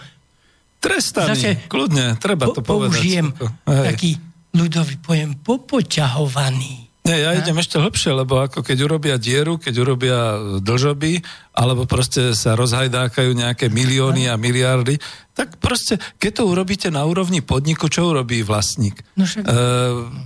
Trestaný, 0.78 1.34
zase, 1.34 1.50
kľudne, 1.66 2.14
treba 2.22 2.46
to 2.54 2.62
po, 2.62 2.78
povedať. 2.78 3.02
Použijem 3.02 3.26
taký 3.66 4.14
ľudový 4.54 4.96
pojem 5.02 5.34
popoťahovaný. 5.42 6.88
Nie, 7.08 7.24
ja 7.24 7.32
idem 7.40 7.56
ešte 7.56 7.80
hlbšie, 7.80 8.12
lebo 8.12 8.36
ako 8.44 8.60
keď 8.60 8.78
urobia 8.84 9.16
dieru, 9.16 9.56
keď 9.56 9.74
urobia 9.80 10.18
dlžoby, 10.60 11.24
alebo 11.56 11.88
proste 11.88 12.36
sa 12.36 12.52
rozhajdákajú 12.52 13.32
nejaké 13.32 13.72
milióny 13.72 14.28
a 14.28 14.36
miliardy, 14.36 15.00
tak 15.38 15.54
proste, 15.62 16.02
keď 16.18 16.42
to 16.42 16.50
urobíte 16.50 16.90
na 16.90 17.06
úrovni 17.06 17.38
podniku, 17.38 17.86
čo 17.86 18.10
urobí 18.10 18.42
vlastník? 18.42 18.98
No 19.14 19.22
však... 19.22 19.46
e, 19.46 19.54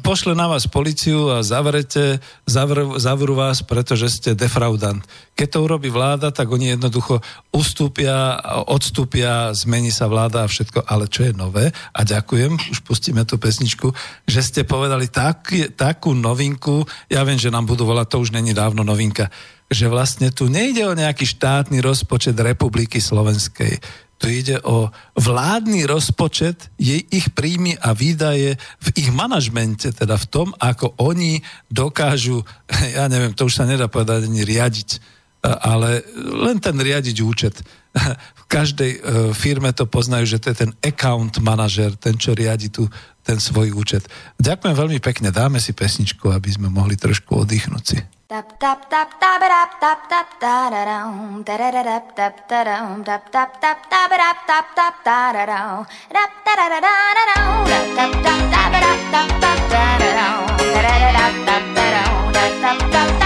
pošle 0.01 0.33
na 0.33 0.49
vás 0.49 0.65
policiu 0.65 1.29
a 1.29 1.45
zavrete, 1.45 2.17
zavr, 2.49 2.97
zavrú 2.97 3.37
vás, 3.37 3.61
pretože 3.61 4.09
ste 4.09 4.33
defraudant. 4.33 5.05
Keď 5.37 5.49
to 5.53 5.59
urobí 5.69 5.93
vláda, 5.93 6.33
tak 6.33 6.49
oni 6.49 6.73
jednoducho 6.73 7.21
ustúpia, 7.53 8.41
odstúpia, 8.73 9.53
zmení 9.53 9.93
sa 9.93 10.09
vláda 10.09 10.49
a 10.49 10.51
všetko. 10.51 10.89
Ale 10.89 11.13
čo 11.13 11.29
je 11.29 11.37
nové, 11.37 11.69
a 11.93 12.01
ďakujem, 12.09 12.57
už 12.73 12.81
pustíme 12.81 13.29
tú 13.29 13.37
pesničku, 13.37 13.93
že 14.25 14.41
ste 14.41 14.65
povedali 14.65 15.13
tak, 15.13 15.53
takú 15.77 16.17
novinku, 16.17 16.89
ja 17.13 17.21
viem, 17.21 17.37
že 17.37 17.53
nám 17.53 17.69
budú 17.69 17.85
volať, 17.85 18.17
to 18.17 18.25
už 18.25 18.33
není 18.33 18.57
dávno 18.57 18.81
novinka, 18.81 19.29
že 19.69 19.89
vlastne 19.89 20.33
tu 20.33 20.49
nejde 20.49 20.85
o 20.89 20.97
nejaký 20.97 21.25
štátny 21.25 21.81
rozpočet 21.85 22.37
Republiky 22.37 23.01
Slovenskej. 23.01 23.81
Tu 24.23 24.39
ide 24.39 24.63
o 24.63 24.87
vládny 25.19 25.83
rozpočet, 25.83 26.71
jej 26.79 27.03
ich 27.11 27.35
príjmy 27.35 27.75
a 27.83 27.91
výdaje 27.91 28.55
v 28.79 28.89
ich 28.95 29.11
manažmente, 29.11 29.91
teda 29.91 30.15
v 30.15 30.27
tom, 30.31 30.49
ako 30.63 30.95
oni 31.03 31.43
dokážu, 31.67 32.47
ja 32.97 33.11
neviem, 33.11 33.35
to 33.35 33.51
už 33.51 33.59
sa 33.59 33.67
nedá 33.67 33.91
povedať 33.91 34.31
ani 34.31 34.47
riadiť, 34.47 35.03
ale 35.43 36.07
len 36.15 36.63
ten 36.63 36.79
riadiť 36.79 37.17
účet. 37.19 37.59
V 38.43 38.61
každej 38.61 38.91
e, 38.93 38.99
firme 39.33 39.73
to 39.73 39.89
poznajú, 39.89 40.29
že 40.29 40.41
to 40.45 40.53
je 40.53 40.61
ten 40.69 40.73
account 40.85 41.41
manažer, 41.41 41.97
ten, 41.97 42.21
čo 42.21 42.37
riadi 42.37 42.69
tu 42.69 42.85
ten 43.25 43.41
svoj 43.41 43.73
účet. 43.73 44.05
Ďakujem 44.37 44.77
veľmi 44.77 44.99
pekne, 45.01 45.33
dáme 45.33 45.57
si 45.57 45.73
pesničku, 45.73 46.29
aby 46.29 46.53
sme 46.53 46.69
mohli 46.69 47.01
trošku 47.01 47.33
oddychnúť 47.33 47.85
si. 47.85 47.99
Tap 48.33 48.49
tap 48.59 48.89
tap 48.89 49.09
tap 49.21 49.43
rap 49.45 49.73
tap 49.79 50.09
tap 50.09 50.29
ta 50.41 50.71
da 50.73 50.83
dum 50.89 51.43
da 51.45 51.55
da 51.61 51.69
da 51.71 51.83
da 51.89 51.99
tap 52.17 52.17
tap 52.17 52.49
ta 52.49 52.65
dum 52.65 53.05
tap 53.05 53.29
tap 53.31 53.61
tap 53.61 53.79
tap 53.91 54.11
rap 54.21 54.39
tap 54.49 54.67
tap 54.75 54.95
ta 55.05 55.19
da 55.37 55.45
dum 55.51 55.85
rap 56.17 56.33
ta 56.45 56.53
da 56.61 56.67
da 56.73 56.81
da 56.81 56.95
da 57.19 57.25
dum 57.29 57.67
tap 57.69 57.85
tap 57.97 58.13
tap 58.25 58.41
tap 58.55 58.73
rap 58.85 59.01
tap 59.13 59.29
tap 59.43 59.59
ta 59.73 59.83
da 60.01 60.11
dum 60.19 60.73
da 60.73 60.81
da 60.87 60.95
da 61.03 61.11
da 61.19 61.27
tap 61.49 61.65
ta 61.77 61.85
dum 61.93 62.33
tap 62.33 62.53
tap 62.63 62.81
tap 62.93 63.22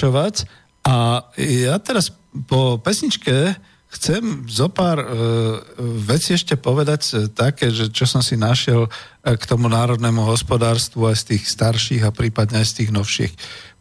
pokračovať 0.00 0.48
a 0.88 1.28
ja 1.36 1.76
teraz 1.76 2.08
po 2.48 2.80
pesničke 2.80 3.52
chcem 3.90 4.46
zo 4.48 4.70
pár 4.72 5.02
e, 5.02 5.06
vecí 6.06 6.32
ešte 6.32 6.56
povedať 6.56 7.00
e, 7.10 7.12
také, 7.28 7.68
že 7.74 7.90
čo 7.92 8.06
som 8.08 8.22
si 8.24 8.38
našiel 8.38 8.86
e, 8.86 8.90
k 9.34 9.44
tomu 9.44 9.68
národnému 9.68 10.24
hospodárstvu 10.24 11.10
aj 11.10 11.16
z 11.20 11.24
tých 11.34 11.44
starších 11.50 12.02
a 12.06 12.14
prípadne 12.14 12.62
aj 12.62 12.70
z 12.70 12.76
tých 12.80 12.90
novších. 12.94 13.32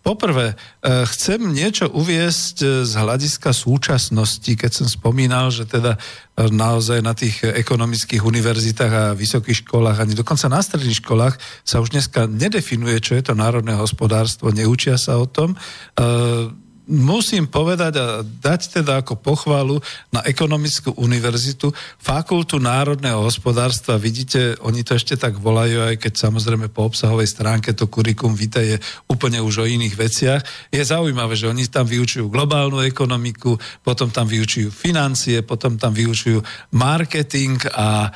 Poprvé, 0.01 0.57
e, 0.81 1.05
chcem 1.13 1.39
niečo 1.53 1.93
uviesť 1.93 2.83
z 2.83 2.93
hľadiska 2.99 3.53
súčasnosti, 3.53 4.49
keď 4.49 4.71
som 4.73 4.87
spomínal, 4.89 5.53
že 5.53 5.69
teda 5.69 6.01
naozaj 6.47 7.03
na 7.03 7.11
tých 7.11 7.43
ekonomických 7.43 8.23
univerzitách 8.23 8.93
a 8.95 9.03
vysokých 9.11 9.67
školách, 9.67 9.99
ani 9.99 10.15
dokonca 10.15 10.47
na 10.47 10.63
stredných 10.63 11.03
školách 11.03 11.35
sa 11.67 11.83
už 11.83 11.91
dneska 11.91 12.31
nedefinuje, 12.31 13.03
čo 13.03 13.19
je 13.19 13.23
to 13.27 13.33
národné 13.35 13.75
hospodárstvo, 13.75 14.55
neučia 14.55 14.95
sa 14.95 15.19
o 15.19 15.27
tom 15.27 15.59
musím 16.89 17.45
povedať 17.45 17.93
a 18.01 18.05
dať 18.25 18.81
teda 18.81 19.05
ako 19.05 19.21
pochvalu 19.21 19.77
na 20.09 20.25
ekonomickú 20.25 20.97
univerzitu, 20.97 21.69
fakultu 22.01 22.57
národného 22.57 23.21
hospodárstva, 23.21 24.01
vidíte, 24.01 24.57
oni 24.65 24.81
to 24.81 24.97
ešte 24.97 25.13
tak 25.13 25.37
volajú, 25.37 25.85
aj 25.85 26.01
keď 26.01 26.13
samozrejme 26.17 26.73
po 26.73 26.89
obsahovej 26.89 27.29
stránke 27.29 27.77
to 27.77 27.85
kurikum 27.85 28.33
vita 28.33 28.59
je 28.59 28.81
úplne 29.05 29.37
už 29.39 29.63
o 29.63 29.69
iných 29.69 29.95
veciach. 29.95 30.41
Je 30.73 30.81
zaujímavé, 30.81 31.37
že 31.37 31.45
oni 31.45 31.69
tam 31.69 31.85
vyučujú 31.85 32.25
globálnu 32.27 32.81
ekonomiku, 32.81 33.55
potom 33.85 34.09
tam 34.09 34.25
vyučujú 34.25 34.73
financie, 34.73 35.45
potom 35.45 35.77
tam 35.77 35.93
vyučujú 35.93 36.41
marketing 36.73 37.61
a 37.77 38.09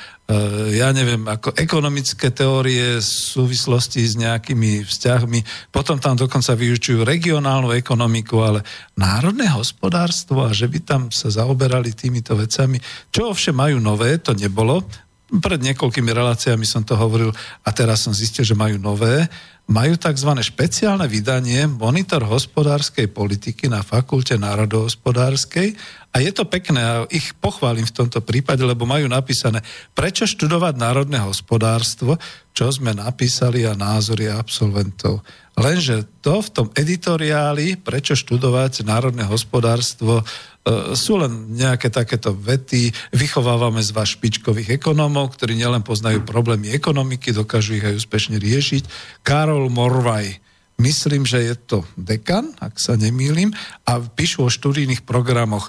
ja 0.72 0.88
neviem, 0.96 1.20
ako 1.28 1.52
ekonomické 1.60 2.32
teórie 2.32 2.98
v 2.98 3.04
súvislosti 3.04 4.08
s 4.08 4.16
nejakými 4.16 4.88
vzťahmi, 4.88 5.68
potom 5.68 6.00
tam 6.00 6.16
dokonca 6.16 6.56
vyučujú 6.56 7.04
regionálnu 7.04 7.76
ekonomiku, 7.76 8.40
ale 8.40 8.60
národné 8.96 9.52
hospodárstvo 9.52 10.48
a 10.48 10.56
že 10.56 10.72
by 10.72 10.80
tam 10.80 11.02
sa 11.12 11.28
zaoberali 11.28 11.92
týmito 11.92 12.40
vecami, 12.40 12.80
čo 13.12 13.36
ovšem 13.36 13.52
majú 13.52 13.84
nové, 13.84 14.16
to 14.24 14.32
nebolo. 14.32 14.88
Pred 15.34 15.60
niekoľkými 15.60 16.14
reláciami 16.14 16.64
som 16.64 16.88
to 16.88 16.96
hovoril 16.96 17.34
a 17.66 17.70
teraz 17.76 18.08
som 18.08 18.16
zistil, 18.16 18.48
že 18.48 18.56
majú 18.56 18.80
nové 18.80 19.28
majú 19.64 19.96
tzv. 19.96 20.28
špeciálne 20.44 21.08
vydanie 21.08 21.64
Monitor 21.72 22.28
hospodárskej 22.28 23.08
politiky 23.16 23.72
na 23.72 23.80
Fakulte 23.80 24.36
národohospodárskej 24.36 25.72
a 26.14 26.22
je 26.22 26.30
to 26.30 26.46
pekné 26.46 26.80
a 26.80 26.96
ich 27.10 27.34
pochválim 27.42 27.90
v 27.90 27.98
tomto 28.06 28.22
prípade, 28.22 28.62
lebo 28.62 28.86
majú 28.86 29.10
napísané 29.10 29.66
prečo 29.98 30.30
študovať 30.30 30.78
národné 30.78 31.18
hospodárstvo, 31.26 32.22
čo 32.54 32.70
sme 32.70 32.94
napísali 32.94 33.66
a 33.66 33.74
názory 33.74 34.30
absolventov. 34.30 35.26
Lenže 35.58 36.06
to 36.22 36.42
v 36.42 36.50
tom 36.54 36.68
editoriáli, 36.78 37.82
prečo 37.82 38.14
študovať 38.14 38.86
národné 38.86 39.26
hospodárstvo, 39.26 40.22
E, 40.64 40.96
sú 40.96 41.20
len 41.20 41.52
nejaké 41.60 41.92
takéto 41.92 42.32
vety, 42.32 42.96
vychovávame 43.12 43.84
z 43.84 43.92
vás 43.92 44.16
špičkových 44.16 44.80
ekonómov, 44.80 45.36
ktorí 45.36 45.60
nielen 45.60 45.84
poznajú 45.84 46.24
problémy 46.24 46.72
ekonomiky, 46.72 47.36
dokážu 47.36 47.76
ich 47.76 47.84
aj 47.84 48.00
úspešne 48.00 48.40
riešiť. 48.40 48.88
Karol 49.28 49.68
Morvaj, 49.68 50.40
myslím, 50.80 51.28
že 51.28 51.44
je 51.44 51.56
to 51.60 51.78
dekan, 52.00 52.56
ak 52.64 52.80
sa 52.80 52.96
nemýlim, 52.96 53.52
a 53.84 54.00
píšu 54.00 54.48
o 54.48 54.54
študijných 54.54 55.04
programoch 55.04 55.68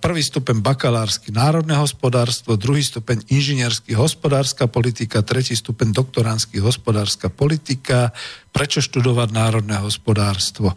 prvý 0.00 0.22
stupeň 0.24 0.64
bakalársky 0.64 1.34
národné 1.34 1.76
hospodárstvo, 1.76 2.56
druhý 2.56 2.80
stupeň 2.80 3.26
inžinierský 3.28 3.92
hospodárska 3.94 4.70
politika, 4.70 5.20
tretí 5.20 5.52
stupeň 5.52 5.92
doktoránsky 5.92 6.62
hospodárska 6.62 7.28
politika, 7.28 8.14
prečo 8.54 8.80
študovať 8.80 9.28
národné 9.34 9.76
hospodárstvo. 9.82 10.72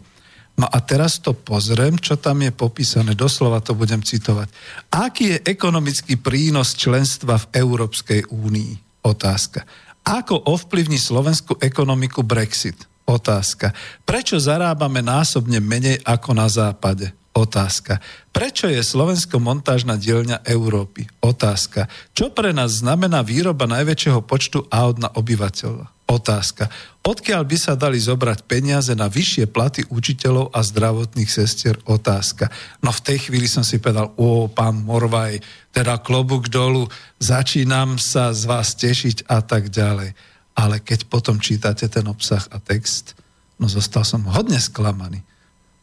No 0.52 0.68
a 0.68 0.78
teraz 0.84 1.16
to 1.22 1.32
pozriem, 1.32 1.96
čo 1.96 2.20
tam 2.20 2.44
je 2.44 2.52
popísané, 2.52 3.16
doslova 3.16 3.64
to 3.64 3.72
budem 3.72 4.04
citovať. 4.04 4.52
Aký 4.92 5.32
je 5.32 5.38
ekonomický 5.48 6.20
prínos 6.20 6.76
členstva 6.76 7.40
v 7.40 7.64
Európskej 7.64 8.28
únii? 8.28 9.04
Otázka. 9.08 9.64
Ako 10.04 10.52
ovplyvní 10.52 11.00
slovenskú 11.00 11.56
ekonomiku 11.56 12.20
Brexit? 12.20 12.76
Otázka. 13.08 13.72
Prečo 14.04 14.36
zarábame 14.36 15.00
násobne 15.00 15.58
menej 15.58 15.98
ako 16.04 16.30
na 16.36 16.46
západe? 16.46 17.21
Otázka. 17.32 18.04
Prečo 18.28 18.68
je 18.68 18.84
Slovensko 18.84 19.40
montážna 19.40 19.96
dielňa 19.96 20.44
Európy? 20.44 21.08
Otázka. 21.24 21.88
Čo 22.12 22.28
pre 22.28 22.52
nás 22.52 22.84
znamená 22.84 23.24
výroba 23.24 23.64
najväčšieho 23.64 24.20
počtu 24.20 24.68
aut 24.68 25.00
na 25.00 25.08
obyvateľa? 25.08 25.88
Otázka. 26.12 26.68
Odkiaľ 27.00 27.42
by 27.48 27.56
sa 27.56 27.72
dali 27.72 27.96
zobrať 27.96 28.44
peniaze 28.44 28.92
na 28.92 29.08
vyššie 29.08 29.48
platy 29.48 29.88
učiteľov 29.88 30.52
a 30.52 30.60
zdravotných 30.60 31.30
sestier? 31.32 31.80
Otázka. 31.88 32.52
No 32.84 32.92
v 32.92 33.00
tej 33.00 33.18
chvíli 33.32 33.48
som 33.48 33.64
si 33.64 33.80
povedal, 33.80 34.12
o, 34.20 34.44
pán 34.52 34.84
Morvaj, 34.84 35.40
teda 35.72 36.04
klobúk 36.04 36.52
dolu, 36.52 36.84
začínam 37.16 37.96
sa 37.96 38.36
z 38.36 38.44
vás 38.44 38.76
tešiť 38.76 39.24
a 39.24 39.40
tak 39.40 39.72
ďalej. 39.72 40.12
Ale 40.52 40.84
keď 40.84 41.08
potom 41.08 41.40
čítate 41.40 41.88
ten 41.88 42.04
obsah 42.04 42.44
a 42.52 42.60
text, 42.60 43.16
no 43.56 43.72
zostal 43.72 44.04
som 44.04 44.28
hodne 44.28 44.60
sklamaný. 44.60 45.24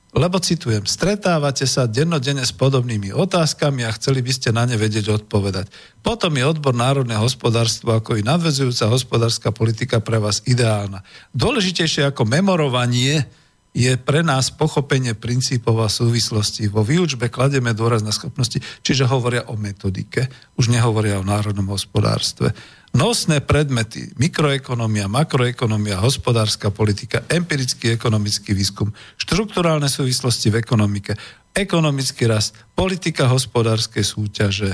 Lebo 0.10 0.42
citujem, 0.42 0.90
stretávate 0.90 1.70
sa 1.70 1.86
dennodenne 1.86 2.42
s 2.42 2.50
podobnými 2.50 3.14
otázkami 3.14 3.86
a 3.86 3.94
chceli 3.94 4.26
by 4.26 4.32
ste 4.34 4.50
na 4.50 4.66
ne 4.66 4.74
vedieť 4.74 5.22
odpovedať. 5.22 5.70
Potom 6.02 6.34
je 6.34 6.50
odbor 6.50 6.74
národné 6.74 7.14
hospodárstvo 7.14 7.94
ako 7.94 8.18
i 8.18 8.26
nadvezujúca 8.26 8.90
hospodárska 8.90 9.54
politika 9.54 10.02
pre 10.02 10.18
vás 10.18 10.42
ideálna. 10.50 11.06
Dôležitejšie 11.38 12.10
ako 12.10 12.26
memorovanie 12.26 13.30
je 13.70 13.94
pre 14.02 14.26
nás 14.26 14.50
pochopenie 14.50 15.14
princípov 15.14 15.78
a 15.78 15.94
súvislosti. 15.94 16.74
Vo 16.74 16.82
výučbe 16.82 17.30
klademe 17.30 17.78
dôraz 17.78 18.02
na 18.02 18.10
schopnosti, 18.10 18.58
čiže 18.82 19.06
hovoria 19.06 19.46
o 19.46 19.54
metodike, 19.54 20.26
už 20.58 20.74
nehovoria 20.74 21.22
o 21.22 21.28
národnom 21.28 21.70
hospodárstve. 21.70 22.50
Nosné 22.90 23.46
predmety, 23.46 24.10
mikroekonomia, 24.18 25.06
makroekonomia, 25.06 26.02
hospodárska 26.02 26.74
politika, 26.74 27.22
empirický 27.30 27.94
ekonomický 27.94 28.58
výskum, 28.58 28.90
štruktúrálne 29.14 29.86
súvislosti 29.86 30.50
v 30.50 30.58
ekonomike, 30.58 31.14
ekonomický 31.54 32.26
rast, 32.26 32.58
politika 32.74 33.30
hospodárskej 33.30 34.02
súťaže 34.02 34.72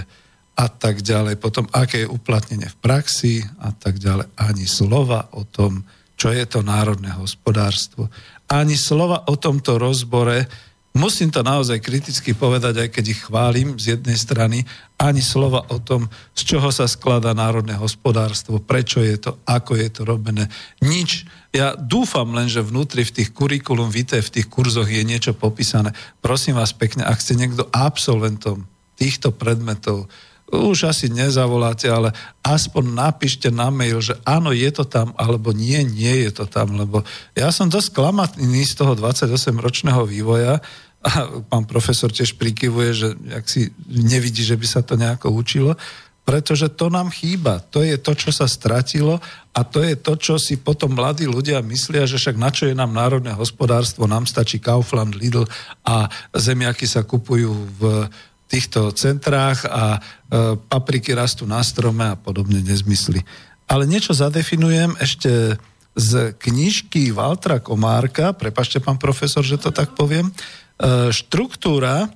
a 0.56 0.72
tak 0.72 1.04
ďalej. 1.04 1.36
Potom, 1.36 1.68
aké 1.76 2.08
je 2.08 2.12
uplatnenie 2.12 2.72
v 2.72 2.80
praxi 2.80 3.44
a 3.60 3.76
tak 3.76 4.00
ďalej. 4.00 4.32
Ani 4.40 4.64
slova 4.64 5.36
o 5.36 5.44
tom, 5.44 5.84
čo 6.16 6.32
je 6.32 6.48
to 6.48 6.64
národné 6.64 7.12
hospodárstvo. 7.20 8.08
Ani 8.48 8.80
slova 8.80 9.28
o 9.28 9.36
tomto 9.36 9.76
rozbore 9.76 10.48
Musím 10.96 11.28
to 11.28 11.44
naozaj 11.44 11.84
kriticky 11.84 12.32
povedať, 12.32 12.88
aj 12.88 12.90
keď 12.96 13.06
ich 13.12 13.28
chválim 13.28 13.76
z 13.76 14.00
jednej 14.00 14.16
strany, 14.16 14.64
ani 14.96 15.20
slova 15.20 15.68
o 15.68 15.76
tom, 15.84 16.08
z 16.32 16.56
čoho 16.56 16.72
sa 16.72 16.88
skladá 16.88 17.36
národné 17.36 17.76
hospodárstvo, 17.76 18.64
prečo 18.64 19.04
je 19.04 19.20
to, 19.20 19.36
ako 19.44 19.76
je 19.76 19.92
to 19.92 20.08
robené. 20.08 20.48
Nič. 20.80 21.28
Ja 21.52 21.76
dúfam 21.76 22.32
len, 22.32 22.48
že 22.48 22.64
vnútri 22.64 23.04
v 23.04 23.12
tých 23.12 23.36
kurikulum 23.36 23.92
vitae, 23.92 24.24
v 24.24 24.40
tých 24.40 24.48
kurzoch 24.48 24.88
je 24.88 25.04
niečo 25.04 25.36
popísané. 25.36 25.92
Prosím 26.24 26.56
vás 26.56 26.72
pekne, 26.72 27.04
ak 27.04 27.20
ste 27.20 27.36
niekto 27.36 27.68
absolventom 27.76 28.64
týchto 28.96 29.36
predmetov, 29.36 30.08
už 30.46 30.94
asi 30.94 31.10
nezavoláte, 31.10 31.90
ale 31.90 32.14
aspoň 32.46 32.94
napíšte 32.94 33.50
na 33.50 33.74
mail, 33.74 33.98
že 33.98 34.14
áno, 34.22 34.54
je 34.54 34.70
to 34.70 34.86
tam, 34.86 35.12
alebo 35.18 35.50
nie, 35.50 35.82
nie 35.82 36.30
je 36.30 36.32
to 36.38 36.46
tam, 36.46 36.78
lebo 36.78 37.02
ja 37.34 37.50
som 37.50 37.66
dosť 37.66 37.98
klamaný 37.98 38.62
z 38.62 38.78
toho 38.78 38.94
28-ročného 38.94 40.06
vývoja, 40.06 40.62
a 41.06 41.42
pán 41.46 41.70
profesor 41.70 42.10
tiež 42.10 42.34
prikyvuje, 42.42 42.92
že 42.98 43.10
ak 43.30 43.46
si 43.46 43.70
nevidí, 43.86 44.42
že 44.42 44.58
by 44.58 44.66
sa 44.66 44.82
to 44.82 44.98
nejako 44.98 45.30
učilo, 45.30 45.78
pretože 46.26 46.74
to 46.74 46.90
nám 46.90 47.14
chýba. 47.14 47.62
To 47.70 47.86
je 47.86 48.02
to, 48.02 48.18
čo 48.18 48.34
sa 48.34 48.50
stratilo 48.50 49.22
a 49.54 49.62
to 49.62 49.86
je 49.86 49.94
to, 49.94 50.18
čo 50.18 50.36
si 50.42 50.58
potom 50.58 50.98
mladí 50.98 51.30
ľudia 51.30 51.62
myslia, 51.62 52.10
že 52.10 52.18
však 52.18 52.42
na 52.42 52.50
čo 52.50 52.66
je 52.66 52.74
nám 52.74 52.90
národné 52.90 53.38
hospodárstvo, 53.38 54.10
nám 54.10 54.26
stačí 54.26 54.58
Kaufland, 54.58 55.14
Lidl 55.14 55.46
a 55.86 56.10
zemiaky 56.34 56.90
sa 56.90 57.06
kupujú 57.06 57.54
v 57.78 58.10
týchto 58.50 58.90
centrách 58.98 59.70
a 59.70 59.98
e, 59.98 60.00
papriky 60.58 61.14
rastú 61.14 61.46
na 61.46 61.62
strome 61.62 62.10
a 62.10 62.18
podobne 62.18 62.62
nezmysly. 62.66 63.22
Ale 63.70 63.86
niečo 63.86 64.14
zadefinujem 64.14 64.98
ešte 64.98 65.62
z 65.96 66.36
knižky 66.36 67.16
Valtra 67.16 67.64
Komárka, 67.64 68.36
prepašte 68.36 68.84
pán 68.84 69.00
profesor, 69.00 69.42
že 69.42 69.56
to 69.56 69.72
tak 69.72 69.96
poviem, 69.96 70.30
štruktúra, 71.12 72.04
e, 72.04 72.08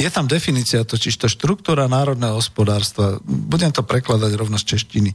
je 0.00 0.08
tam 0.08 0.24
definícia, 0.24 0.80
totiž 0.84 1.20
to 1.20 1.28
štruktúra 1.28 1.84
národného 1.88 2.40
hospodárstva. 2.40 3.20
Budem 3.24 3.68
to 3.68 3.84
prekladať 3.84 4.32
rovno 4.32 4.56
z 4.56 4.76
češtiny. 4.76 5.10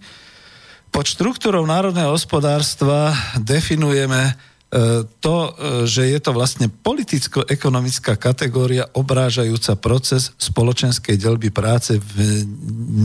Pod 0.94 1.10
štruktúrou 1.10 1.66
národného 1.66 2.14
hospodárstva 2.14 3.18
definujeme 3.42 4.30
e, 4.30 4.34
to, 5.18 5.38
že 5.90 6.06
je 6.06 6.20
to 6.22 6.38
vlastne 6.38 6.70
politicko-ekonomická 6.70 8.14
kategória 8.22 8.86
obrážajúca 8.94 9.74
proces 9.82 10.38
spoločenskej 10.38 11.18
delby 11.18 11.50
práce 11.50 11.98
v, 11.98 12.46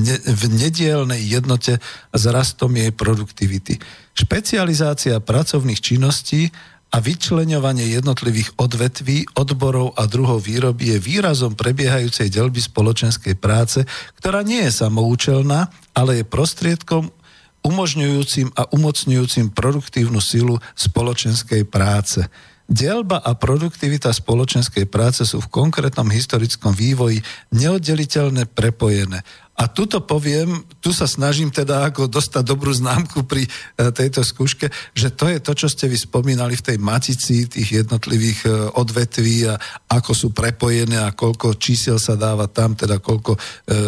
ne, 0.05 0.17
v 0.21 0.43
nedielnej 0.53 1.25
jednote 1.33 1.81
s 2.13 2.23
rastom 2.29 2.77
jej 2.77 2.93
produktivity. 2.93 3.81
Špecializácia 4.13 5.17
pracovných 5.17 5.81
činností 5.81 6.53
a 6.89 6.97
vyčleňovanie 7.05 7.93
jednotlivých 7.93 8.57
odvetví, 8.57 9.29
odborov 9.37 9.93
a 10.01 10.09
druhov 10.09 10.49
výroby 10.49 10.97
je 10.97 10.99
výrazom 10.99 11.53
prebiehajúcej 11.53 12.33
delby 12.33 12.65
spoločenskej 12.65 13.37
práce, 13.37 13.85
ktorá 14.17 14.41
nie 14.41 14.65
je 14.65 14.73
samoučelná, 14.73 15.69
ale 15.93 16.21
je 16.21 16.25
prostriedkom 16.25 17.13
umožňujúcim 17.61 18.57
a 18.57 18.65
umocňujúcim 18.73 19.53
produktívnu 19.53 20.23
silu 20.23 20.57
spoločenskej 20.73 21.69
práce. 21.69 22.25
Dielba 22.69 23.25
a 23.25 23.33
produktivita 23.33 24.13
spoločenskej 24.13 24.85
práce 24.89 25.25
sú 25.25 25.41
v 25.41 25.49
konkrétnom 25.49 26.09
historickom 26.13 26.77
vývoji 26.77 27.25
neoddeliteľne 27.53 28.45
prepojené 28.45 29.25
a 29.59 29.67
tuto 29.67 29.99
poviem, 29.99 30.63
tu 30.79 30.95
sa 30.95 31.11
snažím 31.11 31.51
teda 31.51 31.91
ako 31.91 32.07
dostať 32.07 32.47
dobrú 32.47 32.71
známku 32.71 33.27
pri 33.27 33.43
e, 33.43 33.51
tejto 33.91 34.23
skúške, 34.23 34.71
že 34.95 35.11
to 35.11 35.27
je 35.27 35.43
to, 35.43 35.53
čo 35.59 35.67
ste 35.67 35.91
vy 35.91 35.99
spomínali 35.99 36.55
v 36.55 36.63
tej 36.63 36.79
matici 36.79 37.51
tých 37.51 37.83
jednotlivých 37.83 38.47
e, 38.47 38.51
odvetví 38.79 39.51
a 39.51 39.59
ako 39.91 40.13
sú 40.15 40.29
prepojené 40.31 41.03
a 41.03 41.11
koľko 41.11 41.59
čísiel 41.59 41.99
sa 41.99 42.15
dáva 42.15 42.47
tam, 42.47 42.79
teda 42.79 43.03
koľko 43.03 43.35
e, 43.35 43.41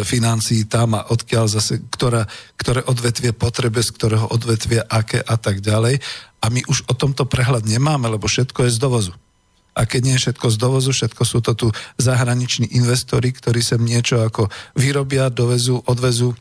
financií 0.03 0.67
tam 0.67 0.99
a 0.99 1.07
odkiaľ 1.07 1.47
zase, 1.47 1.87
ktorá, 1.87 2.27
ktoré 2.59 2.83
odvetvie 2.83 3.31
potrebuje, 3.31 3.87
z 3.87 3.95
ktorého 3.95 4.27
odvetvia 4.27 4.83
aké 4.91 5.23
a 5.23 5.39
tak 5.39 5.63
ďalej. 5.63 6.03
A 6.43 6.51
my 6.51 6.67
už 6.67 6.83
o 6.91 6.93
tomto 6.99 7.23
prehľad 7.23 7.63
nemáme, 7.63 8.11
lebo 8.11 8.27
všetko 8.27 8.67
je 8.67 8.75
z 8.75 8.79
dovozu. 8.81 9.15
A 9.71 9.87
keď 9.87 10.01
nie 10.03 10.17
všetko 10.19 10.47
z 10.51 10.57
dovozu, 10.59 10.91
všetko 10.91 11.23
sú 11.23 11.39
to 11.39 11.55
tu 11.55 11.67
zahraniční 11.95 12.75
investori, 12.75 13.31
ktorí 13.31 13.63
sem 13.63 13.79
niečo 13.79 14.19
ako 14.19 14.51
vyrobia, 14.75 15.31
dovezú, 15.31 15.79
odvezú 15.87 16.35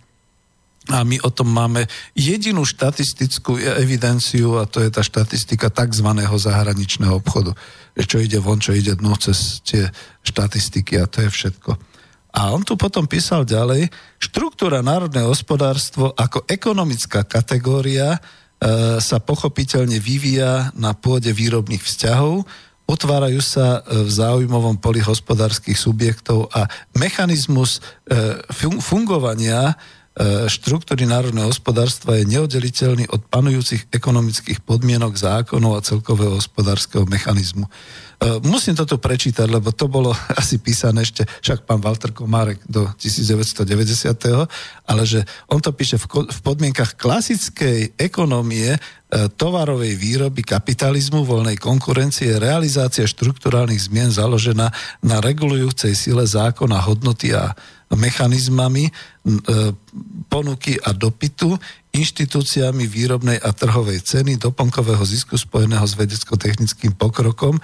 a 0.88 1.04
my 1.04 1.20
o 1.22 1.30
tom 1.30 1.52
máme 1.52 1.86
jedinú 2.16 2.66
štatistickú 2.66 3.60
evidenciu 3.78 4.58
a 4.58 4.66
to 4.66 4.80
je 4.82 4.90
tá 4.90 5.04
štatistika 5.04 5.70
tzv. 5.70 6.08
zahraničného 6.24 7.20
obchodu. 7.20 7.54
Čo 7.94 8.18
ide 8.18 8.40
von, 8.40 8.58
čo 8.58 8.72
ide 8.72 8.96
dnu 8.96 9.12
cez 9.20 9.60
tie 9.62 9.92
štatistiky 10.26 10.98
a 10.98 11.04
to 11.04 11.22
je 11.22 11.30
všetko. 11.30 11.76
A 12.30 12.54
on 12.54 12.62
tu 12.62 12.78
potom 12.78 13.04
písal 13.10 13.44
ďalej, 13.44 13.90
štruktúra 14.22 14.80
národného 14.80 15.28
hospodárstvo 15.28 16.14
ako 16.14 16.46
ekonomická 16.46 17.26
kategória 17.26 18.16
e, 18.16 18.18
sa 19.02 19.18
pochopiteľne 19.18 19.98
vyvíja 19.98 20.70
na 20.78 20.94
pôde 20.94 21.34
výrobných 21.34 21.82
vzťahov, 21.82 22.46
otvárajú 22.90 23.38
sa 23.38 23.80
e, 23.86 24.02
v 24.02 24.10
záujmovom 24.10 24.82
poli 24.82 24.98
hospodárskych 24.98 25.78
subjektov 25.78 26.50
a 26.50 26.66
mechanizmus 26.98 27.78
e, 27.78 28.42
fungovania 28.82 29.78
štruktúry 30.50 31.06
národného 31.06 31.48
hospodárstva 31.48 32.18
je 32.18 32.26
neoddeliteľný 32.26 33.06
od 33.14 33.22
panujúcich 33.30 33.94
ekonomických 33.94 34.58
podmienok 34.66 35.14
zákonov 35.14 35.78
a 35.78 35.84
celkového 35.86 36.34
hospodárskeho 36.34 37.06
mechanizmu. 37.06 37.70
Musím 38.44 38.76
toto 38.76 39.00
prečítať, 39.00 39.48
lebo 39.48 39.72
to 39.72 39.88
bolo 39.88 40.12
asi 40.40 40.60
písané 40.60 41.06
ešte, 41.06 41.24
však 41.40 41.64
pán 41.64 41.80
Walter 41.80 42.10
Komárek 42.10 42.60
do 42.66 42.90
1990. 42.98 44.12
ale 44.84 45.02
že 45.06 45.24
on 45.48 45.62
to 45.62 45.70
píše 45.72 45.96
v 46.02 46.40
podmienkach 46.42 46.98
klasickej 46.98 47.96
ekonomie 47.96 48.76
E, 49.10 49.26
tovarovej 49.26 49.98
výroby 49.98 50.46
kapitalizmu, 50.46 51.26
voľnej 51.26 51.58
konkurencie, 51.58 52.38
realizácia 52.38 53.02
štruktúrálnych 53.10 53.90
zmien 53.90 54.14
založená 54.14 54.70
na 55.02 55.16
regulujúcej 55.18 55.98
sile 55.98 56.22
zákona 56.22 56.78
hodnoty 56.86 57.34
a 57.34 57.50
mechanizmami 57.94 58.86
e, 58.86 58.92
ponuky 60.30 60.78
a 60.78 60.94
dopytu, 60.94 61.58
inštitúciami 61.90 62.86
výrobnej 62.86 63.38
a 63.42 63.50
trhovej 63.50 64.02
ceny, 64.06 64.38
doplnkového 64.38 65.02
zisku 65.02 65.34
spojeného 65.34 65.82
s 65.82 65.98
vedecko-technickým 65.98 66.94
pokrokom, 66.94 67.58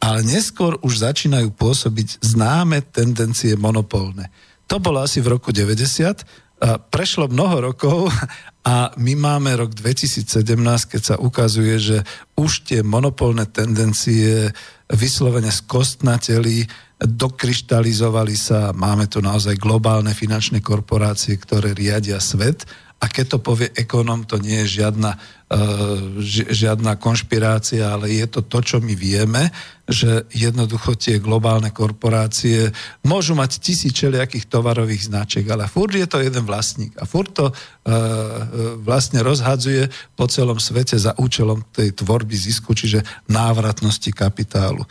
ale 0.00 0.24
neskôr 0.24 0.80
už 0.80 1.04
začínajú 1.04 1.52
pôsobiť 1.56 2.24
známe 2.24 2.84
tendencie 2.88 3.56
monopolné. 3.56 4.32
To 4.66 4.80
bolo 4.80 5.04
asi 5.04 5.20
v 5.20 5.36
roku 5.36 5.52
90, 5.52 6.46
prešlo 6.88 7.28
mnoho 7.28 7.72
rokov 7.72 8.08
a 8.66 8.90
my 8.96 9.12
máme 9.14 9.52
rok 9.54 9.76
2017, 9.76 10.56
keď 10.88 11.02
sa 11.04 11.16
ukazuje, 11.20 11.76
že 11.76 11.98
už 12.34 12.64
tie 12.64 12.80
monopolné 12.80 13.46
tendencie 13.46 14.50
vyslovene 14.88 15.52
skostnateli, 15.52 16.66
dokryštalizovali 16.96 18.32
sa, 18.32 18.72
máme 18.72 19.04
tu 19.04 19.20
naozaj 19.20 19.60
globálne 19.60 20.16
finančné 20.16 20.64
korporácie, 20.64 21.36
ktoré 21.36 21.76
riadia 21.76 22.16
svet 22.20 22.64
a 22.96 23.12
keď 23.12 23.36
to 23.36 23.38
povie 23.44 23.68
ekonom, 23.76 24.24
to 24.24 24.40
nie 24.40 24.64
je 24.64 24.80
žiadna, 24.80 25.20
uh, 25.52 26.16
žiadna 26.48 26.96
konšpirácia, 26.96 27.92
ale 27.92 28.08
je 28.08 28.24
to 28.24 28.40
to, 28.40 28.64
čo 28.64 28.76
my 28.80 28.96
vieme, 28.96 29.52
že 29.84 30.24
jednoducho 30.32 30.96
tie 30.96 31.20
globálne 31.20 31.68
korporácie 31.76 32.72
môžu 33.04 33.36
mať 33.36 33.60
tisíc 33.60 33.92
všelijakých 33.92 34.48
tovarových 34.48 35.12
značiek, 35.12 35.44
ale 35.44 35.68
furt 35.68 35.92
je 35.92 36.08
to 36.08 36.24
jeden 36.24 36.48
vlastník 36.48 36.96
a 36.96 37.04
furt 37.04 37.36
to 37.36 37.52
uh, 37.52 37.54
vlastne 38.80 39.20
rozhadzuje 39.20 39.92
po 40.16 40.24
celom 40.32 40.56
svete 40.56 40.96
za 40.96 41.12
účelom 41.20 41.68
tej 41.76 41.92
tvorby 41.92 42.32
zisku, 42.32 42.72
čiže 42.72 43.04
návratnosti 43.28 44.08
kapitálu. 44.08 44.88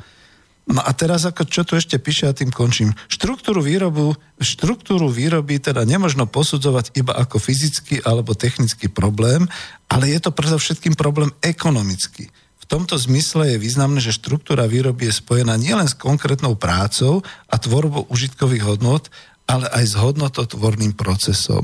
No 0.65 0.81
a 0.81 0.89
teraz 0.97 1.29
ako 1.29 1.45
čo 1.45 1.61
tu 1.61 1.77
ešte 1.77 2.01
píše 2.01 2.25
a 2.25 2.33
tým 2.33 2.49
končím. 2.49 2.89
Štruktúru, 3.05 3.61
výrobu, 3.61 4.17
štruktúru 4.41 5.13
výroby 5.13 5.61
teda 5.61 5.85
nemožno 5.85 6.25
posudzovať 6.25 6.97
iba 6.97 7.13
ako 7.13 7.37
fyzický 7.37 8.01
alebo 8.01 8.33
technický 8.33 8.89
problém, 8.89 9.45
ale 9.85 10.09
je 10.09 10.19
to 10.25 10.33
predovšetkým 10.33 10.97
problém 10.97 11.29
ekonomický. 11.45 12.33
V 12.65 12.65
tomto 12.65 12.97
zmysle 12.97 13.53
je 13.53 13.61
významné, 13.61 14.01
že 14.01 14.17
štruktúra 14.17 14.65
výroby 14.65 15.05
je 15.05 15.21
spojená 15.21 15.53
nielen 15.53 15.85
s 15.85 15.93
konkrétnou 15.93 16.57
prácou 16.57 17.21
a 17.45 17.61
tvorbou 17.61 18.09
užitkových 18.09 18.65
hodnot, 18.65 19.13
ale 19.45 19.69
aj 19.69 19.85
s 19.85 19.93
hodnototvorným 19.93 20.97
procesom. 20.97 21.61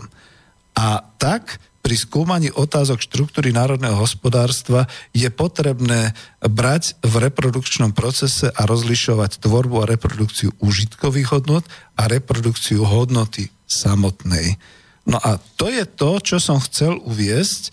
A 0.77 1.01
tak 1.17 1.57
pri 1.81 1.95
skúmaní 1.97 2.53
otázok 2.53 3.01
štruktúry 3.01 3.49
národného 3.49 3.97
hospodárstva 3.97 4.85
je 5.11 5.27
potrebné 5.33 6.13
brať 6.39 6.95
v 7.01 7.29
reprodukčnom 7.29 7.91
procese 7.91 8.53
a 8.53 8.61
rozlišovať 8.69 9.41
tvorbu 9.41 9.81
a 9.81 9.89
reprodukciu 9.89 10.53
užitkových 10.61 11.33
hodnot 11.33 11.65
a 11.97 12.05
reprodukciu 12.05 12.85
hodnoty 12.85 13.49
samotnej. 13.65 14.61
No 15.01 15.17
a 15.17 15.41
to 15.57 15.73
je 15.73 15.81
to, 15.89 16.21
čo 16.21 16.37
som 16.37 16.61
chcel 16.61 17.01
uviesť. 17.01 17.61
E, 17.67 17.71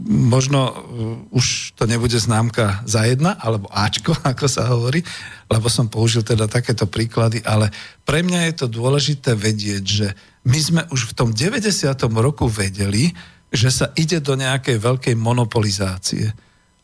možno 0.00 0.60
uh, 0.64 1.36
už 1.36 1.76
to 1.76 1.84
nebude 1.84 2.16
známka 2.16 2.80
za 2.88 3.04
jedna, 3.04 3.36
alebo 3.36 3.68
Ačko, 3.68 4.16
ako 4.32 4.46
sa 4.48 4.70
hovorí, 4.72 5.04
lebo 5.50 5.68
som 5.68 5.92
použil 5.92 6.24
teda 6.24 6.48
takéto 6.48 6.88
príklady, 6.88 7.44
ale 7.44 7.68
pre 8.08 8.24
mňa 8.24 8.48
je 8.48 8.54
to 8.64 8.66
dôležité 8.70 9.36
vedieť, 9.36 9.84
že 9.84 10.08
my 10.44 10.58
sme 10.58 10.82
už 10.88 11.12
v 11.12 11.16
tom 11.16 11.28
90. 11.36 11.68
roku 12.16 12.48
vedeli, 12.48 13.12
že 13.50 13.68
sa 13.68 13.90
ide 13.98 14.22
do 14.22 14.38
nejakej 14.38 14.78
veľkej 14.78 15.14
monopolizácie 15.18 16.32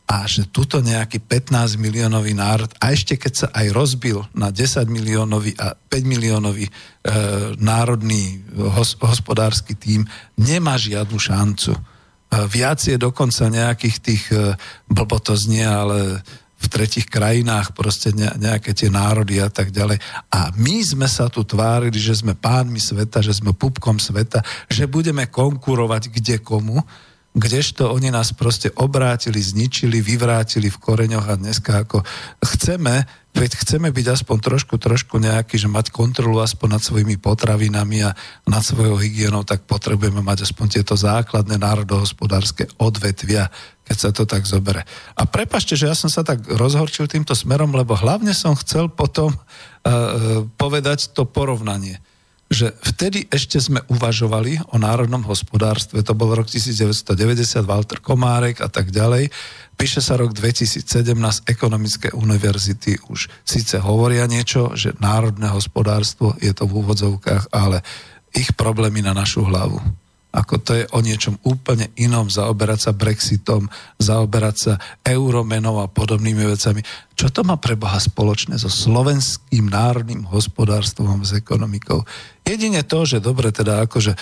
a 0.07 0.23
že 0.23 0.47
tuto 0.47 0.79
nejaký 0.79 1.19
15 1.19 1.75
miliónový 1.75 2.31
národ, 2.31 2.71
a 2.79 2.95
ešte 2.95 3.19
keď 3.19 3.33
sa 3.35 3.47
aj 3.51 3.67
rozbil 3.75 4.23
na 4.31 4.55
10 4.55 4.87
miliónový 4.87 5.51
a 5.59 5.75
5 5.75 6.07
miliónový 6.07 6.63
e, 6.63 6.71
národný 7.59 8.39
hos, 8.55 8.95
hospodársky 9.03 9.75
tím, 9.75 10.07
nemá 10.39 10.79
žiadnu 10.79 11.19
šancu. 11.19 11.75
E, 11.75 11.81
viac 12.47 12.79
je 12.79 12.95
dokonca 12.95 13.51
nejakých 13.51 13.97
tých, 13.99 14.23
e, 14.31 14.55
blbo 14.87 15.19
to 15.19 15.35
znie, 15.35 15.67
ale 15.67 16.23
v 16.57 16.65
tretich 16.73 17.05
krajinách, 17.05 17.77
proste 17.77 18.09
nejaké 18.17 18.73
tie 18.73 18.89
národy 18.89 19.37
a 19.37 19.47
tak 19.47 19.69
ďalej. 19.69 20.01
A 20.33 20.49
my 20.57 20.77
sme 20.81 21.05
sa 21.05 21.29
tu 21.29 21.45
tvárili, 21.45 21.95
že 22.01 22.17
sme 22.17 22.33
pánmi 22.33 22.81
sveta, 22.81 23.21
že 23.21 23.37
sme 23.37 23.53
pupkom 23.53 24.01
sveta, 24.01 24.41
že 24.65 24.89
budeme 24.89 25.29
konkurovať 25.29 26.09
kde 26.09 26.41
komu, 26.41 26.81
kdežto 27.37 27.93
oni 27.93 28.09
nás 28.09 28.33
proste 28.33 28.73
obrátili, 28.81 29.37
zničili, 29.37 30.01
vyvrátili 30.01 30.73
v 30.73 30.81
koreňoch 30.81 31.27
a 31.29 31.37
dneska 31.37 31.85
ako 31.85 32.01
chceme 32.41 33.05
Veď 33.37 33.53
chceme 33.53 33.93
byť 33.93 34.17
aspoň 34.17 34.37
trošku, 34.41 34.81
trošku 34.81 35.21
nejaký, 35.21 35.61
že 35.61 35.69
mať 35.69 35.93
kontrolu 35.93 36.41
aspoň 36.41 36.67
nad 36.73 36.81
svojimi 36.81 37.21
potravinami 37.21 38.01
a 38.01 38.17
nad 38.49 38.65
svojou 38.65 38.97
hygienou, 38.97 39.45
tak 39.45 39.61
potrebujeme 39.69 40.25
mať 40.25 40.49
aspoň 40.49 40.81
tieto 40.81 40.97
základné 40.97 41.61
národohospodárske 41.61 42.65
odvetvia, 42.81 43.53
keď 43.85 43.97
sa 44.01 44.09
to 44.09 44.25
tak 44.25 44.49
zobere. 44.49 44.81
A 45.13 45.29
prepašte, 45.29 45.77
že 45.77 45.85
ja 45.85 45.93
som 45.93 46.09
sa 46.09 46.25
tak 46.25 46.49
rozhorčil 46.49 47.05
týmto 47.05 47.37
smerom, 47.37 47.77
lebo 47.77 47.93
hlavne 47.93 48.33
som 48.33 48.57
chcel 48.57 48.89
potom 48.89 49.37
uh, 49.37 50.41
povedať 50.57 51.13
to 51.13 51.29
porovnanie 51.29 52.01
že 52.47 52.71
vtedy 52.79 53.27
ešte 53.27 53.59
sme 53.59 53.83
uvažovali 53.91 54.71
o 54.71 54.79
národnom 54.79 55.19
hospodárstve, 55.27 55.99
to 55.99 56.15
bol 56.15 56.31
rok 56.31 56.47
1990, 56.47 57.03
Walter 57.67 57.99
Komárek 57.99 58.63
a 58.63 58.71
tak 58.71 58.87
ďalej. 58.87 59.27
Píše 59.77 60.01
sa 60.01 60.17
rok 60.17 60.33
2017, 60.33 60.89
ekonomické 61.45 62.09
univerzity 62.09 62.97
už 63.13 63.29
síce 63.45 63.77
hovoria 63.77 64.25
niečo, 64.25 64.73
že 64.73 64.97
národné 64.97 65.53
hospodárstvo 65.53 66.33
je 66.41 66.49
to 66.49 66.65
v 66.65 66.81
úvodzovkách, 66.81 67.53
ale 67.53 67.85
ich 68.33 68.57
problémy 68.57 69.05
na 69.05 69.13
našu 69.13 69.45
hlavu 69.45 69.77
ako 70.37 70.55
to 70.61 70.71
je 70.77 70.85
o 70.93 70.99
niečom 71.01 71.41
úplne 71.41 71.89
inom, 71.97 72.29
zaoberať 72.29 72.79
sa 72.79 72.91
Brexitom, 72.93 73.65
zaoberať 73.97 74.55
sa 74.55 74.73
euromenou 75.01 75.81
a 75.81 75.89
podobnými 75.89 76.45
vecami. 76.45 76.85
Čo 77.17 77.33
to 77.33 77.41
má 77.41 77.57
pre 77.57 77.73
Boha 77.73 77.97
spoločné 77.97 78.61
so 78.61 78.69
slovenským 78.69 79.65
národným 79.65 80.29
hospodárstvom, 80.29 81.25
s 81.25 81.33
ekonomikou? 81.33 82.05
Jedine 82.45 82.85
to, 82.85 83.07
že 83.07 83.17
dobre 83.17 83.49
teda 83.49 83.89
akože 83.89 84.13
e, 84.13 84.19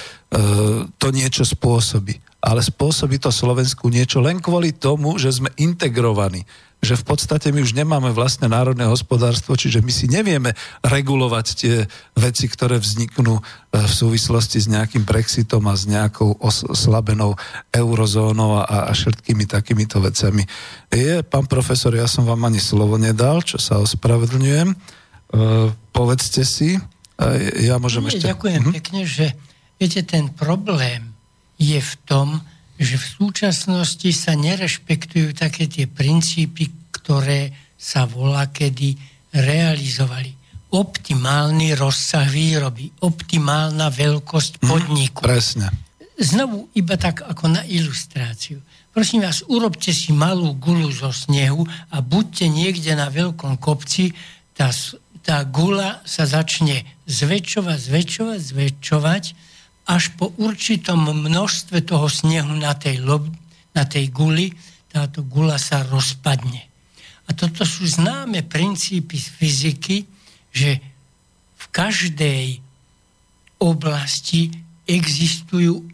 to 0.95 1.07
niečo 1.11 1.43
spôsobí, 1.43 2.15
ale 2.45 2.61
spôsobí 2.61 3.17
to 3.17 3.33
Slovensku 3.33 3.89
niečo 3.89 4.21
len 4.21 4.37
kvôli 4.37 4.69
tomu, 4.69 5.17
že 5.17 5.33
sme 5.33 5.49
integrovaní 5.57 6.45
že 6.85 6.93
v 6.93 7.17
podstate 7.17 7.49
my 7.49 7.65
už 7.65 7.73
nemáme 7.73 8.13
vlastné 8.13 8.45
národné 8.45 8.85
hospodárstvo, 8.85 9.57
čiže 9.57 9.81
my 9.81 9.89
si 9.89 10.05
nevieme 10.05 10.53
regulovať 10.85 11.45
tie 11.57 11.75
veci, 12.13 12.45
ktoré 12.45 12.77
vzniknú 12.77 13.41
e, 13.41 13.43
v 13.73 13.89
súvislosti 13.89 14.61
s 14.61 14.69
nejakým 14.69 15.01
Brexitom 15.01 15.65
a 15.65 15.73
s 15.73 15.89
nejakou 15.89 16.37
oslabenou 16.45 17.33
eurozónou 17.73 18.61
a, 18.61 18.85
a 18.85 18.93
všetkými 18.93 19.49
takýmito 19.49 19.97
vecami. 19.97 20.45
Je, 20.93 21.25
pán 21.25 21.49
profesor, 21.49 21.89
ja 21.97 22.05
som 22.05 22.29
vám 22.29 22.45
ani 22.45 22.61
slovo 22.61 23.01
nedal, 23.01 23.41
čo 23.41 23.57
sa 23.57 23.81
ospravedlňujem. 23.81 24.69
E, 24.69 24.75
povedzte 25.89 26.45
si, 26.45 26.77
e, 26.77 27.29
ja 27.65 27.81
môžem 27.81 28.05
Nie, 28.05 28.09
ešte... 28.13 28.29
Ďakujem 28.29 28.61
hm? 28.61 28.73
pekne, 28.77 29.01
že 29.09 29.25
viete, 29.81 30.05
ten 30.05 30.29
problém 30.29 31.14
je 31.55 31.79
v 31.79 31.93
tom, 32.03 32.41
že 32.75 32.99
v 32.99 33.05
súčasnosti 33.07 34.09
sa 34.11 34.35
nerešpektujú 34.35 35.31
také 35.31 35.71
tie 35.71 35.87
princípy, 35.87 36.91
ktoré 36.91 37.55
sa 37.79 38.03
volá, 38.03 38.51
kedy 38.51 38.99
realizovali 39.31 40.35
optimálny 40.75 41.71
rozsah 41.79 42.27
výroby, 42.27 42.91
optimálna 42.99 43.87
veľkosť 43.87 44.59
mhm, 44.59 44.67
podniku. 44.67 45.19
Mm, 45.23 45.27
presne. 45.27 45.67
Znovu 46.15 46.71
iba 46.75 46.95
tak 46.95 47.23
ako 47.23 47.59
na 47.59 47.61
ilustráciu. 47.67 48.59
Prosím 48.95 49.27
vás, 49.27 49.43
urobte 49.51 49.91
si 49.91 50.15
malú 50.15 50.55
gulu 50.55 50.87
zo 50.87 51.11
snehu 51.11 51.67
a 51.91 51.99
buďte 51.99 52.47
niekde 52.47 52.95
na 52.95 53.11
veľkom 53.11 53.59
kopci, 53.59 54.15
tá, 54.55 54.71
tá 55.19 55.43
gula 55.43 55.99
sa 56.07 56.23
začne 56.23 56.87
zväčšovať, 57.03 57.75
zväčšovať, 57.75 58.39
zväčšovať, 58.39 59.23
až 59.85 60.17
po 60.17 60.33
určitom 60.41 61.05
množstve 61.05 61.85
toho 61.85 62.09
snehu 62.09 62.57
na 62.57 62.73
tej, 62.73 63.05
lob, 63.05 63.29
na 63.77 63.85
tej 63.85 64.09
guli, 64.09 64.49
táto 64.89 65.21
gula 65.21 65.61
sa 65.61 65.85
rozpadne. 65.85 66.65
A 67.25 67.33
toto 67.33 67.65
sú 67.65 67.85
známe 67.85 68.45
princípy 68.45 69.17
z 69.17 69.27
fyziky, 69.29 69.97
že 70.53 70.77
v 71.57 71.65
každej 71.73 72.61
oblasti 73.61 74.49
existujú, 74.85 75.85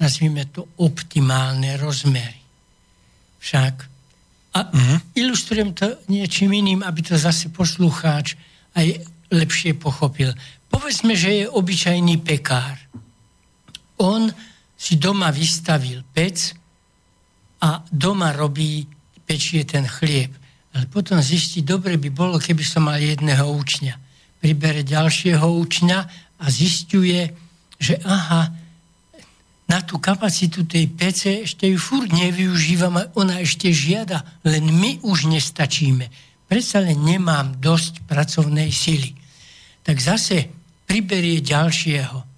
nazvime 0.00 0.44
to, 0.48 0.68
optimálne 0.80 1.76
rozmery. 1.80 2.40
Však. 3.40 3.74
A 4.54 4.60
uh-huh. 4.70 4.98
ilustrujem 5.18 5.74
to 5.74 5.98
niečím 6.08 6.54
iným, 6.54 6.80
aby 6.84 7.00
to 7.02 7.16
zase 7.18 7.50
poslucháč 7.50 8.38
aj 8.76 9.02
lepšie 9.34 9.74
pochopil. 9.74 10.30
Povedzme, 10.70 11.18
že 11.18 11.42
je 11.42 11.44
obyčajný 11.50 12.22
pekár. 12.22 12.78
On 14.00 14.30
si 14.74 14.96
doma 14.96 15.30
vystavil 15.30 16.02
pec 16.14 16.54
a 17.62 17.82
doma 17.88 18.32
robí, 18.34 18.84
pečie 19.24 19.64
ten 19.64 19.88
chlieb. 19.88 20.34
Ale 20.74 20.90
potom 20.90 21.22
zistí, 21.22 21.62
dobre 21.62 21.96
by 21.96 22.10
bolo, 22.10 22.36
keby 22.36 22.64
som 22.66 22.90
mal 22.90 22.98
jedného 22.98 23.46
učňa 23.46 24.04
pribere 24.44 24.84
ďalšieho 24.84 25.40
učňa 25.40 25.98
a 26.36 26.46
zistuje, 26.52 27.32
že 27.80 27.96
aha, 28.04 28.52
na 29.64 29.80
tú 29.80 29.96
kapacitu 29.96 30.68
tej 30.68 30.92
PC 30.92 31.48
ešte 31.48 31.64
ju 31.64 31.80
furt 31.80 32.12
nevyužívam 32.12 33.16
ona 33.16 33.40
ešte 33.40 33.72
žiada, 33.72 34.20
len 34.44 34.68
my 34.68 35.00
už 35.00 35.32
nestačíme. 35.32 36.12
Predsa 36.44 36.84
len 36.84 37.00
nemám 37.00 37.56
dosť 37.56 38.04
pracovnej 38.04 38.68
sily. 38.68 39.16
Tak 39.80 39.96
zase 39.96 40.52
priberie 40.84 41.40
ďalšieho 41.40 42.33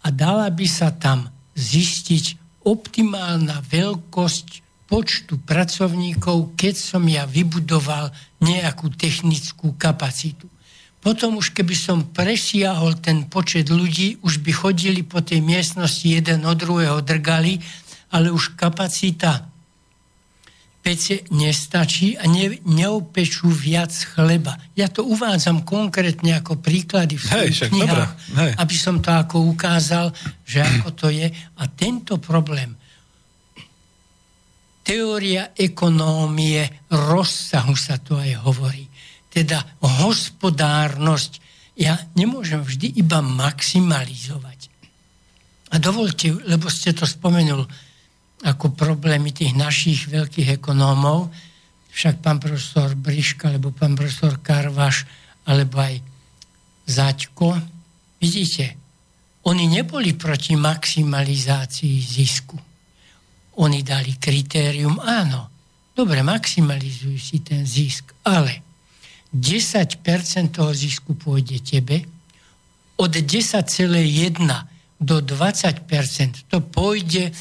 a 0.00 0.08
dala 0.08 0.48
by 0.48 0.66
sa 0.68 0.94
tam 0.94 1.28
zistiť 1.56 2.40
optimálna 2.64 3.60
veľkosť 3.66 4.62
počtu 4.90 5.38
pracovníkov, 5.42 6.58
keď 6.58 6.74
som 6.74 7.02
ja 7.06 7.26
vybudoval 7.26 8.10
nejakú 8.42 8.90
technickú 8.94 9.76
kapacitu. 9.78 10.50
Potom 11.00 11.40
už 11.40 11.56
keby 11.56 11.72
som 11.72 11.98
presiahol 12.12 13.00
ten 13.00 13.24
počet 13.24 13.72
ľudí, 13.72 14.20
už 14.20 14.44
by 14.44 14.52
chodili 14.52 15.00
po 15.00 15.24
tej 15.24 15.40
miestnosti 15.40 16.04
jeden 16.04 16.44
od 16.44 16.58
druhého 16.60 17.00
drgali, 17.00 17.56
ale 18.12 18.28
už 18.28 18.58
kapacita 18.58 19.49
pece 20.80 21.28
nestačí 21.28 22.16
a 22.16 22.24
ne, 22.24 22.56
neopečú 22.64 23.52
viac 23.52 23.92
chleba. 23.92 24.56
Ja 24.72 24.88
to 24.88 25.04
uvádzam 25.04 25.62
konkrétne 25.68 26.40
ako 26.40 26.56
príklady 26.58 27.20
v 27.20 27.26
Hej, 27.28 27.68
knihách, 27.68 28.12
Hej. 28.40 28.52
aby 28.56 28.76
som 28.76 28.98
to 29.04 29.12
ako 29.12 29.44
ukázal, 29.52 30.10
že 30.42 30.64
ako 30.64 30.88
to 30.96 31.06
je. 31.12 31.28
A 31.30 31.62
tento 31.68 32.16
problém, 32.16 32.72
teória 34.80 35.52
ekonómie 35.52 36.64
rozsahu 36.88 37.76
sa 37.76 38.00
to 38.00 38.16
aj 38.16 38.40
hovorí 38.40 38.90
teda 39.30 39.62
hospodárnosť, 39.80 41.32
ja 41.78 41.96
nemôžem 42.18 42.60
vždy 42.60 42.98
iba 42.98 43.22
maximalizovať. 43.22 44.68
A 45.70 45.78
dovolte, 45.78 46.34
lebo 46.44 46.66
ste 46.66 46.90
to 46.90 47.06
spomenul 47.06 47.64
ako 48.40 48.72
problémy 48.72 49.36
tých 49.36 49.52
našich 49.52 50.08
veľkých 50.08 50.60
ekonómov, 50.60 51.28
však 51.90 52.24
pán 52.24 52.40
profesor 52.40 52.94
Briška, 52.96 53.52
alebo 53.52 53.74
pán 53.74 53.98
profesor 53.98 54.40
Karvaš, 54.40 55.04
alebo 55.44 55.82
aj 55.82 56.00
Zaďko, 56.90 57.54
vidíte, 58.18 58.74
oni 59.46 59.70
neboli 59.70 60.18
proti 60.18 60.56
maximalizácii 60.56 61.96
zisku. 62.02 62.58
Oni 63.60 63.84
dali 63.84 64.16
kritérium, 64.16 64.98
áno, 64.98 65.50
dobre, 65.94 66.24
maximalizuj 66.24 67.18
si 67.20 67.38
ten 67.44 67.62
zisk, 67.66 68.14
ale 68.24 68.64
10% 69.30 70.00
toho 70.50 70.72
zisku 70.74 71.14
pôjde 71.14 71.60
tebe, 71.62 72.02
od 73.00 73.12
10,1 73.16 73.70
do 75.00 75.16
20% 75.24 76.50
to 76.52 76.58
pôjde 76.60 77.32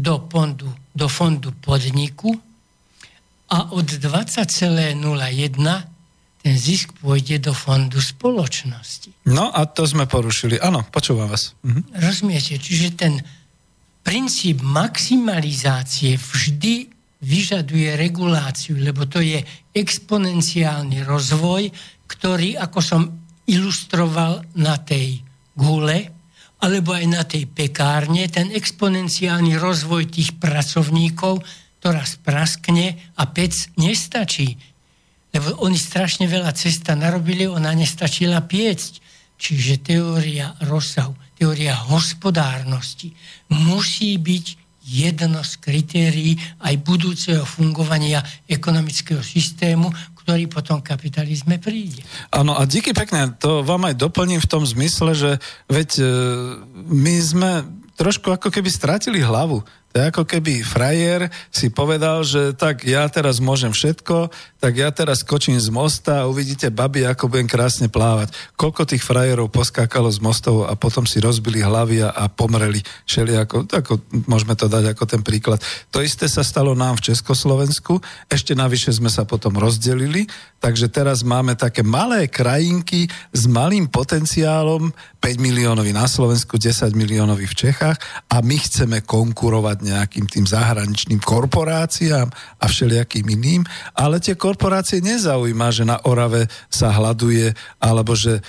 do 0.00 0.16
fondu, 0.32 0.72
do 0.96 1.06
fondu 1.12 1.52
podniku 1.60 2.32
a 3.52 3.76
od 3.76 3.84
20,01 3.84 4.96
ten 6.40 6.56
zisk 6.56 6.96
pôjde 7.04 7.36
do 7.36 7.52
fondu 7.52 8.00
spoločnosti. 8.00 9.12
No 9.28 9.52
a 9.52 9.68
to 9.68 9.84
sme 9.84 10.08
porušili. 10.08 10.56
Áno, 10.56 10.88
počúvam 10.88 11.28
vás. 11.28 11.52
Mhm. 11.60 12.00
Rozumiete? 12.00 12.56
Čiže 12.56 12.88
ten 12.96 13.20
princíp 14.00 14.64
maximalizácie 14.64 16.16
vždy 16.16 16.88
vyžaduje 17.20 17.92
reguláciu, 18.00 18.80
lebo 18.80 19.04
to 19.04 19.20
je 19.20 19.44
exponenciálny 19.76 21.04
rozvoj, 21.04 21.68
ktorý, 22.08 22.56
ako 22.56 22.80
som 22.80 23.02
ilustroval 23.44 24.40
na 24.56 24.80
tej 24.80 25.20
gule, 25.52 26.19
alebo 26.60 26.92
aj 26.92 27.06
na 27.08 27.22
tej 27.24 27.48
pekárne, 27.48 28.28
ten 28.28 28.52
exponenciálny 28.52 29.56
rozvoj 29.56 30.12
tých 30.12 30.36
pracovníkov, 30.36 31.40
ktorá 31.80 32.04
spraskne 32.04 33.00
a 33.16 33.24
pec 33.32 33.72
nestačí. 33.80 34.60
Lebo 35.32 35.64
oni 35.64 35.80
strašne 35.80 36.28
veľa 36.28 36.52
cesta 36.52 36.92
narobili, 36.92 37.48
ona 37.48 37.72
nestačila 37.72 38.44
piecť. 38.44 39.00
Čiže 39.40 39.80
teória 39.80 40.52
rozsahu, 40.68 41.16
teória 41.40 41.72
hospodárnosti 41.88 43.16
musí 43.48 44.20
byť 44.20 44.60
jedno 44.84 45.40
z 45.40 45.52
kritérií 45.56 46.32
aj 46.60 46.74
budúceho 46.84 47.46
fungovania 47.48 48.20
ekonomického 48.44 49.24
systému, 49.24 49.88
ktorý 50.30 50.46
potom 50.46 50.78
kapitalizme 50.78 51.58
príde. 51.58 52.06
Áno, 52.30 52.54
a 52.54 52.62
díky 52.62 52.94
pekne, 52.94 53.34
to 53.34 53.66
vám 53.66 53.90
aj 53.90 53.98
doplním 53.98 54.38
v 54.38 54.46
tom 54.46 54.62
zmysle, 54.62 55.10
že 55.18 55.30
veď 55.66 55.90
e, 55.98 56.06
my 56.86 57.14
sme 57.18 57.50
trošku 57.98 58.30
ako 58.30 58.54
keby 58.54 58.70
strátili 58.70 59.18
hlavu. 59.18 59.66
To 59.90 59.98
je 59.98 60.06
ako 60.06 60.22
keby 60.22 60.62
frajer 60.62 61.26
si 61.50 61.66
povedal, 61.66 62.22
že 62.22 62.54
tak 62.54 62.86
ja 62.86 63.10
teraz 63.10 63.42
môžem 63.42 63.74
všetko, 63.74 64.30
tak 64.62 64.78
ja 64.78 64.94
teraz 64.94 65.26
skočím 65.26 65.58
z 65.58 65.66
mosta 65.66 66.22
a 66.22 66.28
uvidíte, 66.30 66.70
babi, 66.70 67.02
ako 67.02 67.26
budem 67.26 67.50
krásne 67.50 67.90
plávať. 67.90 68.30
Koľko 68.54 68.86
tých 68.86 69.02
frajerov 69.02 69.50
poskákalo 69.50 70.06
z 70.14 70.22
mostov 70.22 70.62
a 70.70 70.78
potom 70.78 71.10
si 71.10 71.18
rozbili 71.18 71.58
hlavy 71.58 72.06
a, 72.06 72.14
a 72.14 72.30
pomreli. 72.30 72.78
Šeli 73.02 73.34
ako, 73.34 73.66
ako, 73.66 73.92
môžeme 74.30 74.54
to 74.54 74.70
dať 74.70 74.94
ako 74.94 75.04
ten 75.10 75.26
príklad. 75.26 75.58
To 75.90 75.98
isté 75.98 76.30
sa 76.30 76.46
stalo 76.46 76.78
nám 76.78 77.02
v 77.02 77.10
Československu, 77.10 77.98
ešte 78.30 78.54
navyše 78.54 78.94
sme 78.94 79.10
sa 79.10 79.26
potom 79.26 79.58
rozdelili, 79.58 80.30
takže 80.62 80.86
teraz 80.86 81.26
máme 81.26 81.58
také 81.58 81.82
malé 81.82 82.30
krajinky 82.30 83.10
s 83.34 83.50
malým 83.50 83.90
potenciálom, 83.90 84.94
5 85.18 85.36
miliónový 85.36 85.90
na 85.90 86.06
Slovensku, 86.06 86.56
10 86.56 86.94
miliónový 86.96 87.44
v 87.50 87.58
Čechách 87.68 87.98
a 88.30 88.40
my 88.40 88.56
chceme 88.56 89.02
konkurovať 89.04 89.79
nejakým 89.80 90.28
tým 90.28 90.44
zahraničným 90.46 91.20
korporáciám 91.20 92.28
a 92.60 92.64
všelijakým 92.64 93.26
iným, 93.26 93.62
ale 93.96 94.20
tie 94.20 94.36
korporácie 94.36 95.00
nezaujíma, 95.00 95.68
že 95.72 95.84
na 95.88 95.98
Orave 96.06 96.46
sa 96.68 96.92
hľaduje, 96.92 97.52
alebo 97.82 98.12
že 98.14 98.38
e, 98.38 98.42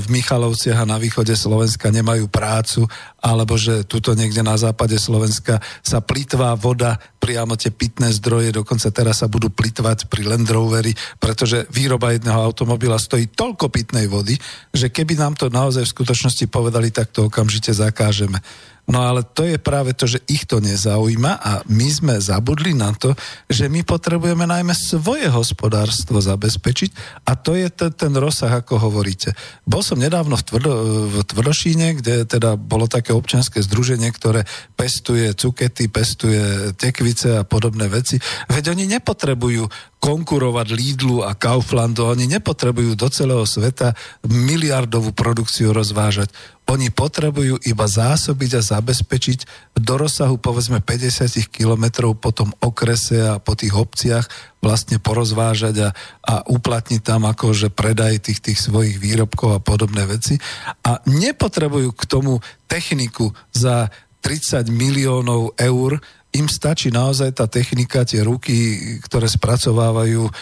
v 0.00 0.06
Michalovciach 0.10 0.82
a 0.82 0.90
na 0.90 0.98
východe 0.98 1.34
Slovenska 1.34 1.90
nemajú 1.90 2.30
prácu, 2.30 2.86
alebo 3.26 3.58
že 3.58 3.82
tuto 3.82 4.14
niekde 4.14 4.46
na 4.46 4.54
západe 4.54 4.94
Slovenska 4.94 5.58
sa 5.82 5.98
plitvá 5.98 6.54
voda, 6.54 6.94
priamo 7.18 7.58
tie 7.58 7.74
pitné 7.74 8.14
zdroje, 8.14 8.54
dokonca 8.54 8.86
teraz 8.94 9.18
sa 9.18 9.26
budú 9.26 9.50
plitvať 9.50 10.06
pri 10.06 10.30
Land 10.30 10.46
Roveri, 10.46 10.94
pretože 11.18 11.66
výroba 11.74 12.14
jedného 12.14 12.38
automobila 12.38 12.94
stojí 13.02 13.26
toľko 13.34 13.66
pitnej 13.74 14.06
vody, 14.06 14.38
že 14.70 14.94
keby 14.94 15.18
nám 15.18 15.34
to 15.34 15.50
naozaj 15.50 15.82
v 15.82 15.94
skutočnosti 15.98 16.46
povedali, 16.46 16.94
tak 16.94 17.10
to 17.10 17.26
okamžite 17.26 17.74
zakážeme. 17.74 18.38
No 18.86 19.02
ale 19.02 19.26
to 19.26 19.42
je 19.42 19.58
práve 19.58 19.98
to, 19.98 20.06
že 20.06 20.22
ich 20.30 20.46
to 20.46 20.62
nezaujíma 20.62 21.42
a 21.42 21.52
my 21.66 21.88
sme 21.90 22.14
zabudli 22.22 22.70
na 22.70 22.94
to, 22.94 23.18
že 23.50 23.66
my 23.66 23.82
potrebujeme 23.82 24.46
najmä 24.46 24.70
svoje 24.78 25.26
hospodárstvo 25.26 26.22
zabezpečiť 26.22 27.20
a 27.26 27.34
to 27.34 27.58
je 27.58 27.66
ten, 27.74 27.90
ten 27.90 28.14
rozsah, 28.14 28.62
ako 28.62 28.78
hovoríte. 28.78 29.34
Bol 29.66 29.82
som 29.82 29.98
nedávno 29.98 30.38
v, 30.38 30.46
Tvrdo, 30.46 30.72
v 31.10 31.16
Tvrdošíne, 31.26 31.98
kde 31.98 32.30
teda 32.30 32.54
bolo 32.54 32.86
také 32.86 33.10
občianske 33.16 33.64
združenie, 33.64 34.12
ktoré 34.12 34.44
pestuje 34.76 35.32
cukety, 35.32 35.88
pestuje 35.88 36.76
tekvice 36.76 37.40
a 37.40 37.46
podobné 37.48 37.88
veci. 37.88 38.20
Veď 38.52 38.76
oni 38.76 38.84
nepotrebujú 38.86 39.66
konkurovať 39.96 40.76
Lidlu 40.76 41.24
a 41.24 41.32
Kauflandu. 41.34 42.06
Oni 42.06 42.28
nepotrebujú 42.28 42.94
do 42.94 43.08
celého 43.10 43.42
sveta 43.48 43.96
miliardovú 44.28 45.10
produkciu 45.10 45.72
rozvážať. 45.72 46.30
Oni 46.66 46.90
potrebujú 46.90 47.62
iba 47.62 47.86
zásobiť 47.86 48.58
a 48.58 48.66
zabezpečiť 48.66 49.38
do 49.78 49.94
rozsahu 49.94 50.34
povedzme 50.42 50.82
50 50.82 51.30
kilometrov 51.46 52.18
po 52.18 52.34
tom 52.34 52.50
okrese 52.58 53.22
a 53.22 53.38
po 53.38 53.54
tých 53.54 53.70
obciach 53.70 54.26
vlastne 54.58 54.98
porozvážať 54.98 55.74
a, 55.78 55.88
a 56.26 56.34
uplatniť 56.50 57.00
tam 57.06 57.30
akože 57.30 57.70
predaj 57.70 58.26
tých, 58.26 58.42
tých 58.42 58.58
svojich 58.58 58.98
výrobkov 58.98 59.58
a 59.58 59.62
podobné 59.62 60.10
veci. 60.10 60.42
A 60.82 60.98
nepotrebujú 61.06 61.94
k 61.94 62.02
tomu 62.10 62.42
techniku 62.66 63.30
za 63.54 63.94
30 64.26 64.66
miliónov 64.74 65.54
eur, 65.54 66.02
im 66.36 66.46
stačí 66.46 66.92
naozaj 66.92 67.32
tá 67.32 67.48
technika, 67.48 68.04
tie 68.04 68.20
ruky, 68.20 68.54
ktoré 69.00 69.24
spracovávajú 69.24 70.22
e, 70.28 70.32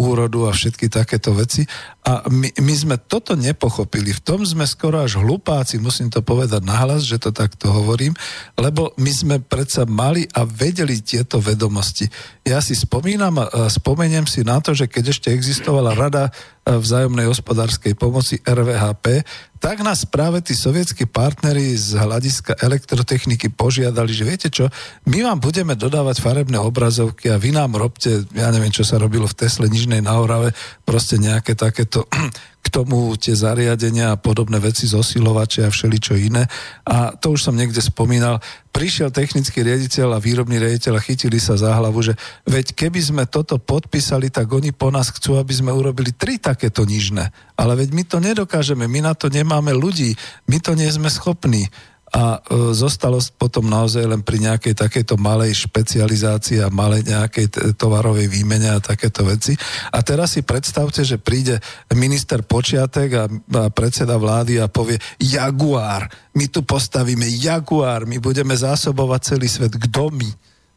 úrodu 0.00 0.48
a 0.48 0.56
všetky 0.56 0.88
takéto 0.88 1.36
veci. 1.36 1.68
A 2.02 2.26
my, 2.26 2.50
my 2.58 2.74
sme 2.74 2.96
toto 2.98 3.36
nepochopili. 3.36 4.10
V 4.16 4.24
tom 4.24 4.40
sme 4.42 4.64
skoro 4.64 5.04
až 5.04 5.20
hlupáci, 5.20 5.78
musím 5.78 6.08
to 6.08 6.24
povedať 6.24 6.64
nahlas, 6.64 7.04
že 7.04 7.20
to 7.20 7.30
takto 7.30 7.70
hovorím, 7.70 8.16
lebo 8.56 8.96
my 8.98 9.12
sme 9.12 9.36
predsa 9.38 9.84
mali 9.86 10.26
a 10.32 10.42
vedeli 10.48 10.98
tieto 11.04 11.38
vedomosti. 11.38 12.08
Ja 12.42 12.58
si 12.58 12.74
spomínam 12.74 13.38
a 13.38 13.70
spomeniem 13.70 14.26
si 14.26 14.42
na 14.42 14.58
to, 14.58 14.74
že 14.74 14.88
keď 14.88 15.14
ešte 15.14 15.28
existovala 15.30 15.94
rada 15.94 16.32
e, 16.66 16.74
vzájomnej 16.74 17.28
hospodárskej 17.28 17.94
pomoci 17.94 18.40
RVHP, 18.42 19.22
tak 19.62 19.78
nás 19.86 20.02
práve 20.02 20.42
tí 20.42 20.58
sovietskí 20.58 21.06
partnery 21.06 21.78
z 21.78 21.94
hľadiska 21.94 22.58
elektrotechniky 22.58 23.54
požiadali, 23.54 24.10
že 24.10 24.26
viete 24.26 24.48
čo, 24.50 24.66
my 25.06 25.22
vám 25.22 25.38
budeme 25.42 25.74
dodávať 25.74 26.22
farebné 26.22 26.62
obrazovky 26.62 27.26
a 27.26 27.34
vy 27.34 27.50
nám 27.50 27.74
robte, 27.74 28.22
ja 28.30 28.46
neviem, 28.54 28.70
čo 28.70 28.86
sa 28.86 29.02
robilo 29.02 29.26
v 29.26 29.34
Tesle 29.34 29.66
Nižnej 29.66 29.98
na 29.98 30.14
Orave, 30.22 30.54
proste 30.86 31.18
nejaké 31.18 31.58
takéto 31.58 32.06
k 32.62 32.70
tomu 32.70 33.10
tie 33.18 33.34
zariadenia 33.34 34.14
a 34.14 34.20
podobné 34.22 34.62
veci, 34.62 34.86
zosilovače 34.86 35.66
a 35.66 35.74
všeličo 35.74 36.14
iné. 36.14 36.46
A 36.86 37.10
to 37.18 37.34
už 37.34 37.50
som 37.50 37.58
niekde 37.58 37.82
spomínal. 37.82 38.38
Prišiel 38.70 39.10
technický 39.10 39.66
riaditeľ 39.66 40.14
a 40.14 40.22
výrobný 40.22 40.62
riaditeľ 40.62 40.94
a 40.94 41.02
chytili 41.02 41.42
sa 41.42 41.58
za 41.58 41.74
hlavu, 41.74 41.98
že 42.06 42.14
veď 42.46 42.78
keby 42.78 43.02
sme 43.02 43.24
toto 43.26 43.58
podpísali, 43.58 44.30
tak 44.30 44.46
oni 44.46 44.70
po 44.70 44.94
nás 44.94 45.10
chcú, 45.10 45.42
aby 45.42 45.50
sme 45.50 45.74
urobili 45.74 46.14
tri 46.14 46.38
takéto 46.38 46.86
nižné. 46.86 47.34
Ale 47.58 47.74
veď 47.74 47.90
my 47.90 48.02
to 48.06 48.22
nedokážeme, 48.22 48.86
my 48.86 49.10
na 49.10 49.18
to 49.18 49.26
nemáme 49.26 49.74
ľudí, 49.74 50.14
my 50.46 50.62
to 50.62 50.78
nie 50.78 50.86
sme 50.86 51.10
schopní 51.10 51.66
a 52.12 52.36
e, 52.44 52.76
zostalo 52.76 53.16
potom 53.40 53.64
naozaj 53.64 54.04
len 54.04 54.20
pri 54.20 54.44
nejakej 54.44 54.76
takejto 54.76 55.16
malej 55.16 55.64
špecializácii 55.64 56.60
a 56.60 56.68
malej 56.68 57.08
nejakej 57.08 57.46
t- 57.48 57.62
tovarovej 57.72 58.28
výmene 58.28 58.68
a 58.68 58.84
takéto 58.84 59.24
veci. 59.24 59.56
A 59.88 60.04
teraz 60.04 60.36
si 60.36 60.44
predstavte, 60.44 61.08
že 61.08 61.16
príde 61.16 61.56
minister 61.96 62.44
Počiatek 62.44 63.10
a, 63.16 63.24
a 63.32 63.62
predseda 63.72 64.20
vlády 64.20 64.60
a 64.60 64.68
povie 64.68 65.00
Jaguár, 65.16 66.04
my 66.36 66.52
tu 66.52 66.60
postavíme 66.68 67.24
Jaguár, 67.24 68.04
my 68.04 68.20
budeme 68.20 68.52
zásobovať 68.52 69.20
celý 69.32 69.48
svet. 69.48 69.72
Kto 69.72 70.12
my? 70.12 70.28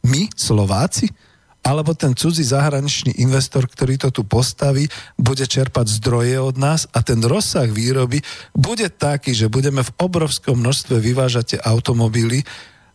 My, 0.07 0.32
Slováci? 0.32 1.12
Alebo 1.66 1.98
ten 1.98 2.14
cudzí 2.14 2.46
zahraničný 2.46 3.18
investor, 3.26 3.66
ktorý 3.66 3.98
to 3.98 4.14
tu 4.14 4.22
postaví, 4.22 4.86
bude 5.18 5.50
čerpať 5.50 5.90
zdroje 5.98 6.38
od 6.38 6.62
nás 6.62 6.86
a 6.94 7.02
ten 7.02 7.18
rozsah 7.26 7.66
výroby 7.66 8.22
bude 8.54 8.86
taký, 8.94 9.34
že 9.34 9.50
budeme 9.50 9.82
v 9.82 9.96
obrovskom 9.98 10.62
množstve 10.62 11.02
vyvážať 11.02 11.58
tie 11.58 11.60
automobily, 11.66 12.46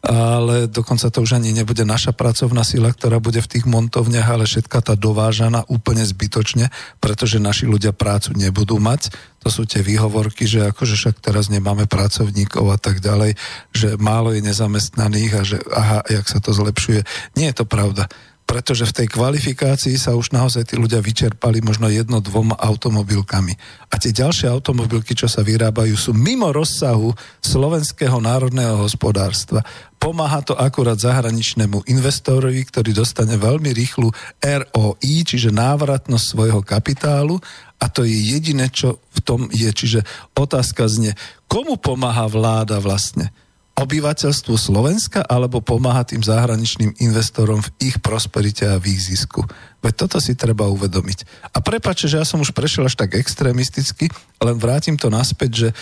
ale 0.00 0.64
dokonca 0.64 1.12
to 1.12 1.20
už 1.20 1.36
ani 1.36 1.52
nebude 1.52 1.84
naša 1.84 2.16
pracovná 2.16 2.64
sila, 2.64 2.88
ktorá 2.88 3.20
bude 3.20 3.44
v 3.44 3.50
tých 3.52 3.68
montovniach, 3.68 4.32
ale 4.32 4.48
všetka 4.48 4.80
tá 4.80 4.94
dovážaná 4.96 5.68
úplne 5.68 6.00
zbytočne, 6.00 6.72
pretože 7.04 7.36
naši 7.36 7.68
ľudia 7.68 7.92
prácu 7.92 8.32
nebudú 8.32 8.80
mať. 8.80 9.12
To 9.44 9.52
sú 9.52 9.68
tie 9.68 9.84
výhovorky, 9.84 10.48
že 10.48 10.72
akože 10.72 10.96
však 10.96 11.16
teraz 11.20 11.52
nemáme 11.52 11.84
pracovníkov 11.84 12.64
a 12.72 12.78
tak 12.80 13.04
ďalej, 13.04 13.36
že 13.76 14.00
málo 14.00 14.32
je 14.32 14.40
nezamestnaných 14.40 15.32
a 15.36 15.42
že 15.44 15.58
aha, 15.68 16.00
jak 16.08 16.24
sa 16.24 16.40
to 16.40 16.56
zlepšuje. 16.56 17.04
Nie 17.36 17.52
je 17.52 17.60
to 17.60 17.66
pravda 17.68 18.08
pretože 18.50 18.82
v 18.82 18.96
tej 18.98 19.08
kvalifikácii 19.14 19.94
sa 19.94 20.18
už 20.18 20.34
naozaj 20.34 20.66
tí 20.66 20.74
ľudia 20.74 20.98
vyčerpali 20.98 21.62
možno 21.62 21.86
jedno, 21.86 22.18
dvoma 22.18 22.58
automobilkami. 22.58 23.54
A 23.86 23.94
tie 23.94 24.10
ďalšie 24.10 24.50
automobilky, 24.50 25.14
čo 25.14 25.30
sa 25.30 25.46
vyrábajú, 25.46 25.94
sú 25.94 26.10
mimo 26.10 26.50
rozsahu 26.50 27.14
slovenského 27.38 28.18
národného 28.18 28.82
hospodárstva. 28.82 29.62
Pomáha 30.02 30.42
to 30.42 30.58
akurát 30.58 30.98
zahraničnému 30.98 31.86
investorovi, 31.86 32.66
ktorý 32.66 32.90
dostane 32.90 33.38
veľmi 33.38 33.70
rýchlu 33.70 34.10
ROI, 34.42 35.14
čiže 35.22 35.54
návratnosť 35.54 36.26
svojho 36.26 36.66
kapitálu 36.66 37.38
a 37.78 37.86
to 37.86 38.02
je 38.02 38.34
jediné, 38.34 38.66
čo 38.66 38.98
v 39.14 39.18
tom 39.22 39.40
je. 39.54 39.70
Čiže 39.70 40.02
otázka 40.34 40.90
znie, 40.90 41.14
komu 41.46 41.78
pomáha 41.78 42.26
vláda 42.26 42.82
vlastne? 42.82 43.30
Obyvateľstvu 43.80 44.54
Slovenska 44.60 45.24
alebo 45.24 45.64
pomáha 45.64 46.04
tým 46.04 46.20
zahraničným 46.20 47.00
investorom 47.00 47.64
v 47.64 47.72
ich 47.80 47.96
prosperite 48.04 48.68
a 48.68 48.76
v 48.76 48.92
ich 48.92 49.08
zisku. 49.08 49.40
Veď 49.80 50.04
toto 50.04 50.20
si 50.20 50.36
treba 50.36 50.68
uvedomiť. 50.68 51.48
A 51.56 51.64
prepáčte, 51.64 52.12
že 52.12 52.20
ja 52.20 52.26
som 52.28 52.44
už 52.44 52.52
prešiel 52.52 52.84
až 52.84 53.00
tak 53.00 53.16
extrémisticky, 53.16 54.12
len 54.44 54.56
vrátim 54.60 55.00
to 55.00 55.08
naspäť, 55.08 55.50
že 55.50 55.68
e, 55.72 55.74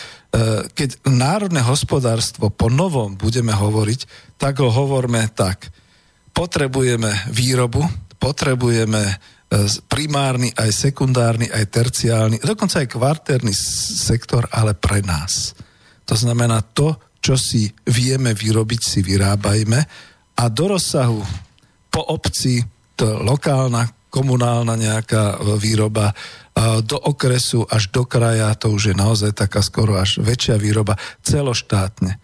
keď 0.71 1.03
národné 1.11 1.59
hospodárstvo 1.67 2.55
po 2.55 2.71
novom 2.71 3.19
budeme 3.19 3.51
hovoriť, 3.51 4.07
tak 4.39 4.63
ho 4.63 4.71
hovorme 4.71 5.27
tak. 5.35 5.67
Potrebujeme 6.31 7.11
výrobu, 7.35 7.83
potrebujeme 8.23 9.03
e, 9.03 9.15
primárny, 9.91 10.55
aj 10.55 10.71
sekundárny, 10.71 11.51
aj 11.51 11.67
terciálny, 11.67 12.37
dokonca 12.39 12.79
aj 12.79 12.95
kvartérny 12.95 13.51
sektor, 13.99 14.47
ale 14.55 14.79
pre 14.79 15.03
nás. 15.03 15.59
To 16.07 16.15
znamená 16.15 16.63
to, 16.71 16.95
čo 17.29 17.37
si 17.37 17.69
vieme 17.85 18.33
vyrobiť, 18.33 18.81
si 18.81 19.05
vyrábajme 19.05 19.79
a 20.41 20.45
do 20.49 20.65
rozsahu 20.73 21.21
po 21.93 22.01
obci 22.09 22.65
to 22.97 23.21
lokálna, 23.21 24.09
komunálna 24.09 24.73
nejaká 24.81 25.37
e, 25.37 25.61
výroba, 25.61 26.17
do 26.59 26.99
okresu 26.99 27.63
až 27.71 27.93
do 27.95 28.03
kraja, 28.03 28.51
to 28.59 28.75
už 28.75 28.91
je 28.91 28.95
naozaj 28.97 29.31
taká 29.31 29.63
skoro 29.63 29.95
až 29.95 30.19
väčšia 30.19 30.59
výroba, 30.59 30.99
celoštátne. 31.23 32.19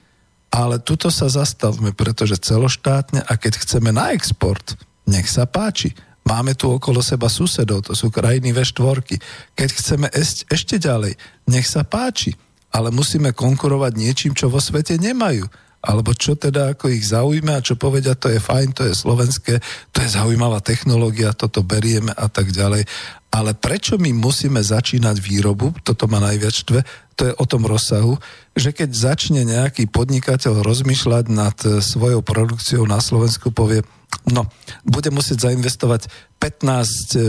Ale 0.51 0.83
tuto 0.83 1.07
sa 1.07 1.31
zastavme, 1.31 1.95
pretože 1.95 2.43
celoštátne 2.43 3.23
a 3.23 3.33
keď 3.39 3.63
chceme 3.63 3.95
na 3.95 4.11
export, 4.11 4.75
nech 5.07 5.31
sa 5.31 5.47
páči. 5.47 5.95
Máme 6.27 6.59
tu 6.59 6.67
okolo 6.67 6.99
seba 6.99 7.31
susedov, 7.31 7.87
to 7.87 7.95
sú 7.95 8.11
krajiny 8.11 8.51
V4. 8.51 9.21
Keď 9.55 9.69
chceme 9.71 10.07
ešte 10.51 10.83
ďalej, 10.83 11.15
nech 11.47 11.69
sa 11.71 11.87
páči 11.87 12.35
ale 12.75 12.91
musíme 12.91 13.31
konkurovať 13.31 13.93
niečím, 13.95 14.33
čo 14.35 14.51
vo 14.51 14.59
svete 14.59 14.99
nemajú. 14.99 15.47
Alebo 15.85 16.17
čo 16.17 16.33
teda 16.33 16.73
ako 16.73 16.89
ich 16.91 17.05
zaujme 17.13 17.53
a 17.53 17.61
čo 17.61 17.77
povedia, 17.77 18.17
to 18.17 18.33
je 18.33 18.41
fajn, 18.41 18.73
to 18.73 18.89
je 18.89 18.97
slovenské, 18.97 19.61
to 19.93 19.99
je 20.01 20.09
zaujímavá 20.17 20.65
technológia, 20.65 21.37
toto 21.37 21.61
berieme 21.61 22.11
a 22.11 22.27
tak 22.33 22.51
ďalej. 22.51 22.89
Ale 23.29 23.53
prečo 23.53 24.01
my 24.01 24.09
musíme 24.17 24.65
začínať 24.65 25.21
výrobu, 25.21 25.77
toto 25.85 26.09
ma 26.09 26.25
najviac 26.25 26.55
štve, 26.57 26.81
to 27.15 27.31
je 27.31 27.35
o 27.37 27.45
tom 27.47 27.69
rozsahu, 27.69 28.17
že 28.57 28.75
keď 28.75 28.91
začne 28.91 29.45
nejaký 29.45 29.87
podnikateľ 29.93 30.65
rozmýšľať 30.65 31.25
nad 31.31 31.57
e, 31.63 31.79
svojou 31.79 32.25
produkciou 32.25 32.89
na 32.89 32.99
Slovensku, 32.99 33.55
povie, 33.55 33.87
no, 34.31 34.51
bude 34.83 35.13
musieť 35.15 35.51
zainvestovať 35.51 36.11
15 36.43 36.65
e, 36.65 37.19
e, 37.21 37.23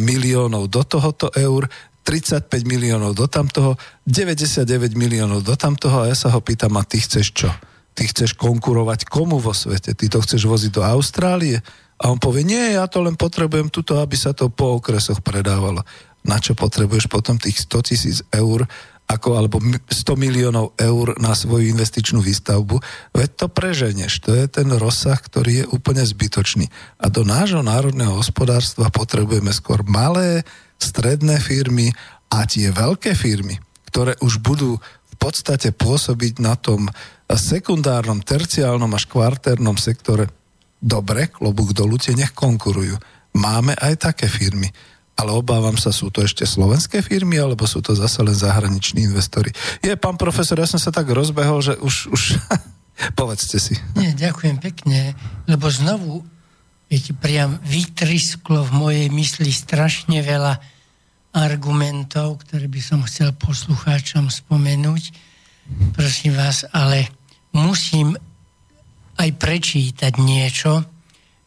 miliónov 0.00 0.72
do 0.72 0.82
tohoto 0.86 1.28
eur, 1.36 1.68
35 2.04 2.52
miliónov 2.68 3.16
do 3.16 3.24
tamtoho, 3.24 3.80
99 4.04 4.92
miliónov 4.92 5.40
do 5.40 5.56
tamtoho 5.56 6.04
a 6.04 6.12
ja 6.12 6.16
sa 6.16 6.28
ho 6.30 6.40
pýtam, 6.44 6.76
a 6.76 6.84
ty 6.84 7.00
chceš 7.00 7.32
čo? 7.32 7.50
Ty 7.96 8.02
chceš 8.10 8.36
konkurovať 8.36 9.08
komu 9.08 9.40
vo 9.40 9.56
svete? 9.56 9.96
Ty 9.96 10.06
to 10.12 10.18
chceš 10.20 10.44
voziť 10.44 10.70
do 10.70 10.82
Austrálie? 10.84 11.64
A 11.98 12.12
on 12.12 12.20
povie, 12.20 12.44
nie, 12.44 12.76
ja 12.76 12.84
to 12.90 13.00
len 13.00 13.16
potrebujem 13.16 13.72
tuto, 13.72 14.02
aby 14.02 14.18
sa 14.18 14.36
to 14.36 14.52
po 14.52 14.76
okresoch 14.76 15.24
predávalo. 15.24 15.80
Na 16.24 16.36
čo 16.42 16.52
potrebuješ 16.52 17.08
potom 17.08 17.40
tých 17.40 17.64
100 17.64 17.88
tisíc 17.88 18.18
eur 18.34 18.68
ako, 19.04 19.36
alebo 19.36 19.60
100 19.60 20.16
miliónov 20.16 20.72
eur 20.80 21.12
na 21.20 21.36
svoju 21.36 21.68
investičnú 21.76 22.24
výstavbu, 22.24 22.80
veď 23.12 23.30
to 23.36 23.46
preženeš. 23.52 24.24
To 24.24 24.32
je 24.32 24.48
ten 24.48 24.68
rozsah, 24.72 25.20
ktorý 25.20 25.64
je 25.64 25.66
úplne 25.68 26.00
zbytočný. 26.00 26.72
A 26.96 27.12
do 27.12 27.20
nášho 27.20 27.60
národného 27.60 28.16
hospodárstva 28.16 28.88
potrebujeme 28.88 29.52
skôr 29.52 29.84
malé, 29.84 30.40
stredné 30.84 31.40
firmy 31.40 31.88
a 32.28 32.44
tie 32.44 32.68
veľké 32.68 33.16
firmy, 33.16 33.56
ktoré 33.88 34.18
už 34.20 34.44
budú 34.44 34.76
v 34.84 35.14
podstate 35.16 35.72
pôsobiť 35.72 36.44
na 36.44 36.58
tom 36.58 36.90
sekundárnom, 37.32 38.20
terciálnom 38.20 38.92
až 38.92 39.08
kvartérnom 39.08 39.80
sektore, 39.80 40.28
dobre, 40.76 41.32
klobúk 41.32 41.72
dolu, 41.72 41.96
tie 41.96 42.12
nech 42.12 42.36
konkurujú. 42.36 43.00
Máme 43.34 43.72
aj 43.80 44.12
také 44.12 44.28
firmy. 44.28 44.68
Ale 45.14 45.30
obávam 45.30 45.78
sa, 45.78 45.94
sú 45.94 46.10
to 46.10 46.26
ešte 46.26 46.42
slovenské 46.42 46.98
firmy, 46.98 47.38
alebo 47.38 47.70
sú 47.70 47.78
to 47.78 47.94
zase 47.94 48.18
len 48.18 48.34
zahraniční 48.34 49.06
investori. 49.06 49.54
Je, 49.78 49.94
pán 49.94 50.18
profesor, 50.18 50.58
ja 50.58 50.66
som 50.66 50.82
sa 50.82 50.90
tak 50.90 51.06
rozbehol, 51.06 51.62
že 51.62 51.78
už, 51.78 52.10
už 52.10 52.22
povedzte 53.18 53.62
si. 53.62 53.78
Nie, 53.94 54.10
ďakujem 54.18 54.58
pekne, 54.58 55.14
lebo 55.46 55.70
znovu 55.70 56.26
viete, 56.90 57.14
priam 57.14 57.62
vytrisklo 57.62 58.66
v 58.66 58.72
mojej 58.74 59.08
mysli 59.14 59.54
strašne 59.54 60.18
veľa 60.18 60.73
argumentov, 61.34 62.46
ktoré 62.46 62.70
by 62.70 62.80
som 62.80 63.02
chcel 63.04 63.34
poslucháčom 63.34 64.30
spomenúť. 64.30 65.10
Prosím 65.92 66.38
vás, 66.38 66.62
ale 66.70 67.10
musím 67.50 68.14
aj 69.18 69.30
prečítať 69.34 70.12
niečo. 70.22 70.86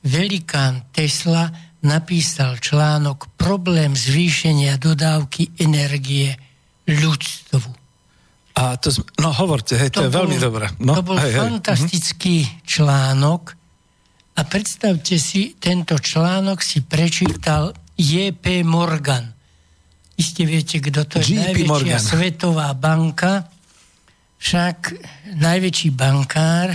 Velikán 0.04 0.92
Tesla 0.92 1.48
napísal 1.84 2.60
článok 2.60 3.32
Problém 3.40 3.96
zvýšenia 3.96 4.76
dodávky 4.76 5.56
energie 5.64 6.36
ľudstvu. 6.88 7.70
A 8.58 8.74
to, 8.82 8.90
no 9.22 9.30
hovorte, 9.30 9.78
hej, 9.78 9.94
to, 9.94 10.02
to 10.02 10.06
je 10.10 10.12
bol, 10.12 10.18
veľmi 10.26 10.38
dobré. 10.42 10.66
No, 10.82 10.98
to 10.98 11.06
bol 11.06 11.20
hej, 11.22 11.38
fantastický 11.38 12.42
hej. 12.42 12.50
článok 12.66 13.54
a 14.34 14.42
predstavte 14.42 15.22
si, 15.22 15.54
tento 15.62 15.94
článok 16.02 16.66
si 16.66 16.82
prečítal 16.82 17.78
J.P. 17.94 18.66
Morgan. 18.66 19.37
Iste 20.18 20.50
viete, 20.50 20.82
kto 20.82 21.06
to 21.06 21.22
je. 21.22 21.38
Najväčšia 21.38 21.70
Morgan. 21.70 22.02
svetová 22.02 22.74
banka, 22.74 23.46
však 24.42 24.98
najväčší 25.38 25.90
bankár, 25.94 26.74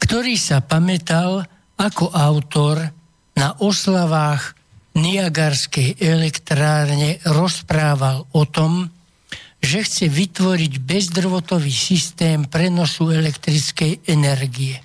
ktorý 0.00 0.34
sa 0.40 0.64
pamätal 0.64 1.44
ako 1.76 2.12
autor 2.16 2.80
na 3.36 3.56
oslavách 3.60 4.56
Niagarskej 4.90 6.02
elektrárne 6.02 7.22
rozprával 7.28 8.26
o 8.34 8.42
tom, 8.48 8.90
že 9.60 9.84
chce 9.84 10.08
vytvoriť 10.08 10.72
bezdrvotový 10.80 11.70
systém 11.70 12.48
prenosu 12.48 13.12
elektrickej 13.12 14.08
energie. 14.08 14.80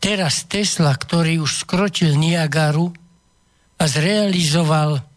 Teraz 0.00 0.48
Tesla, 0.48 0.96
ktorý 0.96 1.44
už 1.44 1.68
skrotil 1.68 2.16
Niagaru 2.16 2.90
a 3.78 3.84
zrealizoval 3.84 5.07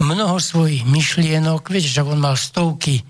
mnoho 0.00 0.36
svojich 0.36 0.84
myšlienok, 0.84 1.72
viete, 1.72 1.88
že 1.88 2.04
on 2.04 2.20
mal 2.20 2.36
stovky 2.36 3.00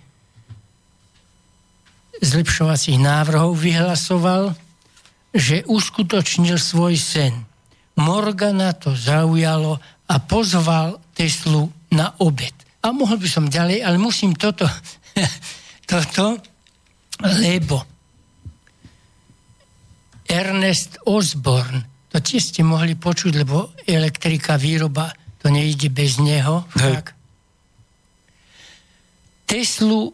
zlepšovacích 2.22 2.96
návrhov, 2.96 3.58
vyhlasoval, 3.58 4.56
že 5.36 5.66
uskutočnil 5.68 6.56
svoj 6.56 6.96
sen. 6.96 7.44
Morgana 7.96 8.72
to 8.72 8.96
zaujalo 8.96 9.80
a 10.08 10.14
pozval 10.20 11.00
Teslu 11.12 11.68
na 11.92 12.12
obed. 12.20 12.52
A 12.84 12.92
mohol 12.92 13.20
by 13.20 13.28
som 13.28 13.48
ďalej, 13.48 13.84
ale 13.84 13.96
musím 14.00 14.36
toto, 14.36 14.68
toto, 15.90 16.40
lebo 17.20 17.82
Ernest 20.26 21.00
Osborne, 21.06 22.08
to 22.12 22.18
tiež 22.20 22.52
ste 22.52 22.62
mohli 22.64 22.96
počuť, 22.96 23.32
lebo 23.36 23.76
elektrika, 23.84 24.56
výroba 24.56 25.25
to 25.46 25.54
nejde 25.54 25.86
bez 25.94 26.18
neho. 26.18 26.66
Tak. 26.74 27.14
Teslu 29.46 30.10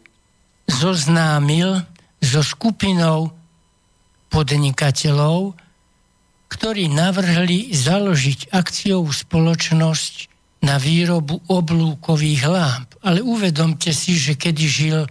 zoznámil 0.68 1.88
so 2.20 2.44
skupinou 2.44 3.32
podnikateľov, 4.28 5.56
ktorí 6.52 6.92
navrhli 6.92 7.72
založiť 7.72 8.52
akciovú 8.52 9.08
spoločnosť 9.08 10.14
na 10.68 10.76
výrobu 10.76 11.40
oblúkových 11.48 12.44
lámp. 12.44 12.92
Ale 13.00 13.24
uvedomte 13.24 13.88
si, 13.96 14.12
že 14.20 14.36
kedy 14.36 14.64
žil 14.68 15.08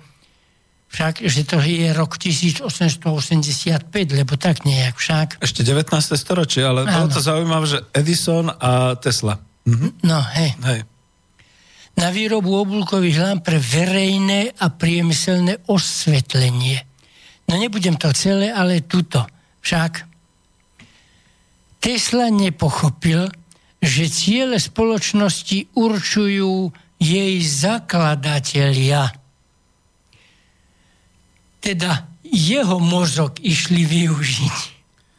však, 0.93 1.25
že 1.25 1.41
to 1.49 1.57
je 1.57 1.89
rok 1.97 2.21
1885, 2.21 3.89
lebo 4.13 4.37
tak 4.37 4.69
nejak 4.69 5.01
však. 5.01 5.41
Ešte 5.41 5.65
19. 5.65 5.89
storočie, 6.13 6.61
ale 6.61 6.85
bolo 6.85 7.09
to 7.09 7.17
zaujímavé, 7.17 7.65
že 7.65 7.79
Edison 7.97 8.53
a 8.53 8.93
Tesla. 9.01 9.41
Mm-hmm. 9.67 9.91
No, 10.05 10.17
hej. 10.33 10.51
hej. 10.57 10.81
Na 11.99 12.09
výrobu 12.09 12.55
oblúkových 12.65 13.17
lamp 13.21 13.41
pre 13.45 13.61
verejné 13.61 14.57
a 14.57 14.71
priemyselné 14.73 15.61
osvetlenie. 15.69 16.81
No 17.51 17.59
nebudem 17.59 17.99
to 17.99 18.09
celé, 18.15 18.49
ale 18.49 18.87
tuto. 18.87 19.27
Však 19.61 20.07
Tesla 21.83 22.31
nepochopil, 22.31 23.27
že 23.81 24.09
ciele 24.09 24.57
spoločnosti 24.57 25.73
určujú 25.77 26.71
jej 27.01 27.35
zakladatelia. 27.41 29.09
Teda 31.61 32.09
jeho 32.25 32.77
mozog 32.81 33.37
išli 33.41 33.85
využiť. 33.85 34.57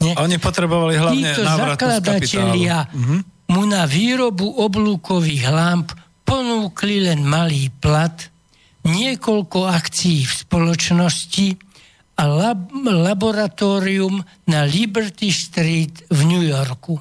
Nie? 0.02 0.14
Oni 0.19 0.39
potrebovali 0.43 0.98
hlavne 0.98 1.31
Títo 1.31 1.47
zakladatelia 1.47 2.90
mm-hmm 2.90 3.31
mu 3.52 3.68
na 3.68 3.84
výrobu 3.84 4.64
oblúkových 4.64 5.44
lamp 5.52 5.92
ponúkli 6.24 7.04
len 7.04 7.20
malý 7.20 7.68
plat, 7.68 8.16
niekoľko 8.88 9.68
akcií 9.68 10.24
v 10.24 10.32
spoločnosti 10.32 11.48
a 12.16 12.22
lab- 12.24 12.72
laboratórium 12.80 14.24
na 14.48 14.64
Liberty 14.64 15.28
Street 15.28 16.08
v 16.08 16.20
New 16.24 16.40
Yorku. 16.40 16.96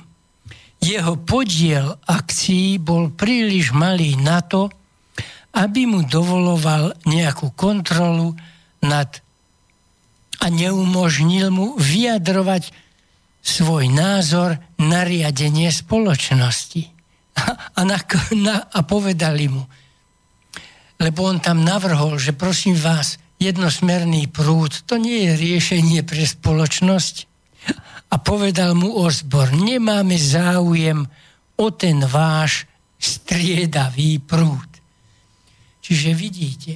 Jeho 0.82 1.16
podiel 1.24 1.96
akcií 2.04 2.82
bol 2.82 3.14
príliš 3.16 3.72
malý 3.72 4.20
na 4.20 4.44
to, 4.44 4.68
aby 5.56 5.88
mu 5.88 6.04
dovoloval 6.04 7.00
nejakú 7.08 7.54
kontrolu 7.56 8.36
nad 8.82 9.24
a 10.42 10.50
neumožnil 10.50 11.54
mu 11.54 11.78
vyjadrovať 11.78 12.74
svoj 13.46 13.94
názor 13.94 14.58
na 14.82 15.06
riadenie 15.06 15.70
spoločnosti. 15.70 16.84
A, 17.38 17.44
a, 17.78 17.82
na, 17.86 17.98
na, 18.38 18.56
a 18.70 18.80
povedali 18.82 19.48
mu, 19.48 19.64
lebo 21.02 21.26
on 21.26 21.42
tam 21.42 21.66
navrhol, 21.66 22.22
že 22.22 22.38
prosím 22.38 22.78
vás, 22.78 23.18
jednosmerný 23.42 24.30
prúd, 24.30 24.86
to 24.86 25.02
nie 25.02 25.26
je 25.26 25.32
riešenie 25.34 26.06
pre 26.06 26.22
spoločnosť. 26.22 27.16
A 28.12 28.16
povedal 28.22 28.78
mu 28.78 29.02
Osbor, 29.02 29.50
nemáme 29.50 30.14
záujem 30.20 31.10
o 31.58 31.68
ten 31.74 32.06
váš 32.06 32.70
striedavý 33.02 34.22
prúd. 34.22 34.70
Čiže 35.82 36.10
vidíte, 36.14 36.74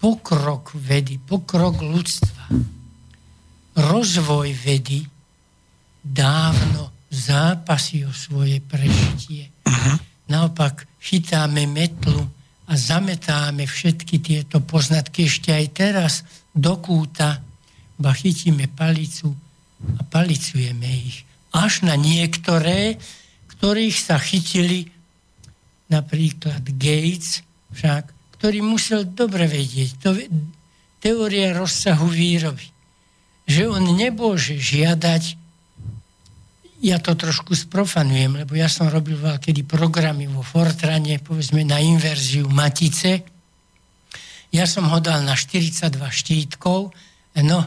pokrok 0.00 0.72
vedy, 0.72 1.20
pokrok 1.20 1.84
ľudstva, 1.84 2.48
rozvoj 3.76 4.48
vedy 4.56 5.04
dávno 6.00 6.99
zápasy 7.10 8.06
o 8.06 8.12
svoje 8.14 8.62
prežitie. 8.62 9.50
Uh-huh. 9.66 9.98
Naopak 10.30 10.86
chytáme 11.02 11.66
metlu 11.66 12.22
a 12.70 12.72
zametáme 12.78 13.66
všetky 13.66 14.22
tieto 14.22 14.62
poznatky 14.62 15.26
ešte 15.26 15.50
aj 15.50 15.66
teraz 15.74 16.12
do 16.54 16.78
kúta, 16.78 17.42
ba 17.98 18.14
chytíme 18.14 18.70
palicu 18.70 19.34
a 19.98 20.06
palicujeme 20.06 20.86
ich. 20.86 21.26
Až 21.50 21.82
na 21.82 21.98
niektoré, 21.98 22.94
ktorých 23.58 23.96
sa 23.98 24.22
chytili 24.22 24.86
napríklad 25.90 26.62
Gates, 26.78 27.42
však, 27.74 28.38
ktorý 28.38 28.62
musel 28.62 29.02
dobre 29.02 29.50
vedieť, 29.50 29.90
to, 29.98 30.14
teória 31.02 31.50
rozsahu 31.58 32.06
výroby, 32.06 32.70
že 33.50 33.66
on 33.66 33.82
nebôže 33.98 34.54
žiadať 34.54 35.39
ja 36.80 36.96
to 36.96 37.12
trošku 37.12 37.52
sprofanujem, 37.52 38.40
lebo 38.40 38.56
ja 38.56 38.64
som 38.66 38.88
robil 38.88 39.20
kedy 39.20 39.68
programy 39.68 40.24
vo 40.24 40.40
Fortrane, 40.40 41.20
povedzme 41.20 41.60
na 41.60 41.76
inverziu 41.76 42.48
matice. 42.48 43.20
Ja 44.48 44.64
som 44.64 44.88
ho 44.88 44.98
dal 44.98 45.22
na 45.22 45.36
42 45.36 46.00
štítkov, 46.08 46.90
no 47.44 47.60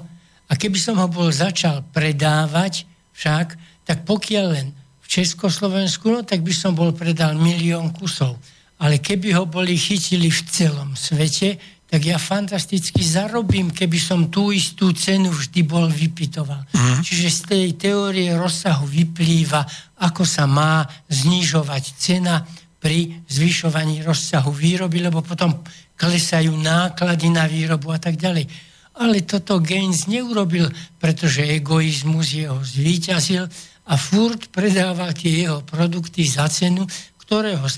a 0.50 0.54
keby 0.58 0.78
som 0.82 0.98
ho 0.98 1.08
bol 1.08 1.30
začal 1.30 1.86
predávať 1.94 2.90
však, 3.14 3.48
tak 3.86 3.98
pokiaľ 4.04 4.46
len 4.50 4.68
v 4.74 5.08
Československu, 5.08 6.10
no 6.10 6.26
tak 6.26 6.42
by 6.42 6.54
som 6.54 6.74
bol 6.74 6.92
predal 6.92 7.38
milión 7.38 7.94
kusov. 7.94 8.42
Ale 8.82 9.00
keby 9.00 9.32
ho 9.38 9.46
boli 9.46 9.78
chytili 9.78 10.28
v 10.28 10.42
celom 10.50 10.98
svete, 10.98 11.62
tak 11.94 12.10
ja 12.10 12.18
fantasticky 12.18 13.06
zarobím, 13.06 13.70
keby 13.70 14.02
som 14.02 14.26
tú 14.34 14.50
istú 14.50 14.98
cenu 14.98 15.30
vždy 15.30 15.62
bol 15.62 15.86
vypitoval. 15.86 16.66
Mm. 16.74 17.06
Čiže 17.06 17.28
z 17.30 17.40
tej 17.46 17.66
teórie 17.78 18.34
rozsahu 18.34 18.90
vyplýva, 18.90 19.62
ako 20.02 20.26
sa 20.26 20.50
má 20.50 20.82
znižovať 21.14 21.84
cena 21.94 22.42
pri 22.82 23.22
zvyšovaní 23.30 24.02
rozsahu 24.02 24.50
výroby, 24.50 25.06
lebo 25.06 25.22
potom 25.22 25.62
klesajú 25.94 26.58
náklady 26.58 27.30
na 27.30 27.46
výrobu 27.46 27.94
a 27.94 28.02
tak 28.02 28.18
ďalej. 28.18 28.50
Ale 28.98 29.22
toto 29.30 29.62
Gaines 29.62 30.10
neurobil, 30.10 30.74
pretože 30.98 31.46
egoizmus 31.46 32.34
jeho 32.34 32.58
zvíťazil 32.58 33.46
a 33.86 33.94
furt 34.02 34.50
predával 34.50 35.14
tie 35.14 35.46
jeho 35.46 35.62
produkty 35.62 36.26
za 36.26 36.50
cenu, 36.50 36.90
ktorého 37.22 37.70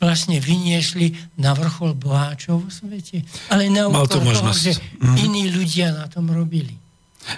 vlastne 0.00 0.40
vyniesli 0.40 1.12
na 1.36 1.52
vrchol 1.52 1.92
boháčov 1.92 2.64
vo 2.64 2.70
svete. 2.72 3.20
Ale 3.52 3.68
na 3.68 3.86
úkor 3.86 4.08
toho, 4.08 4.50
že 4.56 4.74
mm. 4.96 5.16
iní 5.20 5.52
ľudia 5.52 5.92
na 5.92 6.08
tom 6.08 6.32
robili. 6.32 6.80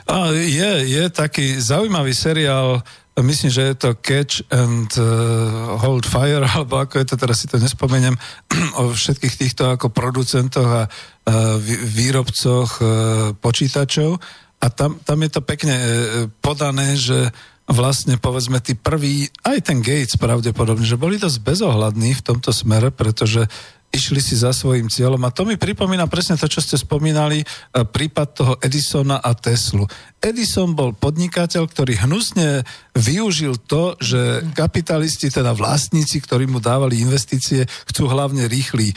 A 0.07 0.31
je, 0.31 0.87
je 0.87 1.05
taký 1.11 1.59
zaujímavý 1.59 2.15
seriál, 2.15 2.87
myslím, 3.19 3.51
že 3.51 3.63
je 3.63 3.75
to 3.75 3.91
Catch 3.99 4.47
and 4.49 4.89
uh, 4.95 5.77
Hold 5.83 6.07
Fire, 6.07 6.47
alebo 6.55 6.81
ako 6.81 7.03
je 7.03 7.07
to, 7.13 7.17
teraz 7.19 7.43
si 7.43 7.51
to 7.51 7.59
nespomeniem, 7.59 8.15
o 8.81 8.95
všetkých 8.95 9.35
týchto 9.37 9.69
ako 9.69 9.91
producentoch 9.91 10.71
a 10.71 10.83
uh, 10.87 11.59
výrobcoch 11.83 12.71
uh, 12.79 12.89
počítačov. 13.37 14.17
A 14.63 14.71
tam, 14.71 15.03
tam 15.03 15.19
je 15.27 15.31
to 15.35 15.43
pekne 15.43 15.75
uh, 15.75 15.87
podané, 16.39 16.95
že 16.95 17.35
vlastne 17.71 18.19
povedzme 18.19 18.59
tí 18.59 18.75
prví, 18.75 19.31
aj 19.47 19.59
ten 19.71 19.79
Gates 19.81 20.19
pravdepodobne, 20.19 20.83
že 20.83 20.99
boli 20.99 21.19
dosť 21.19 21.39
bezohľadní 21.43 22.11
v 22.19 22.25
tomto 22.25 22.51
smere, 22.51 22.91
pretože 22.91 23.47
išli 23.93 24.25
si 24.25 24.35
za 24.41 24.57
svojim 24.57 24.89
cieľom. 24.89 25.21
A 25.29 25.31
to 25.31 25.45
mi 25.45 25.61
pripomína 25.61 26.09
presne 26.09 26.41
to, 26.41 26.49
čo 26.49 26.65
ste 26.65 26.81
spomínali, 26.81 27.45
e, 27.45 27.47
prípad 27.85 28.29
toho 28.33 28.55
Edisona 28.65 29.21
a 29.21 29.37
Teslu. 29.37 29.85
Edison 30.17 30.73
bol 30.73 30.97
podnikateľ, 30.97 31.69
ktorý 31.69 32.01
hnusne 32.09 32.65
využil 32.97 33.61
to, 33.69 34.01
že 34.01 34.49
kapitalisti, 34.57 35.29
teda 35.29 35.53
vlastníci, 35.53 36.25
ktorí 36.25 36.49
mu 36.49 36.57
dávali 36.57 37.05
investície, 37.05 37.69
chcú 37.69 38.09
hlavne 38.09 38.49
rýchly 38.49 38.91
e, 38.91 38.95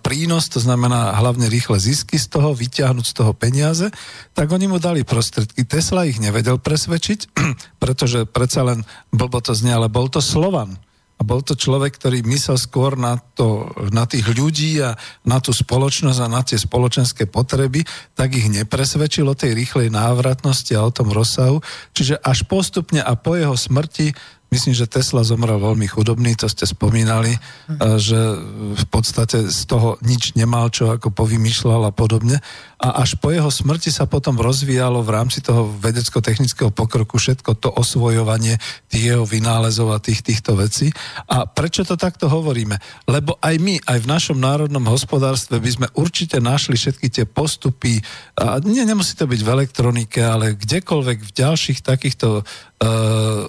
prínos, 0.00 0.48
to 0.48 0.64
znamená 0.64 1.12
hlavne 1.20 1.44
rýchle 1.52 1.76
zisky 1.76 2.16
z 2.16 2.32
toho, 2.32 2.56
vyťahnuť 2.56 3.04
z 3.04 3.14
toho 3.14 3.36
peniaze, 3.36 3.92
tak 4.32 4.48
oni 4.48 4.64
mu 4.64 4.80
dali 4.80 5.04
prostredky. 5.04 5.68
Tesla 5.68 6.08
ich 6.08 6.16
nevedel 6.24 6.56
presvedčiť, 6.56 7.36
pretože 7.84 8.24
predsa 8.24 8.64
len 8.64 8.80
blbo 9.12 9.44
to 9.44 9.52
znie, 9.52 9.76
ale 9.76 9.92
bol 9.92 10.08
to 10.08 10.24
Slovan 10.24 10.80
a 11.18 11.26
bol 11.26 11.42
to 11.42 11.58
človek, 11.58 11.98
ktorý 11.98 12.22
myslel 12.22 12.54
skôr 12.54 12.94
na, 12.94 13.18
to, 13.18 13.66
na 13.90 14.06
tých 14.06 14.22
ľudí 14.38 14.78
a 14.78 14.94
na 15.26 15.42
tú 15.42 15.50
spoločnosť 15.50 16.20
a 16.22 16.30
na 16.30 16.46
tie 16.46 16.54
spoločenské 16.54 17.26
potreby, 17.26 17.82
tak 18.14 18.38
ich 18.38 18.46
nepresvedčilo 18.46 19.34
tej 19.34 19.58
rýchlej 19.58 19.90
návratnosti 19.90 20.78
a 20.78 20.86
o 20.86 20.94
tom 20.94 21.10
rozsahu. 21.10 21.58
Čiže 21.90 22.22
až 22.22 22.46
postupne 22.46 23.02
a 23.02 23.18
po 23.18 23.34
jeho 23.34 23.58
smrti 23.58 24.14
Myslím, 24.48 24.72
že 24.72 24.88
Tesla 24.88 25.20
zomrel 25.20 25.60
veľmi 25.60 25.84
chudobný, 25.84 26.32
to 26.32 26.48
ste 26.48 26.64
spomínali, 26.64 27.36
hm. 27.68 28.00
že 28.00 28.18
v 28.80 28.86
podstate 28.88 29.52
z 29.52 29.62
toho 29.68 30.00
nič 30.00 30.32
nemal, 30.32 30.72
čo 30.72 30.88
ako 30.88 31.12
povymýšľal 31.12 31.88
a 31.88 31.92
podobne. 31.92 32.40
A 32.78 33.02
až 33.02 33.18
po 33.18 33.34
jeho 33.34 33.50
smrti 33.50 33.90
sa 33.90 34.06
potom 34.06 34.38
rozvíjalo 34.38 35.02
v 35.02 35.10
rámci 35.10 35.42
toho 35.42 35.68
vedecko-technického 35.82 36.70
pokroku 36.70 37.18
všetko 37.18 37.58
to 37.58 37.68
osvojovanie 37.74 38.56
tých 38.86 39.12
jeho 39.12 39.26
vynálezov 39.26 39.92
a 39.92 39.98
tých, 39.98 40.22
týchto 40.22 40.54
vecí. 40.54 40.94
A 41.26 41.44
prečo 41.44 41.82
to 41.82 41.98
takto 41.98 42.30
hovoríme? 42.30 42.78
Lebo 43.10 43.36
aj 43.42 43.54
my, 43.58 43.82
aj 43.82 43.98
v 44.00 44.10
našom 44.10 44.38
národnom 44.38 44.86
hospodárstve 44.86 45.58
by 45.58 45.70
sme 45.74 45.86
určite 45.98 46.38
našli 46.38 46.78
všetky 46.78 47.10
tie 47.10 47.24
postupy, 47.26 48.00
a 48.38 48.62
nie, 48.62 48.86
nemusí 48.86 49.18
to 49.18 49.26
byť 49.26 49.40
v 49.42 49.52
elektronike, 49.58 50.22
ale 50.22 50.54
kdekoľvek 50.54 51.18
v 51.26 51.34
ďalších 51.34 51.82
takýchto 51.82 52.46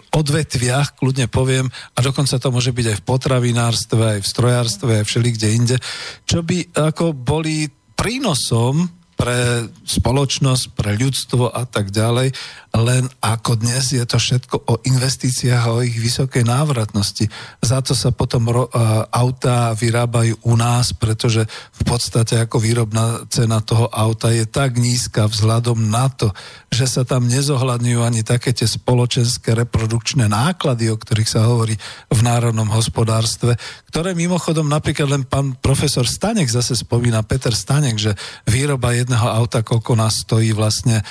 odvetviach, 0.10 0.98
kľudne 0.98 1.30
poviem, 1.30 1.70
a 1.70 2.00
dokonca 2.02 2.42
to 2.42 2.50
môže 2.50 2.74
byť 2.74 2.86
aj 2.90 2.98
v 2.98 3.06
potravinárstve, 3.06 4.04
aj 4.18 4.20
v 4.26 4.32
strojárstve, 4.32 4.92
aj 5.02 5.06
všeli 5.06 5.30
kde 5.38 5.48
inde, 5.54 5.78
čo 6.26 6.42
by 6.42 6.74
ako 6.74 7.14
boli 7.14 7.70
prínosom 7.94 8.90
pre 9.20 9.68
spoločnosť, 9.84 10.64
pre 10.80 10.96
ľudstvo 10.96 11.52
a 11.52 11.68
tak 11.68 11.92
ďalej, 11.92 12.32
len 12.70 13.10
ako 13.18 13.58
dnes 13.58 13.98
je 13.98 14.06
to 14.06 14.22
všetko 14.22 14.56
o 14.70 14.78
investíciách 14.86 15.64
a 15.66 15.74
o 15.74 15.82
ich 15.82 15.98
vysokej 15.98 16.46
návratnosti. 16.46 17.26
Za 17.66 17.82
to 17.82 17.98
sa 17.98 18.14
potom 18.14 18.46
ro- 18.46 18.70
autá 19.10 19.74
vyrábajú 19.74 20.38
u 20.46 20.54
nás, 20.54 20.94
pretože 20.94 21.50
v 21.50 21.82
podstate 21.82 22.38
ako 22.38 22.62
výrobná 22.62 23.26
cena 23.34 23.58
toho 23.66 23.90
auta 23.90 24.30
je 24.30 24.46
tak 24.46 24.78
nízka 24.78 25.26
vzhľadom 25.26 25.90
na 25.90 26.14
to, 26.14 26.30
že 26.70 26.86
sa 26.86 27.02
tam 27.02 27.26
nezohľadňujú 27.26 28.00
ani 28.06 28.22
také 28.22 28.54
tie 28.54 28.70
spoločenské 28.70 29.58
reprodukčné 29.58 30.30
náklady, 30.30 30.94
o 30.94 30.98
ktorých 31.02 31.30
sa 31.30 31.50
hovorí 31.50 31.74
v 32.14 32.20
národnom 32.22 32.70
hospodárstve, 32.70 33.58
ktoré 33.90 34.14
mimochodom 34.14 34.70
napríklad 34.70 35.10
len 35.10 35.24
pán 35.26 35.58
profesor 35.58 36.06
Stanek 36.06 36.54
zase 36.54 36.78
spomína, 36.78 37.26
Peter 37.26 37.56
Stanek, 37.56 37.98
že 37.98 38.12
výroba 38.46 38.94
jedného 38.94 39.26
auta, 39.26 39.66
koľko 39.66 39.98
nás 39.98 40.22
stojí 40.22 40.54
vlastne 40.54 41.02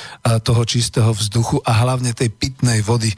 toho 0.47 0.63
čistého 0.63 1.11
vzduchu 1.11 1.48
a 1.65 1.73
hlavne 1.81 2.13
tej 2.13 2.29
pitnej 2.29 2.85
vody, 2.85 3.09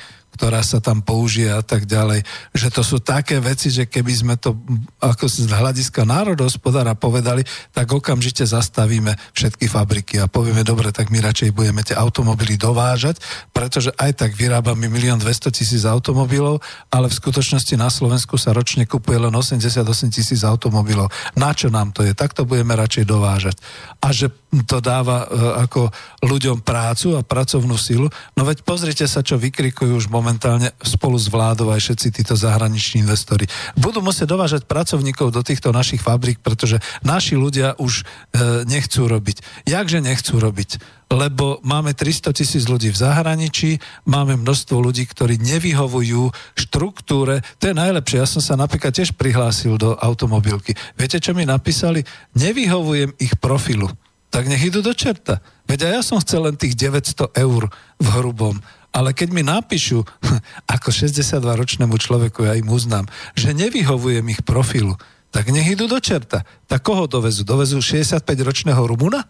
ktorá 0.41 0.65
sa 0.65 0.81
tam 0.81 1.05
použije 1.05 1.53
a 1.53 1.61
tak 1.61 1.85
ďalej. 1.85 2.25
Že 2.57 2.69
to 2.73 2.81
sú 2.81 2.97
také 2.97 3.37
veci, 3.45 3.69
že 3.69 3.85
keby 3.85 4.13
sme 4.17 4.35
to 4.41 4.57
ako 4.97 5.29
z 5.29 5.53
hľadiska 5.53 6.09
národohospodára 6.09 6.97
povedali, 6.97 7.45
tak 7.77 7.93
okamžite 7.93 8.49
zastavíme 8.49 9.13
všetky 9.37 9.69
fabriky 9.69 10.17
a 10.17 10.33
povieme, 10.33 10.65
dobre, 10.65 10.97
tak 10.97 11.13
my 11.13 11.21
radšej 11.21 11.53
budeme 11.53 11.85
tie 11.85 11.93
automobily 11.93 12.57
dovážať, 12.57 13.21
pretože 13.53 13.93
aj 14.01 14.17
tak 14.17 14.33
vyrábame 14.33 14.89
1 14.89 15.21
200 15.21 15.53
tisíc 15.53 15.85
automobilov, 15.85 16.65
ale 16.89 17.13
v 17.13 17.19
skutočnosti 17.21 17.77
na 17.77 17.93
Slovensku 17.93 18.41
sa 18.41 18.57
ročne 18.57 18.89
kupuje 18.89 19.21
len 19.21 19.37
88 19.37 19.77
tisíc 20.09 20.41
automobilov. 20.41 21.13
Na 21.37 21.53
čo 21.53 21.69
nám 21.69 21.93
to 21.93 22.01
je? 22.01 22.17
Tak 22.17 22.33
to 22.33 22.49
budeme 22.49 22.73
radšej 22.73 23.05
dovážať. 23.05 23.61
A 24.01 24.09
že 24.09 24.33
to 24.65 24.83
dáva 24.83 25.27
uh, 25.27 25.63
ako 25.63 25.93
ľuďom 26.27 26.67
prácu 26.67 27.15
a 27.15 27.23
pracovnú 27.23 27.79
silu, 27.79 28.11
no 28.35 28.43
veď 28.43 28.67
pozrite 28.67 29.07
sa, 29.07 29.23
čo 29.23 29.39
vykrikujú 29.39 29.95
už 29.95 30.07
moment 30.11 30.30
momentálne 30.31 30.71
spolu 30.87 31.19
s 31.19 31.27
vládou 31.27 31.75
aj 31.75 31.91
všetci 31.91 32.23
títo 32.23 32.39
zahraniční 32.39 33.03
investori. 33.03 33.51
Budú 33.75 33.99
musieť 33.99 34.31
dovážať 34.31 34.63
pracovníkov 34.63 35.35
do 35.35 35.43
týchto 35.43 35.75
našich 35.75 35.99
fabrík, 35.99 36.39
pretože 36.39 36.79
naši 37.03 37.35
ľudia 37.35 37.75
už 37.83 38.07
e, 38.07 38.63
nechcú 38.63 39.11
robiť. 39.11 39.67
Jakže 39.67 39.99
nechcú 39.99 40.39
robiť? 40.39 41.03
lebo 41.11 41.59
máme 41.67 41.91
300 41.91 42.31
tisíc 42.31 42.71
ľudí 42.71 42.87
v 42.95 43.03
zahraničí, 43.03 43.83
máme 44.07 44.39
množstvo 44.39 44.79
ľudí, 44.79 45.03
ktorí 45.11 45.43
nevyhovujú 45.43 46.31
štruktúre. 46.55 47.43
To 47.59 47.65
je 47.67 47.75
najlepšie. 47.75 48.23
Ja 48.23 48.31
som 48.31 48.39
sa 48.39 48.55
napríklad 48.55 48.95
tiež 48.95 49.19
prihlásil 49.19 49.75
do 49.75 49.99
automobilky. 49.99 50.79
Viete, 50.95 51.19
čo 51.19 51.35
mi 51.35 51.43
napísali? 51.43 52.07
Nevyhovujem 52.39 53.19
ich 53.19 53.35
profilu. 53.43 53.91
Tak 54.31 54.47
nech 54.47 54.63
idú 54.63 54.87
do 54.87 54.95
čerta. 54.95 55.43
Veď 55.67 55.91
aj 55.91 55.93
ja 55.99 56.03
som 56.07 56.23
chcel 56.23 56.47
len 56.47 56.55
tých 56.55 56.79
900 56.79 57.35
eur 57.35 57.67
v 57.99 58.07
hrubom 58.15 58.63
ale 58.91 59.15
keď 59.15 59.29
mi 59.31 59.43
napíšu, 59.47 60.03
ako 60.75 60.89
62-ročnému 60.91 61.95
človeku, 61.95 62.47
ja 62.47 62.59
im 62.59 62.67
uznám, 62.67 63.07
že 63.39 63.55
nevyhovujem 63.55 64.27
ich 64.35 64.43
profilu, 64.43 64.99
tak 65.31 65.55
nech 65.55 65.67
idú 65.67 65.87
do 65.87 66.03
čerta. 66.03 66.43
Tak 66.67 66.83
koho 66.83 67.07
dovezú? 67.07 67.47
Dovezú 67.47 67.79
65-ročného 67.79 68.83
Rumuna? 68.83 69.23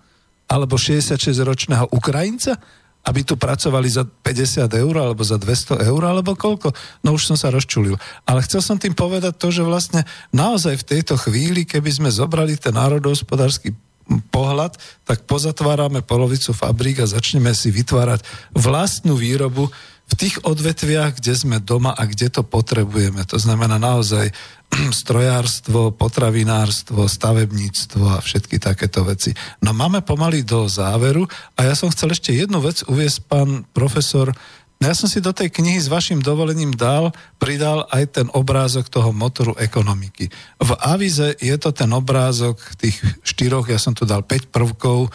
Alebo 0.48 0.80
66-ročného 0.80 1.92
Ukrajinca? 1.92 2.56
Aby 3.04 3.24
tu 3.24 3.36
pracovali 3.36 3.88
za 3.88 4.04
50 4.04 4.64
eur, 4.80 4.94
alebo 4.96 5.20
za 5.20 5.36
200 5.36 5.88
eur, 5.88 6.02
alebo 6.04 6.32
koľko? 6.36 6.72
No 7.04 7.16
už 7.16 7.28
som 7.28 7.36
sa 7.36 7.52
rozčulil. 7.52 8.00
Ale 8.24 8.40
chcel 8.44 8.64
som 8.64 8.80
tým 8.80 8.96
povedať 8.96 9.36
to, 9.36 9.52
že 9.52 9.60
vlastne 9.64 10.08
naozaj 10.32 10.80
v 10.80 10.88
tejto 10.96 11.20
chvíli, 11.20 11.68
keby 11.68 11.92
sme 11.92 12.08
zobrali 12.08 12.56
ten 12.56 12.72
národohospodársky 12.72 13.76
pohľad, 14.18 14.74
tak 15.06 15.24
pozatvárame 15.30 16.02
polovicu 16.02 16.50
fabrík 16.50 17.02
a 17.02 17.10
začneme 17.10 17.54
si 17.54 17.70
vytvárať 17.70 18.26
vlastnú 18.56 19.14
výrobu 19.14 19.70
v 20.10 20.14
tých 20.18 20.42
odvetviach, 20.42 21.22
kde 21.22 21.32
sme 21.38 21.56
doma 21.62 21.94
a 21.94 22.02
kde 22.02 22.34
to 22.34 22.42
potrebujeme. 22.42 23.22
To 23.30 23.38
znamená 23.38 23.78
naozaj 23.78 24.34
strojárstvo, 25.02 25.94
potravinárstvo, 25.94 27.06
stavebníctvo 27.06 28.18
a 28.18 28.18
všetky 28.18 28.58
takéto 28.58 29.06
veci. 29.06 29.30
No 29.62 29.70
máme 29.70 30.02
pomaly 30.02 30.42
do 30.42 30.66
záveru 30.66 31.30
a 31.54 31.70
ja 31.70 31.78
som 31.78 31.94
chcel 31.94 32.10
ešte 32.10 32.34
jednu 32.34 32.58
vec 32.58 32.82
uviesť, 32.90 33.18
pán 33.30 33.62
profesor, 33.70 34.34
ja 34.81 34.97
som 34.97 35.12
si 35.12 35.20
do 35.20 35.36
tej 35.36 35.52
knihy 35.52 35.77
s 35.77 35.93
vašim 35.93 36.24
dovolením 36.24 36.73
dal, 36.73 37.12
pridal 37.36 37.85
aj 37.93 38.16
ten 38.16 38.27
obrázok 38.32 38.89
toho 38.89 39.12
motoru 39.12 39.52
ekonomiky. 39.61 40.32
V 40.57 40.70
avize 40.81 41.36
je 41.36 41.52
to 41.61 41.69
ten 41.77 41.93
obrázok 41.93 42.57
tých 42.81 42.97
štyroch, 43.20 43.69
ja 43.69 43.77
som 43.77 43.93
tu 43.93 44.09
dal 44.09 44.24
5 44.24 44.48
prvkov 44.48 44.98
e, 45.05 45.11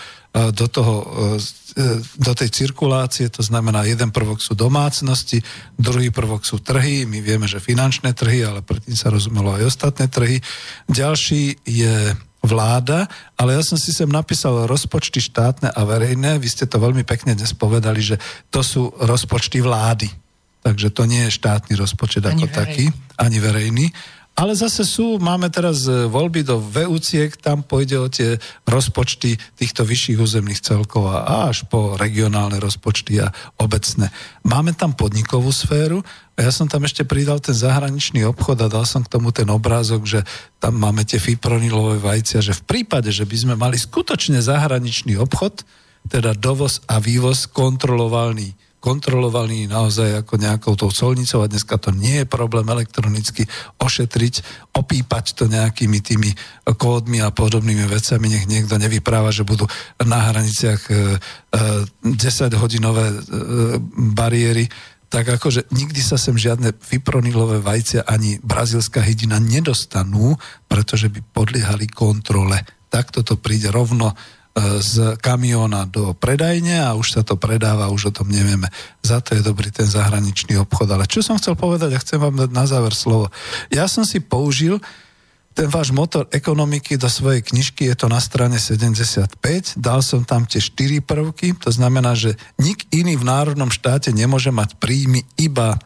do, 0.54 0.70
toho, 0.70 0.96
e, 1.34 1.90
do 2.14 2.34
tej 2.38 2.50
cirkulácie, 2.54 3.26
to 3.34 3.42
znamená, 3.42 3.90
jeden 3.90 4.14
prvok 4.14 4.38
sú 4.38 4.54
domácnosti, 4.54 5.42
druhý 5.74 6.14
prvok 6.14 6.46
sú 6.46 6.62
trhy, 6.62 7.10
my 7.10 7.26
vieme, 7.26 7.50
že 7.50 7.58
finančné 7.58 8.14
trhy, 8.14 8.46
ale 8.46 8.62
predtým 8.62 8.94
sa 8.94 9.10
rozumelo 9.10 9.58
aj 9.58 9.66
ostatné 9.66 10.06
trhy. 10.14 10.46
Ďalší 10.94 11.66
je 11.66 12.14
vláda, 12.46 13.10
ale 13.36 13.58
ja 13.58 13.64
som 13.66 13.76
si 13.76 13.92
sem 13.92 14.08
napísal 14.08 14.70
rozpočty 14.70 15.20
štátne 15.20 15.74
a 15.74 15.82
verejné. 15.84 16.38
Vy 16.38 16.48
ste 16.48 16.66
to 16.70 16.78
veľmi 16.80 17.02
pekne 17.02 17.34
dnes 17.34 17.52
povedali, 17.52 18.00
že 18.00 18.22
to 18.54 18.62
sú 18.62 18.94
rozpočty 19.02 19.60
vlády. 19.60 20.08
Takže 20.66 20.90
to 20.90 21.06
nie 21.06 21.30
je 21.30 21.38
štátny 21.38 21.78
rozpočet 21.78 22.26
ani 22.26 22.46
ako 22.46 22.48
verejný. 22.50 22.58
taký, 22.58 22.86
ani 23.22 23.38
verejný. 23.38 23.86
Ale 24.36 24.52
zase 24.52 24.84
sú, 24.84 25.16
máme 25.16 25.48
teraz 25.48 25.88
e, 25.88 26.12
voľby 26.12 26.44
do 26.44 26.60
VUCiek, 26.60 27.40
tam 27.40 27.64
pôjde 27.64 27.96
o 27.96 28.12
tie 28.12 28.36
rozpočty 28.68 29.40
týchto 29.56 29.88
vyšších 29.88 30.20
územných 30.20 30.60
celkov 30.60 31.08
a 31.08 31.48
až 31.48 31.64
po 31.72 31.96
regionálne 31.96 32.60
rozpočty 32.60 33.24
a 33.24 33.32
obecné. 33.56 34.12
Máme 34.44 34.76
tam 34.76 34.92
podnikovú 34.92 35.56
sféru 35.56 36.04
a 36.36 36.44
ja 36.44 36.52
som 36.52 36.68
tam 36.68 36.84
ešte 36.84 37.08
pridal 37.08 37.40
ten 37.40 37.56
zahraničný 37.56 38.28
obchod 38.28 38.60
a 38.60 38.68
dal 38.68 38.84
som 38.84 39.08
k 39.08 39.12
tomu 39.16 39.32
ten 39.32 39.48
obrázok, 39.48 40.04
že 40.04 40.20
tam 40.60 40.84
máme 40.84 41.08
tie 41.08 41.16
fipronilové 41.16 42.04
vajcia, 42.04 42.44
že 42.44 42.60
v 42.60 42.68
prípade, 42.68 43.16
že 43.16 43.24
by 43.24 43.38
sme 43.40 43.56
mali 43.56 43.80
skutočne 43.80 44.44
zahraničný 44.44 45.16
obchod, 45.16 45.64
teda 46.12 46.36
dovoz 46.36 46.84
a 46.92 47.00
vývoz 47.00 47.48
kontrolovaný 47.48 48.52
kontrolovaný 48.86 49.66
naozaj 49.66 50.22
ako 50.22 50.38
nejakou 50.38 50.78
tou 50.78 50.94
colnicou 50.94 51.42
a 51.42 51.50
dneska 51.50 51.82
to 51.82 51.90
nie 51.90 52.22
je 52.22 52.30
problém 52.30 52.70
elektronicky 52.70 53.50
ošetriť, 53.82 54.34
opípať 54.78 55.34
to 55.34 55.50
nejakými 55.50 56.06
tými 56.06 56.30
kódmi 56.78 57.18
a 57.26 57.34
podobnými 57.34 57.90
vecami, 57.90 58.30
nech 58.30 58.46
niekto 58.46 58.78
nevypráva, 58.78 59.34
že 59.34 59.42
budú 59.42 59.66
na 60.06 60.30
hraniciach 60.30 60.82
10-hodinové 62.06 63.06
e, 63.10 63.14
e, 63.14 63.18
e, 63.18 63.24
bariéry, 64.14 64.70
tak 65.10 65.42
akože 65.42 65.74
nikdy 65.74 66.02
sa 66.04 66.22
sem 66.22 66.38
žiadne 66.38 66.76
fipronilové 66.78 67.64
vajcia 67.64 68.06
ani 68.06 68.38
brazilská 68.44 69.02
hydina 69.02 69.42
nedostanú, 69.42 70.38
pretože 70.70 71.10
by 71.10 71.26
podliehali 71.34 71.90
kontrole. 71.90 72.62
Takto 72.92 73.26
to 73.26 73.40
príde 73.40 73.72
rovno 73.74 74.14
z 74.56 75.20
kamióna 75.20 75.84
do 75.84 76.16
predajne 76.16 76.80
a 76.80 76.96
už 76.96 77.20
sa 77.20 77.22
to 77.28 77.36
predáva, 77.36 77.92
už 77.92 78.10
o 78.10 78.16
tom 78.16 78.32
nevieme. 78.32 78.72
Za 79.04 79.20
to 79.20 79.36
je 79.36 79.44
dobrý 79.44 79.68
ten 79.68 79.84
zahraničný 79.84 80.56
obchod. 80.64 80.96
Ale 80.96 81.12
čo 81.12 81.20
som 81.20 81.36
chcel 81.36 81.60
povedať 81.60 81.92
a 81.92 82.00
chcem 82.00 82.24
vám 82.24 82.40
dať 82.40 82.52
na 82.56 82.64
záver 82.64 82.96
slovo. 82.96 83.28
Ja 83.68 83.92
som 83.92 84.08
si 84.08 84.24
použil 84.24 84.80
ten 85.56 85.72
váš 85.72 85.96
motor 85.96 86.28
ekonomiky 86.36 87.00
do 87.00 87.08
svojej 87.08 87.40
knižky, 87.40 87.88
je 87.88 87.96
to 87.96 88.08
na 88.12 88.20
strane 88.20 88.60
75, 88.60 89.40
dal 89.80 90.04
som 90.04 90.28
tam 90.28 90.44
tie 90.44 90.60
štyri 90.60 91.00
prvky, 91.00 91.56
to 91.56 91.72
znamená, 91.72 92.12
že 92.12 92.36
nik 92.60 92.84
iný 92.92 93.16
v 93.16 93.24
národnom 93.24 93.72
štáte 93.72 94.12
nemôže 94.12 94.52
mať 94.52 94.76
príjmy 94.84 95.24
iba 95.40 95.80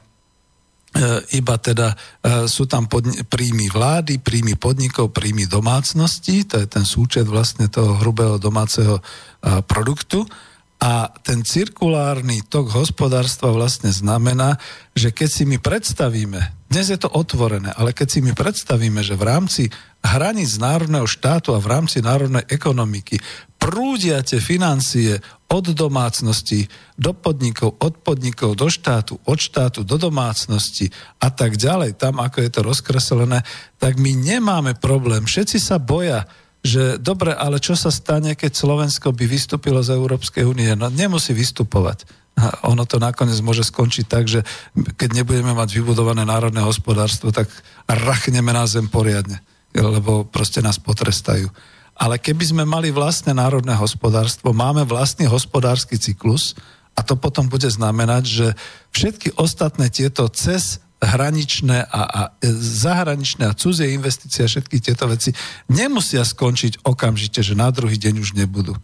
iba 1.37 1.55
teda 1.61 1.93
e, 1.93 1.95
sú 2.49 2.65
tam 2.65 2.89
podni- 2.89 3.21
príjmy 3.21 3.69
vlády, 3.69 4.17
príjmy 4.17 4.57
podnikov, 4.57 5.13
príjmy 5.13 5.45
domácností, 5.45 6.49
to 6.49 6.57
je 6.57 6.65
ten 6.65 6.81
súčet 6.81 7.29
vlastne 7.29 7.69
toho 7.69 8.01
hrubého 8.01 8.41
domáceho 8.41 8.97
e, 8.97 9.01
produktu. 9.69 10.25
A 10.79 11.11
ten 11.21 11.43
cirkulárny 11.43 12.39
tok 12.47 12.71
hospodárstva 12.71 13.51
vlastne 13.51 13.91
znamená, 13.91 14.55
že 14.95 15.11
keď 15.11 15.29
si 15.29 15.43
my 15.43 15.59
predstavíme, 15.59 16.39
dnes 16.71 16.87
je 16.87 16.95
to 16.95 17.11
otvorené, 17.11 17.69
ale 17.75 17.91
keď 17.91 18.07
si 18.07 18.19
my 18.23 18.31
predstavíme, 18.31 19.03
že 19.03 19.19
v 19.19 19.27
rámci 19.27 19.63
hraníc 19.99 20.55
národného 20.55 21.03
štátu 21.03 21.51
a 21.51 21.59
v 21.59 21.67
rámci 21.67 21.99
národnej 21.99 22.47
ekonomiky 22.47 23.19
prúdia 23.59 24.23
tie 24.23 24.39
financie 24.39 25.19
od 25.51 25.75
domácnosti 25.75 26.65
do 26.95 27.11
podnikov, 27.11 27.75
od 27.83 27.99
podnikov 27.99 28.55
do 28.55 28.71
štátu, 28.71 29.19
od 29.27 29.37
štátu 29.37 29.83
do 29.83 29.99
domácnosti 29.99 30.87
a 31.19 31.27
tak 31.27 31.59
ďalej, 31.59 31.99
tam 31.99 32.23
ako 32.23 32.39
je 32.39 32.49
to 32.49 32.61
rozkreslené, 32.63 33.43
tak 33.75 33.99
my 33.99 34.15
nemáme 34.15 34.79
problém. 34.79 35.27
Všetci 35.27 35.59
sa 35.59 35.81
boja, 35.81 36.23
že 36.63 36.95
dobre, 36.99 37.35
ale 37.35 37.59
čo 37.59 37.75
sa 37.75 37.91
stane, 37.91 38.35
keď 38.35 38.51
Slovensko 38.55 39.11
by 39.11 39.25
vystúpilo 39.27 39.83
z 39.83 39.95
Európskej 39.95 40.43
únie? 40.47 40.71
No 40.75 40.87
nemusí 40.87 41.35
vystupovať. 41.35 42.07
Ono 42.63 42.87
to 42.87 43.03
nakoniec 43.03 43.39
môže 43.43 43.67
skončiť 43.67 44.05
tak, 44.07 44.31
že 44.31 44.47
keď 44.95 45.23
nebudeme 45.23 45.51
mať 45.51 45.75
vybudované 45.75 46.23
národné 46.23 46.63
hospodárstvo, 46.63 47.35
tak 47.35 47.51
rachneme 47.83 48.55
na 48.55 48.63
zem 48.63 48.87
poriadne, 48.87 49.43
lebo 49.75 50.23
proste 50.23 50.63
nás 50.63 50.79
potrestajú. 50.79 51.51
Ale 51.99 52.15
keby 52.15 52.55
sme 52.55 52.63
mali 52.63 52.95
vlastné 52.95 53.35
národné 53.35 53.75
hospodárstvo, 53.75 54.55
máme 54.55 54.87
vlastný 54.87 55.27
hospodársky 55.27 55.99
cyklus 55.99 56.55
a 56.95 57.03
to 57.03 57.19
potom 57.19 57.51
bude 57.51 57.67
znamenať, 57.67 58.23
že 58.23 58.47
všetky 58.95 59.35
ostatné 59.35 59.91
tieto 59.91 60.23
cez 60.31 60.79
hraničné 60.99 61.87
a, 61.87 62.01
a 62.07 62.21
zahraničné 62.59 63.47
a 63.47 63.55
cudzie 63.55 63.95
investície 63.95 64.43
a 64.43 64.51
všetky 64.51 64.83
tieto 64.83 65.07
veci 65.07 65.31
nemusia 65.71 66.23
skončiť 66.27 66.83
okamžite, 66.83 67.39
že 67.39 67.55
na 67.55 67.71
druhý 67.71 67.95
deň 67.95 68.19
už 68.19 68.35
nebudú. 68.35 68.75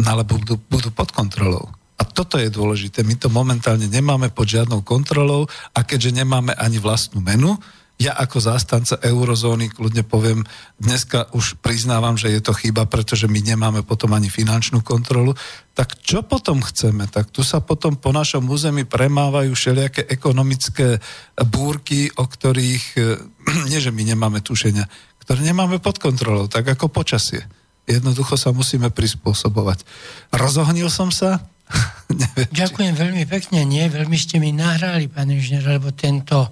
No, 0.00 0.06
ale 0.08 0.28
budú, 0.28 0.60
budú 0.68 0.92
pod 0.92 1.12
kontrolou. 1.12 1.72
A 1.94 2.02
toto 2.02 2.36
je 2.36 2.50
dôležité. 2.50 3.06
My 3.06 3.16
to 3.16 3.30
momentálne 3.30 3.86
nemáme 3.86 4.28
pod 4.28 4.50
žiadnou 4.50 4.82
kontrolou 4.84 5.46
a 5.72 5.80
keďže 5.86 6.20
nemáme 6.20 6.52
ani 6.58 6.82
vlastnú 6.82 7.22
menu, 7.22 7.56
ja 7.94 8.18
ako 8.18 8.42
zástanca 8.42 8.98
eurozóny 8.98 9.70
kľudne 9.70 10.02
poviem, 10.02 10.42
dneska 10.82 11.30
už 11.30 11.62
priznávam, 11.62 12.18
že 12.18 12.34
je 12.34 12.42
to 12.42 12.50
chyba, 12.50 12.90
pretože 12.90 13.30
my 13.30 13.38
nemáme 13.38 13.86
potom 13.86 14.10
ani 14.18 14.26
finančnú 14.26 14.82
kontrolu, 14.82 15.30
tak 15.78 16.02
čo 16.02 16.26
potom 16.26 16.58
chceme? 16.58 17.06
Tak 17.06 17.30
tu 17.30 17.46
sa 17.46 17.62
potom 17.62 17.94
po 17.94 18.10
našom 18.10 18.50
území 18.50 18.82
premávajú 18.82 19.54
všelijaké 19.54 20.10
ekonomické 20.10 20.98
búrky, 21.46 22.10
o 22.18 22.26
ktorých, 22.26 22.84
nie 23.70 23.78
že 23.78 23.94
my 23.94 24.02
nemáme 24.02 24.42
tušenia, 24.42 24.90
ktoré 25.22 25.46
nemáme 25.46 25.78
pod 25.78 26.02
kontrolou, 26.02 26.50
tak 26.50 26.66
ako 26.66 26.90
počasie. 26.90 27.46
Jednoducho 27.86 28.34
sa 28.34 28.50
musíme 28.50 28.90
prispôsobovať. 28.90 29.86
Rozohnil 30.34 30.90
som 30.90 31.14
sa? 31.14 31.46
Neviem, 32.10 32.50
Ďakujem 32.50 32.94
či... 32.96 33.00
veľmi 33.06 33.24
pekne, 33.30 33.60
nie, 33.62 33.86
veľmi 33.86 34.18
ste 34.18 34.42
mi 34.42 34.50
nahrali, 34.50 35.06
pán 35.06 35.30
inžinier, 35.30 35.78
lebo 35.78 35.94
tento 35.94 36.50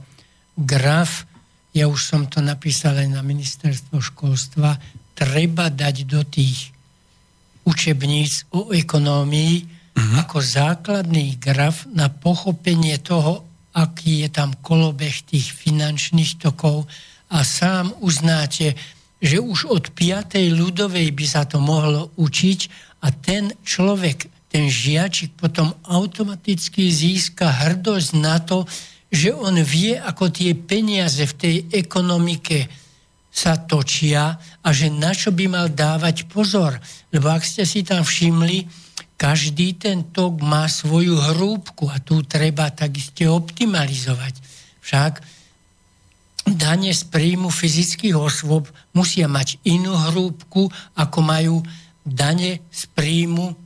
graf 0.55 1.32
ja 1.73 1.89
už 1.89 2.01
som 2.05 2.29
to 2.29 2.45
napísal 2.45 3.01
aj 3.01 3.09
na 3.09 3.25
ministerstvo 3.25 4.01
školstva, 4.01 4.77
treba 5.17 5.73
dať 5.73 5.97
do 6.05 6.21
tých 6.25 6.73
učebníc 7.65 8.53
o 8.53 8.73
ekonómii 8.77 9.55
uh-huh. 9.65 10.21
ako 10.25 10.39
základný 10.43 11.41
graf 11.41 11.89
na 11.89 12.13
pochopenie 12.13 13.01
toho, 13.01 13.45
aký 13.73 14.27
je 14.27 14.29
tam 14.29 14.53
kolobeh 14.61 15.25
tých 15.25 15.49
finančných 15.57 16.37
tokov 16.37 16.85
a 17.33 17.41
sám 17.41 17.97
uznáte, 18.05 18.77
že 19.23 19.41
už 19.41 19.73
od 19.73 19.85
5. 19.97 20.37
ľudovej 20.53 21.09
by 21.15 21.25
sa 21.25 21.49
to 21.49 21.57
mohlo 21.63 22.13
učiť 22.21 22.61
a 23.01 23.09
ten 23.15 23.55
človek, 23.65 24.29
ten 24.53 24.69
žiačik 24.69 25.39
potom 25.41 25.73
automaticky 25.89 26.93
získa 26.93 27.49
hrdosť 27.49 28.11
na 28.21 28.37
to, 28.43 28.69
že 29.13 29.37
on 29.37 29.61
vie, 29.61 29.93
ako 30.01 30.33
tie 30.33 30.57
peniaze 30.57 31.21
v 31.21 31.37
tej 31.37 31.57
ekonomike 31.69 32.65
sa 33.29 33.61
točia 33.61 34.41
a 34.65 34.69
že 34.73 34.89
na 34.89 35.13
čo 35.13 35.33
by 35.37 35.45
mal 35.53 35.69
dávať 35.69 36.29
pozor. 36.33 36.81
Lebo 37.13 37.29
ak 37.29 37.45
ste 37.45 37.69
si 37.69 37.85
tam 37.85 38.05
všimli, 38.05 38.65
každý 39.21 39.77
ten 39.77 40.11
tok 40.11 40.41
má 40.41 40.65
svoju 40.67 41.15
hrúbku 41.15 41.87
a 41.93 42.01
tu 42.01 42.25
treba 42.25 42.73
takisto 42.73 43.25
optimalizovať. 43.29 44.35
Však 44.83 45.13
dane 46.57 46.91
z 46.91 47.03
príjmu 47.07 47.47
fyzických 47.47 48.19
osôb 48.19 48.67
musia 48.97 49.31
mať 49.31 49.63
inú 49.63 49.95
hrúbku, 49.95 50.67
ako 50.99 51.19
majú 51.23 51.57
dane 52.03 52.67
z 52.69 52.83
príjmu 52.91 53.62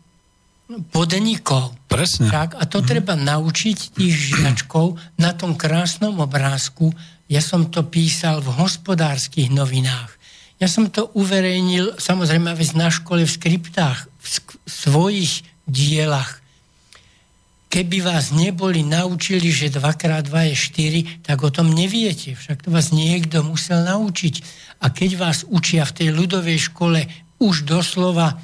podnikov. 0.91 1.75
Presne. 1.87 2.27
Tak, 2.29 2.59
a 2.59 2.67
to 2.67 2.83
mm. 2.83 2.87
treba 2.87 3.15
naučiť 3.15 3.95
tých 3.95 4.15
žiačkov 4.35 4.99
na 5.17 5.33
tom 5.33 5.55
krásnom 5.55 6.19
obrázku. 6.19 6.91
Ja 7.31 7.43
som 7.43 7.71
to 7.71 7.87
písal 7.87 8.43
v 8.43 8.51
hospodárskych 8.55 9.51
novinách. 9.51 10.15
Ja 10.57 10.67
som 10.67 10.89
to 10.89 11.13
uverejnil 11.13 12.01
samozrejme 12.01 12.57
na 12.75 12.89
škole 12.89 13.29
v 13.29 13.35
skriptách, 13.37 14.09
v 14.09 14.27
sk- 14.27 14.59
svojich 14.65 15.45
dielach. 15.69 16.41
Keby 17.67 18.01
vás 18.01 18.33
neboli 18.33 18.81
naučili, 18.81 19.53
že 19.53 19.69
2x2 19.69 20.33
je 20.33 20.57
4, 21.21 21.27
tak 21.27 21.45
o 21.45 21.51
tom 21.53 21.75
neviete. 21.77 22.33
Však 22.33 22.65
to 22.65 22.69
vás 22.73 22.89
niekto 22.89 23.45
musel 23.45 23.85
naučiť. 23.85 24.35
A 24.81 24.89
keď 24.89 25.11
vás 25.21 25.45
učia 25.45 25.85
v 25.85 25.93
tej 25.93 26.09
ľudovej 26.15 26.73
škole 26.73 27.05
už 27.37 27.69
doslova 27.69 28.41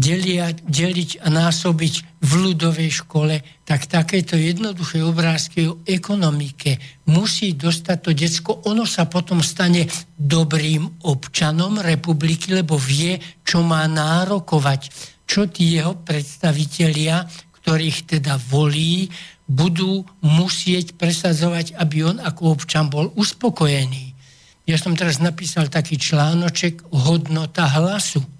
delia, 0.00 0.48
deliť 0.56 1.20
a 1.20 1.28
násobiť 1.28 2.24
v 2.24 2.32
ľudovej 2.48 3.04
škole, 3.04 3.36
tak 3.68 3.84
takéto 3.84 4.40
jednoduché 4.40 5.04
obrázky 5.04 5.68
o 5.68 5.84
ekonomike 5.84 6.80
musí 7.12 7.52
dostať 7.52 7.98
to 8.00 8.10
decko. 8.16 8.50
Ono 8.72 8.88
sa 8.88 9.04
potom 9.04 9.44
stane 9.44 9.84
dobrým 10.16 11.04
občanom 11.04 11.84
republiky, 11.84 12.56
lebo 12.56 12.80
vie, 12.80 13.20
čo 13.44 13.60
má 13.60 13.84
nárokovať, 13.84 14.88
čo 15.28 15.44
tí 15.52 15.76
jeho 15.76 16.00
predstavitelia, 16.00 17.28
ktorých 17.60 18.16
teda 18.16 18.40
volí, 18.48 19.12
budú 19.44 20.00
musieť 20.24 20.96
presadzovať, 20.96 21.76
aby 21.76 22.08
on 22.08 22.16
ako 22.24 22.56
občan 22.56 22.88
bol 22.88 23.12
uspokojený. 23.12 24.16
Ja 24.64 24.80
som 24.80 24.96
teraz 24.96 25.18
napísal 25.20 25.68
taký 25.68 25.98
článoček 26.00 26.88
Hodnota 26.94 27.66
hlasu 27.68 28.39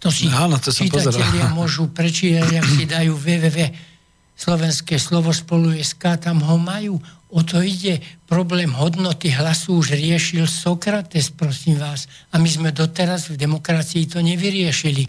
to 0.00 0.08
si 0.08 0.26
Áno, 0.32 0.56
to 0.56 0.72
čitatelia 0.72 1.52
môžu 1.52 1.92
prečítať, 1.92 2.48
ak 2.56 2.66
si 2.66 2.88
dajú 2.88 3.14
www 3.14 3.90
slovenské 4.40 4.96
slovo 4.96 5.36
spolu 5.36 5.76
SK, 5.76 6.16
tam 6.16 6.40
ho 6.40 6.56
majú. 6.56 6.96
O 7.28 7.44
to 7.44 7.60
ide. 7.60 8.00
Problém 8.24 8.72
hodnoty 8.72 9.28
hlasu 9.28 9.76
už 9.76 9.92
riešil 9.94 10.48
Sokrates, 10.48 11.28
prosím 11.28 11.76
vás. 11.76 12.08
A 12.32 12.40
my 12.40 12.48
sme 12.48 12.70
doteraz 12.72 13.28
v 13.28 13.36
demokracii 13.36 14.08
to 14.08 14.24
nevyriešili. 14.24 15.04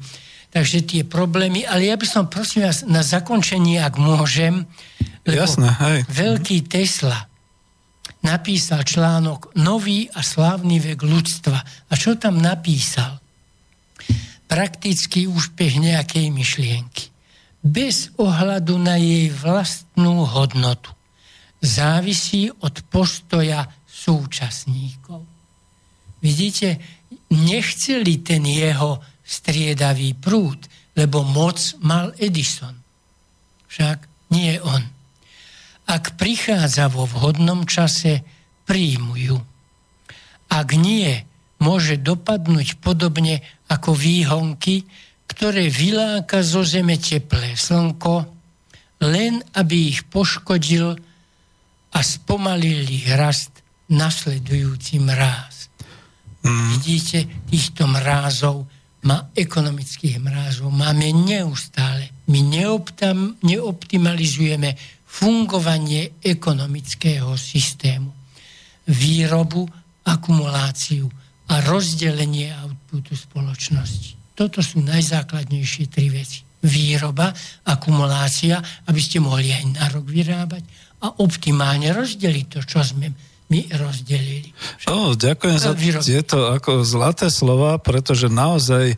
Takže 0.52 0.84
tie 0.84 1.02
problémy, 1.08 1.64
ale 1.64 1.88
ja 1.88 1.96
by 1.96 2.04
som, 2.04 2.28
prosím 2.28 2.68
vás, 2.68 2.84
na 2.84 3.08
zakončenie, 3.08 3.80
ak 3.80 3.96
môžem, 3.96 4.68
lebo 5.24 5.48
Jasné, 5.48 5.72
hej. 5.80 6.00
veľký 6.12 6.68
Tesla 6.68 7.32
napísal 8.20 8.84
článok 8.84 9.56
Nový 9.56 10.12
a 10.12 10.20
slávny 10.20 10.84
vek 10.84 11.00
ľudstva. 11.08 11.58
A 11.88 11.94
čo 11.96 12.20
tam 12.20 12.44
napísal? 12.44 13.21
Praktický 14.52 15.32
úspech 15.32 15.80
nejakej 15.80 16.28
myšlienky. 16.28 17.08
bez 17.62 18.10
ohľadu 18.18 18.76
na 18.82 18.98
jej 18.98 19.30
vlastnú 19.30 20.26
hodnotu. 20.26 20.92
Závisí 21.62 22.50
od 22.50 22.74
postoja 22.90 23.70
súčasníkov. 23.86 25.22
Vidíte, 26.26 26.82
nechceli 27.30 28.18
ten 28.26 28.42
jeho 28.50 28.98
striedavý 29.22 30.18
prúd, 30.18 30.58
lebo 30.98 31.22
moc 31.22 31.62
mal 31.86 32.12
Edison. 32.18 32.74
Však 33.70 34.10
nie 34.34 34.58
on. 34.58 34.82
Ak 35.86 36.18
prichádza 36.18 36.90
vo 36.90 37.06
vhodnom 37.06 37.70
čase, 37.70 38.26
príjmu 38.66 39.14
ju. 39.22 39.38
Ak 40.50 40.74
nie, 40.74 41.24
môže 41.62 42.02
dopadnúť 42.02 42.82
podobne 42.82 43.46
ako 43.70 43.94
výhonky, 43.94 44.84
ktoré 45.30 45.70
vyláka 45.70 46.42
zo 46.42 46.66
zeme 46.66 46.98
teplé 46.98 47.56
slnko, 47.56 48.28
len 49.06 49.40
aby 49.56 49.96
ich 49.96 50.04
poškodil 50.10 50.98
a 51.94 52.00
spomalil 52.02 52.84
ich 52.90 53.08
rast 53.14 53.62
nasledujúci 53.88 55.00
mráz. 55.00 55.72
Mm. 56.42 56.68
Vidíte, 56.76 57.20
týchto 57.48 57.86
mrázov, 57.86 58.66
má 59.06 59.30
ekonomických 59.34 60.22
mrázov, 60.22 60.70
máme 60.70 61.10
neustále. 61.14 62.10
My 62.30 62.42
neoptam, 62.42 63.38
neoptimalizujeme 63.42 64.78
fungovanie 65.06 66.22
ekonomického 66.22 67.34
systému. 67.36 68.10
Výrobu, 68.88 69.68
akumuláciu 70.06 71.21
a 71.52 71.60
rozdelenie 71.68 72.56
outputu 72.64 73.12
spoločnosti. 73.20 74.16
Toto 74.40 74.64
sú 74.64 74.80
najzákladnejšie 74.80 75.92
tri 75.92 76.08
veci. 76.08 76.48
Výroba, 76.64 77.36
akumulácia, 77.68 78.64
aby 78.88 79.02
ste 79.04 79.20
mohli 79.20 79.52
aj 79.52 79.64
na 79.76 79.86
rok 79.92 80.08
vyrábať 80.08 80.64
a 81.04 81.20
optimálne 81.20 81.92
rozdeliť 81.92 82.46
to, 82.48 82.60
čo 82.64 82.80
sme 82.86 83.12
my 83.52 83.68
rozdelili. 83.76 84.56
Oh, 84.88 85.12
ďakujem 85.12 85.60
za 85.60 85.76
tieto 85.76 86.56
ako 86.56 86.88
zlaté 86.88 87.28
slova, 87.28 87.76
pretože 87.84 88.32
naozaj 88.32 88.96
e, 88.96 88.98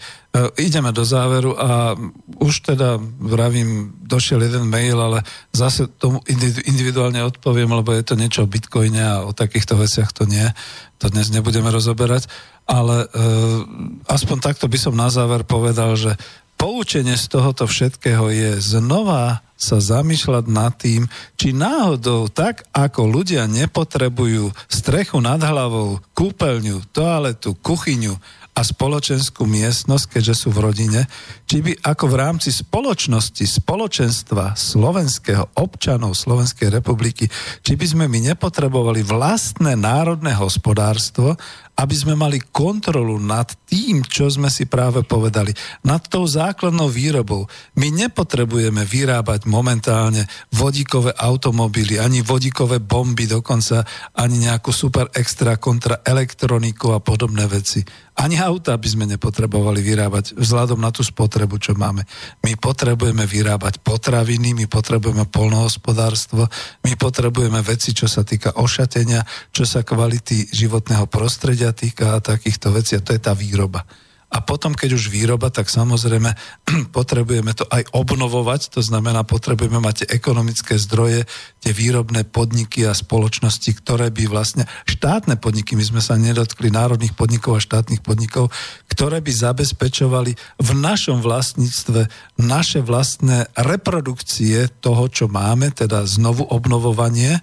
ideme 0.62 0.94
do 0.94 1.02
záveru 1.02 1.58
a 1.58 1.98
už 2.38 2.62
teda 2.62 3.02
vravím, 3.18 3.98
došiel 4.06 4.46
jeden 4.46 4.70
mail, 4.70 5.02
ale 5.02 5.26
zase 5.50 5.90
tomu 5.90 6.22
individuálne 6.70 7.26
odpoviem, 7.26 7.74
lebo 7.74 7.98
je 7.98 8.06
to 8.06 8.14
niečo 8.14 8.46
o 8.46 8.52
bitcoine 8.52 9.02
a 9.02 9.26
o 9.26 9.34
takýchto 9.34 9.74
veciach 9.74 10.14
to 10.14 10.30
nie. 10.30 10.46
To 11.02 11.10
dnes 11.10 11.34
nebudeme 11.34 11.74
rozoberať, 11.74 12.30
ale 12.70 13.10
e, 13.10 13.26
aspoň 14.06 14.38
takto 14.38 14.70
by 14.70 14.78
som 14.78 14.94
na 14.94 15.10
záver 15.10 15.50
povedal, 15.50 15.98
že 15.98 16.14
poučenie 16.62 17.18
z 17.18 17.26
tohoto 17.26 17.66
všetkého 17.66 18.30
je 18.30 18.62
znova 18.62 19.42
sa 19.64 19.80
zamýšľať 19.80 20.46
nad 20.52 20.76
tým, 20.76 21.08
či 21.40 21.56
náhodou 21.56 22.28
tak, 22.28 22.68
ako 22.76 23.08
ľudia 23.08 23.48
nepotrebujú 23.48 24.52
strechu 24.68 25.24
nad 25.24 25.40
hlavou, 25.40 26.04
kúpeľňu, 26.12 26.84
toaletu, 26.92 27.56
kuchyňu 27.56 28.44
a 28.54 28.62
spoločenskú 28.62 29.50
miestnosť, 29.50 30.18
keďže 30.18 30.46
sú 30.46 30.50
v 30.54 30.70
rodine, 30.70 31.02
či 31.50 31.66
by 31.66 31.74
ako 31.82 32.06
v 32.06 32.16
rámci 32.22 32.54
spoločnosti, 32.54 33.42
spoločenstva 33.50 34.54
slovenského 34.54 35.58
občanov 35.58 36.14
Slovenskej 36.14 36.70
republiky, 36.70 37.26
či 37.66 37.74
by 37.74 37.86
sme 37.90 38.06
my 38.06 38.34
nepotrebovali 38.34 39.02
vlastné 39.02 39.74
národné 39.74 40.38
hospodárstvo, 40.38 41.34
aby 41.74 41.96
sme 41.98 42.14
mali 42.14 42.38
kontrolu 42.38 43.18
nad 43.18 43.50
tým, 43.66 44.06
čo 44.06 44.30
sme 44.30 44.54
si 44.54 44.70
práve 44.70 45.02
povedali, 45.02 45.50
nad 45.82 46.06
tou 46.06 46.22
základnou 46.28 46.86
výrobou. 46.86 47.50
My 47.82 47.90
nepotrebujeme 47.90 48.86
vyrábať 48.86 49.50
momentálne 49.50 50.30
vodíkové 50.54 51.18
automobily, 51.18 51.98
ani 51.98 52.22
vodíkové 52.22 52.78
bomby 52.78 53.26
dokonca, 53.26 53.82
ani 54.14 54.46
nejakú 54.46 54.70
super 54.70 55.10
extra 55.18 55.58
kontra 55.58 56.06
elektroniku 56.06 56.94
a 56.94 57.02
podobné 57.02 57.50
veci. 57.50 57.82
Ani 58.14 58.38
auta 58.38 58.78
by 58.78 58.86
sme 58.86 59.10
nepotrebovali 59.10 59.82
vyrábať 59.82 60.38
vzhľadom 60.38 60.78
na 60.78 60.94
tú 60.94 61.02
spotrebu, 61.02 61.58
čo 61.58 61.74
máme. 61.74 62.06
My 62.46 62.54
potrebujeme 62.54 63.26
vyrábať 63.26 63.82
potraviny, 63.82 64.54
my 64.54 64.70
potrebujeme 64.70 65.26
polnohospodárstvo, 65.26 66.46
my 66.86 66.94
potrebujeme 66.94 67.58
veci, 67.66 67.90
čo 67.90 68.06
sa 68.06 68.22
týka 68.22 68.62
ošatenia, 68.62 69.26
čo 69.50 69.66
sa 69.66 69.82
kvality 69.82 70.54
životného 70.54 71.10
prostredia 71.10 71.63
týka 71.72 72.18
a 72.18 72.24
takýchto 72.24 72.76
vecí. 72.76 73.00
A 73.00 73.06
to 73.06 73.16
je 73.16 73.22
tá 73.24 73.32
výroba. 73.32 73.88
A 74.34 74.42
potom, 74.42 74.74
keď 74.74 74.98
už 74.98 75.14
výroba, 75.14 75.54
tak 75.54 75.70
samozrejme 75.70 76.34
potrebujeme 76.98 77.54
to 77.54 77.70
aj 77.70 77.86
obnovovať, 77.94 78.74
to 78.74 78.82
znamená, 78.82 79.22
potrebujeme 79.22 79.78
mať 79.78 80.04
tie 80.04 80.18
ekonomické 80.18 80.74
zdroje, 80.82 81.30
tie 81.62 81.70
výrobné 81.72 82.26
podniky 82.26 82.90
a 82.90 82.98
spoločnosti, 82.98 83.70
ktoré 83.78 84.10
by 84.10 84.26
vlastne, 84.26 84.66
štátne 84.90 85.38
podniky, 85.38 85.78
my 85.78 85.86
sme 85.86 86.02
sa 86.02 86.18
nedotkli 86.18 86.74
národných 86.74 87.14
podnikov 87.14 87.62
a 87.62 87.64
štátnych 87.64 88.02
podnikov, 88.02 88.50
ktoré 88.90 89.22
by 89.22 89.30
zabezpečovali 89.30 90.34
v 90.58 90.70
našom 90.82 91.22
vlastníctve 91.22 92.10
naše 92.42 92.82
vlastné 92.82 93.54
reprodukcie 93.54 94.66
toho, 94.82 95.06
čo 95.14 95.30
máme, 95.30 95.70
teda 95.70 96.10
znovu 96.10 96.42
obnovovanie 96.50 97.38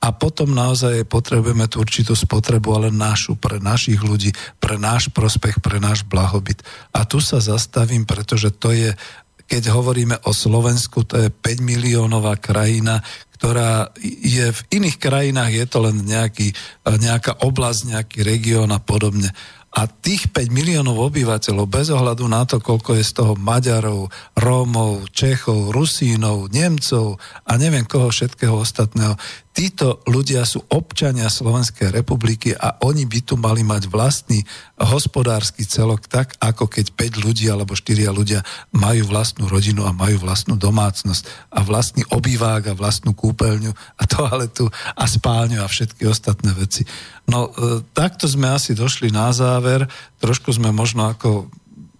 a 0.00 0.12
potom 0.12 0.52
naozaj 0.52 1.08
potrebujeme 1.08 1.66
tú 1.66 1.82
určitú 1.82 2.12
spotrebu, 2.12 2.68
ale 2.76 2.88
našu, 2.92 3.34
pre 3.34 3.58
našich 3.58 3.98
ľudí, 3.98 4.30
pre 4.60 4.76
náš 4.76 5.08
prospech, 5.10 5.58
pre 5.64 5.80
náš 5.80 6.04
blahobyt. 6.04 6.60
A 6.92 7.08
tu 7.08 7.18
sa 7.18 7.40
zastavím, 7.40 8.04
pretože 8.04 8.52
to 8.52 8.70
je, 8.76 8.92
keď 9.48 9.72
hovoríme 9.72 10.16
o 10.28 10.32
Slovensku, 10.36 11.02
to 11.08 11.26
je 11.26 11.28
5 11.32 11.64
miliónová 11.64 12.36
krajina, 12.36 13.00
ktorá 13.36 13.92
je 14.00 14.48
v 14.48 14.60
iných 14.80 14.96
krajinách, 14.96 15.52
je 15.52 15.66
to 15.68 15.78
len 15.84 15.96
nejaký, 16.08 16.56
nejaká 16.88 17.44
oblasť, 17.44 17.80
nejaký 17.92 18.18
región 18.24 18.72
a 18.72 18.80
podobne. 18.80 19.28
A 19.76 19.84
tých 19.84 20.32
5 20.32 20.48
miliónov 20.48 20.96
obyvateľov, 21.12 21.68
bez 21.68 21.92
ohľadu 21.92 22.24
na 22.32 22.48
to, 22.48 22.64
koľko 22.64 22.96
je 22.96 23.04
z 23.04 23.12
toho 23.12 23.36
Maďarov, 23.36 24.08
Rómov, 24.32 25.12
Čechov, 25.12 25.68
Rusínov, 25.68 26.48
Nemcov 26.48 27.20
a 27.44 27.52
neviem 27.60 27.84
koho 27.84 28.08
všetkého 28.08 28.56
ostatného, 28.56 29.20
títo 29.56 30.04
ľudia 30.04 30.44
sú 30.44 30.60
občania 30.68 31.32
Slovenskej 31.32 31.88
republiky 31.88 32.52
a 32.52 32.76
oni 32.84 33.08
by 33.08 33.20
tu 33.24 33.40
mali 33.40 33.64
mať 33.64 33.88
vlastný 33.88 34.44
hospodársky 34.76 35.64
celok 35.64 36.04
tak, 36.04 36.36
ako 36.44 36.68
keď 36.68 36.92
5 36.92 37.24
ľudí 37.24 37.48
alebo 37.48 37.72
4 37.72 38.12
ľudia 38.12 38.44
majú 38.76 39.08
vlastnú 39.08 39.48
rodinu 39.48 39.88
a 39.88 39.96
majú 39.96 40.20
vlastnú 40.20 40.60
domácnosť 40.60 41.24
a 41.56 41.64
vlastný 41.64 42.04
obývák 42.12 42.68
a 42.68 42.76
vlastnú 42.76 43.16
kúpeľňu 43.16 43.72
a 43.72 44.02
toaletu 44.12 44.68
a 44.92 45.04
spálňu 45.08 45.64
a 45.64 45.66
všetky 45.72 46.04
ostatné 46.04 46.52
veci. 46.52 46.84
No 47.24 47.48
e, 47.48 47.80
takto 47.96 48.28
sme 48.28 48.52
asi 48.52 48.76
došli 48.76 49.08
na 49.08 49.32
záver, 49.32 49.88
trošku 50.20 50.52
sme 50.52 50.68
možno 50.68 51.08
ako 51.08 51.48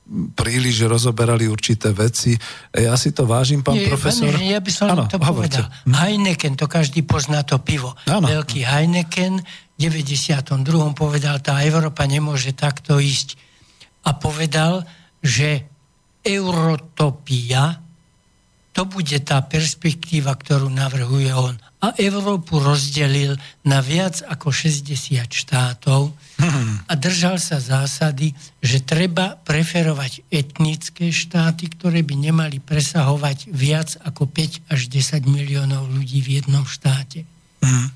príliš 0.07 0.87
rozoberali 0.87 1.51
určité 1.51 1.91
veci. 1.91 2.39
Ja 2.71 2.95
si 2.95 3.11
to 3.11 3.27
vážim, 3.27 3.67
pán 3.67 3.75
Nie, 3.75 3.91
profesor. 3.91 4.31
Pane, 4.31 4.55
ja 4.55 4.63
by 4.63 4.71
som 4.71 4.87
ano, 4.95 5.11
to 5.11 5.19
hovorte. 5.19 5.59
povedal. 5.59 5.67
Hm. 5.67 5.95
Heineken, 5.99 6.53
to 6.55 6.67
každý 6.71 7.03
pozná 7.03 7.43
to 7.43 7.59
pivo. 7.59 7.99
Ano. 8.07 8.31
Veľký 8.31 8.63
Heineken, 8.63 9.43
v 9.77 10.03
92. 10.09 10.65
povedal, 10.97 11.43
tá 11.45 11.61
Európa 11.61 12.09
nemôže 12.09 12.57
takto 12.57 12.97
ísť. 12.97 13.37
A 14.09 14.17
povedal, 14.17 14.87
že 15.21 15.69
eurotopia, 16.25 17.83
to 18.73 18.89
bude 18.89 19.19
tá 19.27 19.43
perspektíva, 19.45 20.33
ktorú 20.33 20.73
navrhuje 20.73 21.33
on 21.35 21.57
a 21.87 21.95
Európu 21.95 22.59
rozdelil 22.59 23.39
na 23.63 23.79
viac 23.79 24.27
ako 24.27 24.51
60 24.51 25.23
štátov 25.23 26.11
a 26.91 26.93
držal 26.99 27.39
sa 27.39 27.63
zásady, 27.63 28.35
že 28.59 28.83
treba 28.83 29.39
preferovať 29.47 30.27
etnické 30.27 31.15
štáty, 31.15 31.71
ktoré 31.71 32.03
by 32.03 32.15
nemali 32.19 32.59
presahovať 32.59 33.55
viac 33.55 33.95
ako 34.03 34.27
5 34.27 34.67
až 34.67 34.81
10 34.91 35.31
miliónov 35.31 35.87
ľudí 35.87 36.19
v 36.27 36.43
jednom 36.43 36.67
štáte. 36.67 37.23
Hmm. 37.63 37.95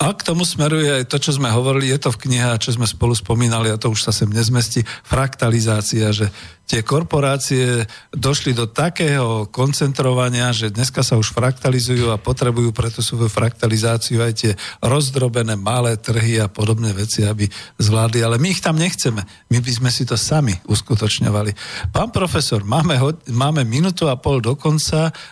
A 0.00 0.16
k 0.16 0.24
tomu 0.24 0.48
smeruje 0.48 0.88
aj 0.88 1.12
to, 1.12 1.20
čo 1.20 1.36
sme 1.36 1.52
hovorili, 1.52 1.92
je 1.92 2.00
to 2.00 2.08
v 2.08 2.20
knihe, 2.24 2.56
čo 2.56 2.72
sme 2.72 2.88
spolu 2.88 3.12
spomínali, 3.12 3.68
a 3.68 3.76
to 3.76 3.92
už 3.92 4.08
sa 4.08 4.12
sem 4.16 4.32
nezmestí, 4.32 4.80
fraktalizácia, 5.04 6.08
že 6.08 6.32
tie 6.70 6.86
korporácie 6.86 7.82
došli 8.14 8.54
do 8.54 8.70
takého 8.70 9.50
koncentrovania, 9.50 10.54
že 10.54 10.70
dneska 10.70 11.02
sa 11.02 11.18
už 11.18 11.34
fraktalizujú 11.34 12.14
a 12.14 12.22
potrebujú 12.22 12.70
preto 12.70 13.02
svoju 13.02 13.26
fraktalizáciu 13.26 14.22
aj 14.22 14.32
tie 14.38 14.52
rozdrobené 14.78 15.58
malé 15.58 15.98
trhy 15.98 16.38
a 16.38 16.46
podobné 16.46 16.94
veci, 16.94 17.26
aby 17.26 17.50
zvládli. 17.82 18.22
Ale 18.22 18.38
my 18.38 18.54
ich 18.54 18.62
tam 18.62 18.78
nechceme. 18.78 19.26
My 19.50 19.58
by 19.58 19.72
sme 19.82 19.90
si 19.90 20.06
to 20.06 20.14
sami 20.14 20.54
uskutočňovali. 20.70 21.58
Pán 21.90 22.14
profesor, 22.14 22.62
máme, 22.62 22.94
ho, 23.02 23.18
máme 23.26 23.66
minútu 23.66 24.06
a 24.06 24.14
pol 24.14 24.38
do 24.38 24.54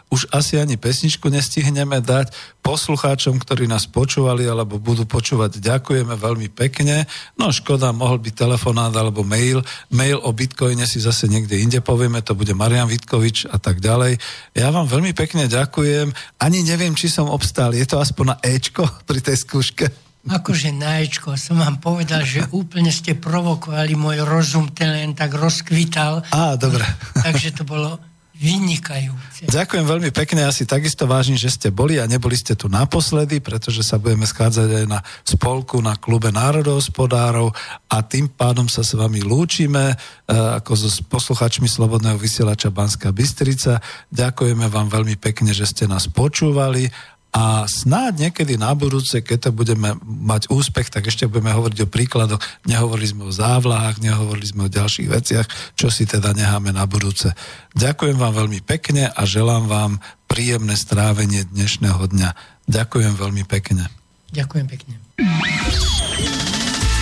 už 0.09 0.24
asi 0.32 0.56
ani 0.56 0.81
pesničku 0.81 1.28
nestihneme 1.28 2.01
dať 2.02 2.32
poslucháčom, 2.65 3.36
ktorí 3.39 3.69
nás 3.69 3.85
počúvali 3.89 4.48
alebo 4.48 4.81
budú 4.81 5.05
počúvať, 5.05 5.60
ďakujeme 5.60 6.16
veľmi 6.16 6.48
pekne. 6.52 7.05
No 7.36 7.48
škoda, 7.48 7.93
mohol 7.93 8.20
byť 8.20 8.35
telefonát 8.35 8.93
alebo 8.93 9.24
mail. 9.24 9.60
Mail 9.93 10.20
o 10.20 10.32
bitcoine 10.32 10.89
si 10.89 10.98
zase 11.01 11.28
niekde 11.29 11.61
inde 11.61 11.79
povieme, 11.85 12.25
to 12.25 12.33
bude 12.33 12.57
Marian 12.57 12.89
Vitkovič 12.89 13.53
a 13.53 13.61
tak 13.61 13.85
ďalej. 13.85 14.17
Ja 14.57 14.73
vám 14.73 14.89
veľmi 14.89 15.13
pekne 15.13 15.45
ďakujem. 15.47 16.11
Ani 16.41 16.65
neviem, 16.65 16.97
či 16.97 17.13
som 17.13 17.29
obstál. 17.29 17.77
Je 17.77 17.85
to 17.85 18.01
aspoň 18.01 18.25
na 18.33 18.37
Ečko 18.41 18.89
pri 19.05 19.21
tej 19.21 19.37
skúške? 19.37 19.87
Akože 20.29 20.75
na 20.75 20.99
Ečko. 21.01 21.39
Som 21.39 21.61
vám 21.63 21.79
povedal, 21.79 22.25
že 22.25 22.49
úplne 22.61 22.91
ste 22.91 23.15
provokovali 23.15 23.95
môj 23.95 24.25
rozum, 24.25 24.73
ten 24.73 24.91
len 24.91 25.13
tak 25.13 25.37
rozkvital. 25.37 26.27
Á, 26.33 26.57
dobre. 26.57 26.83
Takže 27.15 27.55
to 27.55 27.63
bolo 27.69 28.07
vynikajúce. 28.39 29.51
Ďakujem 29.51 29.82
veľmi 29.82 30.10
pekne, 30.15 30.47
ja 30.47 30.55
si 30.55 30.62
takisto 30.62 31.10
vážim, 31.10 31.35
že 31.35 31.51
ste 31.51 31.69
boli 31.74 31.98
a 31.98 32.06
neboli 32.06 32.39
ste 32.39 32.55
tu 32.55 32.70
naposledy, 32.70 33.43
pretože 33.43 33.82
sa 33.82 33.98
budeme 33.98 34.24
schádzať 34.31 34.69
aj 34.78 34.86
na 34.86 35.02
spolku 35.27 35.82
na 35.82 35.98
klube 35.98 36.31
národohospodárov 36.31 37.51
a 37.90 37.97
tým 38.06 38.31
pádom 38.31 38.70
sa 38.70 38.86
s 38.86 38.94
vami 38.94 39.27
lúčime 39.27 39.93
e, 39.93 39.97
ako 40.31 40.73
so 40.78 40.89
posluchačmi 41.10 41.66
Slobodného 41.66 42.15
vysielača 42.15 42.70
Banska 42.70 43.10
Bystrica. 43.10 43.82
Ďakujeme 44.15 44.70
vám 44.70 44.86
veľmi 44.86 45.19
pekne, 45.19 45.51
že 45.51 45.66
ste 45.66 45.90
nás 45.90 46.06
počúvali 46.06 46.86
a 47.29 47.69
snáď 47.69 48.29
niekedy 48.29 48.57
na 48.57 48.73
budúce, 48.73 49.21
keď 49.21 49.49
to 49.49 49.51
budeme 49.53 50.01
mať 50.05 50.49
úspech, 50.49 50.89
tak 50.89 51.13
ešte 51.13 51.29
budeme 51.29 51.53
hovoriť 51.53 51.79
o 51.85 51.93
príkladoch. 51.93 52.41
Nehovorili 52.65 53.13
sme 53.13 53.29
o 53.29 53.33
závlahách, 53.33 54.01
nehovorili 54.01 54.49
sme 54.49 54.67
o 54.67 54.73
ďalších 54.73 55.09
veciach, 55.13 55.47
čo 55.77 55.93
si 55.93 56.09
teda 56.09 56.33
necháme 56.33 56.73
na 56.73 56.89
budúce. 56.89 57.37
Ďakujem 57.77 58.17
vám 58.17 58.33
veľmi 58.33 58.65
pekne 58.65 59.13
a 59.13 59.23
želám 59.29 59.69
vám 59.69 59.93
príjemné 60.25 60.73
strávenie 60.73 61.45
dnešného 61.53 62.01
dňa. 62.09 62.31
Ďakujem 62.65 63.15
veľmi 63.17 63.45
pekne. 63.45 63.93
Ďakujem 64.33 64.67
pekne. 64.69 64.95